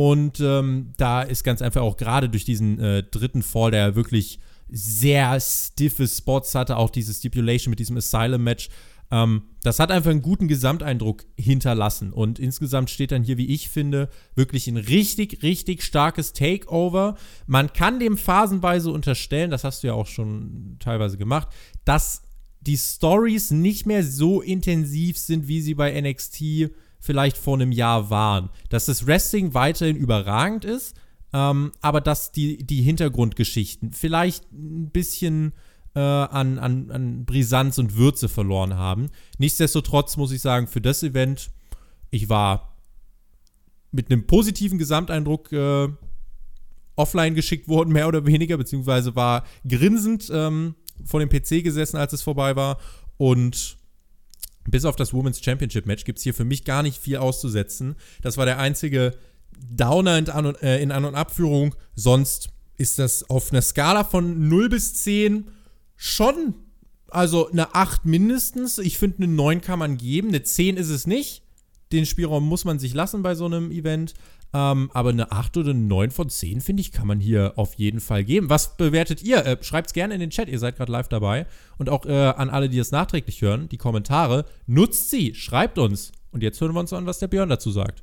Und 0.00 0.40
ähm, 0.40 0.94
da 0.96 1.20
ist 1.20 1.44
ganz 1.44 1.60
einfach 1.60 1.82
auch 1.82 1.98
gerade 1.98 2.30
durch 2.30 2.46
diesen 2.46 2.78
äh, 2.78 3.02
dritten 3.02 3.42
Fall, 3.42 3.70
der 3.70 3.96
wirklich 3.96 4.40
sehr 4.70 5.38
stiffe 5.38 6.08
Spots 6.08 6.54
hatte, 6.54 6.78
auch 6.78 6.88
diese 6.88 7.12
Stipulation 7.12 7.68
mit 7.68 7.80
diesem 7.80 7.98
Asylum-Match, 7.98 8.70
ähm, 9.10 9.42
das 9.62 9.78
hat 9.78 9.90
einfach 9.90 10.10
einen 10.10 10.22
guten 10.22 10.48
Gesamteindruck 10.48 11.26
hinterlassen. 11.36 12.14
Und 12.14 12.38
insgesamt 12.38 12.88
steht 12.88 13.12
dann 13.12 13.24
hier, 13.24 13.36
wie 13.36 13.52
ich 13.52 13.68
finde, 13.68 14.08
wirklich 14.34 14.68
ein 14.68 14.78
richtig, 14.78 15.42
richtig 15.42 15.82
starkes 15.82 16.32
Takeover. 16.32 17.18
Man 17.46 17.70
kann 17.74 18.00
dem 18.00 18.16
phasenweise 18.16 18.90
unterstellen, 18.92 19.50
das 19.50 19.64
hast 19.64 19.82
du 19.82 19.88
ja 19.88 19.92
auch 19.92 20.06
schon 20.06 20.76
teilweise 20.78 21.18
gemacht, 21.18 21.48
dass 21.84 22.22
die 22.62 22.78
Stories 22.78 23.50
nicht 23.50 23.84
mehr 23.84 24.02
so 24.02 24.40
intensiv 24.40 25.18
sind, 25.18 25.46
wie 25.46 25.60
sie 25.60 25.74
bei 25.74 26.00
NXT 26.00 26.70
vielleicht 27.00 27.36
vor 27.36 27.54
einem 27.54 27.72
Jahr 27.72 28.10
waren. 28.10 28.50
Dass 28.68 28.86
das 28.86 29.06
Wrestling 29.06 29.54
weiterhin 29.54 29.96
überragend 29.96 30.64
ist, 30.64 30.96
ähm, 31.32 31.72
aber 31.80 32.00
dass 32.00 32.32
die, 32.32 32.58
die 32.58 32.82
Hintergrundgeschichten 32.82 33.92
vielleicht 33.92 34.52
ein 34.52 34.90
bisschen 34.90 35.52
äh, 35.94 36.00
an, 36.00 36.58
an, 36.58 36.90
an 36.90 37.24
Brisanz 37.24 37.78
und 37.78 37.96
Würze 37.96 38.28
verloren 38.28 38.74
haben. 38.74 39.10
Nichtsdestotrotz 39.38 40.16
muss 40.16 40.32
ich 40.32 40.40
sagen, 40.40 40.66
für 40.66 40.80
das 40.80 41.02
Event, 41.02 41.50
ich 42.10 42.28
war 42.28 42.76
mit 43.92 44.10
einem 44.10 44.26
positiven 44.26 44.78
Gesamteindruck 44.78 45.50
äh, 45.52 45.88
offline 46.96 47.34
geschickt 47.34 47.68
worden, 47.68 47.92
mehr 47.92 48.08
oder 48.08 48.26
weniger, 48.26 48.56
beziehungsweise 48.56 49.16
war 49.16 49.44
grinsend 49.68 50.30
ähm, 50.32 50.74
vor 51.04 51.20
dem 51.20 51.28
PC 51.28 51.64
gesessen, 51.64 51.96
als 51.96 52.12
es 52.12 52.22
vorbei 52.22 52.56
war 52.56 52.78
und 53.16 53.78
bis 54.68 54.84
auf 54.84 54.96
das 54.96 55.12
Women's 55.12 55.42
Championship 55.42 55.86
Match 55.86 56.04
gibt 56.04 56.18
es 56.18 56.24
hier 56.24 56.34
für 56.34 56.44
mich 56.44 56.64
gar 56.64 56.82
nicht 56.82 56.98
viel 56.98 57.16
auszusetzen. 57.16 57.96
Das 58.22 58.36
war 58.36 58.44
der 58.44 58.58
einzige 58.58 59.14
Downer 59.70 60.18
in 60.18 60.28
An- 60.28 60.46
und, 60.46 60.62
äh, 60.62 60.80
in 60.80 60.92
An- 60.92 61.04
und 61.04 61.14
Abführung. 61.14 61.74
Sonst 61.94 62.50
ist 62.76 62.98
das 62.98 63.28
auf 63.28 63.52
einer 63.52 63.62
Skala 63.62 64.04
von 64.04 64.48
0 64.48 64.68
bis 64.68 64.94
10 64.94 65.50
schon, 65.96 66.54
also 67.08 67.50
eine 67.50 67.74
8 67.74 68.06
mindestens. 68.06 68.78
Ich 68.78 68.98
finde, 68.98 69.18
eine 69.18 69.28
9 69.28 69.60
kann 69.60 69.78
man 69.78 69.96
geben. 69.96 70.28
Eine 70.28 70.42
10 70.42 70.76
ist 70.76 70.88
es 70.88 71.06
nicht. 71.06 71.42
Den 71.92 72.06
Spielraum 72.06 72.46
muss 72.46 72.64
man 72.64 72.78
sich 72.78 72.94
lassen 72.94 73.22
bei 73.22 73.34
so 73.34 73.46
einem 73.46 73.70
Event. 73.70 74.14
Ähm, 74.52 74.90
aber 74.92 75.10
eine 75.10 75.30
8 75.30 75.56
oder 75.58 75.70
eine 75.70 75.80
9 75.80 76.10
von 76.10 76.28
10, 76.28 76.60
finde 76.60 76.80
ich, 76.80 76.90
kann 76.90 77.06
man 77.06 77.20
hier 77.20 77.52
auf 77.56 77.74
jeden 77.74 78.00
Fall 78.00 78.24
geben. 78.24 78.50
Was 78.50 78.76
bewertet 78.76 79.22
ihr? 79.22 79.46
Äh, 79.46 79.62
Schreibt 79.62 79.88
es 79.88 79.92
gerne 79.92 80.14
in 80.14 80.20
den 80.20 80.30
Chat, 80.30 80.48
ihr 80.48 80.58
seid 80.58 80.76
gerade 80.76 80.90
live 80.90 81.08
dabei. 81.08 81.46
Und 81.78 81.88
auch 81.88 82.04
äh, 82.04 82.12
an 82.12 82.50
alle, 82.50 82.68
die 82.68 82.78
es 82.78 82.90
nachträglich 82.90 83.42
hören, 83.42 83.68
die 83.68 83.76
Kommentare. 83.76 84.44
Nutzt 84.66 85.10
sie, 85.10 85.34
schreibt 85.34 85.78
uns. 85.78 86.12
Und 86.32 86.42
jetzt 86.42 86.60
hören 86.60 86.74
wir 86.74 86.80
uns 86.80 86.92
an, 86.92 87.06
was 87.06 87.20
der 87.20 87.28
Björn 87.28 87.48
dazu 87.48 87.70
sagt. 87.70 88.02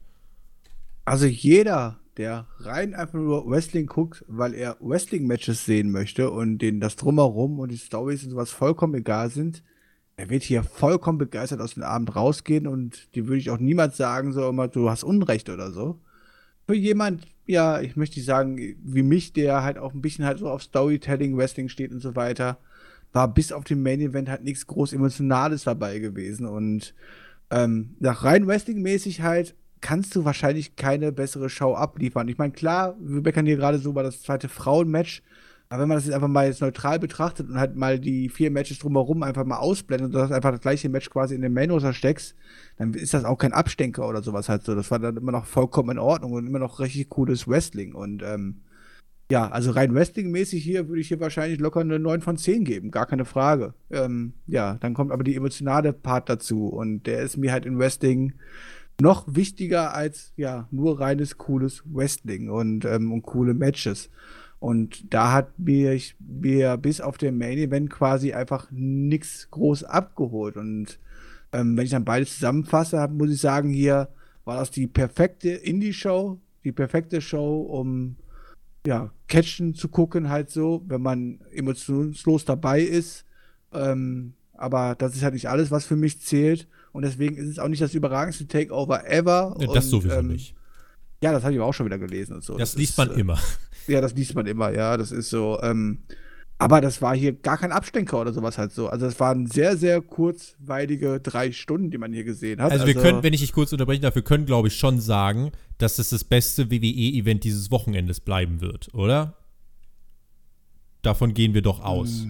Also 1.04 1.26
jeder, 1.26 2.00
der 2.18 2.48
rein 2.60 2.94
einfach 2.94 3.20
nur 3.20 3.50
Wrestling 3.50 3.86
guckt, 3.86 4.24
weil 4.28 4.54
er 4.54 4.78
Wrestling-Matches 4.80 5.66
sehen 5.66 5.92
möchte 5.92 6.32
und 6.32 6.60
denen 6.60 6.80
das 6.80 6.96
Drumherum 6.96 7.60
und 7.60 7.72
die 7.72 7.78
Stories 7.78 8.24
und 8.24 8.32
sowas 8.32 8.52
vollkommen 8.52 8.96
egal 8.96 9.30
sind, 9.30 9.64
er 10.18 10.30
wird 10.30 10.44
hier 10.44 10.64
vollkommen 10.64 11.20
begeistert 11.20 11.62
aus 11.62 11.76
dem 11.76 11.84
Abend 11.84 12.16
rausgehen 12.16 12.68
und 12.68 13.14
dir 13.16 13.28
würde 13.28 13.38
ich 13.38 13.52
auch 13.52 13.60
niemals 13.60 13.98
sagen, 13.98 14.34
so 14.34 14.50
immer, 14.50 14.68
du 14.68 14.90
hast 14.90 15.04
Unrecht 15.04 15.50
oder 15.50 15.72
so. 15.72 16.00
Für 16.68 16.76
jemand, 16.76 17.26
ja, 17.46 17.80
ich 17.80 17.96
möchte 17.96 18.22
sagen, 18.22 18.58
wie 18.84 19.04
mich, 19.04 19.34
der 19.34 19.64
halt 19.64 19.78
auch 19.78 19.94
ein 19.94 20.02
bisschen 20.02 20.26
halt 20.26 20.40
so 20.40 20.50
auf 20.50 20.62
Storytelling, 20.62 21.38
Wrestling 21.38 21.70
steht 21.70 21.92
und 21.92 22.02
so 22.02 22.16
weiter, 22.16 22.58
war 23.14 23.34
bis 23.34 23.52
auf 23.54 23.64
den 23.64 23.82
Main 23.82 24.02
Event 24.02 24.30
halt 24.30 24.44
nichts 24.44 24.68
groß 24.68 24.92
Emotionales 24.94 25.64
dabei 25.64 26.00
gewesen 26.00 26.46
und 26.46 26.94
ähm, 27.50 27.96
nach 28.00 28.26
rein 28.26 28.46
Wrestling-mäßig 28.46 29.22
halt 29.22 29.56
kannst 29.80 30.16
du 30.16 30.26
wahrscheinlich 30.26 30.76
keine 30.76 31.12
bessere 31.12 31.50
Show 31.50 31.74
abliefern. 31.74 32.28
Ich 32.28 32.38
meine, 32.38 32.52
klar, 32.52 32.98
wir 33.00 33.22
meckern 33.22 33.46
hier 33.46 33.56
gerade 33.56 33.78
so 33.78 33.92
über 33.92 34.04
das 34.04 34.22
zweite 34.22 34.50
Frauenmatch, 34.50 35.24
aber 35.70 35.82
wenn 35.82 35.90
man 35.90 35.98
das 35.98 36.06
jetzt 36.06 36.14
einfach 36.16 36.30
mal 36.30 36.48
jetzt 36.48 36.62
neutral 36.62 36.98
betrachtet 36.98 37.50
und 37.50 37.60
halt 37.60 37.76
mal 37.76 38.00
die 38.00 38.30
vier 38.30 38.52
Matches 38.52 38.80
drumherum 38.80 39.24
einfach 39.24 39.46
mal 39.46 39.58
ausblendet 39.58 40.08
und 40.08 40.12
du 40.14 40.20
hast 40.20 40.32
einfach 40.32 40.52
das 40.52 40.62
gleiche 40.62 40.88
Match 40.88 41.10
quasi 41.10 41.36
in 41.36 41.42
den 41.42 41.54
Main 41.54 41.72
Roster 41.72 41.94
steckst, 41.94 42.36
dann 42.78 42.94
ist 42.94 43.14
das 43.14 43.26
auch 43.26 43.38
kein 43.38 43.52
Abstenker 43.52 44.08
oder 44.08 44.24
sowas 44.24 44.48
halt 44.48 44.64
so. 44.64 44.76
Das 44.76 44.92
war 44.92 45.00
dann 45.00 45.18
immer 45.18 45.34
noch 45.34 45.46
vollkommen 45.46 45.92
in 45.92 46.00
Ordnung 46.00 46.32
und 46.32 46.48
immer 46.48 46.60
noch 46.60 46.80
richtig 46.80 47.10
cooles 47.10 47.48
Wrestling. 47.50 47.94
Und 47.94 48.24
ähm, 48.24 48.62
ja, 49.30 49.50
also 49.50 49.72
rein 49.72 49.94
Wrestling-mäßig 49.94 50.64
hier 50.64 50.88
würde 50.88 51.02
ich 51.02 51.10
hier 51.10 51.20
wahrscheinlich 51.20 51.60
locker 51.60 51.82
eine 51.82 52.00
9 52.00 52.22
von 52.22 52.38
10 52.38 52.64
geben, 52.64 52.92
gar 52.92 53.06
keine 53.06 53.26
Frage. 53.26 53.74
Ähm, 53.92 54.34
ja, 54.48 54.76
dann 54.76 54.94
kommt 54.94 55.12
aber 55.12 55.26
die 55.26 55.36
emotionale 55.36 55.92
Part 55.92 56.30
dazu 56.30 56.68
und 56.68 57.08
der 57.08 57.24
ist 57.24 57.36
mir 57.36 57.52
halt 57.52 57.66
in 57.66 57.78
Wrestling 57.78 58.36
noch 59.02 59.26
wichtiger 59.28 59.94
als 59.94 60.32
ja 60.38 60.68
nur 60.72 61.00
reines 61.02 61.38
cooles 61.38 61.84
Wrestling 61.86 62.50
und, 62.50 62.86
ähm, 62.86 63.12
und 63.12 63.24
coole 63.24 63.54
Matches. 63.54 64.10
Und 64.60 65.14
da 65.14 65.34
hat 65.34 65.60
mir, 65.60 66.00
mir 66.20 66.78
bis 66.78 67.00
auf 67.00 67.18
den 67.18 67.38
Main 67.38 67.58
Event 67.58 67.90
quasi 67.90 68.34
einfach 68.34 68.68
nichts 68.72 69.50
groß 69.52 69.84
abgeholt. 69.84 70.58
Und 70.58 71.00
ähm, 71.54 71.78
wenn 71.78 71.86
ich 71.86 71.92
dann 71.92 72.06
beides 72.06 72.36
zusammenfasse, 72.36 73.08
muss 73.10 73.32
ich 73.32 73.40
sagen, 73.40 73.70
hier 73.70 74.10
war 74.46 74.58
das 74.58 74.72
die 74.72 74.88
perfekte 74.88 75.50
Indie-Show, 75.50 76.40
die 76.64 76.72
perfekte 76.72 77.22
Show, 77.22 77.62
um 77.62 78.16
ja, 78.86 79.12
Catchen 79.28 79.76
zu 79.76 79.90
gucken, 79.90 80.30
halt 80.30 80.50
so, 80.50 80.84
wenn 80.88 81.02
man 81.02 81.40
emotionslos 81.52 82.46
dabei 82.46 82.82
ist. 82.82 83.26
Ähm, 83.74 84.34
aber 84.54 84.96
das 84.96 85.16
ist 85.16 85.24
halt 85.24 85.34
nicht 85.34 85.50
alles, 85.50 85.70
was 85.70 85.86
für 85.86 85.96
mich 85.96 86.22
zählt. 86.22 86.68
Und 86.94 87.04
deswegen 87.04 87.36
ist 87.36 87.48
es 87.48 87.60
auch 87.60 87.68
nicht 87.68 87.82
das 87.82 87.94
überragendste 87.94 88.48
Takeover 88.48 89.08
ever. 89.08 89.56
Ja, 89.60 89.68
das 89.68 89.86
und, 89.86 90.02
sowieso 90.02 90.16
ähm, 90.16 90.28
nicht. 90.28 90.56
Ja, 91.22 91.32
das 91.32 91.44
habe 91.44 91.54
ich 91.54 91.60
auch 91.60 91.74
schon 91.74 91.86
wieder 91.86 92.00
gelesen 92.00 92.34
und 92.34 92.44
so. 92.44 92.58
Das, 92.58 92.72
das 92.72 92.80
liest 92.80 92.92
ist, 92.92 92.98
man 92.98 93.12
äh, 93.12 93.20
immer. 93.20 93.40
Ja, 93.88 94.02
das 94.02 94.14
liest 94.14 94.36
man 94.36 94.46
immer, 94.46 94.72
ja. 94.72 94.98
Das 94.98 95.12
ist 95.12 95.30
so. 95.30 95.60
Ähm, 95.62 96.00
aber 96.60 96.82
das 96.82 97.02
war 97.02 97.16
hier 97.16 97.34
gar 97.34 97.58
kein 97.58 97.72
Abstenker 97.72 98.20
oder 98.20 98.34
sowas 98.34 98.58
halt 98.58 98.72
so. 98.72 98.88
Also 98.88 99.06
es 99.06 99.20
waren 99.20 99.46
sehr, 99.46 99.78
sehr 99.78 100.02
kurzweilige 100.02 101.20
drei 101.20 101.52
Stunden, 101.52 101.92
die 101.92 102.00
man 102.00 102.12
hier 102.12 102.24
gesehen 102.24 102.62
hat. 102.62 102.72
Also, 102.72 102.88
wir 102.88 102.96
also 102.96 103.08
können, 103.08 103.24
wenn 103.24 103.34
ich 103.34 103.42
dich 103.42 103.54
kurz 103.54 103.72
unterbrechen 103.72 104.02
darf, 104.02 104.16
wir 104.16 104.24
können, 104.24 104.48
glaube 104.48 104.70
ich, 104.70 104.76
schon 104.76 105.00
sagen, 105.00 105.52
dass 105.78 106.00
es 106.00 106.10
das 106.10 106.24
beste 106.24 106.72
WWE-Event 106.72 107.44
dieses 107.44 107.70
Wochenendes 107.70 108.20
bleiben 108.20 108.60
wird, 108.60 108.92
oder? 108.94 109.36
Davon 111.04 111.36
gehen 111.36 111.54
wir 111.54 111.62
doch 111.62 111.80
aus. 111.80 112.26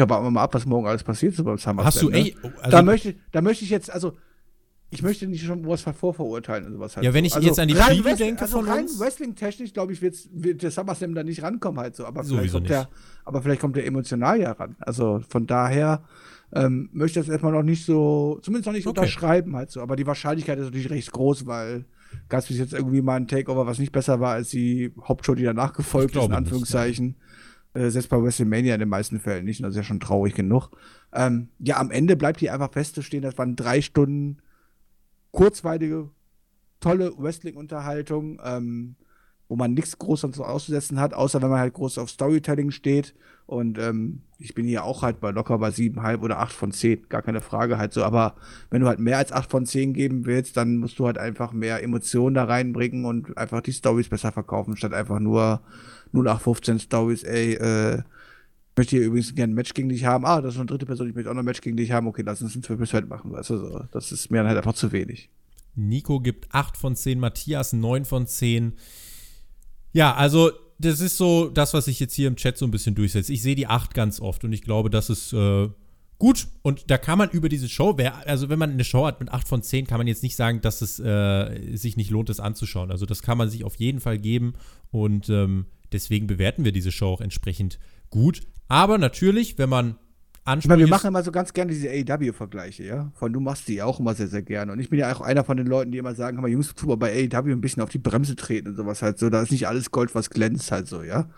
Ja, 0.00 0.08
warten 0.08 0.26
wir 0.26 0.30
mal 0.30 0.42
ab, 0.42 0.54
was 0.54 0.64
morgen 0.64 0.86
alles 0.86 1.02
passiert 1.02 1.34
so 1.34 1.42
beim 1.42 1.58
SummerSlam. 1.58 1.84
Hast 1.84 2.02
du, 2.02 2.08
ne? 2.08 2.18
ey, 2.18 2.36
also, 2.60 2.70
da, 2.70 2.82
möchte, 2.82 3.14
da 3.32 3.40
möchte 3.40 3.64
ich 3.64 3.70
jetzt, 3.70 3.90
also 3.90 4.16
ich 4.92 5.02
möchte 5.02 5.26
nicht 5.26 5.42
schon 5.42 5.66
was 5.66 5.80
vorverurteilen 5.80 6.66
und 6.66 6.74
sowas 6.74 6.96
halt. 6.96 7.04
Ja, 7.06 7.14
wenn 7.14 7.24
ich 7.24 7.32
so. 7.32 7.36
also 7.36 7.48
jetzt 7.48 7.58
an 7.58 7.66
die 7.66 7.74
Preview 7.74 8.14
denke 8.14 8.42
also 8.42 8.58
von 8.58 8.68
rein 8.68 8.86
Wrestling-technisch, 8.98 9.72
glaube 9.72 9.94
ich, 9.94 10.02
wird 10.02 10.62
der 10.62 10.70
SummerSlam 10.70 11.14
da 11.14 11.22
nicht 11.24 11.42
rankommen 11.42 11.80
halt 11.80 11.96
so. 11.96 12.04
Aber 12.04 12.22
vielleicht, 12.22 12.52
kommt 12.52 12.68
der, 12.68 12.90
aber 13.24 13.40
vielleicht 13.40 13.62
kommt 13.62 13.74
der 13.76 13.86
emotional 13.86 14.38
ja 14.38 14.52
ran. 14.52 14.76
Also 14.80 15.22
von 15.30 15.46
daher 15.46 16.04
ähm, 16.54 16.90
möchte 16.92 17.18
ich 17.18 17.26
das 17.26 17.32
erstmal 17.32 17.52
noch 17.52 17.62
nicht 17.62 17.86
so, 17.86 18.38
zumindest 18.42 18.66
noch 18.66 18.74
nicht 18.74 18.86
okay. 18.86 19.00
unterschreiben 19.00 19.56
halt 19.56 19.70
so. 19.70 19.80
Aber 19.80 19.96
die 19.96 20.06
Wahrscheinlichkeit 20.06 20.58
ist 20.58 20.66
natürlich 20.66 20.90
recht 20.90 21.10
groß, 21.10 21.46
weil 21.46 21.86
gab 22.28 22.40
es 22.40 22.48
bis 22.48 22.58
jetzt 22.58 22.74
irgendwie 22.74 23.00
mal 23.00 23.16
ein 23.16 23.28
Takeover, 23.28 23.66
was 23.66 23.78
nicht 23.78 23.92
besser 23.92 24.20
war 24.20 24.34
als 24.34 24.50
die 24.50 24.92
Hauptshow, 25.08 25.34
die 25.34 25.44
danach 25.44 25.72
gefolgt 25.72 26.16
ist, 26.16 26.22
in 26.22 26.34
Anführungszeichen. 26.34 27.06
Nicht, 27.06 27.16
ja. 27.76 27.80
äh, 27.80 27.90
selbst 27.90 28.10
bei 28.10 28.22
WrestleMania 28.22 28.74
in 28.74 28.80
den 28.80 28.90
meisten 28.90 29.20
Fällen 29.20 29.46
nicht. 29.46 29.60
Und 29.60 29.64
das 29.64 29.70
ist 29.70 29.78
ja 29.78 29.84
schon 29.84 30.00
traurig 30.00 30.34
genug. 30.34 30.68
Ähm, 31.14 31.48
ja, 31.60 31.78
am 31.78 31.90
Ende 31.90 32.14
bleibt 32.14 32.40
hier 32.40 32.52
einfach 32.52 32.72
festzustehen, 32.72 33.22
das 33.22 33.38
waren 33.38 33.56
drei 33.56 33.80
Stunden 33.80 34.36
kurzweilige, 35.32 36.10
tolle 36.80 37.12
Wrestling-Unterhaltung, 37.16 38.40
ähm, 38.44 38.96
wo 39.48 39.56
man 39.56 39.74
nichts 39.74 39.98
groß 39.98 40.24
auszusetzen 40.40 41.00
hat, 41.00 41.12
außer 41.12 41.42
wenn 41.42 41.50
man 41.50 41.60
halt 41.60 41.74
groß 41.74 41.98
auf 41.98 42.10
Storytelling 42.10 42.70
steht. 42.70 43.14
Und 43.44 43.78
ähm, 43.78 44.22
ich 44.38 44.54
bin 44.54 44.64
hier 44.64 44.84
auch 44.84 45.02
halt 45.02 45.20
bei 45.20 45.30
locker 45.30 45.58
bei 45.58 45.68
7,5 45.68 46.20
oder 46.22 46.38
8 46.38 46.52
von 46.52 46.72
10, 46.72 47.08
gar 47.08 47.22
keine 47.22 47.40
Frage 47.40 47.76
halt 47.76 47.92
so. 47.92 48.02
Aber 48.02 48.36
wenn 48.70 48.80
du 48.80 48.88
halt 48.88 48.98
mehr 48.98 49.18
als 49.18 49.32
8 49.32 49.50
von 49.50 49.66
10 49.66 49.92
geben 49.92 50.24
willst, 50.24 50.56
dann 50.56 50.78
musst 50.78 50.98
du 50.98 51.06
halt 51.06 51.18
einfach 51.18 51.52
mehr 51.52 51.82
Emotionen 51.82 52.34
da 52.34 52.44
reinbringen 52.44 53.04
und 53.04 53.36
einfach 53.36 53.60
die 53.60 53.72
Stories 53.72 54.08
besser 54.08 54.32
verkaufen, 54.32 54.76
statt 54.76 54.94
einfach 54.94 55.18
nur 55.18 55.60
0815 56.12 56.78
Stories, 56.78 57.24
ey, 57.24 57.54
äh, 57.54 58.02
möchte 58.76 58.96
hier 58.96 59.06
übrigens 59.06 59.34
gerne 59.34 59.52
ein 59.52 59.54
Match 59.54 59.74
gegen 59.74 59.88
dich 59.88 60.04
haben. 60.04 60.24
Ah, 60.24 60.40
das 60.40 60.54
ist 60.54 60.60
eine 60.60 60.66
dritte 60.66 60.86
Person, 60.86 61.08
ich 61.08 61.14
möchte 61.14 61.30
auch 61.30 61.34
noch 61.34 61.42
ein 61.42 61.46
Match 61.46 61.60
gegen 61.60 61.76
dich 61.76 61.90
haben. 61.92 62.06
Okay, 62.06 62.22
lass 62.24 62.42
uns 62.42 62.54
ein 62.54 62.62
12 62.62 63.08
machen. 63.08 63.32
Weißt 63.32 63.50
du, 63.50 63.58
so. 63.58 63.84
das 63.92 64.12
ist 64.12 64.30
mir 64.30 64.38
dann 64.38 64.48
halt 64.48 64.58
einfach 64.58 64.74
zu 64.74 64.92
wenig. 64.92 65.30
Nico 65.74 66.20
gibt 66.20 66.54
8 66.54 66.76
von 66.76 66.96
10, 66.96 67.18
Matthias 67.18 67.72
9 67.72 68.04
von 68.04 68.26
10. 68.26 68.74
Ja, 69.92 70.14
also 70.14 70.52
das 70.78 71.00
ist 71.00 71.16
so 71.16 71.48
das, 71.48 71.74
was 71.74 71.86
sich 71.86 72.00
jetzt 72.00 72.14
hier 72.14 72.28
im 72.28 72.36
Chat 72.36 72.58
so 72.58 72.66
ein 72.66 72.70
bisschen 72.70 72.94
durchsetzt. 72.94 73.30
Ich 73.30 73.42
sehe 73.42 73.54
die 73.54 73.66
8 73.66 73.94
ganz 73.94 74.20
oft 74.20 74.44
und 74.44 74.52
ich 74.52 74.62
glaube, 74.62 74.90
das 74.90 75.10
ist 75.10 75.32
äh, 75.32 75.68
gut. 76.18 76.48
Und 76.62 76.90
da 76.90 76.98
kann 76.98 77.18
man 77.18 77.30
über 77.30 77.48
diese 77.48 77.68
Show, 77.68 77.94
wer, 77.96 78.26
also 78.26 78.48
wenn 78.48 78.58
man 78.58 78.70
eine 78.70 78.84
Show 78.84 79.06
hat 79.06 79.20
mit 79.20 79.30
8 79.30 79.48
von 79.48 79.62
10, 79.62 79.86
kann 79.86 79.98
man 79.98 80.06
jetzt 80.06 80.22
nicht 80.22 80.36
sagen, 80.36 80.60
dass 80.60 80.82
es 80.82 80.98
äh, 80.98 81.76
sich 81.76 81.96
nicht 81.96 82.10
lohnt, 82.10 82.28
das 82.28 82.40
anzuschauen. 82.40 82.90
Also 82.90 83.06
das 83.06 83.22
kann 83.22 83.38
man 83.38 83.48
sich 83.48 83.64
auf 83.64 83.76
jeden 83.76 84.00
Fall 84.00 84.18
geben 84.18 84.54
und 84.90 85.28
ähm, 85.28 85.66
deswegen 85.92 86.26
bewerten 86.26 86.64
wir 86.64 86.72
diese 86.72 86.92
Show 86.92 87.08
auch 87.08 87.20
entsprechend 87.20 87.78
gut. 88.10 88.42
Aber 88.72 88.96
natürlich, 88.96 89.58
wenn 89.58 89.68
man 89.68 89.98
anspricht. 90.44 90.64
Ich 90.64 90.68
meine, 90.70 90.80
wir 90.84 90.88
machen 90.88 91.08
immer 91.08 91.22
so 91.22 91.30
ganz 91.30 91.52
gerne 91.52 91.72
diese 91.72 91.90
AEW-Vergleiche, 91.90 92.84
ja. 92.84 93.12
Von 93.16 93.30
du 93.30 93.38
machst 93.38 93.68
die 93.68 93.82
auch 93.82 94.00
immer 94.00 94.14
sehr, 94.14 94.28
sehr 94.28 94.40
gerne. 94.40 94.72
Und 94.72 94.78
ich 94.78 94.88
bin 94.88 94.98
ja 94.98 95.14
auch 95.14 95.20
einer 95.20 95.44
von 95.44 95.58
den 95.58 95.66
Leuten, 95.66 95.92
die 95.92 95.98
immer 95.98 96.14
sagen, 96.14 96.40
mal, 96.40 96.48
Jungs, 96.48 96.74
tu 96.74 96.86
mal 96.86 96.96
bei 96.96 97.12
AEW 97.12 97.52
ein 97.52 97.60
bisschen 97.60 97.82
auf 97.82 97.90
die 97.90 97.98
Bremse 97.98 98.34
treten 98.34 98.68
und 98.68 98.76
sowas 98.76 99.02
halt 99.02 99.18
so. 99.18 99.28
Da 99.28 99.42
ist 99.42 99.52
nicht 99.52 99.68
alles 99.68 99.90
Gold, 99.90 100.14
was 100.14 100.30
glänzt 100.30 100.72
halt 100.72 100.88
so, 100.88 101.02
ja. 101.02 101.28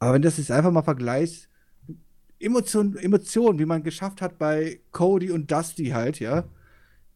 Aber 0.00 0.12
wenn 0.12 0.20
das 0.20 0.36
jetzt 0.36 0.50
einfach 0.50 0.70
mal 0.70 0.82
vergleichst, 0.82 1.48
Emotionen, 2.38 2.98
Emotionen, 2.98 3.58
wie 3.58 3.64
man 3.64 3.82
geschafft 3.82 4.20
hat 4.20 4.36
bei 4.36 4.80
Cody 4.92 5.30
und 5.30 5.50
Dusty 5.50 5.86
halt, 5.86 6.20
ja, 6.20 6.44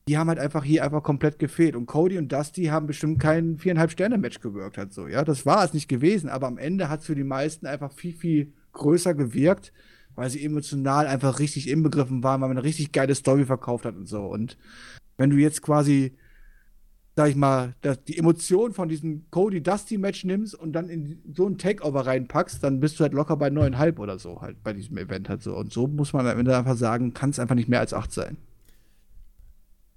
die 0.08 0.16
haben 0.16 0.28
halt 0.28 0.38
einfach 0.38 0.64
hier 0.64 0.84
einfach 0.84 1.02
komplett 1.02 1.38
gefehlt. 1.38 1.76
Und 1.76 1.84
Cody 1.84 2.16
und 2.16 2.32
Dusty 2.32 2.64
haben 2.64 2.86
bestimmt 2.86 3.20
kein 3.20 3.58
viereinhalb 3.58 3.90
Sterne-Match 3.90 4.40
gewirkt 4.40 4.78
halt 4.78 4.94
so, 4.94 5.06
ja. 5.06 5.22
Das 5.22 5.44
war 5.44 5.62
es 5.66 5.74
nicht 5.74 5.86
gewesen, 5.86 6.30
aber 6.30 6.46
am 6.46 6.56
Ende 6.56 6.88
hat 6.88 7.00
es 7.00 7.06
für 7.06 7.14
die 7.14 7.24
meisten 7.24 7.66
einfach 7.66 7.92
viel, 7.92 8.14
viel 8.14 8.54
größer 8.72 9.14
gewirkt, 9.14 9.72
weil 10.14 10.30
sie 10.30 10.44
emotional 10.44 11.06
einfach 11.06 11.38
richtig 11.38 11.68
inbegriffen 11.68 12.22
waren, 12.22 12.40
weil 12.40 12.48
man 12.48 12.58
eine 12.58 12.66
richtig 12.66 12.92
geile 12.92 13.14
Story 13.14 13.44
verkauft 13.44 13.84
hat 13.84 13.96
und 13.96 14.06
so. 14.06 14.22
Und 14.26 14.56
wenn 15.16 15.30
du 15.30 15.36
jetzt 15.36 15.62
quasi, 15.62 16.16
sag 17.16 17.28
ich 17.28 17.36
mal, 17.36 17.74
die 18.08 18.18
Emotion 18.18 18.72
von 18.72 18.88
diesem 18.88 19.30
Cody-Dusty-Match 19.30 20.24
nimmst 20.24 20.54
und 20.54 20.72
dann 20.72 20.88
in 20.88 21.22
so 21.34 21.46
ein 21.46 21.58
Takeover 21.58 22.06
reinpackst, 22.06 22.62
dann 22.62 22.80
bist 22.80 22.98
du 22.98 23.04
halt 23.04 23.12
locker 23.12 23.36
bei 23.36 23.50
neuneinhalb 23.50 23.98
oder 23.98 24.18
so 24.18 24.40
halt 24.40 24.62
bei 24.62 24.72
diesem 24.72 24.98
Event 24.98 25.28
halt 25.28 25.42
so. 25.42 25.56
Und 25.56 25.72
so 25.72 25.86
muss 25.86 26.12
man 26.12 26.26
am 26.26 26.38
Ende 26.38 26.56
einfach 26.56 26.76
sagen, 26.76 27.14
kann 27.14 27.30
es 27.30 27.38
einfach 27.38 27.54
nicht 27.54 27.68
mehr 27.68 27.80
als 27.80 27.94
acht 27.94 28.12
sein. 28.12 28.36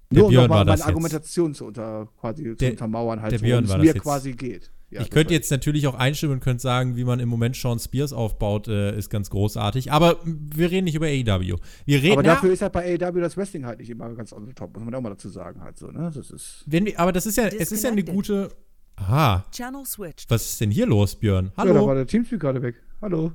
Nur 0.09 0.27
um 0.27 0.33
nochmal 0.33 0.65
meine 0.65 0.85
Argumentation 0.85 1.53
zu, 1.53 1.65
unter, 1.65 2.07
quasi, 2.19 2.43
der, 2.43 2.57
zu 2.57 2.71
untermauern, 2.71 3.21
halt, 3.21 3.41
worum 3.41 3.63
es 3.63 3.77
mir 3.77 3.93
quasi 3.95 4.33
geht. 4.33 4.71
Ja, 4.93 5.01
ich 5.01 5.09
könnte 5.09 5.33
jetzt 5.33 5.49
natürlich 5.49 5.87
auch 5.87 5.95
einstimmen 5.95 6.33
und 6.33 6.39
könnte 6.39 6.61
sagen, 6.61 6.95
wie 6.95 7.03
man 7.03 7.19
im 7.19 7.29
Moment 7.29 7.55
Sean 7.55 7.79
Spears 7.79 8.13
aufbaut, 8.13 8.67
äh, 8.67 8.97
ist 8.97 9.09
ganz 9.09 9.29
großartig. 9.29 9.91
Aber 9.91 10.19
wir 10.23 10.69
reden 10.69 10.85
nicht 10.85 10.95
über 10.95 11.07
AEW. 11.07 11.57
Wir 11.85 12.01
reden, 12.01 12.13
aber 12.13 12.23
dafür 12.23 12.53
ist 12.53 12.61
halt 12.61 12.73
bei 12.73 12.99
AEW 12.99 13.19
das 13.19 13.35
Wrestling 13.37 13.65
halt 13.65 13.79
nicht 13.79 13.89
immer 13.89 14.13
ganz 14.13 14.31
on 14.33 14.45
the 14.45 14.53
top, 14.53 14.75
muss 14.75 14.85
man 14.85 14.93
auch 14.95 15.01
mal 15.01 15.09
dazu 15.09 15.29
sagen 15.29 15.61
halt 15.61 15.77
so, 15.77 15.87
ne? 15.87 16.11
Das 16.13 16.29
ist 16.29 16.63
Wenn 16.67 16.85
wir, 16.85 16.99
aber 16.99 17.11
das 17.11 17.25
ist 17.25 17.37
ja, 17.37 17.47
es 17.47 17.71
ist 17.71 17.83
ja 17.83 17.91
eine 17.91 18.03
gute. 18.03 18.49
Aha. 18.95 19.43
Channel 19.51 19.85
switched. 19.85 20.29
Was 20.29 20.45
ist 20.45 20.61
denn 20.61 20.69
hier 20.69 20.85
los, 20.85 21.15
Björn? 21.15 21.51
Hallo. 21.57 21.73
Ja, 21.73 21.79
da 21.79 21.87
war 21.87 21.95
der 21.95 22.05
Teamspeak 22.05 22.39
gerade 22.39 22.61
weg. 22.61 22.75
Hallo. 23.01 23.31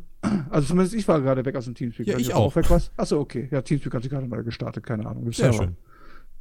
Also 0.50 0.68
zumindest 0.68 0.94
ich 0.94 1.06
war 1.06 1.20
gerade 1.20 1.44
weg 1.44 1.54
aus 1.56 1.64
dem 1.64 1.74
Teamspeak. 1.74 2.06
Ja, 2.06 2.16
ich 2.16 2.32
auch. 2.32 2.46
auch 2.46 2.56
weg 2.56 2.70
was? 2.70 2.90
Achso, 2.96 3.20
okay. 3.20 3.48
Ja, 3.50 3.62
Teamspeak 3.62 3.92
hat 3.94 4.02
sich 4.02 4.10
gerade 4.10 4.26
mal 4.26 4.42
gestartet, 4.42 4.84
keine 4.84 5.06
Ahnung. 5.06 5.30
Sehr 5.32 5.52
schön. 5.52 5.76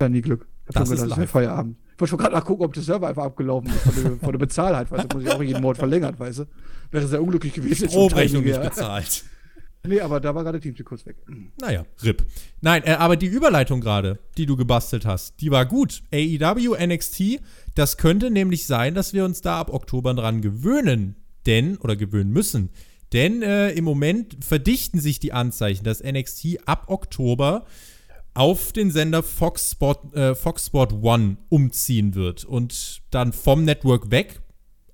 Ja, 0.02 0.10
nie 0.10 0.22
Glück. 0.22 0.48
Das, 0.68 0.90
das 0.90 1.02
ist 1.02 1.08
live. 1.08 1.30
Feierabend. 1.30 1.78
Ich 1.98 2.02
wollte 2.02 2.12
schon 2.12 2.20
gerade 2.20 2.36
nachgucken, 2.36 2.64
ob 2.64 2.74
der 2.74 2.84
Server 2.84 3.08
einfach 3.08 3.24
abgelaufen 3.24 3.72
ist 3.72 3.82
von 3.82 4.04
der, 4.04 4.18
von 4.18 4.32
der 4.32 4.38
Bezahlheit, 4.38 4.92
weißt 4.92 5.12
du, 5.12 5.18
muss 5.18 5.26
ich 5.26 5.32
auch 5.34 5.42
jeden 5.42 5.64
Monat 5.64 5.78
verlängern, 5.78 6.14
weißt 6.16 6.40
du. 6.40 6.46
Wäre 6.92 7.08
sehr 7.08 7.20
unglücklich 7.20 7.54
gewesen. 7.54 7.90
Stromrechnung 7.90 8.44
nicht 8.44 8.62
bezahlt. 8.62 9.26
Nee, 9.84 10.02
aber 10.02 10.20
da 10.20 10.36
war 10.36 10.44
gerade 10.44 10.60
Teamspeak 10.60 10.86
kurz 10.86 11.08
weg. 11.08 11.16
Naja, 11.60 11.86
RIP. 12.04 12.24
Nein, 12.62 12.84
äh, 12.86 12.92
aber 12.92 13.16
die 13.16 13.26
Überleitung 13.26 13.82
gerade, 13.82 14.20
die 14.38 14.46
du 14.46 14.56
gebastelt 14.56 15.08
hast, 15.08 15.42
die 15.42 15.50
war 15.50 15.66
gut. 15.66 16.04
AEW, 16.14 16.76
NXT, 16.80 17.40
das 17.74 17.98
könnte 17.98 18.30
nämlich 18.30 18.68
sein, 18.68 18.94
dass 18.94 19.14
wir 19.14 19.26
uns 19.26 19.42
da 19.42 19.60
ab 19.60 19.74
Oktober 19.74 20.14
dran 20.14 20.42
gewöhnen. 20.42 21.16
Denn, 21.48 21.78
oder 21.78 21.96
gewöhnen 21.96 22.32
müssen, 22.32 22.70
Denn 23.12 23.42
äh, 23.42 23.72
im 23.72 23.86
Moment 23.86 24.38
verdichten 24.44 25.00
sich 25.00 25.20
die 25.20 25.34
Anzeichen, 25.34 25.84
dass 25.84 26.04
NXT 26.04 26.60
ab 26.68 26.90
Oktober 26.90 27.66
auf 28.38 28.72
den 28.72 28.92
Sender 28.92 29.24
Fox 29.24 29.72
Sport, 29.72 30.14
äh, 30.16 30.36
Fox 30.36 30.68
Sport 30.68 30.94
One 31.02 31.38
umziehen 31.50 32.14
wird 32.14 32.46
und 32.46 33.02
dann 33.10 33.34
vom 33.34 33.66
Network 33.66 34.12
weg. 34.12 34.42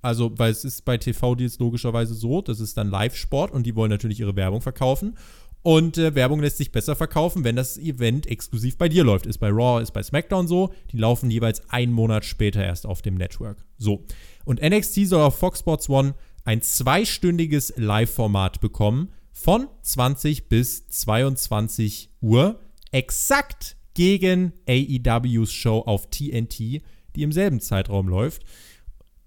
Also, 0.00 0.32
weil 0.38 0.50
es 0.50 0.64
ist 0.64 0.86
bei 0.86 0.96
TV-Deals 0.96 1.58
logischerweise 1.58 2.14
so, 2.14 2.40
das 2.40 2.58
ist 2.58 2.78
dann 2.78 2.88
Live-Sport 2.88 3.52
und 3.52 3.66
die 3.66 3.76
wollen 3.76 3.90
natürlich 3.90 4.20
ihre 4.20 4.34
Werbung 4.34 4.62
verkaufen. 4.62 5.18
Und 5.62 5.98
äh, 5.98 6.14
Werbung 6.14 6.40
lässt 6.40 6.56
sich 6.56 6.72
besser 6.72 6.96
verkaufen, 6.96 7.44
wenn 7.44 7.54
das 7.54 7.76
Event 7.76 8.26
exklusiv 8.26 8.78
bei 8.78 8.88
dir 8.88 9.04
läuft. 9.04 9.26
Ist 9.26 9.38
bei 9.38 9.50
Raw, 9.50 9.82
ist 9.82 9.92
bei 9.92 10.02
SmackDown 10.02 10.48
so. 10.48 10.72
Die 10.92 10.96
laufen 10.96 11.30
jeweils 11.30 11.68
einen 11.68 11.92
Monat 11.92 12.24
später 12.24 12.64
erst 12.64 12.86
auf 12.86 13.02
dem 13.02 13.14
Network. 13.14 13.62
So. 13.76 14.04
Und 14.46 14.62
NXT 14.62 15.06
soll 15.06 15.22
auf 15.22 15.38
Fox 15.38 15.58
Sports 15.58 15.90
One 15.90 16.14
ein 16.44 16.62
zweistündiges 16.62 17.74
Live-Format 17.76 18.62
bekommen 18.62 19.10
von 19.32 19.68
20 19.82 20.48
bis 20.48 20.86
22 20.88 22.10
Uhr. 22.22 22.58
Exakt 22.94 23.76
gegen 23.94 24.52
AEWs 24.68 25.52
Show 25.52 25.80
auf 25.80 26.10
TNT, 26.10 26.82
die 27.16 27.22
im 27.22 27.32
selben 27.32 27.60
Zeitraum 27.60 28.08
läuft. 28.08 28.44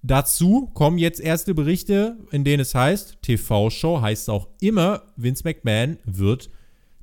Dazu 0.01 0.67
kommen 0.73 0.97
jetzt 0.97 1.19
erste 1.19 1.53
Berichte, 1.53 2.17
in 2.31 2.45
denen 2.45 2.61
es 2.61 2.73
heißt, 2.73 3.17
TV-Show 3.23 3.99
heißt 3.99 4.29
auch 4.29 4.47
immer, 4.61 5.03
Vince 5.17 5.43
McMahon 5.43 5.97
wird 6.05 6.49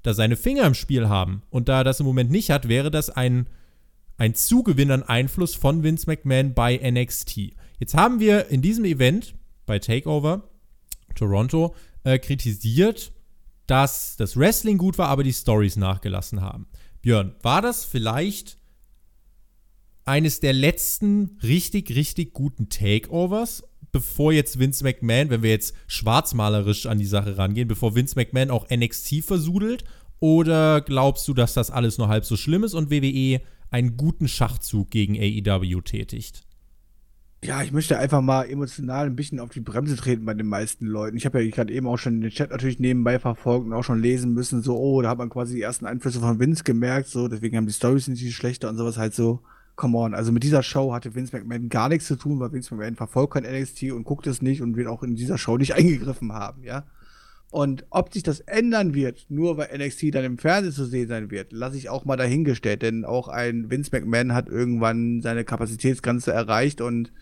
da 0.03 0.15
seine 0.15 0.37
Finger 0.37 0.65
im 0.65 0.73
Spiel 0.73 1.09
haben. 1.09 1.43
Und 1.51 1.69
da 1.69 1.81
er 1.81 1.85
das 1.85 2.01
im 2.01 2.07
Moment 2.07 2.31
nicht 2.31 2.49
hat, 2.49 2.67
wäre 2.67 2.91
das 2.91 3.11
ein, 3.11 3.47
ein 4.17 4.35
Zugewinn 4.35 4.91
an 4.91 5.03
Einfluss 5.03 5.55
von 5.55 5.83
Vince 5.83 6.07
McMahon 6.07 6.55
bei 6.55 6.79
NXT. 6.79 7.53
Jetzt 7.79 7.95
haben 7.95 8.21
wir 8.21 8.49
in 8.49 8.63
diesem 8.63 8.87
Event 8.87 9.35
bei 9.67 9.79
Takeover 9.79 10.49
Toronto 11.15 11.75
äh, 12.05 12.19
kritisiert, 12.19 13.13
dass 13.67 14.17
das 14.17 14.37
Wrestling 14.37 14.79
gut 14.79 14.99
war, 14.99 15.09
aber 15.09 15.23
die 15.23 15.33
Stories 15.33 15.77
nachgelassen 15.77 16.41
haben. 16.41 16.67
Björn, 17.03 17.35
war 17.43 17.63
das 17.63 17.85
vielleicht 17.85 18.59
eines 20.05 20.41
der 20.41 20.53
letzten 20.53 21.39
richtig, 21.43 21.95
richtig 21.95 22.33
guten 22.33 22.69
Takeovers, 22.69 23.65
bevor 23.93 24.33
jetzt 24.33 24.59
Vince 24.59 24.85
McMahon, 24.85 25.31
wenn 25.31 25.43
wir 25.43 25.51
jetzt 25.51 25.75
schwarzmalerisch 25.87 26.87
an 26.87 26.99
die 26.99 27.07
Sache 27.07 27.39
rangehen, 27.39 27.69
bevor 27.69 27.95
Vince 27.95 28.17
McMahon 28.17 28.51
auch 28.51 28.69
NXT 28.69 29.25
versudelt? 29.25 29.85
Oder 30.21 30.81
glaubst 30.81 31.27
du, 31.29 31.35
dass 31.35 31.55
das 31.55 31.71
alles 31.71 31.99
nur 31.99 32.09
halb 32.09 32.25
so 32.25 32.37
schlimm 32.37 32.65
ist 32.65 32.75
und 32.75 32.91
WWE 32.91 33.41
einen 33.71 33.97
guten 33.97 34.29
Schachzug 34.29 34.91
gegen 34.91 35.17
AEW 35.17 35.81
tätigt? 35.83 36.44
Ja, 37.45 37.63
ich 37.63 37.73
möchte 37.73 37.99
einfach 37.99 38.23
mal 38.23 38.45
emotional 38.49 39.05
ein 39.05 39.17
bisschen 39.17 39.39
auf 39.39 39.51
die 39.51 39.61
Bremse 39.61 39.97
treten 39.97 40.25
bei 40.25 40.33
den 40.33 40.47
meisten 40.47 40.87
Leuten. 40.87 41.19
Ich 41.19 41.27
habe 41.27 41.45
ja 41.45 41.51
gerade 41.51 41.75
eben 41.75 41.87
auch 41.87 41.99
schon 41.99 42.23
den 42.23 42.31
Chat 42.31 42.51
natürlich 42.51 42.79
nebenbei 42.79 43.19
verfolgt 43.19 43.67
und 43.67 43.75
auch 43.75 43.85
schon 43.85 44.01
lesen 44.01 44.33
müssen, 44.33 44.63
so, 44.63 44.79
oh, 44.79 45.03
da 45.03 45.11
hat 45.11 45.19
man 45.19 45.29
quasi 45.29 45.57
die 45.57 45.61
ersten 45.61 45.85
Einflüsse 45.85 46.21
von 46.21 46.39
Vince 46.41 46.65
gemerkt, 46.65 47.09
so, 47.09 47.29
deswegen 47.29 47.59
haben 47.59 47.67
die 47.67 47.75
Stories 47.75 48.09
nicht 48.09 48.35
schlechter 48.35 48.71
und 48.71 48.79
sowas 48.79 48.97
halt 48.97 49.15
so 49.15 49.43
come 49.77 49.99
on, 49.99 50.15
also 50.15 50.33
mit 50.33 50.43
dieser 50.43 50.63
Show 50.63 50.95
hatte 50.95 51.15
Vince 51.15 51.37
McMahon 51.37 51.69
gar 51.69 51.91
nichts 51.91 52.07
zu 52.07 52.17
tun, 52.17 52.41
weil 52.41 52.53
Vince 52.53 52.75
McMahon 52.75 52.97
verfolgt 52.97 53.35
kein 53.35 53.43
NXT 53.43 53.93
und 53.93 54.05
guckt 54.05 54.27
es 54.27 54.41
nicht 54.41 54.63
und 54.63 54.77
wird 54.77 54.89
auch 54.89 55.03
in 55.03 55.15
dieser 55.15 55.37
Show 55.37 55.59
nicht 55.59 55.75
eingegriffen 55.75 56.33
haben, 56.33 56.63
ja. 56.63 56.85
Und 57.55 57.87
ob 57.91 58.13
sich 58.13 58.25
das 58.25 58.41
ändern 58.41 58.95
wird, 58.95 59.27
nur 59.29 59.57
weil 59.57 59.79
NXT 59.79 60.13
dann 60.13 60.25
im 60.25 60.39
Fernsehen 60.39 60.73
zu 60.73 60.87
sehen 60.87 61.07
sein 61.07 61.31
wird, 61.31 61.53
lasse 61.53 61.77
ich 61.77 61.89
auch 61.89 62.05
mal 62.05 62.17
dahingestellt, 62.17 62.83
denn 62.83 63.05
auch 63.05 63.29
ein 63.29 63.71
Vince 63.71 63.91
McMahon 63.93 64.35
hat 64.35 64.49
irgendwann 64.49 65.21
seine 65.21 65.45
Kapazitätsgrenze 65.45 66.33
erreicht 66.33 66.81
und 66.81 67.13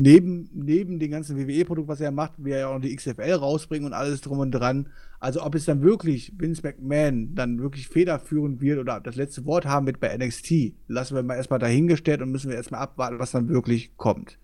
neben, 0.00 0.48
neben 0.54 1.00
dem 1.00 1.10
ganzen 1.10 1.36
WWE-Produkt, 1.36 1.88
was 1.88 2.00
er 2.00 2.12
macht, 2.12 2.34
will 2.36 2.52
er 2.52 2.60
ja 2.60 2.68
auch 2.68 2.74
noch 2.74 2.80
die 2.80 2.94
XFL 2.94 3.32
rausbringen 3.32 3.86
und 3.86 3.92
alles 3.92 4.20
drum 4.20 4.38
und 4.38 4.52
dran. 4.52 4.88
Also 5.18 5.42
ob 5.42 5.56
es 5.56 5.64
dann 5.64 5.82
wirklich 5.82 6.32
Vince 6.38 6.62
McMahon 6.62 7.34
dann 7.34 7.58
wirklich 7.58 7.88
federführend 7.88 8.60
wird 8.60 8.78
oder 8.78 9.00
das 9.00 9.16
letzte 9.16 9.46
Wort 9.46 9.64
haben 9.64 9.86
wird 9.86 9.98
bei 9.98 10.16
NXT, 10.16 10.74
lassen 10.86 11.16
wir 11.16 11.24
mal 11.24 11.34
erstmal 11.34 11.58
dahingestellt 11.58 12.22
und 12.22 12.30
müssen 12.30 12.50
wir 12.50 12.56
erstmal 12.56 12.82
abwarten, 12.82 13.18
was 13.18 13.32
dann 13.32 13.48
wirklich 13.48 13.96
kommt. 13.96 14.38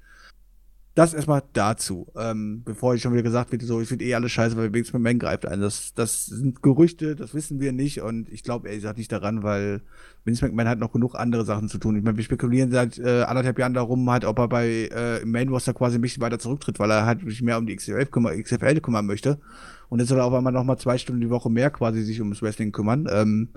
Das 0.94 1.14
erstmal 1.14 1.42
dazu, 1.54 2.06
ähm, 2.16 2.62
bevor 2.66 2.94
ich 2.94 3.00
schon 3.00 3.14
wieder 3.14 3.22
gesagt 3.22 3.50
wird, 3.50 3.62
so, 3.62 3.80
ich 3.80 3.88
finde 3.88 4.04
eh 4.04 4.14
alles 4.14 4.30
scheiße, 4.30 4.58
weil 4.58 4.74
Vince 4.74 4.92
McMahon 4.92 5.18
greift 5.18 5.46
ein. 5.46 5.62
Das, 5.62 5.94
das 5.94 6.26
sind 6.26 6.62
Gerüchte, 6.62 7.16
das 7.16 7.32
wissen 7.32 7.60
wir 7.60 7.72
nicht 7.72 8.02
und 8.02 8.28
ich 8.28 8.42
glaube 8.42 8.68
ehrlich 8.68 8.82
gesagt 8.82 8.98
nicht 8.98 9.10
daran, 9.10 9.42
weil 9.42 9.80
Vince 10.26 10.44
McMahon 10.44 10.68
hat 10.68 10.78
noch 10.78 10.92
genug 10.92 11.14
andere 11.14 11.46
Sachen 11.46 11.70
zu 11.70 11.78
tun. 11.78 11.96
Ich 11.96 12.04
meine, 12.04 12.18
wir 12.18 12.24
spekulieren 12.24 12.70
seit 12.70 12.98
äh, 12.98 13.22
anderthalb 13.22 13.58
Jahren 13.58 13.72
darum, 13.72 14.08
halt, 14.10 14.26
ob 14.26 14.38
er 14.38 14.48
bei 14.48 14.90
äh, 14.92 15.24
Main 15.24 15.48
Roster 15.48 15.72
quasi 15.72 15.96
ein 15.96 16.02
bisschen 16.02 16.20
weiter 16.20 16.38
zurücktritt, 16.38 16.78
weil 16.78 16.90
er 16.90 17.06
halt 17.06 17.20
sich 17.26 17.40
mehr 17.40 17.56
um 17.56 17.66
die 17.66 17.74
XFL, 17.74 18.04
kümmer, 18.06 18.36
XFL 18.36 18.80
kümmern 18.80 19.06
möchte. 19.06 19.40
Und 19.88 20.00
jetzt 20.00 20.10
soll 20.10 20.18
er 20.18 20.26
auf 20.26 20.34
einmal 20.34 20.52
nochmal 20.52 20.78
zwei 20.78 20.98
Stunden 20.98 21.22
die 21.22 21.30
Woche 21.30 21.48
mehr 21.48 21.70
quasi 21.70 22.02
sich 22.02 22.20
ums 22.20 22.42
Wrestling 22.42 22.70
kümmern. 22.70 23.08
Ähm, 23.10 23.48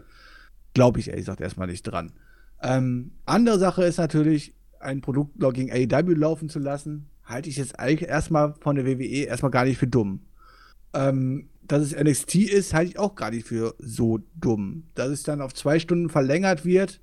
glaube 0.73 1.01
ich 1.01 1.09
ehrlich 1.09 1.23
gesagt 1.23 1.41
erstmal 1.41 1.67
nicht 1.67 1.83
dran. 1.83 2.13
Ähm, 2.61 3.11
andere 3.25 3.59
Sache 3.59 3.83
ist 3.83 3.97
natürlich, 3.97 4.53
ein 4.79 5.01
Produkt 5.01 5.33
gegen 5.53 5.71
AEW 5.71 6.13
laufen 6.13 6.47
zu 6.47 6.59
lassen 6.59 7.07
halte 7.25 7.49
ich 7.49 7.57
jetzt 7.57 7.79
eigentlich 7.79 8.09
erstmal 8.09 8.53
von 8.61 8.75
der 8.75 8.85
WWE 8.85 9.25
erstmal 9.25 9.51
gar 9.51 9.65
nicht 9.65 9.77
für 9.77 9.87
dumm. 9.87 10.21
Ähm, 10.93 11.49
dass 11.63 11.81
es 11.81 11.95
NXT 11.95 12.35
ist, 12.35 12.73
halte 12.73 12.91
ich 12.91 12.99
auch 12.99 13.15
gar 13.15 13.31
nicht 13.31 13.47
für 13.47 13.75
so 13.79 14.19
dumm. 14.35 14.83
Dass 14.93 15.09
es 15.09 15.23
dann 15.23 15.41
auf 15.41 15.53
zwei 15.53 15.79
Stunden 15.79 16.09
verlängert 16.09 16.63
wird, 16.65 17.01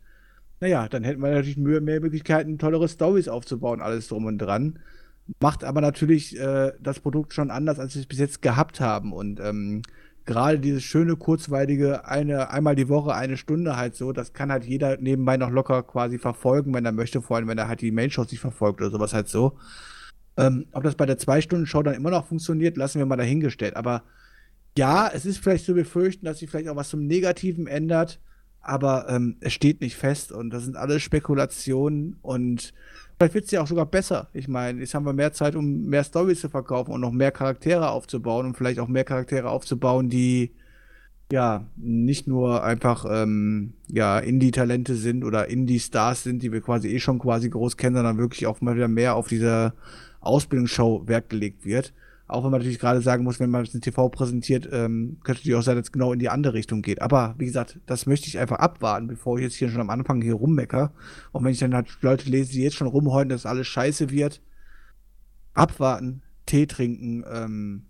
naja, 0.60 0.88
dann 0.88 1.02
hätten 1.02 1.20
wir 1.20 1.32
natürlich 1.32 1.56
mehr, 1.56 1.80
mehr 1.80 2.00
Möglichkeiten, 2.00 2.58
tollere 2.58 2.88
Stories 2.88 3.26
aufzubauen, 3.26 3.82
alles 3.82 4.06
drum 4.06 4.26
und 4.26 4.38
dran. 4.38 4.78
Macht 5.40 5.64
aber 5.64 5.80
natürlich 5.80 6.38
äh, 6.38 6.72
das 6.80 7.00
Produkt 7.00 7.34
schon 7.34 7.50
anders, 7.50 7.80
als 7.80 7.94
wir 7.94 8.02
es 8.02 8.06
bis 8.06 8.20
jetzt 8.20 8.42
gehabt 8.42 8.80
haben. 8.80 9.12
Und 9.12 9.40
ähm, 9.40 9.82
gerade 10.24 10.60
dieses 10.60 10.84
schöne, 10.84 11.16
kurzweilige, 11.16 12.06
eine, 12.06 12.50
einmal 12.50 12.76
die 12.76 12.88
Woche, 12.88 13.14
eine 13.14 13.36
Stunde 13.36 13.76
halt 13.76 13.96
so, 13.96 14.12
das 14.12 14.32
kann 14.32 14.52
halt 14.52 14.64
jeder 14.64 14.98
nebenbei 14.98 15.36
noch 15.36 15.50
locker 15.50 15.82
quasi 15.82 16.18
verfolgen, 16.18 16.72
wenn 16.74 16.84
er 16.84 16.92
möchte, 16.92 17.22
vor 17.22 17.36
allem 17.36 17.48
wenn 17.48 17.58
er 17.58 17.66
halt 17.68 17.80
die 17.80 17.90
Main-Shows 17.90 18.30
nicht 18.30 18.40
verfolgt 18.40 18.80
oder 18.80 18.90
sowas 18.90 19.14
halt 19.14 19.28
so. 19.28 19.58
Ähm, 20.36 20.66
ob 20.72 20.82
das 20.82 20.94
bei 20.94 21.06
der 21.06 21.18
Zwei-Stunden-Show 21.18 21.82
dann 21.82 21.94
immer 21.94 22.10
noch 22.10 22.26
funktioniert, 22.26 22.76
lassen 22.76 22.98
wir 22.98 23.06
mal 23.06 23.16
dahingestellt. 23.16 23.76
Aber 23.76 24.02
ja, 24.76 25.10
es 25.12 25.26
ist 25.26 25.38
vielleicht 25.38 25.66
zu 25.66 25.74
befürchten, 25.74 26.24
dass 26.24 26.38
sich 26.38 26.50
vielleicht 26.50 26.68
auch 26.68 26.76
was 26.76 26.88
zum 26.88 27.06
Negativen 27.06 27.66
ändert, 27.66 28.20
aber 28.60 29.06
ähm, 29.08 29.36
es 29.40 29.52
steht 29.52 29.80
nicht 29.80 29.96
fest 29.96 30.32
und 30.32 30.50
das 30.50 30.64
sind 30.64 30.76
alles 30.76 31.02
Spekulationen 31.02 32.16
und 32.22 32.72
vielleicht 33.16 33.34
wird 33.34 33.44
es 33.46 33.50
ja 33.50 33.60
auch 33.60 33.66
sogar 33.66 33.86
besser. 33.86 34.28
Ich 34.32 34.48
meine, 34.48 34.80
jetzt 34.80 34.94
haben 34.94 35.04
wir 35.04 35.12
mehr 35.12 35.32
Zeit, 35.32 35.56
um 35.56 35.86
mehr 35.86 36.04
Storys 36.04 36.40
zu 36.40 36.48
verkaufen 36.48 36.92
und 36.92 37.00
noch 37.00 37.12
mehr 37.12 37.32
Charaktere 37.32 37.90
aufzubauen 37.90 38.46
und 38.46 38.56
vielleicht 38.56 38.78
auch 38.78 38.88
mehr 38.88 39.04
Charaktere 39.04 39.50
aufzubauen, 39.50 40.08
die 40.08 40.52
ja 41.30 41.66
nicht 41.76 42.26
nur 42.26 42.62
einfach 42.62 43.04
ähm, 43.08 43.74
ja 43.88 44.18
Indie-Talente 44.18 44.94
sind 44.94 45.24
oder 45.24 45.48
Indie-Stars 45.48 46.22
sind, 46.22 46.42
die 46.42 46.52
wir 46.52 46.60
quasi 46.60 46.88
eh 46.88 47.00
schon 47.00 47.18
quasi 47.18 47.50
groß 47.50 47.76
kennen, 47.76 47.96
sondern 47.96 48.18
wirklich 48.18 48.46
auch 48.46 48.60
mal 48.60 48.76
wieder 48.76 48.88
mehr 48.88 49.16
auf 49.16 49.28
dieser 49.28 49.74
Ausbildungsshow 50.22 51.06
Wert 51.06 51.30
gelegt 51.30 51.64
wird. 51.64 51.92
Auch 52.26 52.44
wenn 52.44 52.50
man 52.50 52.60
natürlich 52.60 52.78
gerade 52.78 53.02
sagen 53.02 53.24
muss, 53.24 53.40
wenn 53.40 53.50
man 53.50 53.64
es 53.64 53.74
in 53.74 53.82
TV 53.82 54.08
präsentiert, 54.08 54.66
ähm, 54.72 55.18
könnte 55.22 55.40
natürlich 55.40 55.56
auch 55.56 55.62
sein, 55.62 55.76
dass 55.76 55.86
es 55.86 55.92
genau 55.92 56.12
in 56.12 56.18
die 56.18 56.30
andere 56.30 56.54
Richtung 56.54 56.80
geht. 56.80 57.02
Aber 57.02 57.34
wie 57.36 57.44
gesagt, 57.44 57.78
das 57.84 58.06
möchte 58.06 58.28
ich 58.28 58.38
einfach 58.38 58.58
abwarten, 58.58 59.06
bevor 59.06 59.36
ich 59.36 59.44
jetzt 59.44 59.56
hier 59.56 59.68
schon 59.68 59.82
am 59.82 59.90
Anfang 59.90 60.22
hier 60.22 60.34
rummecker. 60.34 60.94
Und 61.32 61.44
wenn 61.44 61.52
ich 61.52 61.58
dann 61.58 61.74
halt 61.74 61.88
Leute 62.00 62.30
lese, 62.30 62.52
die 62.52 62.62
jetzt 62.62 62.76
schon 62.76 62.86
rumheulen, 62.86 63.28
dass 63.28 63.44
alles 63.44 63.66
scheiße 63.66 64.10
wird, 64.10 64.40
abwarten, 65.52 66.22
Tee 66.46 66.66
trinken. 66.66 67.24
Ähm, 67.30 67.86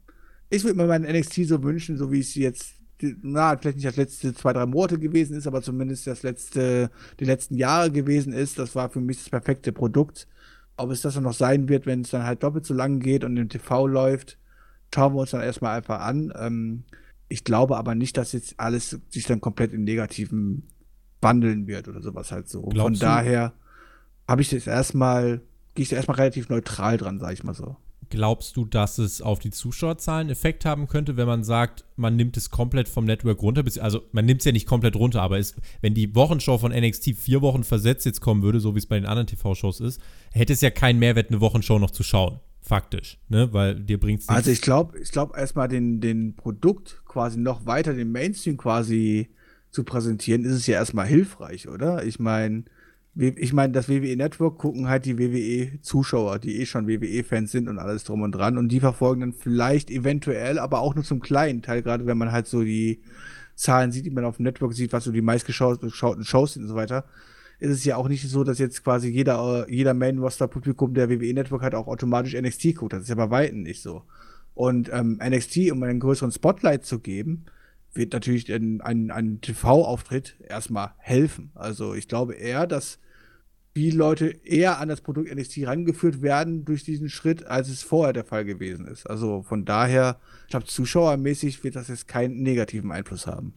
ich 0.50 0.64
würde 0.64 0.76
mir 0.76 0.86
meinen 0.86 1.10
NXT 1.10 1.46
so 1.46 1.62
wünschen, 1.62 1.96
so 1.96 2.10
wie 2.10 2.20
es 2.20 2.34
jetzt 2.34 2.82
na, 3.22 3.56
vielleicht 3.56 3.76
nicht 3.76 3.88
das 3.88 3.96
letzte 3.96 4.34
zwei, 4.34 4.52
drei 4.52 4.66
Monate 4.66 4.98
gewesen 4.98 5.36
ist, 5.36 5.46
aber 5.46 5.62
zumindest 5.62 6.06
das 6.06 6.22
letzte, 6.22 6.90
die 7.18 7.24
letzten 7.24 7.56
Jahre 7.56 7.90
gewesen 7.90 8.32
ist. 8.32 8.58
Das 8.58 8.74
war 8.74 8.90
für 8.90 9.00
mich 9.00 9.18
das 9.18 9.30
perfekte 9.30 9.72
Produkt. 9.72 10.28
Ob 10.82 10.90
es 10.90 11.02
das 11.02 11.14
dann 11.14 11.22
noch 11.24 11.32
sein 11.32 11.68
wird, 11.68 11.86
wenn 11.86 12.02
es 12.02 12.10
dann 12.10 12.24
halt 12.24 12.42
doppelt 12.42 12.66
so 12.66 12.74
lang 12.74 13.00
geht 13.00 13.24
und 13.24 13.36
im 13.36 13.48
TV 13.48 13.86
läuft, 13.86 14.38
schauen 14.94 15.14
wir 15.14 15.20
uns 15.20 15.30
dann 15.30 15.40
erstmal 15.40 15.76
einfach 15.76 16.00
an. 16.00 16.32
Ähm, 16.36 16.84
ich 17.28 17.44
glaube 17.44 17.76
aber 17.76 17.94
nicht, 17.94 18.16
dass 18.16 18.32
jetzt 18.32 18.58
alles 18.58 18.98
sich 19.08 19.24
dann 19.24 19.40
komplett 19.40 19.72
in 19.72 19.84
Negativen 19.84 20.68
wandeln 21.20 21.66
wird 21.66 21.88
oder 21.88 22.02
sowas 22.02 22.32
halt 22.32 22.48
so. 22.48 22.62
Glaubst 22.62 23.00
Von 23.00 23.08
daher 23.08 23.52
habe 24.28 24.42
ich 24.42 24.50
das 24.50 24.66
erstmal, 24.66 25.40
gehe 25.74 25.84
ich 25.84 25.88
da 25.88 25.96
erstmal 25.96 26.18
relativ 26.18 26.48
neutral 26.48 26.98
dran, 26.98 27.18
sage 27.18 27.34
ich 27.34 27.44
mal 27.44 27.54
so. 27.54 27.76
Glaubst 28.12 28.58
du, 28.58 28.66
dass 28.66 28.98
es 28.98 29.22
auf 29.22 29.38
die 29.38 29.50
Zuschauerzahlen 29.50 30.28
Effekt 30.28 30.66
haben 30.66 30.86
könnte, 30.86 31.16
wenn 31.16 31.26
man 31.26 31.44
sagt, 31.44 31.86
man 31.96 32.14
nimmt 32.14 32.36
es 32.36 32.50
komplett 32.50 32.86
vom 32.86 33.06
Network 33.06 33.40
runter? 33.40 33.64
Also 33.80 34.02
man 34.12 34.26
nimmt 34.26 34.42
es 34.42 34.44
ja 34.44 34.52
nicht 34.52 34.66
komplett 34.66 34.96
runter, 34.96 35.22
aber 35.22 35.38
es, 35.38 35.56
wenn 35.80 35.94
die 35.94 36.14
Wochenshow 36.14 36.58
von 36.58 36.72
NXT 36.72 37.16
vier 37.16 37.40
Wochen 37.40 37.64
versetzt 37.64 38.04
jetzt 38.04 38.20
kommen 38.20 38.42
würde, 38.42 38.60
so 38.60 38.74
wie 38.74 38.80
es 38.80 38.84
bei 38.84 38.96
den 38.96 39.06
anderen 39.06 39.28
TV-Shows 39.28 39.80
ist, 39.80 39.98
hätte 40.30 40.52
es 40.52 40.60
ja 40.60 40.68
keinen 40.68 40.98
Mehrwert, 40.98 41.30
eine 41.30 41.40
Wochenshow 41.40 41.78
noch 41.78 41.90
zu 41.90 42.02
schauen. 42.02 42.38
Faktisch, 42.60 43.18
ne? 43.30 43.50
Weil 43.54 43.80
dir 43.80 43.98
bringt 43.98 44.20
es 44.20 44.28
Also 44.28 44.50
ich 44.50 44.60
glaube, 44.60 44.98
ich 44.98 45.10
glaube 45.10 45.38
erstmal 45.38 45.68
den, 45.68 46.02
den 46.02 46.36
Produkt 46.36 47.00
quasi 47.06 47.40
noch 47.40 47.64
weiter, 47.64 47.94
den 47.94 48.12
Mainstream 48.12 48.58
quasi 48.58 49.30
zu 49.70 49.84
präsentieren, 49.84 50.44
ist 50.44 50.52
es 50.52 50.66
ja 50.66 50.74
erstmal 50.74 51.06
hilfreich, 51.06 51.66
oder? 51.66 52.04
Ich 52.04 52.18
meine, 52.18 52.64
ich 53.14 53.52
meine, 53.52 53.72
das 53.74 53.88
WWE 53.90 54.16
Network 54.16 54.58
gucken 54.58 54.88
halt 54.88 55.04
die 55.04 55.18
WWE-Zuschauer, 55.18 56.38
die 56.38 56.60
eh 56.60 56.66
schon 56.66 56.88
WWE-Fans 56.88 57.52
sind 57.52 57.68
und 57.68 57.78
alles 57.78 58.04
drum 58.04 58.22
und 58.22 58.32
dran. 58.32 58.56
Und 58.56 58.68
die 58.68 58.80
verfolgen 58.80 59.20
dann 59.20 59.32
vielleicht 59.34 59.90
eventuell, 59.90 60.58
aber 60.58 60.80
auch 60.80 60.94
nur 60.94 61.04
zum 61.04 61.20
kleinen 61.20 61.60
Teil, 61.60 61.82
gerade 61.82 62.06
wenn 62.06 62.16
man 62.16 62.32
halt 62.32 62.46
so 62.46 62.62
die 62.62 63.02
Zahlen 63.54 63.92
sieht, 63.92 64.06
die 64.06 64.10
man 64.10 64.24
auf 64.24 64.36
dem 64.36 64.44
Network 64.44 64.72
sieht, 64.72 64.94
was 64.94 65.04
so 65.04 65.12
die 65.12 65.20
meistgeschauten 65.20 65.90
Shows 65.90 66.54
sind 66.54 66.62
und 66.62 66.68
so 66.68 66.74
weiter. 66.74 67.04
Ist 67.58 67.70
es 67.70 67.84
ja 67.84 67.96
auch 67.96 68.08
nicht 68.08 68.28
so, 68.28 68.44
dass 68.44 68.58
jetzt 68.58 68.82
quasi 68.82 69.08
jeder, 69.08 69.66
jeder 69.68 69.92
Main-Roster-Publikum 69.94 70.94
der 70.94 71.10
WWE 71.10 71.34
Network 71.34 71.62
halt 71.62 71.74
auch 71.74 71.88
automatisch 71.88 72.34
NXT 72.34 72.76
guckt. 72.76 72.94
Das 72.94 73.02
ist 73.02 73.08
ja 73.08 73.14
bei 73.14 73.30
Weitem 73.30 73.62
nicht 73.62 73.82
so. 73.82 74.02
Und 74.54 74.90
ähm, 74.92 75.20
NXT, 75.22 75.70
um 75.70 75.82
einen 75.82 76.00
größeren 76.00 76.32
Spotlight 76.32 76.84
zu 76.84 76.98
geben, 76.98 77.44
wird 77.94 78.12
natürlich 78.12 78.52
ein, 78.52 78.80
ein, 78.80 79.10
ein 79.10 79.40
TV-Auftritt 79.40 80.36
erstmal 80.48 80.92
helfen. 80.98 81.50
Also 81.54 81.94
ich 81.94 82.08
glaube 82.08 82.34
eher, 82.34 82.66
dass 82.66 82.98
viele 83.74 83.96
Leute 83.96 84.26
eher 84.44 84.78
an 84.78 84.88
das 84.88 85.00
Produkt 85.00 85.34
NXT 85.34 85.66
rangeführt 85.66 86.22
werden 86.22 86.64
durch 86.64 86.84
diesen 86.84 87.08
Schritt, 87.08 87.46
als 87.46 87.68
es 87.68 87.82
vorher 87.82 88.12
der 88.12 88.24
Fall 88.24 88.44
gewesen 88.44 88.86
ist. 88.86 89.08
Also 89.08 89.42
von 89.42 89.64
daher, 89.64 90.18
ich 90.44 90.50
glaube, 90.50 90.66
zuschauermäßig 90.66 91.64
wird 91.64 91.76
das 91.76 91.88
jetzt 91.88 92.08
keinen 92.08 92.42
negativen 92.42 92.92
Einfluss 92.92 93.26
haben. 93.26 93.54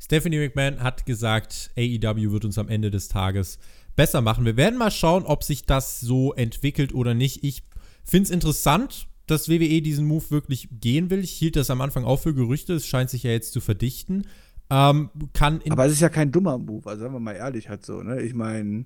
Stephanie 0.00 0.38
McMahon 0.38 0.82
hat 0.82 1.06
gesagt, 1.06 1.70
AEW 1.76 2.30
wird 2.30 2.44
uns 2.44 2.56
am 2.56 2.68
Ende 2.68 2.90
des 2.90 3.08
Tages 3.08 3.58
besser 3.96 4.20
machen. 4.20 4.44
Wir 4.44 4.56
werden 4.56 4.78
mal 4.78 4.92
schauen, 4.92 5.24
ob 5.24 5.42
sich 5.42 5.66
das 5.66 6.00
so 6.00 6.32
entwickelt 6.34 6.94
oder 6.94 7.14
nicht. 7.14 7.42
Ich 7.42 7.64
finde 8.04 8.26
es 8.26 8.30
interessant, 8.30 9.08
dass 9.30 9.48
WWE 9.48 9.82
diesen 9.82 10.06
Move 10.06 10.30
wirklich 10.30 10.68
gehen 10.80 11.10
will. 11.10 11.20
Ich 11.20 11.32
hielt 11.32 11.56
das 11.56 11.70
am 11.70 11.80
Anfang 11.80 12.04
auch 12.04 12.20
für 12.20 12.34
Gerüchte. 12.34 12.74
Es 12.74 12.86
scheint 12.86 13.10
sich 13.10 13.22
ja 13.22 13.30
jetzt 13.30 13.52
zu 13.52 13.60
verdichten. 13.60 14.26
Ähm, 14.70 15.10
kann 15.32 15.60
Aber 15.70 15.86
es 15.86 15.92
ist 15.92 16.00
ja 16.00 16.08
kein 16.08 16.30
dummer 16.30 16.58
Move, 16.58 16.88
also 16.88 17.02
sagen 17.02 17.14
wir 17.14 17.20
mal 17.20 17.32
ehrlich 17.32 17.68
halt 17.70 17.86
so, 17.86 18.02
ne? 18.02 18.20
Ich 18.20 18.34
meine, 18.34 18.84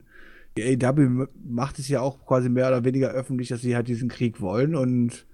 die 0.56 0.62
AEW 0.62 1.27
macht 1.44 1.78
es 1.78 1.89
ja 1.89 2.01
auch 2.01 2.24
quasi 2.24 2.48
mehr 2.48 2.69
oder 2.69 2.85
weniger 2.85 3.10
öffentlich, 3.10 3.48
dass 3.48 3.62
sie 3.62 3.74
halt 3.74 3.89
diesen 3.89 4.09
Krieg 4.09 4.40
wollen 4.40 4.77
und 4.77 5.27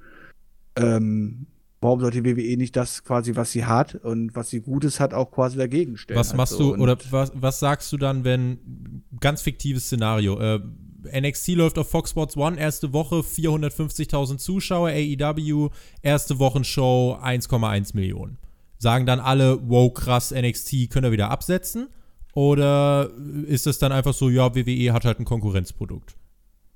ähm, 0.76 1.48
warum 1.80 2.00
sollte 2.00 2.24
WWE 2.24 2.56
nicht 2.56 2.76
das 2.76 3.04
quasi, 3.04 3.36
was 3.36 3.52
sie 3.52 3.66
hat 3.66 3.94
und 3.96 4.34
was 4.34 4.48
sie 4.48 4.60
Gutes 4.60 5.00
hat, 5.00 5.12
auch 5.12 5.30
quasi 5.30 5.58
dagegen 5.58 5.96
stellen? 5.96 6.18
Was 6.18 6.34
machst 6.34 6.54
also, 6.54 6.76
du 6.76 6.82
oder 6.82 6.96
was, 7.10 7.32
was 7.34 7.60
sagst 7.60 7.92
du 7.92 7.98
dann, 7.98 8.24
wenn 8.24 9.02
ganz 9.20 9.42
fiktives 9.42 9.84
Szenario, 9.86 10.40
äh, 10.40 10.60
NXT 11.04 11.48
läuft 11.48 11.78
auf 11.78 11.90
Fox 11.90 12.10
Sports 12.10 12.36
One, 12.36 12.58
erste 12.58 12.92
Woche 12.92 13.16
450.000 13.16 14.38
Zuschauer, 14.38 14.90
AEW, 14.90 15.70
erste 16.02 16.38
Wochenshow 16.38 17.18
1,1 17.22 17.94
Millionen. 17.94 18.38
Sagen 18.78 19.06
dann 19.06 19.20
alle, 19.20 19.58
wow, 19.68 19.92
krass, 19.92 20.32
NXT 20.32 20.90
können 20.90 21.04
wir 21.04 21.12
wieder 21.12 21.30
absetzen? 21.30 21.88
Oder 22.34 23.10
ist 23.46 23.66
es 23.66 23.78
dann 23.78 23.92
einfach 23.92 24.14
so, 24.14 24.28
ja, 24.28 24.54
WWE 24.54 24.92
hat 24.92 25.04
halt 25.04 25.18
ein 25.18 25.24
Konkurrenzprodukt? 25.24 26.16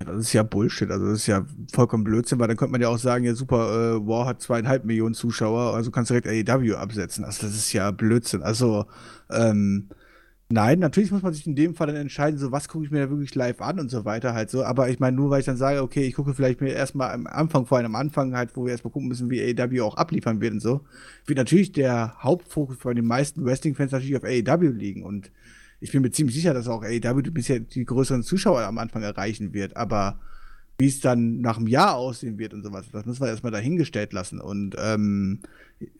Das 0.04 0.16
ist 0.18 0.32
ja 0.32 0.42
Bullshit, 0.42 0.90
also 0.90 1.06
das 1.06 1.18
ist 1.18 1.26
ja 1.28 1.46
vollkommen 1.72 2.02
Blödsinn, 2.02 2.40
weil 2.40 2.48
dann 2.48 2.56
könnte 2.56 2.72
man 2.72 2.80
ja 2.80 2.88
auch 2.88 2.98
sagen, 2.98 3.24
ja 3.24 3.34
super, 3.34 3.94
äh, 3.94 4.06
War 4.06 4.26
hat 4.26 4.42
zweieinhalb 4.42 4.84
Millionen 4.84 5.14
Zuschauer, 5.14 5.74
also 5.74 5.92
kannst 5.92 6.10
du 6.10 6.20
direkt 6.20 6.48
AEW 6.48 6.74
absetzen. 6.74 7.24
Also 7.24 7.46
das 7.46 7.54
ist 7.54 7.72
ja 7.72 7.90
Blödsinn. 7.92 8.42
Also, 8.42 8.86
ähm, 9.30 9.88
Nein, 10.52 10.80
natürlich 10.80 11.10
muss 11.10 11.22
man 11.22 11.32
sich 11.32 11.46
in 11.46 11.56
dem 11.56 11.74
Fall 11.74 11.86
dann 11.86 11.96
entscheiden, 11.96 12.38
so 12.38 12.52
was 12.52 12.68
gucke 12.68 12.84
ich 12.84 12.90
mir 12.90 12.98
da 12.98 13.08
wirklich 13.08 13.34
live 13.34 13.62
an 13.62 13.80
und 13.80 13.90
so 13.90 14.04
weiter 14.04 14.34
halt 14.34 14.50
so. 14.50 14.62
Aber 14.64 14.90
ich 14.90 15.00
meine, 15.00 15.16
nur 15.16 15.30
weil 15.30 15.40
ich 15.40 15.46
dann 15.46 15.56
sage, 15.56 15.80
okay, 15.80 16.02
ich 16.02 16.12
gucke 16.12 16.34
vielleicht 16.34 16.60
mir 16.60 16.74
erstmal 16.74 17.10
am 17.12 17.26
Anfang, 17.26 17.64
vor 17.64 17.78
allem 17.78 17.86
am 17.86 17.94
Anfang 17.94 18.36
halt, 18.36 18.54
wo 18.54 18.66
wir 18.66 18.72
erstmal 18.72 18.92
gucken 18.92 19.08
müssen, 19.08 19.30
wie 19.30 19.40
AEW 19.40 19.82
auch 19.82 19.96
abliefern 19.96 20.42
wird 20.42 20.52
und 20.52 20.60
so, 20.60 20.82
wird 21.24 21.38
natürlich 21.38 21.72
der 21.72 22.16
Hauptfokus 22.22 22.76
von 22.76 22.94
den 22.94 23.06
meisten 23.06 23.46
Wrestling-Fans 23.46 23.92
natürlich 23.92 24.14
auf 24.14 24.24
AEW 24.24 24.68
liegen. 24.72 25.04
Und 25.04 25.30
ich 25.80 25.90
bin 25.90 26.02
mir 26.02 26.10
ziemlich 26.10 26.36
sicher, 26.36 26.52
dass 26.52 26.68
auch 26.68 26.82
AEW 26.82 27.30
bisher 27.30 27.60
die 27.60 27.86
größeren 27.86 28.22
Zuschauer 28.22 28.60
am 28.60 28.76
Anfang 28.76 29.02
erreichen 29.02 29.54
wird. 29.54 29.78
Aber 29.78 30.20
wie 30.78 30.88
es 30.88 31.00
dann 31.00 31.40
nach 31.40 31.58
einem 31.58 31.68
Jahr 31.68 31.94
aussehen 31.96 32.38
wird 32.38 32.54
und 32.54 32.64
sowas, 32.64 32.86
das 32.92 33.06
müssen 33.06 33.20
wir 33.20 33.28
erstmal 33.28 33.52
dahingestellt 33.52 34.12
lassen. 34.12 34.40
Und 34.40 34.74
ähm, 34.78 35.40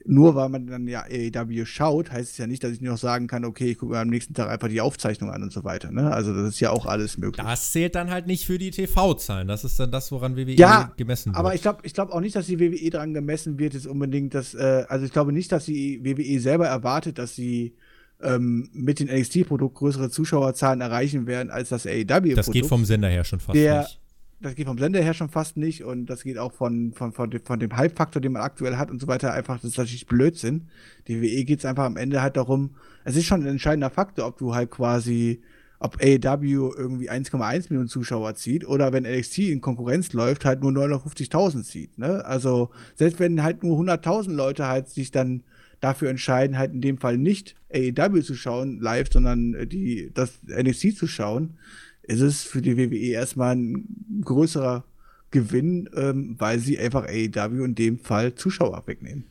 nur 0.04 0.34
weil 0.34 0.48
man 0.48 0.66
dann 0.66 0.86
ja 0.86 1.02
AEW 1.02 1.64
schaut, 1.64 2.10
heißt 2.10 2.32
es 2.32 2.38
ja 2.38 2.46
nicht, 2.46 2.64
dass 2.64 2.72
ich 2.72 2.80
noch 2.80 2.98
sagen 2.98 3.26
kann, 3.26 3.44
okay, 3.44 3.70
ich 3.70 3.78
gucke 3.78 3.92
mir 3.92 4.00
am 4.00 4.08
nächsten 4.08 4.34
Tag 4.34 4.48
einfach 4.48 4.68
die 4.68 4.80
Aufzeichnung 4.80 5.30
an 5.30 5.42
und 5.42 5.52
so 5.52 5.64
weiter. 5.64 5.90
Ne? 5.90 6.12
Also 6.12 6.34
das 6.34 6.48
ist 6.48 6.60
ja 6.60 6.70
auch 6.70 6.86
alles 6.86 7.18
möglich. 7.18 7.44
Das 7.44 7.72
zählt 7.72 7.94
dann 7.94 8.10
halt 8.10 8.26
nicht 8.26 8.46
für 8.46 8.58
die 8.58 8.70
TV-Zahlen. 8.70 9.48
Das 9.48 9.64
ist 9.64 9.78
dann 9.78 9.90
das, 9.90 10.10
woran 10.12 10.36
WWE 10.36 10.52
ja, 10.52 10.92
gemessen 10.96 11.30
wird. 11.30 11.36
Aber 11.36 11.54
ich 11.54 11.62
glaube 11.62 11.80
ich 11.82 11.94
glaub 11.94 12.10
auch 12.10 12.20
nicht, 12.20 12.36
dass 12.36 12.46
die 12.46 12.58
WWE 12.58 12.90
daran 12.90 13.14
gemessen 13.14 13.58
wird, 13.58 13.74
ist 13.74 13.86
unbedingt 13.86 14.34
das, 14.34 14.54
äh, 14.54 14.84
also 14.88 15.04
ich 15.04 15.12
glaube 15.12 15.32
nicht, 15.32 15.52
dass 15.52 15.66
die 15.66 16.04
WWE 16.04 16.40
selber 16.40 16.66
erwartet, 16.66 17.18
dass 17.18 17.34
sie 17.34 17.74
ähm, 18.22 18.68
mit 18.72 19.00
dem 19.00 19.08
NXT-Produkt 19.08 19.76
größere 19.76 20.10
Zuschauerzahlen 20.10 20.80
erreichen 20.80 21.26
werden 21.26 21.50
als 21.50 21.70
das 21.70 21.86
AEW-Produkt. 21.86 22.38
Das 22.38 22.50
geht 22.50 22.66
vom 22.66 22.84
Sender 22.84 23.08
her 23.08 23.24
schon 23.24 23.40
fast 23.40 23.56
der, 23.56 23.80
nicht 23.82 24.01
das 24.42 24.54
geht 24.54 24.66
vom 24.66 24.78
Sender 24.78 25.00
her 25.00 25.14
schon 25.14 25.28
fast 25.28 25.56
nicht 25.56 25.84
und 25.84 26.06
das 26.06 26.22
geht 26.22 26.38
auch 26.38 26.52
von, 26.52 26.92
von, 26.92 27.12
von, 27.12 27.32
von 27.44 27.60
dem 27.60 27.76
Hype-Faktor, 27.76 28.20
den 28.20 28.32
man 28.32 28.42
aktuell 28.42 28.76
hat 28.76 28.90
und 28.90 29.00
so 29.00 29.06
weiter, 29.06 29.32
einfach, 29.32 29.56
das 29.56 29.70
ist 29.70 29.78
natürlich 29.78 30.06
Blödsinn. 30.06 30.68
Die 31.08 31.22
WE 31.22 31.44
geht 31.44 31.60
es 31.60 31.64
einfach 31.64 31.84
am 31.84 31.96
Ende 31.96 32.22
halt 32.22 32.36
darum, 32.36 32.70
es 33.04 33.16
ist 33.16 33.26
schon 33.26 33.42
ein 33.42 33.48
entscheidender 33.48 33.90
Faktor, 33.90 34.26
ob 34.26 34.38
du 34.38 34.54
halt 34.54 34.70
quasi, 34.70 35.42
ob 35.78 35.96
AEW 36.02 36.72
irgendwie 36.76 37.10
1,1 37.10 37.66
Millionen 37.70 37.88
Zuschauer 37.88 38.34
zieht 38.34 38.66
oder 38.66 38.92
wenn 38.92 39.04
NXT 39.04 39.38
in 39.38 39.60
Konkurrenz 39.60 40.12
läuft, 40.12 40.44
halt 40.44 40.62
nur 40.62 40.72
950.000 40.72 41.62
zieht, 41.64 41.98
ne? 41.98 42.24
Also, 42.24 42.70
selbst 42.94 43.18
wenn 43.18 43.42
halt 43.42 43.62
nur 43.62 43.78
100.000 43.78 44.32
Leute 44.32 44.66
halt 44.66 44.88
sich 44.88 45.10
dann 45.10 45.42
dafür 45.80 46.10
entscheiden, 46.10 46.56
halt 46.58 46.72
in 46.72 46.80
dem 46.80 46.98
Fall 46.98 47.18
nicht 47.18 47.56
AEW 47.74 48.22
zu 48.22 48.34
schauen 48.34 48.80
live, 48.80 49.08
sondern 49.12 49.68
die, 49.68 50.10
das 50.14 50.38
NXT 50.46 50.96
zu 50.96 51.06
schauen, 51.08 51.58
ist 52.02 52.20
es 52.20 52.42
für 52.42 52.62
die 52.62 52.76
WWE 52.76 53.12
erstmal 53.12 53.56
ein 53.56 54.22
größerer 54.24 54.84
Gewinn, 55.30 55.88
ähm, 55.96 56.36
weil 56.38 56.58
sie 56.58 56.78
einfach 56.78 57.06
AEW 57.06 57.64
in 57.64 57.74
dem 57.74 57.98
Fall 57.98 58.34
Zuschauer 58.34 58.82
wegnehmen. 58.86 59.24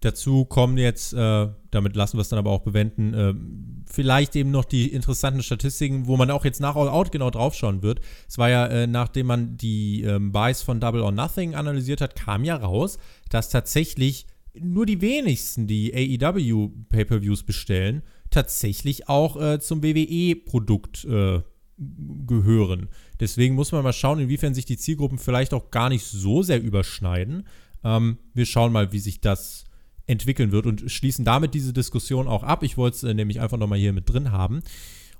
Dazu 0.00 0.44
kommen 0.44 0.76
jetzt, 0.76 1.14
äh, 1.14 1.48
damit 1.70 1.96
lassen 1.96 2.18
wir 2.18 2.20
es 2.20 2.28
dann 2.28 2.38
aber 2.38 2.50
auch 2.50 2.60
bewenden, 2.60 3.14
äh, 3.14 3.34
vielleicht 3.90 4.36
eben 4.36 4.50
noch 4.50 4.64
die 4.64 4.92
interessanten 4.92 5.42
Statistiken, 5.42 6.06
wo 6.06 6.16
man 6.16 6.30
auch 6.30 6.44
jetzt 6.44 6.60
nach 6.60 6.76
All 6.76 6.88
Out 6.88 7.10
genau 7.10 7.30
draufschauen 7.30 7.82
wird. 7.82 8.00
Es 8.28 8.36
war 8.36 8.50
ja, 8.50 8.66
äh, 8.66 8.86
nachdem 8.86 9.26
man 9.26 9.56
die 9.56 10.02
ähm, 10.02 10.32
Buys 10.32 10.62
von 10.62 10.80
Double 10.80 11.00
or 11.00 11.12
Nothing 11.12 11.54
analysiert 11.54 12.00
hat, 12.00 12.14
kam 12.14 12.44
ja 12.44 12.56
raus, 12.56 12.98
dass 13.30 13.48
tatsächlich 13.48 14.26
nur 14.58 14.86
die 14.86 15.00
wenigsten, 15.00 15.66
die 15.66 15.92
AEW 15.94 16.70
Pay-Per-Views 16.88 17.42
bestellen, 17.44 18.02
tatsächlich 18.30 19.08
auch 19.08 19.40
äh, 19.40 19.60
zum 19.60 19.82
WWE-Produkt 19.82 21.04
äh, 21.04 21.40
gehören. 21.78 22.88
Deswegen 23.20 23.54
muss 23.54 23.72
man 23.72 23.82
mal 23.82 23.92
schauen, 23.92 24.18
inwiefern 24.18 24.54
sich 24.54 24.64
die 24.64 24.78
Zielgruppen 24.78 25.18
vielleicht 25.18 25.52
auch 25.52 25.70
gar 25.70 25.88
nicht 25.88 26.04
so 26.04 26.42
sehr 26.42 26.62
überschneiden. 26.62 27.46
Ähm, 27.84 28.18
wir 28.34 28.46
schauen 28.46 28.72
mal, 28.72 28.92
wie 28.92 28.98
sich 28.98 29.20
das 29.20 29.64
entwickeln 30.06 30.52
wird 30.52 30.66
und 30.66 30.90
schließen 30.90 31.24
damit 31.24 31.54
diese 31.54 31.72
Diskussion 31.72 32.28
auch 32.28 32.42
ab. 32.42 32.62
Ich 32.62 32.76
wollte 32.76 32.96
es 32.96 33.02
äh, 33.02 33.14
nämlich 33.14 33.40
einfach 33.40 33.58
nochmal 33.58 33.78
hier 33.78 33.92
mit 33.92 34.08
drin 34.08 34.32
haben. 34.32 34.62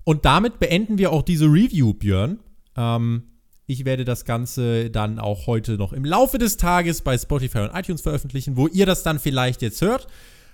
Und 0.05 0.25
damit 0.25 0.59
beenden 0.59 0.99
wir 0.99 1.13
auch 1.13 1.23
diese 1.23 1.47
Review, 1.47 1.93
Björn. 1.93 2.39
Ähm, 2.77 3.25
ich 3.67 3.85
werde 3.85 4.05
das 4.05 4.25
Ganze 4.25 4.91
dann 4.91 5.19
auch 5.19 5.47
heute 5.47 5.77
noch 5.77 5.93
im 5.93 6.05
Laufe 6.05 6.39
des 6.39 6.57
Tages 6.57 7.03
bei 7.03 7.19
Spotify 7.19 7.59
und 7.59 7.75
iTunes 7.75 8.01
veröffentlichen, 8.01 8.57
wo 8.57 8.69
ihr 8.69 8.87
das 8.87 9.03
dann 9.03 9.19
vielleicht 9.19 9.61
jetzt 9.61 9.83
hört. 9.83 10.07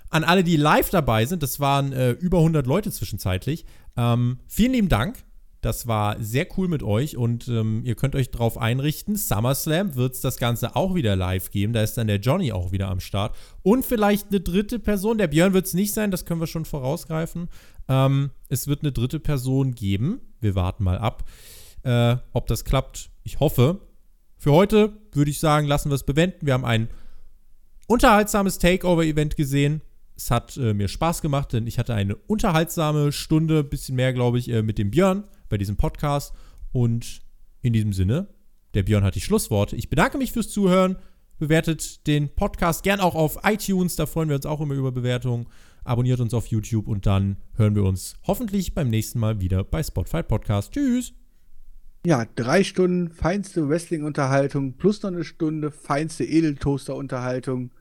An 0.09 0.23
alle, 0.23 0.43
die 0.43 0.57
live 0.57 0.89
dabei 0.89 1.25
sind, 1.25 1.43
das 1.43 1.59
waren 1.59 1.93
äh, 1.93 2.11
über 2.11 2.39
100 2.39 2.65
Leute 2.65 2.91
zwischenzeitlich. 2.91 3.65
Ähm, 3.95 4.39
vielen 4.47 4.73
lieben 4.73 4.89
Dank 4.89 5.23
das 5.65 5.87
war 5.87 6.21
sehr 6.21 6.47
cool 6.57 6.67
mit 6.67 6.83
euch 6.83 7.17
und 7.17 7.47
ähm, 7.47 7.81
ihr 7.85 7.95
könnt 7.95 8.15
euch 8.15 8.31
darauf 8.31 8.57
einrichten. 8.57 9.15
SummerSlam 9.15 9.95
wird 9.95 10.13
es 10.13 10.21
das 10.21 10.37
Ganze 10.37 10.75
auch 10.75 10.93
wieder 10.93 11.15
live 11.15 11.51
geben. 11.51 11.73
Da 11.73 11.81
ist 11.81 11.97
dann 11.97 12.07
der 12.07 12.19
Johnny 12.19 12.51
auch 12.51 12.71
wieder 12.71 12.89
am 12.89 12.99
Start. 12.99 13.35
Und 13.61 13.85
vielleicht 13.85 14.29
eine 14.29 14.41
dritte 14.41 14.79
Person. 14.79 15.17
Der 15.17 15.27
Björn 15.27 15.53
wird 15.53 15.65
es 15.65 15.73
nicht 15.73 15.93
sein, 15.93 16.11
das 16.11 16.25
können 16.25 16.41
wir 16.41 16.47
schon 16.47 16.65
vorausgreifen. 16.65 17.49
Ähm, 17.87 18.31
es 18.49 18.67
wird 18.67 18.81
eine 18.81 18.91
dritte 18.91 19.19
Person 19.19 19.73
geben. 19.73 20.21
Wir 20.41 20.55
warten 20.55 20.83
mal 20.83 20.97
ab, 20.97 21.23
äh, 21.83 22.17
ob 22.33 22.47
das 22.47 22.65
klappt. 22.65 23.09
Ich 23.23 23.39
hoffe. 23.39 23.79
Für 24.37 24.51
heute 24.51 24.97
würde 25.13 25.31
ich 25.31 25.39
sagen, 25.39 25.67
lassen 25.67 25.89
wir 25.89 25.95
es 25.95 26.03
bewenden. 26.03 26.45
Wir 26.45 26.53
haben 26.53 26.65
ein 26.65 26.89
unterhaltsames 27.87 28.59
Takeover-Event 28.59 29.37
gesehen. 29.37 29.81
Es 30.15 30.29
hat 30.29 30.57
äh, 30.57 30.73
mir 30.73 30.87
Spaß 30.87 31.21
gemacht, 31.21 31.53
denn 31.53 31.65
ich 31.65 31.79
hatte 31.79 31.93
eine 31.93 32.15
unterhaltsame 32.15 33.11
Stunde, 33.11 33.63
bisschen 33.63 33.95
mehr, 33.95 34.13
glaube 34.13 34.37
ich, 34.37 34.49
äh, 34.49 34.61
mit 34.61 34.77
dem 34.77 34.91
Björn 34.91 35.23
bei 35.53 35.57
diesem 35.59 35.77
Podcast. 35.77 36.33
Und 36.71 37.21
in 37.61 37.73
diesem 37.73 37.93
Sinne, 37.93 38.27
der 38.73 38.81
Björn 38.81 39.03
hat 39.03 39.13
die 39.13 39.21
Schlussworte. 39.21 39.75
Ich 39.75 39.87
bedanke 39.87 40.17
mich 40.17 40.31
fürs 40.31 40.49
Zuhören. 40.49 40.97
Bewertet 41.37 42.07
den 42.07 42.33
Podcast 42.33 42.83
gern 42.83 42.99
auch 42.99 43.13
auf 43.13 43.37
iTunes, 43.43 43.95
da 43.95 44.05
freuen 44.05 44.29
wir 44.29 44.35
uns 44.35 44.45
auch 44.45 44.61
immer 44.61 44.73
über 44.73 44.91
Bewertungen. 44.91 45.47
Abonniert 45.83 46.19
uns 46.21 46.33
auf 46.33 46.47
YouTube 46.47 46.87
und 46.87 47.05
dann 47.05 47.37
hören 47.55 47.75
wir 47.75 47.83
uns 47.83 48.15
hoffentlich 48.23 48.73
beim 48.73 48.89
nächsten 48.89 49.19
Mal 49.19 49.41
wieder 49.41 49.63
bei 49.63 49.83
Spotify 49.83 50.23
Podcast. 50.23 50.73
Tschüss! 50.73 51.13
Ja, 52.05 52.25
drei 52.35 52.63
Stunden 52.63 53.09
feinste 53.09 53.69
Wrestling-Unterhaltung 53.69 54.73
plus 54.73 55.03
noch 55.03 55.11
eine 55.11 55.23
Stunde 55.23 55.69
feinste 55.69 56.23
Edeltoaster-Unterhaltung. 56.23 57.71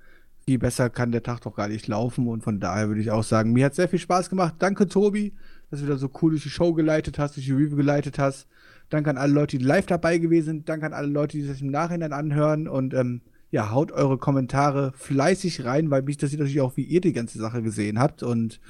Viel 0.44 0.59
besser 0.59 0.90
kann 0.90 1.12
der 1.12 1.23
Tag 1.23 1.40
doch 1.43 1.55
gar 1.55 1.69
nicht 1.69 1.86
laufen 1.86 2.27
und 2.27 2.43
von 2.43 2.61
daher 2.61 2.89
würde 2.89 3.01
ich 3.01 3.11
auch 3.11 3.24
sagen, 3.24 3.53
mir 3.53 3.66
hat 3.66 3.74
sehr 3.74 3.89
viel 3.89 3.99
Spaß 3.99 4.28
gemacht. 4.28 4.57
Danke, 4.59 4.89
Tobi 4.89 5.32
dass 5.73 5.81
du 5.81 5.86
wieder 5.86 5.97
so 5.97 6.11
cool 6.20 6.32
durch 6.32 6.43
die 6.43 6.51
Show 6.51 6.74
geleitet 6.74 7.19
hast, 7.19 7.36
durch 7.36 7.47
die 7.47 7.53
Review 7.53 7.77
geleitet 7.77 8.19
hast. 8.19 8.47
Danke 8.90 9.09
an 9.09 9.16
alle 9.16 9.32
Leute, 9.32 9.57
die 9.57 9.65
live 9.65 9.86
dabei 9.86 10.19
gewesen 10.19 10.44
sind. 10.44 10.69
Danke 10.69 10.85
an 10.85 10.93
alle 10.93 11.09
Leute, 11.09 11.39
die 11.39 11.44
sich 11.44 11.62
im 11.62 11.70
Nachhinein 11.70 12.12
anhören. 12.12 12.69
Und 12.69 12.93
ähm, 12.93 13.23
ja, 13.51 13.70
haut 13.70 13.90
eure 13.90 14.19
Kommentare 14.19 14.93
fleißig 14.94 15.65
rein, 15.65 15.90
weil 15.90 16.03
mich 16.03 16.16
interessiert 16.16 16.40
natürlich 16.40 16.61
auch, 16.61 16.77
wie 16.77 16.85
ihr 16.85 17.01
die 17.01 17.15
ganze 17.15 17.39
Sache 17.39 17.62
gesehen 17.62 17.99
habt 17.99 18.23
und 18.23 18.61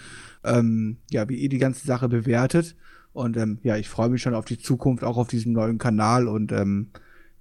ähm, 0.44 0.98
ja, 1.10 1.28
wie 1.28 1.38
ihr 1.38 1.48
die 1.48 1.58
ganze 1.58 1.84
Sache 1.84 2.08
bewertet. 2.08 2.76
Und 3.12 3.36
ähm, 3.36 3.58
ja, 3.64 3.76
ich 3.76 3.88
freue 3.88 4.08
mich 4.08 4.22
schon 4.22 4.34
auf 4.34 4.44
die 4.44 4.58
Zukunft, 4.58 5.02
auch 5.02 5.16
auf 5.16 5.26
diesem 5.26 5.52
neuen 5.52 5.78
Kanal 5.78 6.28
und 6.28 6.52
ähm, 6.52 6.90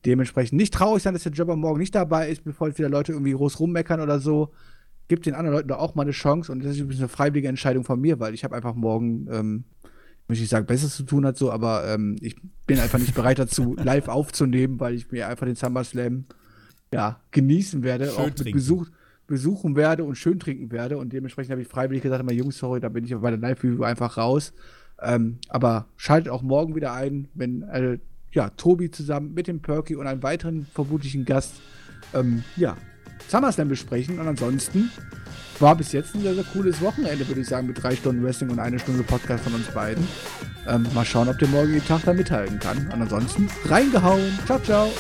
dementsprechend 0.03 0.57
nicht 0.57 0.73
traurig 0.73 1.03
sein, 1.03 1.13
dass 1.13 1.23
der 1.23 1.33
Jobber 1.33 1.55
morgen 1.55 1.79
nicht 1.79 1.93
dabei 1.93 2.29
ist, 2.29 2.43
bevor 2.43 2.67
jetzt 2.67 2.79
wieder 2.79 2.89
Leute 2.89 3.11
irgendwie 3.11 3.33
groß 3.33 3.59
rummeckern 3.59 4.01
oder 4.01 4.19
so. 4.19 4.49
Gibt 5.11 5.25
den 5.25 5.33
anderen 5.33 5.57
Leuten 5.57 5.67
doch 5.67 5.79
auch 5.79 5.93
mal 5.93 6.03
eine 6.03 6.13
Chance 6.13 6.53
und 6.53 6.63
das 6.63 6.77
ist 6.77 6.99
eine 6.99 7.09
freiwillige 7.09 7.49
Entscheidung 7.49 7.83
von 7.83 7.99
mir, 7.99 8.21
weil 8.21 8.33
ich 8.33 8.45
habe 8.45 8.55
einfach 8.55 8.75
morgen 8.75 9.27
ähm, 9.29 9.63
möchte 10.29 10.45
ich 10.45 10.49
sagen, 10.49 10.65
Besseres 10.65 10.95
zu 10.95 11.03
tun 11.03 11.25
hat, 11.25 11.35
so, 11.35 11.51
aber 11.51 11.85
ähm, 11.85 12.15
ich 12.21 12.37
bin 12.65 12.79
einfach 12.79 12.97
nicht 12.97 13.13
bereit 13.13 13.37
dazu, 13.37 13.75
live 13.83 14.07
aufzunehmen, 14.07 14.79
weil 14.79 14.93
ich 14.93 15.11
mir 15.11 15.27
einfach 15.27 15.45
den 15.45 15.57
SummerSlam 15.57 16.23
ja, 16.93 17.19
genießen 17.31 17.83
werde, 17.83 18.05
schön 18.05 18.15
auch 18.15 18.37
mit 18.37 18.53
Besuch, 18.53 18.87
besuchen 19.27 19.75
werde 19.75 20.05
und 20.05 20.15
schön 20.15 20.39
trinken 20.39 20.71
werde. 20.71 20.97
Und 20.97 21.11
dementsprechend 21.11 21.51
habe 21.51 21.61
ich 21.61 21.67
freiwillig 21.67 22.03
gesagt, 22.03 22.21
immer 22.21 22.31
Jungs, 22.31 22.57
sorry, 22.57 22.79
da 22.79 22.87
bin 22.87 23.03
ich 23.03 23.13
bei 23.13 23.31
der 23.31 23.39
Live-Review 23.39 23.83
einfach 23.83 24.15
raus. 24.15 24.53
Ähm, 25.01 25.39
aber 25.49 25.87
schaltet 25.97 26.31
auch 26.31 26.41
morgen 26.41 26.75
wieder 26.77 26.93
ein, 26.93 27.27
wenn 27.33 27.63
äh, 27.63 27.99
ja, 28.31 28.51
Tobi 28.51 28.89
zusammen 28.89 29.33
mit 29.33 29.47
dem 29.47 29.61
Perky 29.61 29.97
und 29.97 30.07
einem 30.07 30.23
weiteren 30.23 30.65
vermutlichen 30.73 31.25
Gast 31.25 31.55
ähm, 32.13 32.45
ja, 32.55 32.77
SummerSlam 33.31 33.69
besprechen. 33.69 34.19
Und 34.19 34.27
ansonsten 34.27 34.91
war 35.59 35.75
bis 35.75 35.91
jetzt 35.91 36.15
ein 36.15 36.21
sehr, 36.21 36.35
sehr 36.35 36.43
cooles 36.43 36.81
Wochenende, 36.81 37.27
würde 37.27 37.41
ich 37.41 37.47
sagen, 37.47 37.67
mit 37.67 37.81
drei 37.81 37.95
Stunden 37.95 38.23
Wrestling 38.23 38.49
und 38.49 38.59
eine 38.59 38.79
Stunde 38.79 39.03
Podcast 39.03 39.43
von 39.43 39.53
uns 39.53 39.67
beiden. 39.67 40.05
Ähm, 40.67 40.85
mal 40.93 41.05
schauen, 41.05 41.29
ob 41.29 41.39
der 41.39 41.47
morgige 41.47 41.83
Tag 41.83 42.01
da 42.05 42.13
mithalten 42.13 42.59
kann. 42.59 42.77
Und 42.93 43.01
ansonsten 43.01 43.47
reingehauen. 43.65 44.37
Ciao, 44.45 44.59
ciao. 44.59 44.91